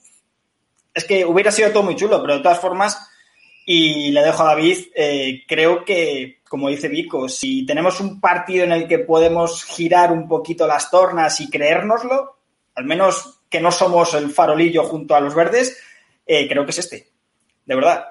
Es 0.92 1.04
que 1.04 1.24
hubiera 1.24 1.52
sido 1.52 1.70
todo 1.70 1.84
muy 1.84 1.94
chulo, 1.94 2.20
pero 2.20 2.34
de 2.34 2.42
todas 2.42 2.58
formas, 2.58 2.98
y 3.64 4.10
le 4.10 4.22
dejo 4.22 4.42
a 4.42 4.54
David, 4.54 4.78
eh, 4.94 5.44
creo 5.46 5.84
que, 5.84 6.40
como 6.48 6.68
dice 6.68 6.88
Vico, 6.88 7.28
si 7.28 7.64
tenemos 7.64 8.00
un 8.00 8.20
partido 8.20 8.64
en 8.64 8.72
el 8.72 8.88
que 8.88 8.98
podemos 8.98 9.64
girar 9.64 10.10
un 10.10 10.26
poquito 10.26 10.66
las 10.66 10.90
tornas 10.90 11.40
y 11.40 11.48
creérnoslo, 11.48 12.38
al 12.74 12.84
menos 12.84 13.42
que 13.48 13.60
no 13.60 13.70
somos 13.70 14.14
el 14.14 14.30
farolillo 14.30 14.82
junto 14.82 15.14
a 15.14 15.20
los 15.20 15.34
verdes, 15.34 15.80
eh, 16.26 16.48
creo 16.48 16.64
que 16.64 16.70
es 16.70 16.78
este. 16.78 17.08
De 17.64 17.74
verdad. 17.76 18.06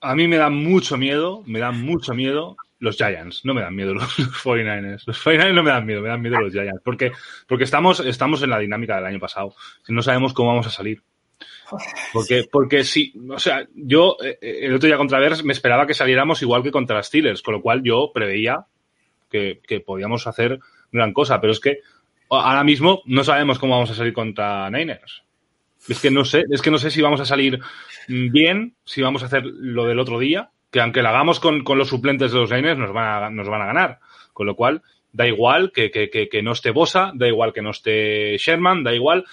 a 0.00 0.14
mí 0.16 0.26
me 0.26 0.36
da 0.36 0.50
mucho 0.50 0.96
miedo, 0.96 1.42
me 1.46 1.60
da 1.60 1.70
mucho 1.70 2.12
miedo 2.12 2.56
los 2.82 2.96
Giants. 2.96 3.44
No 3.44 3.54
me 3.54 3.62
dan 3.62 3.74
miedo 3.74 3.94
los, 3.94 4.04
49ers. 4.44 5.04
Los 5.06 5.24
49ers 5.24 5.54
no 5.54 5.62
me 5.62 5.70
dan 5.70 5.86
miedo, 5.86 6.02
me 6.02 6.08
dan 6.08 6.20
miedo 6.20 6.40
los 6.40 6.52
Giants. 6.52 6.82
Porque, 6.84 7.12
porque 7.46 7.64
estamos, 7.64 8.00
estamos 8.00 8.42
en 8.42 8.50
la 8.50 8.58
dinámica 8.58 8.96
del 8.96 9.06
año 9.06 9.20
pasado. 9.20 9.54
No 9.88 10.02
sabemos 10.02 10.34
cómo 10.34 10.48
vamos 10.48 10.66
a 10.66 10.70
salir. 10.70 11.02
Porque, 12.12 12.44
porque 12.50 12.84
sí, 12.84 13.14
o 13.30 13.38
sea, 13.38 13.66
yo 13.74 14.16
eh, 14.22 14.38
el 14.42 14.74
otro 14.74 14.88
día 14.88 14.98
contra 14.98 15.18
Bears 15.18 15.42
me 15.42 15.54
esperaba 15.54 15.86
que 15.86 15.94
saliéramos 15.94 16.42
igual 16.42 16.62
que 16.62 16.70
contra 16.70 17.02
Steelers, 17.02 17.40
con 17.40 17.54
lo 17.54 17.62
cual 17.62 17.82
yo 17.82 18.10
preveía 18.12 18.66
que, 19.30 19.60
que 19.66 19.80
podíamos 19.80 20.26
hacer 20.26 20.58
gran 20.90 21.14
cosa, 21.14 21.40
pero 21.40 21.52
es 21.52 21.60
que 21.60 21.78
ahora 22.28 22.62
mismo 22.62 23.00
no 23.06 23.24
sabemos 23.24 23.58
cómo 23.58 23.74
vamos 23.74 23.90
a 23.90 23.94
salir 23.94 24.12
contra 24.12 24.68
Niners. 24.70 25.22
Es 25.88 26.00
que 26.00 26.10
no 26.10 26.24
sé, 26.24 26.44
es 26.50 26.60
que 26.60 26.70
no 26.70 26.78
sé 26.78 26.90
si 26.90 27.00
vamos 27.00 27.20
a 27.20 27.24
salir 27.24 27.58
bien, 28.06 28.74
si 28.84 29.00
vamos 29.00 29.22
a 29.22 29.26
hacer 29.26 29.44
lo 29.46 29.86
del 29.86 29.98
otro 29.98 30.18
día, 30.18 30.50
que 30.72 30.80
aunque 30.80 31.02
lo 31.02 31.10
hagamos 31.10 31.38
con, 31.38 31.62
con 31.62 31.78
los 31.78 31.88
suplentes 31.88 32.32
de 32.32 32.38
los 32.38 32.50
Niners, 32.50 32.78
nos 32.78 32.92
van 32.92 33.24
a, 33.24 33.30
nos 33.30 33.46
van 33.46 33.60
a 33.60 33.66
ganar. 33.66 33.98
Con 34.32 34.46
lo 34.46 34.56
cual, 34.56 34.82
da 35.12 35.28
igual 35.28 35.70
que, 35.70 35.90
que, 35.90 36.08
que, 36.08 36.28
que 36.30 36.42
no 36.42 36.52
esté 36.52 36.70
Bosa, 36.70 37.12
da 37.14 37.28
igual 37.28 37.52
que 37.52 37.60
no 37.60 37.70
esté 37.70 38.38
Sherman, 38.38 38.82
da 38.82 38.94
igual. 38.94 39.26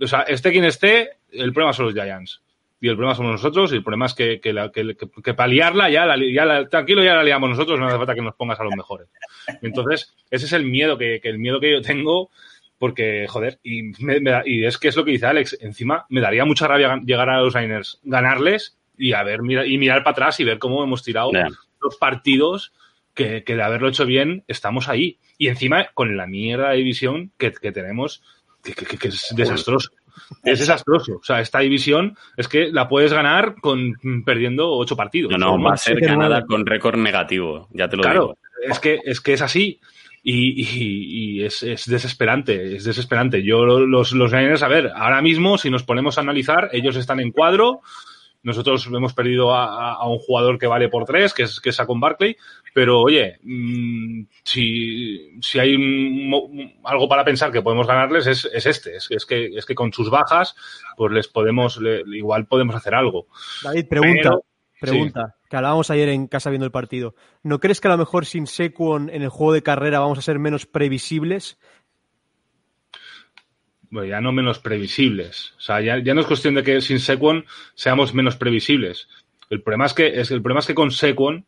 O 0.00 0.06
sea, 0.06 0.20
esté 0.20 0.52
quien 0.52 0.64
esté, 0.64 1.10
el 1.32 1.52
problema 1.52 1.72
son 1.72 1.86
los 1.86 1.94
Giants. 1.94 2.40
Y 2.80 2.88
el 2.88 2.94
problema 2.94 3.16
somos 3.16 3.32
nosotros, 3.32 3.72
y 3.72 3.76
el 3.76 3.82
problema 3.82 4.06
es 4.06 4.14
que, 4.14 4.40
la, 4.52 4.70
paliarla, 5.36 5.90
ya, 5.90 6.06
la, 6.06 6.16
ya 6.16 6.44
la, 6.44 6.68
tranquilo, 6.68 7.02
ya 7.02 7.14
la 7.14 7.24
liamos 7.24 7.50
nosotros, 7.50 7.78
no 7.80 7.86
hace 7.86 7.96
falta 7.96 8.14
que 8.14 8.22
nos 8.22 8.34
pongas 8.34 8.60
a 8.60 8.64
los 8.64 8.76
mejores. 8.76 9.08
Entonces, 9.62 10.14
ese 10.30 10.46
es 10.46 10.52
el 10.52 10.64
miedo 10.64 10.96
que, 10.98 11.18
el 11.22 11.38
miedo 11.38 11.60
que 11.60 11.72
yo 11.72 11.80
tengo, 11.80 12.30
porque, 12.78 13.26
joder, 13.26 13.58
y, 13.62 13.90
y 14.44 14.64
es 14.64 14.78
que 14.78 14.88
es 14.88 14.96
lo 14.96 15.04
que 15.04 15.12
dice 15.12 15.26
Alex, 15.26 15.56
encima 15.60 16.04
me 16.10 16.20
daría 16.20 16.44
mucha 16.44 16.68
rabia 16.68 17.00
llegar 17.04 17.30
a 17.30 17.40
los 17.40 17.54
Niners, 17.54 18.00
ganarles 18.04 18.76
y 18.98 19.12
a 19.12 19.22
ver, 19.22 19.42
mira, 19.42 19.66
y 19.66 19.78
mirar 19.78 20.02
para 20.04 20.12
atrás 20.12 20.40
y 20.40 20.44
ver 20.44 20.58
cómo 20.58 20.82
hemos 20.82 21.02
tirado 21.02 21.30
Yeah. 21.32 21.48
los 21.80 21.96
partidos 21.96 22.72
que, 23.14 23.44
que 23.44 23.56
de 23.56 23.62
haberlo 23.62 23.88
hecho 23.88 24.06
bien 24.06 24.44
estamos 24.48 24.88
ahí. 24.88 25.18
Y 25.38 25.48
encima 25.48 25.86
con 25.94 26.16
la 26.16 26.26
mierda 26.26 26.70
de 26.70 26.76
división 26.78 27.32
que, 27.38 27.52
que 27.52 27.72
tenemos, 27.72 28.22
que, 28.62 28.72
que- 28.74 28.96
que 28.98 29.08
es 29.08 29.32
desastroso. 29.36 29.90
Es 30.44 30.60
desastroso. 30.60 31.16
O 31.20 31.24
sea, 31.24 31.40
esta 31.40 31.58
división 31.58 32.16
es 32.36 32.46
que 32.48 32.70
la 32.72 32.88
puedes 32.88 33.12
ganar 33.12 33.56
con 33.60 33.94
perdiendo 34.24 34.70
ocho 34.70 34.96
partidos. 34.96 35.32
No, 35.32 35.38
no, 35.38 35.62
va 35.62 35.74
a 35.74 35.76
ser 35.76 35.98
nueve. 36.00 36.44
con 36.48 36.64
récord 36.64 36.96
negativo, 36.98 37.68
ya 37.72 37.88
te 37.88 37.96
lo 37.96 38.02
Claro, 38.02 38.20
digo. 38.20 38.72
es 38.72 38.78
que, 38.78 39.00
es 39.04 39.20
que 39.20 39.32
es 39.32 39.42
así. 39.42 39.80
Y, 40.22 40.62
y- 40.62 41.34
y 41.40 41.44
es, 41.44 41.62
es 41.62 41.86
desesperante, 41.86 42.76
es 42.76 42.84
desesperante. 42.84 43.42
Yo, 43.42 43.66
los, 43.66 44.12
los 44.12 44.32
Niners, 44.32 44.62
a 44.62 44.68
ver, 44.68 44.90
ahora 44.94 45.20
mismo, 45.20 45.58
si 45.58 45.68
nos 45.68 45.82
ponemos 45.82 46.16
a 46.16 46.22
analizar, 46.22 46.70
ellos 46.72 46.96
están 46.96 47.20
en 47.20 47.30
cuadro. 47.30 47.82
Nosotros 48.44 48.86
hemos 48.86 49.12
perdido 49.14 49.52
a, 49.52 49.64
a- 49.64 49.94
a 49.94 50.08
un 50.08 50.18
jugador 50.20 50.58
que 50.58 50.68
vale 50.68 50.88
por 50.88 51.04
tres, 51.04 51.34
que 51.34 51.42
es, 51.42 51.60
que 51.60 51.70
es 51.70 51.76
Saquon 51.76 51.98
Barkley. 51.98 52.36
Pero, 52.72 53.00
oye, 53.00 53.38
mm, 53.42 54.22
si, 54.44 55.38
si 55.40 55.58
hay 55.58 55.74
un 55.74 56.72
algo 56.84 57.08
para 57.08 57.24
pensar 57.24 57.50
que 57.50 57.62
podemos 57.62 57.86
ganarles, 57.86 58.26
es, 58.26 58.48
es 58.52 58.66
este. 58.66 58.96
Es, 58.96 59.10
es 59.10 59.26
que, 59.26 59.46
es 59.46 59.66
que 59.66 59.74
con 59.74 59.92
sus 59.92 60.10
bajas, 60.10 60.54
pues 60.96 61.12
les 61.12 61.28
podemos, 61.28 61.78
le- 61.78 62.02
igual 62.16 62.46
podemos 62.46 62.74
hacer 62.76 62.94
algo. 62.94 63.26
David, 63.62 63.86
pregunta, 63.88 64.30
Pero- 64.80 64.92
pregunta, 64.92 65.34
que 65.48 65.56
hablábamos 65.56 65.90
ayer 65.90 66.08
en 66.10 66.26
casa 66.26 66.50
viendo 66.50 66.66
el 66.66 66.72
partido. 66.72 67.14
¿No 67.42 67.60
crees 67.60 67.80
que 67.80 67.88
a 67.88 67.92
lo 67.92 67.98
mejor 67.98 68.26
sin 68.26 68.46
Sequon 68.46 69.08
en 69.08 69.22
el 69.22 69.28
juego 69.28 69.52
de 69.52 69.62
carrera 69.62 70.00
vamos 70.00 70.18
a 70.18 70.22
ser 70.22 70.38
menos 70.38 70.66
previsibles? 70.66 71.58
Bueno, 73.94 74.08
ya 74.08 74.20
no 74.20 74.32
menos 74.32 74.58
previsibles. 74.58 75.54
O 75.56 75.60
sea, 75.60 75.80
ya, 75.80 76.02
ya 76.02 76.14
no 76.14 76.20
es 76.20 76.26
cuestión 76.26 76.56
de 76.56 76.64
que 76.64 76.80
sin 76.80 76.98
Sequon 76.98 77.46
seamos 77.76 78.12
menos 78.12 78.34
previsibles. 78.34 79.06
El 79.50 79.62
problema 79.62 79.86
es 79.86 79.94
que, 79.94 80.20
es, 80.20 80.32
el 80.32 80.42
problema 80.42 80.58
es 80.58 80.66
que 80.66 80.74
con 80.74 80.90
Sequon 80.90 81.46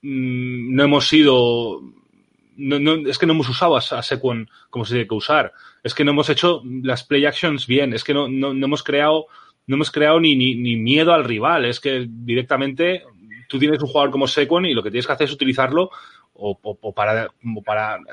mm, 0.00 0.74
no 0.74 0.82
hemos 0.82 1.06
sido. 1.06 1.82
No, 2.56 2.78
no, 2.78 3.06
es 3.06 3.18
que 3.18 3.26
no 3.26 3.34
hemos 3.34 3.50
usado 3.50 3.76
a, 3.76 4.02
Sequon 4.02 4.48
como 4.70 4.86
se 4.86 4.94
tiene 4.94 5.06
que 5.06 5.14
usar. 5.14 5.52
Es 5.84 5.94
que 5.94 6.02
no 6.02 6.12
hemos 6.12 6.30
hecho 6.30 6.62
las 6.82 7.04
play 7.04 7.26
actions 7.26 7.66
bien. 7.66 7.92
Es 7.92 8.04
que 8.04 8.14
no, 8.14 8.26
no, 8.26 8.54
no 8.54 8.64
hemos 8.64 8.82
creado. 8.82 9.26
No 9.66 9.76
hemos 9.76 9.90
creado 9.90 10.18
ni, 10.18 10.36
ni, 10.36 10.54
ni 10.54 10.76
miedo 10.76 11.12
al 11.12 11.24
rival. 11.24 11.66
Es 11.66 11.78
que 11.78 12.06
directamente 12.08 13.02
tú 13.48 13.58
tienes 13.58 13.82
un 13.82 13.88
jugador 13.88 14.10
como 14.10 14.26
Sequon 14.26 14.64
y 14.64 14.72
lo 14.72 14.82
que 14.82 14.90
tienes 14.90 15.06
que 15.06 15.12
hacer 15.12 15.26
es 15.26 15.34
utilizarlo 15.34 15.90
o, 16.40 16.58
o- 16.62 16.78
o 16.80 16.94
para, 16.94 17.28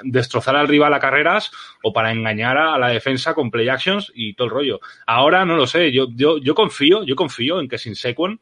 destrozar 0.03 0.55
al 0.55 0.67
rival 0.67 0.93
a 0.93 0.99
carreras 0.99 1.51
o 1.83 1.93
para 1.93 2.11
engañar 2.11 2.57
a, 2.57 2.75
a 2.75 2.79
la 2.79 2.89
defensa 2.89 3.33
con 3.33 3.49
play 3.49 3.69
actions 3.69 4.11
y 4.13 4.33
todo 4.33 4.45
el 4.47 4.53
rollo. 4.53 4.79
Ahora 5.05 5.45
no 5.45 5.55
lo 5.55 5.65
sé, 5.65 5.91
yo, 5.91 6.07
yo, 6.13 6.37
yo 6.37 6.53
confío, 6.53 7.03
yo 7.03 7.15
confío 7.15 7.59
en 7.59 7.67
que 7.67 7.77
sin 7.77 7.95
Sequon, 7.95 8.39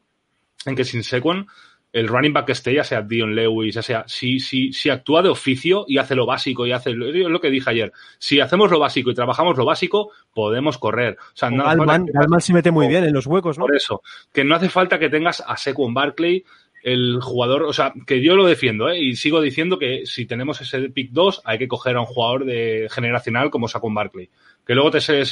en 0.66 0.74
que 0.76 0.84
sin 0.84 1.02
Sequon, 1.04 1.46
el 1.92 2.08
running 2.08 2.32
back 2.34 2.46
que 2.46 2.52
esté, 2.52 2.74
ya 2.74 2.84
sea 2.84 3.00
Dion 3.00 3.34
Lewis, 3.34 3.74
ya 3.74 3.80
sea, 3.80 4.04
si, 4.06 4.38
si, 4.38 4.70
si 4.72 4.90
actúa 4.90 5.22
de 5.22 5.30
oficio 5.30 5.86
y 5.88 5.96
hace 5.96 6.14
lo 6.14 6.26
básico 6.26 6.66
y 6.66 6.72
hace 6.72 6.90
lo, 6.90 7.06
es 7.06 7.14
lo 7.30 7.40
que 7.40 7.48
dije 7.48 7.70
ayer, 7.70 7.92
si 8.18 8.38
hacemos 8.40 8.70
lo 8.70 8.78
básico 8.78 9.10
y 9.10 9.14
trabajamos 9.14 9.56
lo 9.56 9.64
básico, 9.64 10.10
podemos 10.34 10.76
correr. 10.76 11.16
O 11.18 11.36
sea, 11.36 11.48
no 11.48 11.64
Galman 12.12 12.40
se 12.40 12.52
mete 12.52 12.70
muy 12.70 12.88
bien 12.88 13.04
en 13.04 13.14
los 13.14 13.26
huecos, 13.26 13.56
¿no? 13.56 13.64
por 13.64 13.74
eso, 13.76 14.02
que 14.30 14.44
no 14.44 14.56
hace 14.56 14.68
falta 14.68 14.98
que 14.98 15.08
tengas 15.08 15.42
a 15.46 15.56
Sequon 15.56 15.94
Barkley, 15.94 16.44
el 16.86 17.18
jugador, 17.20 17.64
o 17.64 17.72
sea, 17.72 17.92
que 18.06 18.22
yo 18.22 18.36
lo 18.36 18.46
defiendo, 18.46 18.88
¿eh? 18.88 19.00
y 19.00 19.16
sigo 19.16 19.40
diciendo 19.40 19.76
que 19.76 20.06
si 20.06 20.24
tenemos 20.24 20.60
ese 20.60 20.88
pick 20.90 21.10
2, 21.10 21.42
hay 21.44 21.58
que 21.58 21.66
coger 21.66 21.96
a 21.96 22.00
un 22.00 22.06
jugador 22.06 22.44
de 22.44 22.86
generacional 22.90 23.50
como 23.50 23.66
Saquon 23.66 23.92
Barkley. 23.92 24.28
Que 24.64 24.74
luego 24.74 24.92
te 24.92 25.00
se, 25.00 25.22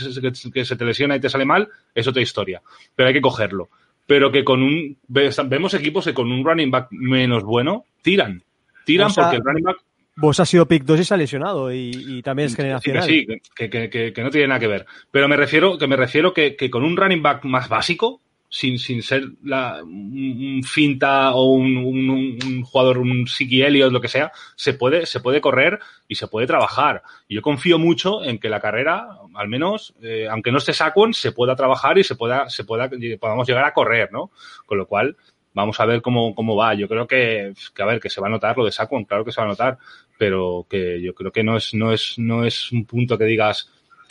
que- 0.52 0.64
se 0.64 0.76
te 0.76 0.84
lesiona 0.84 1.14
y 1.14 1.20
te 1.20 1.28
sale 1.30 1.44
mal, 1.44 1.68
es 1.94 2.09
otra 2.09 2.22
historia, 2.22 2.61
pero 2.96 3.07
hay 3.07 3.14
que 3.14 3.20
cogerlo. 3.20 3.68
Pero 4.05 4.32
que 4.32 4.42
con 4.42 4.62
un, 4.64 4.98
vemos 5.07 5.74
equipos 5.74 6.05
que 6.05 6.12
con 6.12 6.30
un 6.32 6.44
running 6.44 6.72
back 6.72 6.88
menos 6.90 7.44
bueno, 7.44 7.84
tiran. 8.02 8.42
Tiran 8.84 9.07
O 9.07 9.11
sea, 9.11 9.24
porque 9.24 9.36
el 9.36 9.44
running 9.44 9.64
back 9.64 9.76
Vos 10.16 10.38
has 10.40 10.48
sido 10.48 10.66
pick 10.66 10.82
2 10.84 11.00
y 11.00 11.05
se 11.05 11.14
ha 11.14 11.16
lesionado 11.16 11.72
y, 11.72 11.90
y 11.94 12.22
también 12.22 12.46
es 12.46 12.52
Sí, 12.52 12.57
que 12.57 12.62
generacional. 12.62 13.02
sí, 13.05 13.26
que, 13.57 13.70
que, 13.70 13.90
que, 13.90 14.12
que 14.12 14.22
no 14.22 14.30
tiene 14.30 14.48
nada 14.48 14.61
que 14.61 14.66
ver. 14.68 14.86
Pero 15.11 15.26
me 15.28 15.36
refiero, 15.36 15.78
que 15.78 15.86
me 15.86 15.96
refiero 15.96 16.32
que, 16.34 16.55
que 16.57 16.68
con 16.70 16.84
un 16.84 16.96
running 16.96 17.22
back 17.22 17.44
más 17.44 17.68
básico, 17.68 18.20
sin, 18.55 18.78
sin 18.78 19.02
ser 19.02 19.24
la, 19.42 19.82
un, 19.82 20.62
finta 20.64 21.34
o 21.34 21.46
un, 21.55 21.76
un, 21.76 22.09
un- 22.09 22.62
jugador, 22.62 22.98
un 22.98 23.26
Siki 23.26 23.61
lo 23.80 24.00
que 24.00 24.07
sea, 24.07 24.30
se 24.55 24.74
puede, 24.74 25.07
se 25.07 25.18
puede 25.18 25.40
correr 25.40 25.80
y 26.07 26.14
se 26.14 26.28
puede 26.28 26.46
trabajar. 26.46 27.02
Y 27.26 27.34
yo 27.34 27.42
confío 27.42 27.80
mucho 27.80 28.22
en 28.22 28.38
que 28.38 28.48
la 28.48 28.61
carrera, 28.61 29.09
al 29.34 29.48
menos, 29.48 29.94
eh, 30.00 30.28
aunque 30.30 30.52
no 30.52 30.59
esté 30.59 30.72
Saquon, 30.72 31.14
se 31.14 31.32
pueda 31.32 31.57
trabajar 31.57 31.98
y 31.98 32.05
se 32.05 32.14
pueda, 32.14 32.48
se 32.48 32.62
pueda, 32.62 32.88
podamos 33.18 33.48
llegar 33.48 33.64
a 33.64 33.74
correr, 33.74 34.12
¿no? 34.12 34.30
Con 34.66 34.78
lo 34.78 34.86
cual, 34.86 35.16
vamos 35.52 35.80
a 35.80 35.84
ver 35.86 36.00
cómo, 36.00 36.32
cómo 36.36 36.55
va. 36.55 36.74
Yo 36.74 36.86
creo 36.86 37.09
que, 37.09 37.55
que, 37.74 37.82
a 37.82 37.86
ver, 37.86 37.98
que 37.98 38.09
se 38.09 38.20
va 38.20 38.28
a 38.28 38.30
notar 38.30 38.57
lo 38.57 38.64
de 38.64 38.70
Saquon, 38.70 39.05
claro 39.05 39.24
que 39.24 39.32
se 39.32 39.40
va 39.40 39.46
a 39.48 39.50
notar, 39.50 39.78
pero 40.16 40.64
que 40.70 41.02
yo 41.02 41.12
creo 41.12 41.32
que 41.32 41.42
no 41.42 41.57
es, 41.57 41.74
no 41.74 41.92
es, 41.92 42.14
no 42.18 42.44
es 42.44 42.70
un 42.70 42.84
punto 42.84 43.18
que 43.18 43.24
digas 43.24 43.68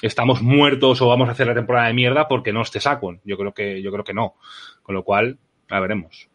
estamos 0.08 0.42
muertos 0.42 1.02
o 1.02 1.08
vamos 1.08 1.30
a 1.30 1.32
hacer 1.32 1.48
la 1.48 1.54
temporada 1.54 1.88
de 1.88 1.94
mierda 1.94 2.28
porque 2.28 2.52
no 2.52 2.62
esté 2.62 2.80
Saquon. 2.80 3.22
Yo 3.24 3.38
creo 3.38 3.54
que, 3.54 3.82
yo 3.82 3.92
creo 3.92 4.04
que 4.04 4.14
no. 4.14 4.36
Con 4.82 4.96
lo 4.96 5.04
cual, 5.04 5.40
la 5.70 5.80
veremos. 5.80 6.28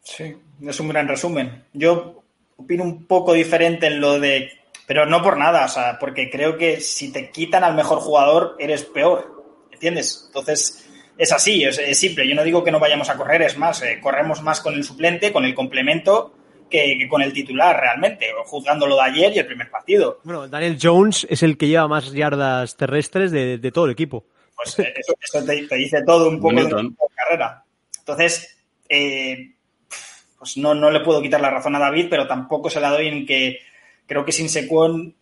Sí, 0.00 0.36
es 0.62 0.80
un 0.80 0.88
gran 0.88 1.08
resumen. 1.08 1.64
Yo 1.72 2.22
opino 2.56 2.84
un 2.84 3.06
poco 3.06 3.32
diferente 3.32 3.88
en 3.88 4.00
lo 4.00 4.20
de. 4.20 4.52
Pero 4.86 5.06
no 5.06 5.22
por 5.22 5.38
nada, 5.38 5.64
o 5.64 5.68
sea, 5.68 5.98
porque 5.98 6.30
creo 6.30 6.56
que 6.56 6.80
si 6.80 7.10
te 7.12 7.30
quitan 7.30 7.64
al 7.64 7.74
mejor 7.74 7.98
jugador, 7.98 8.54
eres 8.58 8.84
peor. 8.84 9.66
¿Entiendes? 9.72 10.24
Entonces, 10.28 10.88
es 11.18 11.32
así, 11.32 11.64
es, 11.64 11.78
es 11.78 11.98
simple. 11.98 12.28
Yo 12.28 12.34
no 12.34 12.44
digo 12.44 12.62
que 12.62 12.70
no 12.70 12.78
vayamos 12.78 13.10
a 13.10 13.16
correr, 13.16 13.42
es 13.42 13.58
más, 13.58 13.82
eh, 13.82 13.98
corremos 14.00 14.42
más 14.42 14.60
con 14.60 14.74
el 14.74 14.84
suplente, 14.84 15.32
con 15.32 15.44
el 15.44 15.54
complemento, 15.54 16.34
que, 16.70 16.96
que 16.98 17.08
con 17.08 17.22
el 17.22 17.32
titular 17.32 17.78
realmente, 17.78 18.26
juzgando 18.44 18.86
lo 18.86 18.96
de 18.96 19.02
ayer 19.02 19.32
y 19.34 19.38
el 19.38 19.46
primer 19.46 19.70
partido. 19.70 20.20
Bueno, 20.24 20.48
Daniel 20.48 20.78
Jones 20.80 21.26
es 21.30 21.42
el 21.42 21.56
que 21.56 21.68
lleva 21.68 21.88
más 21.88 22.12
yardas 22.12 22.76
terrestres 22.76 23.30
de, 23.30 23.58
de 23.58 23.72
todo 23.72 23.86
el 23.86 23.92
equipo. 23.92 24.24
Pues 24.56 24.78
eh, 24.78 24.94
eso, 24.96 25.14
eso 25.20 25.44
te, 25.44 25.66
te 25.66 25.74
dice 25.76 26.02
todo 26.06 26.28
un 26.28 26.40
poco 26.40 26.54
de 26.54 26.92
carrera. 27.14 27.64
Entonces, 27.98 28.56
eh, 28.88 29.52
pues 30.38 30.56
no, 30.56 30.74
no 30.74 30.90
le 30.90 31.00
puedo 31.00 31.22
quitar 31.22 31.40
la 31.40 31.50
razón 31.50 31.74
a 31.74 31.78
David, 31.80 32.06
pero 32.10 32.26
tampoco 32.26 32.68
se 32.70 32.80
la 32.80 32.90
doy 32.90 33.08
en 33.08 33.26
que 33.26 33.58
creo 34.06 34.24
que 34.24 34.32
sin 34.32 34.48
Secuón 34.48 35.14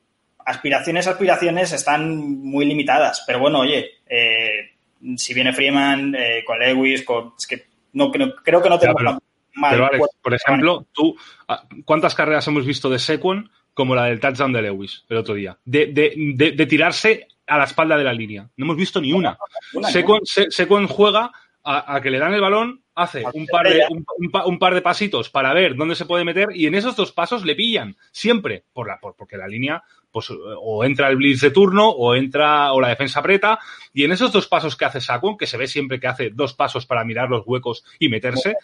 aspiraciones, 0.44 1.06
aspiraciones 1.06 1.72
están 1.72 2.18
muy 2.18 2.64
limitadas. 2.64 3.22
Pero 3.26 3.38
bueno, 3.38 3.60
oye, 3.60 3.86
eh, 4.08 4.70
si 5.16 5.32
viene 5.34 5.52
Freeman, 5.52 6.14
eh, 6.16 6.42
con 6.44 6.58
Lewis, 6.58 7.04
con, 7.04 7.34
es 7.38 7.46
que 7.46 7.64
no 7.92 8.10
creo, 8.10 8.34
creo 8.42 8.60
que 8.62 8.68
no 8.68 8.78
tenemos 8.78 9.00
pero- 9.00 9.10
tan 9.12 9.20
mal 9.54 9.72
Pero 9.72 9.86
Alex, 9.86 10.06
por 10.22 10.34
ejemplo, 10.34 10.86
tú, 10.92 11.16
ah, 11.48 11.64
¿cuántas 11.84 12.14
carreras 12.14 12.46
hemos 12.48 12.64
visto 12.66 12.88
de 12.90 12.98
Sequon 12.98 13.50
como 13.74 13.94
la 13.94 14.04
del 14.06 14.20
touchdown 14.20 14.52
de 14.52 14.62
Lewis 14.62 15.04
el 15.08 15.16
otro 15.16 15.34
día? 15.34 15.58
De, 15.64 15.86
de, 15.86 16.14
de, 16.16 16.52
de 16.52 16.66
tirarse 16.66 17.28
a 17.46 17.58
la 17.58 17.64
espalda 17.64 17.96
de 17.96 18.04
la 18.04 18.12
línea. 18.12 18.48
No 18.56 18.64
hemos 18.66 18.76
visto 18.76 19.00
ni 19.00 19.12
una. 19.12 19.36
Sequon, 19.90 20.20
Se- 20.24 20.50
Sequon 20.50 20.86
juega 20.86 21.30
a, 21.64 21.94
a 21.96 22.00
que 22.00 22.10
le 22.10 22.18
dan 22.18 22.34
el 22.34 22.40
balón, 22.40 22.82
hace 22.94 23.24
un 23.34 23.46
par, 23.46 23.68
de, 23.68 23.82
un, 23.90 24.04
un 24.18 24.30
pa- 24.30 24.46
un 24.46 24.58
par 24.58 24.74
de 24.74 24.82
pasitos 24.82 25.30
para 25.30 25.52
ver 25.54 25.74
dónde 25.76 25.94
se 25.94 26.04
puede 26.06 26.24
meter 26.24 26.48
y 26.54 26.66
en 26.66 26.74
esos 26.74 26.94
dos 26.96 27.12
pasos 27.12 27.44
le 27.44 27.54
pillan. 27.54 27.96
Siempre. 28.10 28.64
Por 28.72 28.86
la, 28.88 28.98
por, 29.00 29.14
porque 29.16 29.36
la 29.36 29.48
línea 29.48 29.82
pues 30.10 30.28
o 30.30 30.84
entra 30.84 31.08
el 31.08 31.16
blitz 31.16 31.40
de 31.40 31.50
turno 31.50 31.88
o 31.88 32.14
entra 32.14 32.72
o 32.74 32.80
la 32.82 32.88
defensa 32.88 33.20
aprieta 33.20 33.58
y 33.94 34.04
en 34.04 34.12
esos 34.12 34.30
dos 34.30 34.46
pasos 34.46 34.76
que 34.76 34.84
hace 34.84 35.00
Saquon, 35.00 35.38
que 35.38 35.46
se 35.46 35.56
ve 35.56 35.66
siempre 35.66 35.98
que 35.98 36.06
hace 36.06 36.28
dos 36.28 36.52
pasos 36.52 36.84
para 36.84 37.02
mirar 37.02 37.30
los 37.30 37.44
huecos 37.46 37.82
y 37.98 38.10
meterse, 38.10 38.56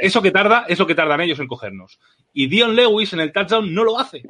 eso 0.00 0.22
que 0.22 0.30
tarda 0.30 0.64
es 0.68 0.78
lo 0.78 0.86
que 0.86 0.94
tardan 0.94 1.20
ellos 1.20 1.38
en 1.40 1.46
cogernos. 1.46 1.98
Y 2.32 2.46
Dion 2.46 2.74
Lewis 2.74 3.12
en 3.12 3.20
el 3.20 3.32
touchdown 3.32 3.74
no 3.74 3.84
lo 3.84 3.98
hace. 3.98 4.22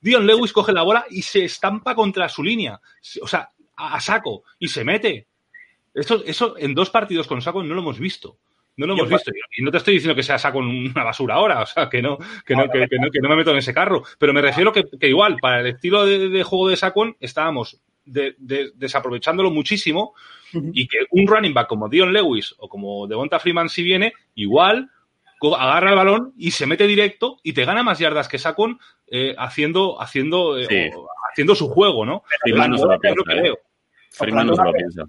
Dion 0.00 0.26
Lewis 0.26 0.52
coge 0.52 0.72
la 0.72 0.82
bola 0.82 1.04
y 1.10 1.22
se 1.22 1.44
estampa 1.44 1.94
contra 1.94 2.28
su 2.28 2.42
línea, 2.42 2.80
o 3.20 3.26
sea, 3.28 3.50
a, 3.76 4.00
saco 4.00 4.42
y 4.58 4.68
se 4.68 4.84
mete. 4.84 5.28
Eso, 5.94 6.22
eso 6.24 6.56
en 6.58 6.74
dos 6.74 6.90
partidos 6.90 7.26
con 7.26 7.42
Saquon 7.42 7.68
no 7.68 7.74
lo 7.74 7.82
hemos 7.82 7.98
visto. 7.98 8.38
No 8.76 8.86
lo 8.86 8.94
hemos 8.94 9.08
visto. 9.08 9.30
Y 9.56 9.62
no 9.62 9.70
te 9.70 9.76
estoy 9.76 9.94
diciendo 9.94 10.16
que 10.16 10.22
sea 10.22 10.38
saco 10.38 10.58
una 10.58 11.04
basura 11.04 11.34
ahora, 11.34 11.62
o 11.62 11.66
sea, 11.66 11.88
que 11.90 12.00
no, 12.00 12.16
que 12.46 12.56
no, 12.56 12.68
que, 12.70 12.86
no, 13.20 13.28
me 13.28 13.36
meto 13.36 13.50
en 13.50 13.58
ese 13.58 13.74
carro. 13.74 14.02
Pero 14.18 14.32
me 14.32 14.40
refiero 14.40 14.72
que, 14.72 14.84
que 14.98 15.08
igual, 15.08 15.36
para 15.40 15.60
el 15.60 15.66
estilo 15.66 16.06
de, 16.06 16.42
juego 16.42 16.68
de 16.68 16.76
Saquon, 16.76 17.16
estábamos 17.20 17.80
desaprovechándolo 18.04 19.50
muchísimo 19.50 20.14
y 20.52 20.88
que 20.88 20.98
un 21.10 21.26
running 21.26 21.54
back 21.54 21.68
como 21.68 21.88
Dion 21.88 22.12
Lewis 22.12 22.54
o 22.58 22.68
como 22.68 23.06
Devonta 23.06 23.38
Freeman 23.38 23.68
si 23.68 23.82
viene, 23.82 24.14
igual 24.34 24.90
agarra 25.58 25.90
el 25.90 25.96
balón 25.96 26.32
y 26.36 26.52
se 26.52 26.66
mete 26.66 26.86
directo 26.86 27.38
y 27.42 27.52
te 27.52 27.64
gana 27.64 27.82
más 27.82 27.98
yardas 27.98 28.28
que 28.28 28.38
Saquon 28.38 28.78
eh, 29.08 29.34
haciendo, 29.38 30.00
haciendo, 30.00 30.58
eh, 30.58 30.90
haciendo 31.30 31.54
su 31.54 31.68
juego, 31.68 32.06
¿no? 32.06 32.22
Freeman 32.42 32.70
no 32.70 32.78
se 32.78 32.86
lo 32.86 32.98
piensa. 32.98 33.18
Freeman 34.10 34.46
no 34.46 34.54
se 34.54 34.62
lo 34.64 34.72
piensa. 34.72 35.04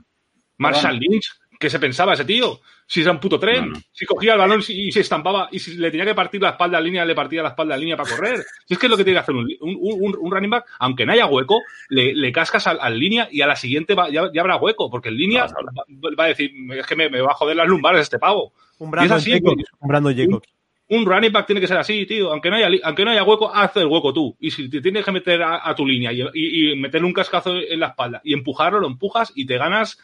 Marshall 0.57 0.99
Lynch 0.99 1.31
¿Qué 1.63 1.69
se 1.69 1.79
pensaba 1.79 2.11
ese 2.11 2.25
tío? 2.25 2.59
Si 2.85 2.99
era 2.99 3.11
un 3.11 3.21
puto 3.21 3.39
tren, 3.39 3.71
si 3.93 4.05
cogía 4.05 4.33
el 4.33 4.39
balón 4.39 4.61
y 4.67 4.91
se 4.91 4.99
estampaba 4.99 5.47
y 5.49 5.59
si 5.59 5.77
le 5.77 5.89
tenía 5.91 6.05
que 6.05 6.13
partir 6.13 6.41
la 6.41 6.49
espalda 6.49 6.77
a 6.77 6.81
línea, 6.81 7.05
le 7.05 7.15
partía 7.15 7.41
la 7.41 7.51
espalda 7.51 7.75
a 7.75 7.77
línea 7.77 7.95
para 7.95 8.09
correr. 8.09 8.43
Si 8.65 8.73
es 8.73 8.77
que 8.77 8.87
es 8.87 8.89
lo 8.89 8.97
que 8.97 9.05
tiene 9.05 9.15
que 9.15 9.21
hacer 9.21 9.33
un, 9.33 9.47
un, 9.61 10.29
running 10.29 10.49
back, 10.49 10.65
aunque 10.79 11.05
no 11.05 11.13
haya 11.13 11.25
hueco, 11.25 11.61
le, 11.87 12.31
cascas 12.33 12.67
al, 12.67 12.99
línea 12.99 13.29
y 13.31 13.39
a 13.39 13.47
la 13.47 13.55
siguiente 13.55 13.95
ya, 14.11 14.41
habrá 14.41 14.57
hueco, 14.57 14.89
porque 14.89 15.07
el 15.07 15.15
línea 15.15 15.45
va, 15.45 16.25
a 16.25 16.27
decir, 16.27 16.51
es 16.75 16.85
que 16.85 16.97
me, 16.97 17.07
va 17.07 17.31
a 17.31 17.35
joder 17.35 17.55
las 17.55 17.69
lumbares 17.69 18.01
este 18.01 18.19
pavo. 18.19 18.51
Un 18.79 18.91
Brandon 18.91 19.21
Jacobs. 19.21 19.63
Un 19.79 19.87
Brandon 19.87 20.17
Jacobs 20.17 20.49
un 20.89 21.05
running 21.05 21.31
back 21.31 21.45
tiene 21.45 21.61
que 21.61 21.67
ser 21.67 21.77
así, 21.77 22.05
tío. 22.05 22.31
Aunque 22.31 22.49
no 22.49 22.55
haya, 22.55 22.67
aunque 22.83 23.05
no 23.05 23.11
haya 23.11 23.23
hueco, 23.23 23.53
haz 23.53 23.75
el 23.77 23.87
hueco 23.87 24.13
tú. 24.13 24.35
Y 24.39 24.51
si 24.51 24.69
te 24.69 24.81
tienes 24.81 25.03
que 25.03 25.11
meter 25.11 25.41
a, 25.41 25.73
tu 25.75 25.85
línea 25.85 26.11
y, 26.11 26.75
meterle 26.75 27.07
un 27.07 27.13
cascazo 27.13 27.55
en 27.55 27.79
la 27.79 27.87
espalda 27.87 28.21
y 28.23 28.33
empujarlo, 28.33 28.79
lo 28.79 28.87
empujas 28.87 29.31
y 29.35 29.45
te 29.45 29.57
ganas 29.57 29.97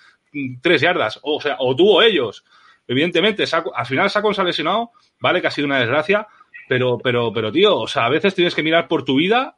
tres 0.62 0.82
yardas, 0.82 1.20
o 1.24 1.40
sea, 1.42 1.58
o 1.60 1.76
tú 1.76 1.90
o 1.90 2.02
ellos. 2.02 2.44
Evidentemente, 2.88 3.46
al 3.76 3.86
final 3.86 4.10
Saco 4.10 4.34
se 4.34 4.42
ha 4.42 4.44
lesionado, 4.44 4.92
vale 5.20 5.42
que 5.42 5.48
ha 5.48 5.52
sido 5.52 5.68
una 5.68 5.80
desgracia, 5.80 6.28
pero, 6.68 6.98
pero, 6.98 7.32
pero, 7.34 7.52
tío, 7.52 7.78
o 7.78 7.88
sea, 7.88 8.06
a 8.06 8.10
veces 8.10 8.36
tienes 8.36 8.56
que 8.56 8.64
mirar 8.64 8.88
por 8.88 9.04
tu 9.04 9.16
vida, 9.16 9.58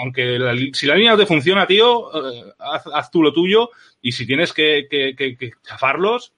aunque 0.00 0.70
si 0.72 0.86
la 0.86 0.94
línea 0.94 1.12
no 1.12 1.18
te 1.18 1.26
funciona, 1.26 1.66
tío, 1.66 2.10
eh, 2.14 2.52
haz, 2.58 3.10
tú 3.10 3.22
lo 3.22 3.32
tuyo, 3.32 3.70
y 4.02 4.12
si 4.12 4.26
tienes 4.26 4.52
que, 4.52 4.86
que, 4.88 5.50
chafarlos, 5.62 6.32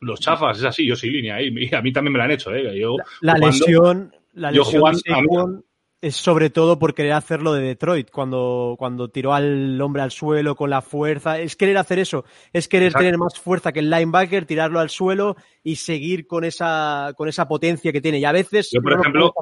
los 0.00 0.20
chafas, 0.20 0.58
es 0.58 0.64
así, 0.64 0.86
yo 0.86 0.96
soy 0.96 1.10
línea, 1.10 1.40
y 1.42 1.74
a 1.74 1.82
mí 1.82 1.92
también 1.92 2.12
me 2.12 2.18
la 2.18 2.24
han 2.24 2.30
hecho, 2.30 2.54
¿eh? 2.54 2.78
Yo, 2.78 2.96
la 3.20 3.34
lesión, 3.34 4.14
la 4.34 4.50
lesión 4.50 5.64
es 6.02 6.16
sobre 6.16 6.48
todo 6.48 6.78
por 6.78 6.94
querer 6.94 7.12
hacerlo 7.12 7.52
de 7.52 7.62
Detroit, 7.62 8.10
cuando, 8.10 8.74
cuando 8.78 9.08
tiró 9.08 9.34
al 9.34 9.78
hombre 9.80 10.02
al 10.02 10.10
suelo 10.10 10.54
con 10.54 10.70
la 10.70 10.80
fuerza. 10.80 11.38
Es 11.38 11.56
querer 11.56 11.76
hacer 11.76 11.98
eso, 11.98 12.24
es 12.52 12.68
querer 12.68 12.94
tener 12.94 13.18
más 13.18 13.38
fuerza 13.38 13.72
que 13.72 13.80
el 13.80 13.90
linebacker, 13.90 14.46
tirarlo 14.46 14.80
al 14.80 14.88
suelo 14.88 15.36
y 15.62 15.76
seguir 15.76 16.26
con 16.26 16.44
esa, 16.44 17.12
con 17.16 17.28
esa 17.28 17.46
potencia 17.46 17.92
que 17.92 18.00
tiene. 18.00 18.18
Y 18.18 18.24
a 18.24 18.32
veces. 18.32 18.70
Yo, 18.72 18.80
por 18.80 18.94
ejemplo, 18.94 19.34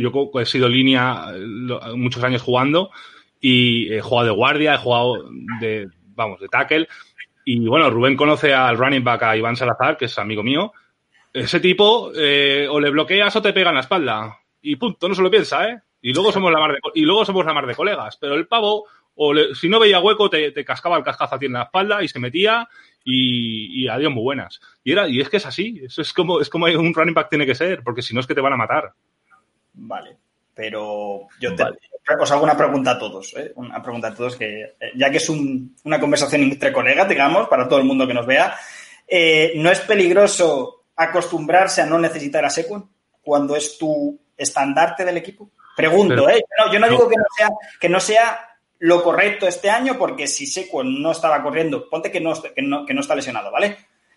yo 0.00 0.40
he 0.40 0.46
sido 0.46 0.68
línea 0.68 1.26
muchos 1.94 2.24
años 2.24 2.42
jugando 2.42 2.90
y 3.40 3.92
he 3.92 4.00
jugado 4.00 4.26
de 4.28 4.34
guardia, 4.34 4.74
he 4.74 4.78
jugado 4.78 5.30
de, 5.60 5.88
vamos, 6.08 6.40
de 6.40 6.48
tackle. 6.48 6.88
Y 7.44 7.68
bueno, 7.68 7.88
Rubén 7.88 8.16
conoce 8.16 8.52
al 8.52 8.78
running 8.78 9.04
back 9.04 9.22
a 9.22 9.36
Iván 9.36 9.56
Salazar, 9.56 9.96
que 9.96 10.06
es 10.06 10.18
amigo 10.18 10.42
mío. 10.42 10.72
Ese 11.32 11.60
tipo, 11.60 12.12
eh, 12.16 12.66
o 12.68 12.80
le 12.80 12.90
bloqueas 12.90 13.34
o 13.36 13.42
te 13.42 13.52
pega 13.52 13.70
en 13.70 13.76
la 13.76 13.80
espalda 13.80 14.41
y 14.62 14.76
punto, 14.76 15.08
no 15.08 15.14
se 15.14 15.22
lo 15.22 15.30
piensa, 15.30 15.68
¿eh? 15.68 15.80
Y 16.00 16.12
luego 16.12 16.32
somos 16.32 16.50
la 16.50 16.58
mar 16.58 16.72
de, 16.72 16.78
y 16.94 17.02
luego 17.02 17.24
somos 17.24 17.44
la 17.44 17.52
mar 17.52 17.66
de 17.66 17.74
colegas, 17.74 18.16
pero 18.16 18.34
el 18.34 18.46
pavo, 18.46 18.86
o 19.14 19.34
si 19.54 19.68
no 19.68 19.78
veía 19.78 20.00
hueco, 20.00 20.28
te, 20.30 20.52
cascaba 20.64 20.96
el 20.96 21.04
cascazo 21.04 21.34
a 21.34 21.38
ti 21.38 21.46
en 21.46 21.52
la 21.52 21.64
espalda 21.64 22.02
y 22.02 22.08
se 22.08 22.18
metía 22.18 22.68
y, 23.04 23.82
y 23.82 23.88
adiós 23.88 24.12
muy 24.12 24.22
buenas. 24.22 24.60
Y 24.82 24.92
era, 24.92 25.08
y 25.08 25.20
es 25.20 25.28
que 25.28 25.36
es 25.36 25.46
así, 25.46 25.82
eso 25.84 26.02
es 26.02 26.12
como, 26.12 26.40
es 26.40 26.48
como 26.48 26.66
un 26.66 26.94
running 26.94 27.14
back 27.14 27.28
tiene 27.28 27.46
que 27.46 27.54
ser, 27.54 27.82
porque 27.82 28.02
si 28.02 28.14
no 28.14 28.20
es 28.20 28.26
que 28.26 28.34
te 28.34 28.40
van 28.40 28.52
a 28.52 28.56
matar. 28.56 28.92
Vale, 29.74 30.16
pero 30.54 31.28
yo 31.40 31.54
te, 31.54 31.64
os 32.20 32.32
hago 32.32 32.44
una 32.44 32.56
pregunta 32.56 32.92
a 32.92 32.98
todos, 32.98 33.34
¿eh? 33.36 33.52
una 33.56 33.82
pregunta 33.82 34.08
a 34.08 34.14
todos 34.14 34.36
que, 34.36 34.62
eh, 34.62 34.92
ya 34.96 35.10
que 35.10 35.16
es 35.18 35.28
una 35.28 36.00
conversación 36.00 36.42
entre 36.42 36.72
colegas, 36.72 37.08
digamos, 37.08 37.48
para 37.48 37.68
todo 37.68 37.78
el 37.78 37.84
mundo 37.84 38.06
que 38.06 38.14
nos 38.14 38.26
vea, 38.26 38.56
eh, 39.06 39.52
¿no 39.56 39.70
es 39.70 39.80
peligroso 39.80 40.84
acostumbrarse 40.96 41.82
a 41.82 41.86
no 41.86 41.98
necesitar 41.98 42.44
a 42.44 42.50
Sequon 42.50 42.90
cuando 43.22 43.56
es 43.56 43.78
tu 43.78 44.18
estandarte 44.42 45.04
del 45.04 45.16
equipo? 45.16 45.50
Pregunto, 45.76 46.28
¿eh? 46.28 46.44
yo 46.70 46.78
no 46.78 46.88
digo 46.88 47.08
que 47.08 47.16
no, 47.16 47.24
sea, 47.36 47.50
que 47.80 47.88
no 47.88 48.00
sea 48.00 48.52
lo 48.78 49.02
correcto 49.02 49.46
este 49.46 49.70
año, 49.70 49.96
porque 49.96 50.26
si 50.26 50.46
Seco 50.46 50.82
no 50.84 51.12
estaba 51.12 51.42
corriendo, 51.42 51.88
ponte 51.88 52.10
que 52.10 52.20
no, 52.20 52.34
que 52.34 52.62
no, 52.62 52.84
que 52.84 52.94
no 52.94 53.00
está 53.00 53.14
lesionado, 53.14 53.50
¿vale? 53.50 53.76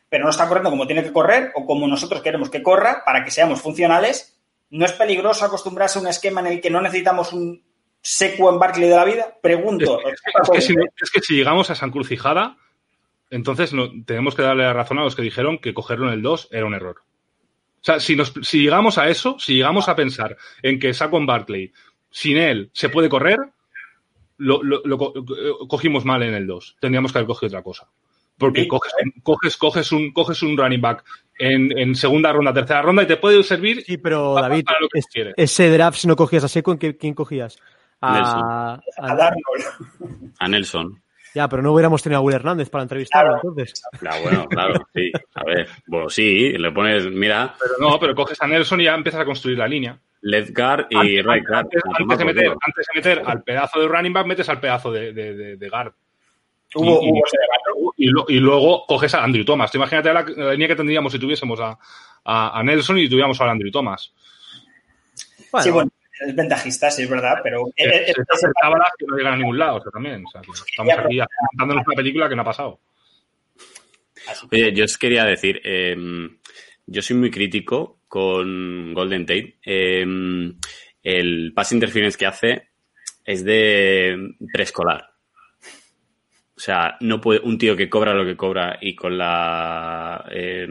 Pero 0.10 0.24
no 0.24 0.32
está 0.32 0.48
corriendo 0.48 0.70
como 0.70 0.88
tiene 0.88 1.04
que 1.04 1.14
correr 1.14 1.52
o 1.56 1.66
como 1.66 1.88
nosotros 1.88 2.22
queremos 2.22 2.50
que 2.50 2.64
corra 2.64 3.04
para 3.06 3.24
que 3.24 3.32
seamos 3.32 3.62
funcionales, 3.62 4.38
¿no 4.72 4.86
es 4.86 4.92
peligroso 4.94 5.46
acostumbrarse 5.46 6.00
a 6.00 6.02
un 6.02 6.08
esquema 6.08 6.42
en 6.42 6.48
el 6.48 6.62
que 6.62 6.70
no 6.70 6.82
necesitamos 6.82 7.32
un 7.32 7.64
seco 8.02 8.52
en 8.52 8.60
Barkley 8.60 8.90
de 8.90 8.96
la 8.96 9.06
vida? 9.06 9.38
Pregunto. 9.42 10.00
Es, 10.08 10.22
que, 10.52 10.62
si, 10.62 10.74
es 10.74 11.12
que 11.12 11.22
si 11.22 11.36
llegamos 11.36 11.70
a 11.70 11.76
San 11.76 11.92
Crucijada, 11.92 12.58
entonces 13.30 13.74
no, 13.74 13.90
tenemos 14.06 14.36
que 14.36 14.42
darle 14.42 14.64
la 14.64 14.74
razón 14.74 15.00
a 15.00 15.04
los 15.04 15.16
que 15.16 15.22
dijeron 15.22 15.60
que 15.60 15.74
cogerlo 15.74 16.08
en 16.08 16.14
el 16.14 16.22
2 16.22 16.50
era 16.52 16.66
un 16.66 16.74
error. 16.74 17.04
O 17.86 17.92
sea, 17.94 18.00
si, 18.00 18.16
nos, 18.16 18.34
si 18.42 18.64
llegamos 18.64 18.98
a 18.98 19.08
eso, 19.10 19.38
si 19.38 19.54
llegamos 19.54 19.88
a 19.88 19.96
pensar 19.96 20.36
en 20.64 20.80
que 20.80 20.92
Saquon 20.92 21.28
Barkley, 21.28 21.72
sin 22.10 22.36
él, 22.36 22.72
se 22.74 22.90
puede 22.90 23.10
correr, 23.10 23.38
lo, 24.38 24.60
cogimos 25.68 26.04
mal 26.04 26.24
en 26.24 26.34
el 26.34 26.48
2. 26.48 26.78
Tendríamos 26.80 27.12
que 27.12 27.20
haber 27.20 27.28
cogido 27.28 27.50
otra 27.50 27.62
cosa. 27.62 27.88
Porque 28.40 28.68
coges, 28.68 28.92
coges, 29.22 29.56
coges, 29.56 29.92
un, 29.92 30.12
coges 30.14 30.42
un 30.42 30.58
running 30.58 30.82
back 30.82 31.06
en, 31.38 31.94
segunda 31.94 32.34
ronda, 32.34 32.52
tercera 32.52 32.82
ronda 32.82 33.04
y 33.04 33.08
te 33.08 33.18
puede 33.18 33.44
servir. 33.44 33.84
Sí, 33.86 33.98
pero 33.98 34.34
David, 34.34 34.66
ese 35.38 35.70
draft, 35.70 36.00
si 36.00 36.08
no 36.08 36.16
cogías 36.16 36.44
a 36.44 36.48
Seco, 36.48 36.76
¿quién 36.80 37.14
cogías? 37.14 37.60
A, 38.02 38.82
a, 38.98 39.32
a 40.40 40.48
Nelson. 40.48 41.05
Ya, 41.36 41.50
pero 41.50 41.62
no 41.62 41.74
hubiéramos 41.74 42.02
tenido 42.02 42.20
a 42.20 42.22
Will 42.22 42.36
Hernández 42.36 42.70
para 42.70 42.84
entrevistarlo 42.84 43.36
entonces. 43.36 43.84
Claro, 44.00 44.24
bueno, 44.24 44.48
claro, 44.48 44.88
sí. 44.96 45.12
A 45.34 45.44
ver, 45.44 45.68
bueno, 45.86 46.10
sí, 46.10 46.54
le 46.58 46.72
pones, 46.72 47.12
mira. 47.12 47.54
Pero 47.60 47.74
no, 47.78 48.00
pero 48.00 48.16
coges 48.16 48.42
a 48.42 48.48
Nelson 48.48 48.80
y 48.80 48.86
ya 48.86 48.96
empiezas 48.96 49.20
a 49.20 49.26
construir 49.26 49.58
la 49.58 49.68
línea. 49.68 50.00
Left 50.22 50.58
guard 50.58 50.88
y 50.90 51.22
right 51.22 51.46
guard. 51.46 51.68
Antes, 52.00 52.18
de 52.18 52.26
meter, 52.26 52.48
antes, 52.48 52.88
de 52.88 52.96
meter, 52.96 53.22
al 53.26 53.44
pedazo 53.44 53.82
de 53.82 53.88
running 53.90 54.14
back, 54.14 54.26
metes 54.26 54.48
al 54.48 54.62
pedazo 54.62 54.94
de, 54.94 55.12
de, 55.12 55.58
de, 55.58 55.70
guard. 55.70 55.92
Hubo, 56.74 57.04
y, 57.04 57.10
hubo 57.10 57.94
y, 57.98 58.38
y, 58.38 58.40
luego 58.40 58.86
coges 58.88 59.14
a 59.14 59.22
Andrew 59.22 59.44
Thomas. 59.44 59.70
Te 59.70 59.78
imagínate 59.78 60.14
la, 60.14 60.24
línea 60.54 60.70
que 60.70 60.76
tendríamos 60.78 61.12
si 61.12 61.20
tuviésemos 61.20 61.60
a, 61.60 61.78
a, 62.24 62.58
a 62.58 62.64
Nelson 62.64 62.98
y 62.98 63.10
tuviéramos 63.10 63.40
a 63.42 63.52
Andrew 63.52 63.72
Thomas. 63.72 64.14
Bueno, 65.52 65.64
sí, 65.64 65.72
bueno, 65.72 65.92
es 66.20 66.36
ventajista, 66.36 66.90
sí, 66.92 67.04
es 67.04 67.10
verdad, 67.10 67.40
pero... 67.44 67.66
Es, 67.76 68.10
es, 68.10 68.16
que 68.16 69.06
no 69.08 69.18
llegan 69.18 69.34
a 69.34 69.38
ningún 69.38 69.58
lado, 69.58 69.78
o 69.78 69.82
sea, 69.82 69.92
también. 69.92 70.24
O 70.26 70.30
sea, 70.30 70.42
estamos 70.42 71.06
aquí 71.06 71.20
dándonos 71.58 71.86
una 71.86 71.96
película 71.96 72.30
que 72.30 72.36
no 72.36 72.42
ha 72.42 72.46
pasado. 72.46 72.80
Oye, 74.52 74.74
yo 74.74 74.86
os 74.86 74.98
quería 74.98 75.24
decir, 75.26 75.62
eh, 75.64 75.96
yo 76.86 77.02
soy 77.02 77.16
muy 77.16 77.32
crítico 77.32 78.00
con 78.08 78.94
Golden 78.94 79.26
Tate. 79.26 79.58
Eh, 79.66 80.06
el 81.04 81.54
pass 81.54 81.72
interference 81.72 82.18
que 82.18 82.26
hace 82.26 82.70
es 83.24 83.44
de 83.44 84.36
preescolar. 84.52 85.15
O 86.58 86.60
sea, 86.60 86.96
no 87.02 87.20
puede, 87.20 87.42
un 87.42 87.58
tío 87.58 87.76
que 87.76 87.90
cobra 87.90 88.14
lo 88.14 88.26
que 88.26 88.38
cobra 88.38 88.78
y 88.80 88.96
con 88.96 89.18
la, 89.18 90.26
eh, 90.32 90.66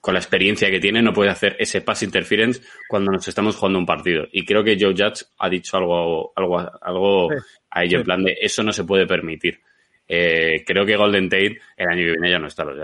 con 0.00 0.14
la 0.14 0.20
experiencia 0.20 0.68
que 0.68 0.80
tiene 0.80 1.00
no 1.00 1.12
puede 1.12 1.30
hacer 1.30 1.54
ese 1.60 1.80
pass 1.80 2.02
interference 2.02 2.60
cuando 2.88 3.12
nos 3.12 3.28
estamos 3.28 3.54
jugando 3.54 3.78
un 3.78 3.86
partido. 3.86 4.26
Y 4.32 4.44
creo 4.44 4.64
que 4.64 4.76
Joe 4.78 4.94
Judge 4.96 5.26
ha 5.38 5.48
dicho 5.48 5.76
algo, 5.76 6.32
algo, 6.34 6.58
algo 6.80 7.28
a 7.70 7.84
ello, 7.84 7.98
en 7.98 8.04
plan 8.04 8.24
de 8.24 8.36
eso 8.40 8.64
no 8.64 8.72
se 8.72 8.82
puede 8.82 9.06
permitir. 9.06 9.60
Eh, 10.08 10.64
creo 10.66 10.84
que 10.84 10.96
Golden 10.96 11.28
Tate 11.28 11.60
el 11.76 11.88
año 11.88 12.02
que 12.02 12.10
viene 12.12 12.30
ya 12.30 12.38
no 12.40 12.48
está 12.48 12.64
los 12.64 12.74
O 12.74 12.78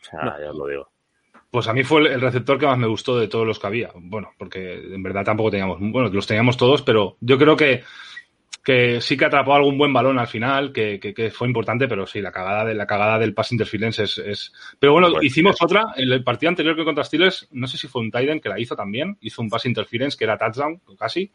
sea, 0.00 0.36
ya 0.40 0.50
os 0.50 0.56
lo 0.56 0.66
digo. 0.68 0.90
Pues 1.50 1.66
a 1.66 1.72
mí 1.72 1.82
fue 1.82 2.02
el 2.02 2.20
receptor 2.20 2.58
que 2.58 2.66
más 2.66 2.78
me 2.78 2.86
gustó 2.86 3.18
de 3.18 3.26
todos 3.26 3.44
los 3.44 3.58
que 3.58 3.66
había. 3.66 3.90
Bueno, 3.96 4.30
porque 4.38 4.74
en 4.74 5.02
verdad 5.02 5.24
tampoco 5.24 5.50
teníamos, 5.50 5.78
bueno, 5.80 6.08
los 6.08 6.26
teníamos 6.26 6.56
todos, 6.56 6.82
pero 6.82 7.16
yo 7.20 7.36
creo 7.36 7.56
que 7.56 7.82
que 8.62 9.00
sí 9.00 9.16
que 9.16 9.24
atrapó 9.24 9.54
algún 9.54 9.78
buen 9.78 9.92
balón 9.92 10.18
al 10.18 10.26
final, 10.26 10.72
que, 10.72 11.00
que, 11.00 11.30
fue 11.30 11.48
importante, 11.48 11.88
pero 11.88 12.06
sí, 12.06 12.20
la 12.20 12.30
cagada, 12.30 12.66
de, 12.66 12.74
la 12.74 12.86
cagada 12.86 13.18
del 13.18 13.32
pass 13.32 13.52
interference 13.52 14.02
es, 14.02 14.18
es... 14.18 14.52
Pero 14.78 14.92
bueno, 14.92 15.22
hicimos 15.22 15.56
otra, 15.60 15.94
en 15.96 16.12
el 16.12 16.22
partido 16.22 16.50
anterior 16.50 16.76
que 16.76 16.84
contra 16.84 17.04
Steelers, 17.04 17.48
no 17.52 17.66
sé 17.66 17.78
si 17.78 17.88
fue 17.88 18.02
un 18.02 18.10
Tiden 18.10 18.40
que 18.40 18.50
la 18.50 18.60
hizo 18.60 18.76
también, 18.76 19.16
hizo 19.22 19.40
un 19.40 19.48
pass 19.48 19.64
interference 19.64 20.16
que 20.16 20.24
era 20.24 20.36
touchdown, 20.36 20.80
casi, 20.98 21.32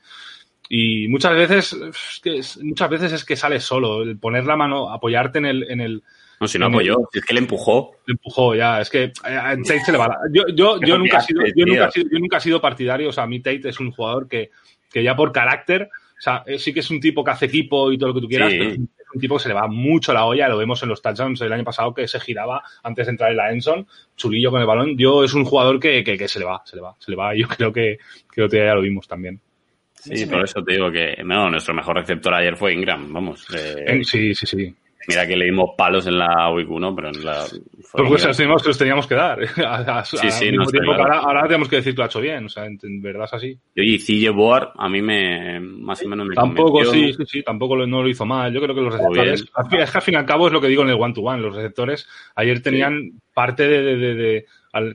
Y 0.70 1.08
muchas 1.08 1.36
veces, 1.36 1.74
es 1.74 2.22
que 2.22 2.42
muchas 2.64 2.90
veces 2.92 3.14
es 3.14 3.26
que 3.26 3.36
sale 3.36 3.60
solo, 3.60 4.04
el 4.04 4.20
poner 4.20 4.46
la 4.46 4.56
mano, 4.56 4.92
apoyarte 4.92 5.40
en 5.40 5.46
el, 5.46 5.72
en 5.72 5.82
el, 5.82 6.04
No, 6.40 6.48
si 6.48 6.60
no 6.60 6.68
apoyó, 6.68 7.10
si 7.12 7.20
es 7.20 7.26
que 7.26 7.34
le 7.34 7.40
empujó. 7.40 7.96
le 8.06 8.12
empujó 8.12 8.54
ya, 8.54 8.82
es 8.82 8.90
que 8.92 9.06
eh, 9.06 9.12
a 9.26 9.56
Tate 9.58 9.80
se 9.84 9.92
le 9.92 9.98
va 9.98 10.10
la- 10.10 10.20
Yo, 10.32 10.44
yo, 10.54 10.80
yo, 10.80 11.00
nunca 11.00 11.18
he 11.18 11.22
sido, 11.22 11.42
yo, 11.56 11.66
nunca 11.66 11.88
he 11.88 11.92
sido, 11.92 12.10
yo 12.12 12.20
nunca 12.20 12.38
he 12.38 12.42
sido 12.42 12.62
partidario, 12.62 13.10
o 13.10 13.12
sea, 13.12 13.24
a 13.24 13.28
mí 13.28 13.40
Tate 13.40 13.70
es 13.70 13.80
un 13.80 13.90
jugador 13.90 14.28
que, 14.28 14.52
que 14.92 15.02
ya 15.02 15.16
por 15.16 15.32
carácter, 15.32 15.90
o 16.18 16.22
sea, 16.22 16.44
eh, 16.46 16.58
sí 16.60 16.74
que 16.74 16.80
es 16.80 16.90
un 16.90 17.00
tipo 17.00 17.24
que 17.24 17.32
hace 17.32 17.46
equipo 17.46 17.92
y 17.92 17.98
todo 17.98 18.10
lo 18.10 18.16
que 18.16 18.22
tú 18.22 18.28
quieras, 18.28 18.52
Sí. 18.52 18.58
pero 18.58 18.70
es 18.72 18.78
un, 18.78 18.90
es 18.98 19.06
un 19.14 19.22
tipo 19.22 19.36
que 19.38 19.44
se 19.44 19.50
le 19.50 19.54
va 19.56 19.68
mucho 19.68 20.14
la 20.14 20.26
olla, 20.26 20.48
lo 20.50 20.58
vemos 20.58 20.82
en 20.84 20.90
los 20.90 21.02
touchdowns 21.02 21.40
del 21.40 21.52
año 21.54 21.64
pasado 21.64 21.94
que 21.94 22.08
se 22.08 22.20
giraba 22.20 22.64
antes 22.84 23.06
de 23.06 23.12
entrar 23.12 23.32
en 23.32 23.38
la 23.38 23.52
Enson, 23.52 23.86
chulillo 24.16 24.52
con 24.52 24.62
el 24.62 24.68
balón, 24.68 24.98
yo 24.98 25.24
es 25.24 25.34
un 25.34 25.46
jugador 25.46 25.80
que, 25.80 26.04
que, 26.04 26.18
que 26.18 26.28
se 26.28 26.40
le 26.40 26.46
va, 26.46 26.62
se 26.66 26.76
le 26.78 26.82
va, 26.82 26.96
se 27.00 27.12
le 27.12 27.18
va, 27.18 27.36
yo 27.38 27.48
creo 27.48 27.72
que, 27.74 27.98
que 28.34 28.42
otro 28.44 28.58
día 28.58 28.68
ya 28.68 28.76
lo 28.76 28.82
vimos 28.82 29.08
también. 29.08 29.40
Sí, 29.94 30.26
por 30.28 30.44
eso 30.44 30.64
te 30.64 30.74
digo 30.74 30.92
que 30.92 31.24
no, 31.26 31.50
nuestro 31.50 31.74
mejor 31.74 31.96
receptor 31.96 32.32
ayer 32.34 32.56
fue 32.56 32.74
Ingram, 32.74 33.12
vamos. 33.12 33.48
eh, 33.56 34.04
sí, 34.04 34.36
sí, 34.36 34.46
sí. 34.46 34.76
Mira 35.08 35.28
que 35.28 35.36
le 35.36 35.46
dimos 35.46 35.72
palos 35.78 36.08
en 36.08 36.18
la 36.18 36.50
Week 36.52 36.70
1, 36.70 36.96
pero 36.96 37.10
en 37.10 37.24
la... 37.26 37.44
Pues 37.92 38.24
los 38.26 38.38
teníamos 38.38 38.62
que 38.64 38.68
los 38.70 38.78
teníamos 38.78 39.08
que 39.08 39.16
dar. 39.16 39.40
A- 39.66 40.00
a- 40.00 40.06
Sí, 40.06 40.18
sí, 40.32 40.52
no, 40.52 40.66
claro. 40.66 40.94
ahora, 41.04 41.20
ahora 41.20 41.44
tenemos 41.48 41.68
que 41.70 41.78
decir 41.78 41.94
que 41.94 41.98
lo 41.98 42.04
ha 42.04 42.08
hecho 42.08 42.22
bien. 42.22 42.46
O 42.46 42.50
sea, 42.50 42.66
en, 42.66 42.78
en 42.84 43.02
verdad 43.02 43.26
es 43.26 43.34
así. 43.34 43.58
Y 43.76 43.98
CJ 44.00 44.32
Board 44.36 44.70
a 44.76 44.90
mí 44.90 45.02
me 45.02 45.60
más 45.60 46.04
o 46.04 46.08
menos 46.10 46.28
me 46.28 46.36
Tampoco, 46.36 46.72
convenció. 46.84 46.94
sí, 47.08 47.14
sí, 47.14 47.24
sí, 47.26 47.44
tampoco 47.44 47.76
lo, 47.76 47.86
no 47.88 48.02
lo 48.04 48.10
hizo 48.10 48.26
mal. 48.26 48.54
Yo 48.54 48.62
creo 48.62 48.76
que 48.76 48.82
los 48.82 48.94
receptores, 48.94 49.42
es 49.42 49.70
que 49.70 49.98
al 49.98 50.02
fin 50.02 50.14
y 50.16 50.18
al 50.18 50.26
cabo 50.26 50.48
es 50.48 50.54
lo 50.54 50.62
que 50.62 50.68
digo 50.68 50.84
en 50.84 50.90
el 50.90 50.96
one-to-one. 51.02 51.42
Los 51.42 51.56
receptores 51.56 52.08
ayer 52.36 52.62
tenían 52.62 53.12
parte 53.34 53.68
de, 53.68 53.82
de- 53.84 53.98
de- 53.98 54.16
de- 54.16 54.46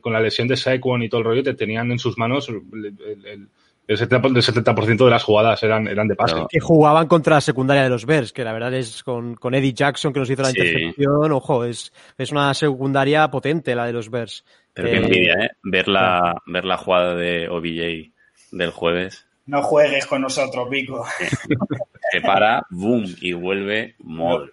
con 0.01 0.13
la 0.13 0.21
lesión 0.21 0.47
de 0.49 0.57
Saquon 0.57 1.03
y 1.03 1.09
todo 1.09 1.21
el 1.21 1.27
rollo, 1.27 1.43
te 1.43 1.55
tenían 1.55 1.91
en 1.91 1.99
sus 1.99 2.19
manos 2.19 2.49
el, 2.51 2.61
el- 2.75 3.27
el- 3.27 3.49
el 3.93 3.99
70%, 3.99 4.33
del 4.33 4.43
70% 4.43 5.05
de 5.05 5.11
las 5.11 5.25
jugadas 5.25 5.63
eran, 5.63 5.89
eran 5.89 6.07
de 6.07 6.15
pase. 6.15 6.37
Que 6.49 6.61
jugaban 6.61 7.09
contra 7.09 7.35
la 7.37 7.41
secundaria 7.41 7.83
de 7.83 7.89
los 7.89 8.07
Bears, 8.07 8.33
que 8.33 8.45
la 8.45 8.53
verdad 8.53 8.73
es 8.75 9.03
con, 9.03 9.35
con 9.35 9.55
Eddie 9.55 9.73
Jackson 9.73 10.13
que 10.13 10.21
nos 10.21 10.31
hizo 10.31 10.43
la 10.43 10.51
Sí. 10.51 10.59
intercepción. 10.59 11.33
Ojo, 11.33 11.65
es, 11.65 11.93
es 12.17 12.31
una 12.31 12.55
secundaria 12.55 13.29
potente 13.31 13.75
la 13.75 13.87
de 13.87 13.93
los 13.93 14.11
Bears. 14.11 14.45
Pero 14.73 14.89
Eh, 14.89 14.91
qué 14.93 14.97
envidia, 14.99 15.35
¿eh? 15.45 15.51
Ver 15.65 15.89
la, 15.89 16.35
ver 16.47 16.65
la 16.65 16.77
jugada 16.77 17.15
de 17.17 17.49
OBJ 17.49 18.13
del 18.53 18.71
jueves. 18.71 19.27
No 19.47 19.63
juegues 19.63 20.07
con 20.07 20.23
nosotros, 20.23 20.71
Vico. 20.71 21.05
Se 22.13 22.21
para, 22.21 22.65
boom, 22.71 23.05
y 23.21 23.33
vuelve. 23.33 23.97
Madre. 24.05 24.51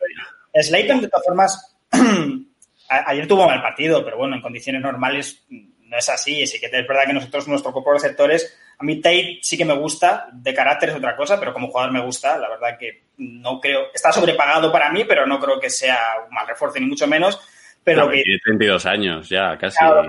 Slayton, 0.60 1.02
de 1.02 1.08
todas 1.10 1.26
formas, 1.26 1.78
ayer 2.90 3.28
tuvo 3.28 3.46
mal 3.48 3.62
partido, 3.62 4.04
pero 4.04 4.18
bueno, 4.18 4.36
en 4.36 4.42
condiciones 4.42 4.82
normales 4.82 5.46
no 5.50 5.98
es 5.98 6.10
así. 6.10 6.46
Sí 6.48 6.60
que 6.60 6.66
es 6.66 6.72
verdad 6.72 7.04
que 7.06 7.14
nosotros, 7.14 7.48
nuestro 7.48 7.72
cuerpo 7.72 7.92
de 7.92 8.00
receptores, 8.00 8.58
a 8.80 8.84
mí 8.84 9.02
Tate 9.02 9.40
sí 9.42 9.58
que 9.58 9.66
me 9.66 9.74
gusta, 9.74 10.28
de 10.32 10.54
carácter 10.54 10.90
es 10.90 10.96
otra 10.96 11.16
cosa, 11.16 11.40
pero 11.40 11.54
como 11.54 11.68
jugador 11.68 11.92
me 11.92 12.02
gusta. 12.02 12.38
La 12.38 12.50
verdad 12.50 12.78
que 12.80 13.04
no 13.18 13.60
creo, 13.60 13.88
está 13.94 14.12
sobrepagado 14.12 14.72
para 14.72 14.92
mí, 14.92 15.04
pero 15.08 15.26
no 15.26 15.40
creo 15.40 15.60
que 15.60 15.70
sea 15.70 15.98
un 16.28 16.34
mal 16.34 16.48
refuerzo, 16.48 16.80
ni 16.80 16.86
mucho 16.86 17.08
menos. 17.08 17.40
Pero 17.84 18.02
Claro, 18.02 18.12
que, 18.12 18.22
tiene 18.24 18.40
32 18.44 18.86
años 18.86 19.30
ya, 19.30 19.58
casi. 19.58 19.78
claro, 19.78 20.04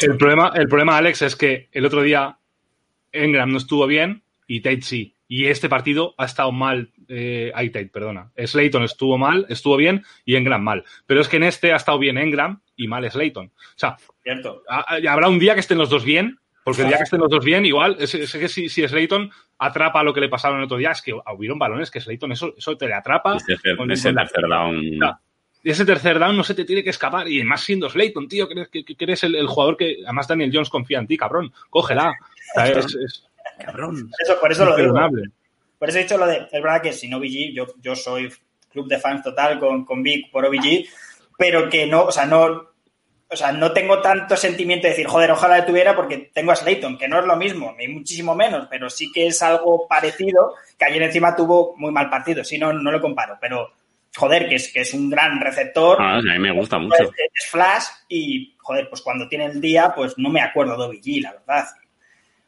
El 0.00 0.16
problema, 0.18 0.52
el 0.54 0.68
problema, 0.68 0.96
Alex, 0.98 1.22
es 1.22 1.34
que 1.34 1.68
el 1.72 1.86
otro 1.86 2.02
día 2.02 2.36
Engram 3.12 3.50
no 3.50 3.58
estuvo 3.58 3.86
bien 3.86 4.22
y 4.46 4.60
Tate 4.60 4.82
sí. 4.82 5.14
Y 5.26 5.46
este 5.46 5.68
partido 5.68 6.14
ha 6.18 6.24
estado 6.26 6.50
mal. 6.52 6.90
Eh, 7.08 7.52
ay, 7.54 7.70
Tate, 7.70 7.86
perdona. 7.86 8.30
Slayton 8.36 8.82
estuvo 8.82 9.16
mal, 9.16 9.46
estuvo 9.48 9.76
bien 9.76 10.04
y 10.24 10.36
Engram 10.36 10.62
mal. 10.62 10.84
Pero 11.06 11.20
es 11.20 11.28
que 11.28 11.36
en 11.36 11.44
este 11.44 11.72
ha 11.72 11.76
estado 11.76 11.98
bien 11.98 12.18
Engram 12.18 12.60
y 12.76 12.86
mal 12.88 13.08
Slayton. 13.10 13.46
O 13.46 13.78
sea, 13.78 13.96
cierto. 14.22 14.62
ha- 14.68 14.96
habrá 15.08 15.28
un 15.28 15.38
día 15.38 15.54
que 15.54 15.60
estén 15.60 15.78
los 15.78 15.88
dos 15.88 16.04
bien, 16.04 16.38
porque 16.70 16.82
el 16.82 16.88
día 16.88 16.96
que 16.98 17.04
estén 17.04 17.20
los 17.20 17.30
dos 17.30 17.44
bien, 17.44 17.64
igual, 17.66 17.96
es, 17.98 18.14
es 18.14 18.32
que 18.32 18.48
si, 18.48 18.68
si 18.68 18.86
Slayton 18.86 19.30
atrapa 19.58 20.02
lo 20.02 20.12
que 20.14 20.20
le 20.20 20.28
pasaron 20.28 20.58
el 20.58 20.64
otro 20.64 20.76
día, 20.76 20.90
es 20.92 21.02
que 21.02 21.12
hubieron 21.34 21.58
balones 21.58 21.90
que 21.90 22.00
Slayton 22.00 22.32
eso, 22.32 22.54
eso 22.56 22.76
te 22.76 22.86
le 22.86 22.94
atrapa. 22.94 23.36
Ese, 23.36 23.56
con- 23.76 23.90
ese 23.90 24.08
con 24.08 24.14
la- 24.16 24.22
tercer 24.26 24.48
down. 24.48 24.98
Y 25.62 25.70
ese 25.70 25.84
tercer 25.84 26.18
down 26.18 26.36
no 26.36 26.42
se 26.42 26.54
te 26.54 26.64
tiene 26.64 26.82
que 26.82 26.88
escapar. 26.90 27.28
Y 27.28 27.44
más 27.44 27.60
siendo 27.60 27.90
Slayton, 27.90 28.28
tío, 28.28 28.48
que 28.48 28.54
eres, 28.54 28.68
que, 28.68 28.82
que 28.84 28.96
eres 28.98 29.22
el, 29.24 29.34
el 29.34 29.46
jugador 29.46 29.76
que. 29.76 29.98
Además, 30.04 30.26
Daniel 30.26 30.50
Jones 30.52 30.70
confía 30.70 30.98
en 30.98 31.06
ti, 31.06 31.16
cabrón. 31.18 31.52
Cógela. 31.68 32.14
Sea, 32.54 32.66
es, 32.68 32.86
es 32.94 33.24
Cabrón. 33.62 34.10
Eso, 34.22 34.40
por 34.40 34.50
eso 34.50 34.64
lo 34.64 34.74
digo. 34.74 34.94
Por 35.78 35.88
eso 35.88 35.98
he 35.98 36.02
dicho 36.02 36.16
lo 36.16 36.26
de, 36.26 36.46
es 36.50 36.62
verdad 36.62 36.80
que 36.82 36.92
sin 36.94 37.12
OBG, 37.12 37.52
yo, 37.54 37.66
yo 37.82 37.94
soy 37.94 38.32
club 38.70 38.86
de 38.88 38.98
fans 38.98 39.22
total 39.22 39.58
con, 39.58 39.84
con 39.84 40.02
Vic 40.02 40.30
por 40.30 40.44
OBG, 40.46 40.86
pero 41.36 41.68
que 41.68 41.86
no, 41.86 42.04
o 42.04 42.12
sea, 42.12 42.24
no, 42.26 42.69
o 43.32 43.36
sea, 43.36 43.52
no 43.52 43.72
tengo 43.72 44.00
tanto 44.00 44.36
sentimiento 44.36 44.84
de 44.86 44.90
decir, 44.90 45.06
joder, 45.06 45.30
ojalá 45.30 45.58
le 45.58 45.62
tuviera 45.62 45.94
porque 45.94 46.30
tengo 46.34 46.50
a 46.52 46.56
Slayton, 46.56 46.98
que 46.98 47.06
no 47.08 47.20
es 47.20 47.26
lo 47.26 47.36
mismo, 47.36 47.74
ni 47.78 47.86
muchísimo 47.88 48.34
menos, 48.34 48.66
pero 48.68 48.90
sí 48.90 49.10
que 49.12 49.28
es 49.28 49.40
algo 49.42 49.86
parecido, 49.88 50.54
que 50.78 50.84
ayer 50.86 51.02
encima 51.02 51.36
tuvo 51.36 51.74
muy 51.76 51.92
mal 51.92 52.10
partido, 52.10 52.42
sí, 52.42 52.58
no, 52.58 52.72
no 52.72 52.90
lo 52.90 53.00
comparo, 53.00 53.36
pero 53.40 53.70
joder, 54.16 54.48
que 54.48 54.56
es, 54.56 54.72
que 54.72 54.80
es 54.80 54.92
un 54.94 55.08
gran 55.08 55.40
receptor, 55.40 55.96
Ah, 56.00 56.16
a 56.18 56.22
mí 56.22 56.38
me 56.40 56.50
gusta 56.52 56.76
es, 56.78 56.82
mucho. 56.82 57.02
es 57.04 57.50
flash 57.50 57.84
y, 58.08 58.54
joder, 58.58 58.88
pues 58.88 59.00
cuando 59.02 59.28
tiene 59.28 59.46
el 59.46 59.60
día, 59.60 59.92
pues 59.94 60.14
no 60.18 60.28
me 60.28 60.40
acuerdo 60.40 60.76
de 60.76 60.84
OBG, 60.96 61.22
la 61.22 61.32
verdad. 61.32 61.66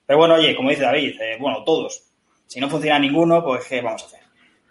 Pero 0.05 0.19
bueno, 0.19 0.35
oye, 0.35 0.57
como 0.57 0.71
dice 0.71 0.83
David, 0.83 1.21
eh, 1.21 1.37
bueno, 1.39 1.63
todos. 1.65 2.03
Si 2.49 2.59
no 2.61 2.69
funciona 2.69 2.99
ninguno, 2.99 3.45
pues 3.45 3.65
¿qué 3.67 3.81
vamos 3.81 4.03
a 4.03 4.07
hacer? 4.07 4.21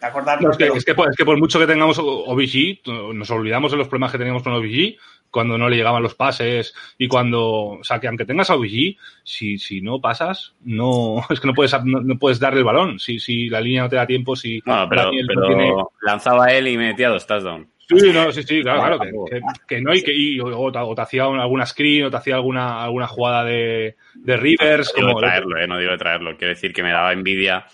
Acordarnos 0.01 0.43
No, 0.43 0.51
es, 0.51 0.57
que, 0.57 0.77
es, 0.77 0.83
que, 0.85 0.93
por- 0.93 1.09
es 1.09 1.15
que 1.15 1.23
por 1.25 1.37
mucho 1.37 1.57
que 1.59 1.67
tengamos 1.67 1.97
OBG, 1.99 2.81
nos 3.13 3.29
olvidamos 3.31 3.71
de 3.71 3.77
los 3.77 3.87
problemas 3.87 4.11
que 4.11 4.17
teníamos 4.17 4.43
con 4.43 4.51
OBG 4.53 4.97
cuando 5.31 5.57
no 5.57 5.69
le 5.69 5.77
llegaban 5.77 6.03
los 6.03 6.13
pases 6.15 6.75
y 6.97 7.07
cuando, 7.07 7.41
o 7.79 7.83
sea, 7.83 7.99
que 7.99 8.07
aunque 8.07 8.25
tengas 8.25 8.49
a 8.49 8.55
OBG, 8.55 8.97
si, 9.23 9.57
si 9.57 9.81
no 9.81 9.99
pasas, 10.01 10.53
no, 10.63 11.23
es 11.29 11.39
que 11.39 11.47
no 11.47 11.53
puedes, 11.53 11.73
no, 11.85 12.01
no 12.01 12.17
puedes 12.19 12.39
darle 12.39 12.59
el 12.59 12.65
balón. 12.65 12.99
Si, 12.99 13.19
si 13.19 13.49
la 13.49 13.61
línea 13.61 13.83
no 13.83 13.89
te 13.89 13.95
da 13.95 14.05
tiempo, 14.05 14.35
si 14.35 14.61
Bueno, 14.65 14.87
pero, 14.89 15.03
Daniel 15.05 15.25
no 15.27 15.33
pero 15.33 15.47
tiene- 15.47 15.73
lanzaba 16.01 16.51
él 16.53 16.67
y 16.67 16.77
metía 16.77 17.09
dos 17.09 17.25
touchdowns. 17.25 17.67
Sí, 17.87 18.09
no, 18.13 18.31
sí, 18.31 18.43
sí, 18.43 18.61
claro, 18.61 18.97
claro, 18.97 18.99
que, 19.25 19.35
que- 19.35 19.41
que 19.67 19.81
no, 19.81 19.93
y 19.93 20.01
que 20.01 20.13
y, 20.13 20.39
o, 20.39 20.45
o 20.47 20.95
te, 20.95 21.01
hacía 21.01 21.27
un- 21.27 21.39
alguna 21.41 21.65
screen, 21.65 22.05
o 22.05 22.09
te 22.11 22.15
hacía 22.17 22.35
alguna, 22.35 22.81
alguna 22.83 23.05
jugada 23.07 23.43
de, 23.43 23.97
de 24.15 24.37
Rivers, 24.37 24.93
No 24.95 25.07
digo 25.07 25.09
como 25.09 25.19
de 25.21 25.27
traerlo, 25.27 25.57
eh, 25.59 25.67
no 25.67 25.77
digo 25.77 25.91
de 25.91 25.97
traerlo. 25.97 26.37
Quiero 26.37 26.53
decir 26.53 26.71
que 26.71 26.83
me 26.83 26.91
daba 26.91 27.11
envidia 27.11 27.65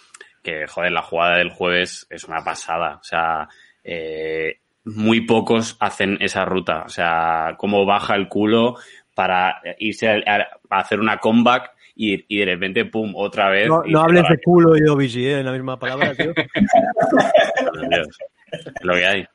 que, 0.42 0.66
joder, 0.66 0.92
la 0.92 1.04
jugada 1.04 1.38
del 1.38 1.50
jueves 1.52 2.08
es 2.10 2.24
una 2.24 2.44
pasada. 2.44 2.96
O 3.00 3.04
sea, 3.04 3.48
eh, 3.84 4.60
muy 4.88 5.22
pocos 5.22 5.78
hacen 5.80 6.18
esa 6.22 6.46
ruta. 6.46 6.84
O 6.86 6.90
sea, 6.90 7.56
cómo 7.58 7.86
baja 7.86 8.16
el 8.16 8.28
culo 8.28 8.76
para 9.14 9.62
irse 9.80 10.10
a, 10.10 10.48
a 10.70 10.80
hacer 10.80 11.00
una 11.00 11.18
comeback 11.18 11.72
y, 11.98 12.26
y 12.28 12.40
de 12.40 12.46
repente, 12.46 12.86
pum, 12.86 13.14
otra 13.16 13.50
vez. 13.50 13.68
No, 13.68 14.00
hables 14.00 14.24
de 14.30 14.40
culo 14.44 14.78
y 14.78 14.88
OBG 14.88 15.18
eh, 15.18 15.40
en 15.40 15.46
la 15.46 15.52
misma 15.52 15.80
palabra, 15.80 16.14
tío. 16.14 16.32
Dios, 17.90 18.08
es 18.52 18.84
lo 18.84 18.94
que 18.94 19.06
hay. 19.06 19.26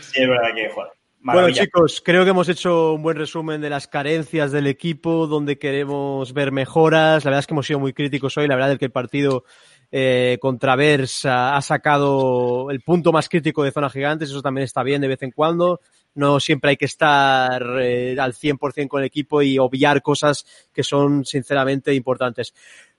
Sí, 0.00 0.22
es 0.22 0.28
verdad 0.28 0.48
que, 0.54 0.68
joder, 0.68 0.90
Bueno, 1.20 1.50
chicos, 1.50 2.02
creo 2.04 2.24
que 2.24 2.30
hemos 2.30 2.48
hecho 2.48 2.94
un 2.94 3.02
buen 3.02 3.16
resumen 3.16 3.60
de 3.60 3.70
las 3.70 3.86
carencias 3.86 4.50
del 4.50 4.66
equipo, 4.66 5.28
donde 5.28 5.58
queremos 5.58 6.32
ver 6.32 6.50
mejoras. 6.50 7.24
La 7.24 7.30
verdad 7.30 7.40
es 7.40 7.46
que 7.46 7.54
hemos 7.54 7.66
sido 7.66 7.78
muy 7.78 7.92
críticos 7.92 8.36
hoy. 8.36 8.48
La 8.48 8.56
verdad 8.56 8.72
es 8.72 8.78
que 8.80 8.86
el 8.86 8.92
partido 8.92 9.44
eh, 9.98 10.36
contra 10.38 10.76
Bers 10.76 11.24
ha, 11.24 11.56
ha 11.56 11.62
sacado 11.62 12.70
el 12.70 12.82
punto 12.82 13.12
más 13.12 13.30
crítico 13.30 13.64
de 13.64 13.72
zona 13.72 13.88
gigantes. 13.88 14.28
Eso 14.28 14.42
también 14.42 14.66
está 14.66 14.82
bien 14.82 15.00
de 15.00 15.08
vez 15.08 15.22
en 15.22 15.30
cuando. 15.30 15.80
No 16.14 16.38
siempre 16.38 16.68
hay 16.68 16.76
que 16.76 16.84
estar 16.84 17.62
eh, 17.80 18.14
al 18.20 18.34
100% 18.34 18.88
con 18.88 19.00
el 19.00 19.06
equipo 19.06 19.40
y 19.40 19.58
obviar 19.58 20.02
cosas 20.02 20.44
que 20.74 20.82
son 20.82 21.24
sinceramente 21.24 21.94
importantes. 21.94 22.52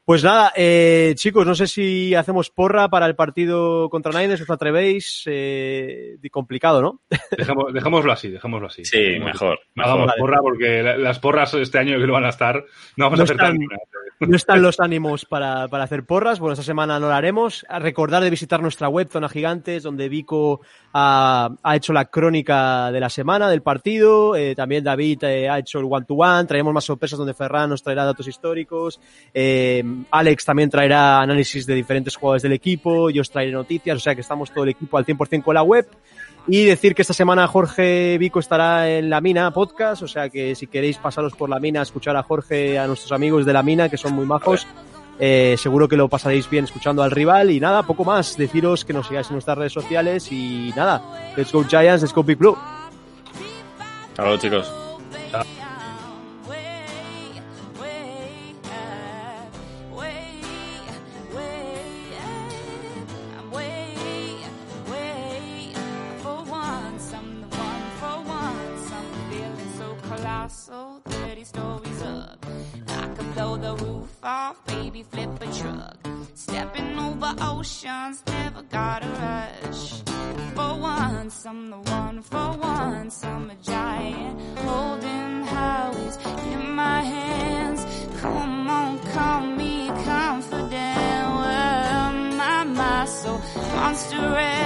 Pues 0.07 0.23
nada, 0.23 0.53
eh, 0.55 1.11
chicos, 1.17 1.45
no 1.45 1.53
sé 1.53 1.67
si 1.67 2.15
hacemos 2.15 2.49
porra 2.49 2.87
para 2.87 3.07
el 3.07 3.15
partido 3.17 3.89
contra 3.89 4.17
Niners, 4.17 4.39
os 4.39 4.49
atrevéis. 4.49 5.23
Eh, 5.25 6.15
complicado, 6.31 6.81
¿no? 6.81 7.01
Dejemos- 7.37 7.73
dejémoslo 7.73 8.13
así, 8.13 8.29
dejémoslo 8.29 8.67
así. 8.67 8.85
Sí, 8.85 8.97
Dejémoslo 8.97 9.25
mejor. 9.33 9.59
así. 9.61 9.81
Hagamos 9.81 10.07
Vale. 10.07 10.19
porra 10.21 10.37
porque 10.41 10.81
la- 10.81 10.97
las 10.97 11.19
porras 11.19 11.53
este 11.55 11.77
año 11.79 11.99
que 11.99 12.05
van 12.05 12.23
a 12.23 12.29
estar. 12.29 12.63
No 12.95 13.05
vamos 13.05 13.19
No 13.19 13.23
a 13.23 13.25
acertar 13.25 13.51
están-. 13.51 13.67
No 14.19 14.35
están 14.35 14.61
los 14.63 14.79
ánimos 14.79 15.25
para, 15.25 15.67
para 15.67 15.83
hacer 15.83 16.03
porras. 16.03 16.39
Bueno, 16.39 16.53
esta 16.53 16.63
semana 16.63 16.99
no 16.99 17.07
lo 17.07 17.13
haremos. 17.13 17.65
A 17.69 17.77
recordar 17.77 18.23
de 18.23 18.31
visitar 18.31 18.61
nuestra 18.63 18.87
web, 18.89 19.09
Zona 19.11 19.29
Gigantes, 19.29 19.83
donde 19.83 20.09
Vico 20.09 20.61
ha, 20.93 21.49
ha 21.61 21.75
hecho 21.75 21.93
la 21.93 22.05
crónica 22.05 22.91
de 22.91 22.99
la 22.99 23.09
semana 23.09 23.47
del 23.47 23.61
partido. 23.61 24.35
Eh, 24.35 24.55
también 24.55 24.83
David 24.83 25.23
eh, 25.25 25.47
ha 25.49 25.59
hecho 25.59 25.77
el 25.79 25.85
one-to-one. 25.87 26.45
Traeremos 26.45 26.73
más 26.73 26.85
sorpresas 26.85 27.19
donde 27.19 27.35
Ferran 27.35 27.69
nos 27.69 27.83
traerá 27.83 28.05
datos 28.05 28.27
históricos. 28.27 28.99
Eh, 29.35 29.83
Alex 30.11 30.45
también 30.45 30.69
traerá 30.69 31.21
análisis 31.21 31.65
de 31.65 31.75
diferentes 31.75 32.15
jugadores 32.15 32.43
del 32.43 32.53
equipo. 32.53 33.09
Yo 33.09 33.21
os 33.21 33.29
traeré 33.29 33.51
noticias. 33.51 33.97
O 33.97 33.99
sea 33.99 34.15
que 34.15 34.21
estamos 34.21 34.51
todo 34.51 34.63
el 34.63 34.71
equipo 34.71 34.97
al 34.97 35.05
100% 35.05 35.43
con 35.43 35.55
la 35.55 35.63
web. 35.63 35.87
Y 36.47 36.63
decir 36.63 36.95
que 36.95 37.01
esta 37.01 37.13
semana 37.13 37.45
Jorge 37.45 38.17
Vico 38.17 38.39
estará 38.39 38.89
en 38.89 39.09
La 39.09 39.19
Mina 39.19 39.51
podcast, 39.51 40.03
o 40.03 40.07
sea 40.07 40.29
que 40.29 40.55
si 40.55 40.67
queréis 40.67 40.97
pasaros 40.97 41.33
por 41.33 41.49
La 41.49 41.59
Mina 41.59 41.81
a 41.81 41.83
escuchar 41.83 42.15
a 42.15 42.23
Jorge, 42.23 42.79
a 42.79 42.87
nuestros 42.87 43.11
amigos 43.11 43.45
de 43.45 43.51
La 43.51 43.63
Mina, 43.63 43.89
que 43.89 43.97
son 43.97 44.13
muy 44.13 44.25
majos, 44.25 44.65
eh, 45.19 45.55
seguro 45.57 45.89
que 45.89 45.97
lo 45.97 46.07
pasaréis 46.07 46.49
bien 46.49 46.63
escuchando 46.63 47.03
al 47.03 47.11
rival. 47.11 47.51
Y 47.51 47.59
nada, 47.59 47.83
poco 47.83 48.05
más, 48.05 48.37
deciros 48.37 48.85
que 48.85 48.93
nos 48.93 49.07
sigáis 49.07 49.27
en 49.27 49.33
nuestras 49.33 49.57
redes 49.57 49.73
sociales 49.73 50.31
y 50.31 50.71
nada, 50.73 51.01
let's 51.35 51.51
go 51.51 51.65
Giants, 51.67 52.01
let's 52.01 52.13
go 52.13 52.23
Big 52.23 52.37
Blue. 52.37 52.57
Hasta 54.11 54.23
luego, 54.23 54.37
chicos. 54.37 54.71
emotions 77.57 78.23
never 78.27 78.61
got 78.61 79.03
a 79.03 79.07
rush. 79.07 80.03
For 80.53 80.79
once, 80.79 81.43
I'm 81.43 81.71
the 81.71 81.77
one. 81.91 82.21
For 82.21 82.51
once, 82.55 83.23
I'm 83.23 83.49
a 83.49 83.55
giant. 83.55 84.39
Holding 84.59 85.43
highways 85.43 86.17
in 86.53 86.75
my 86.75 87.01
hands. 87.01 87.81
Come 88.21 88.69
on, 88.69 88.99
call 89.11 89.41
me 89.41 89.87
confident. 89.87 91.31
Well, 91.39 92.13
my, 92.37 92.63
my, 92.63 93.05
soul, 93.05 93.41
monster. 93.75 94.17
red. 94.17 94.56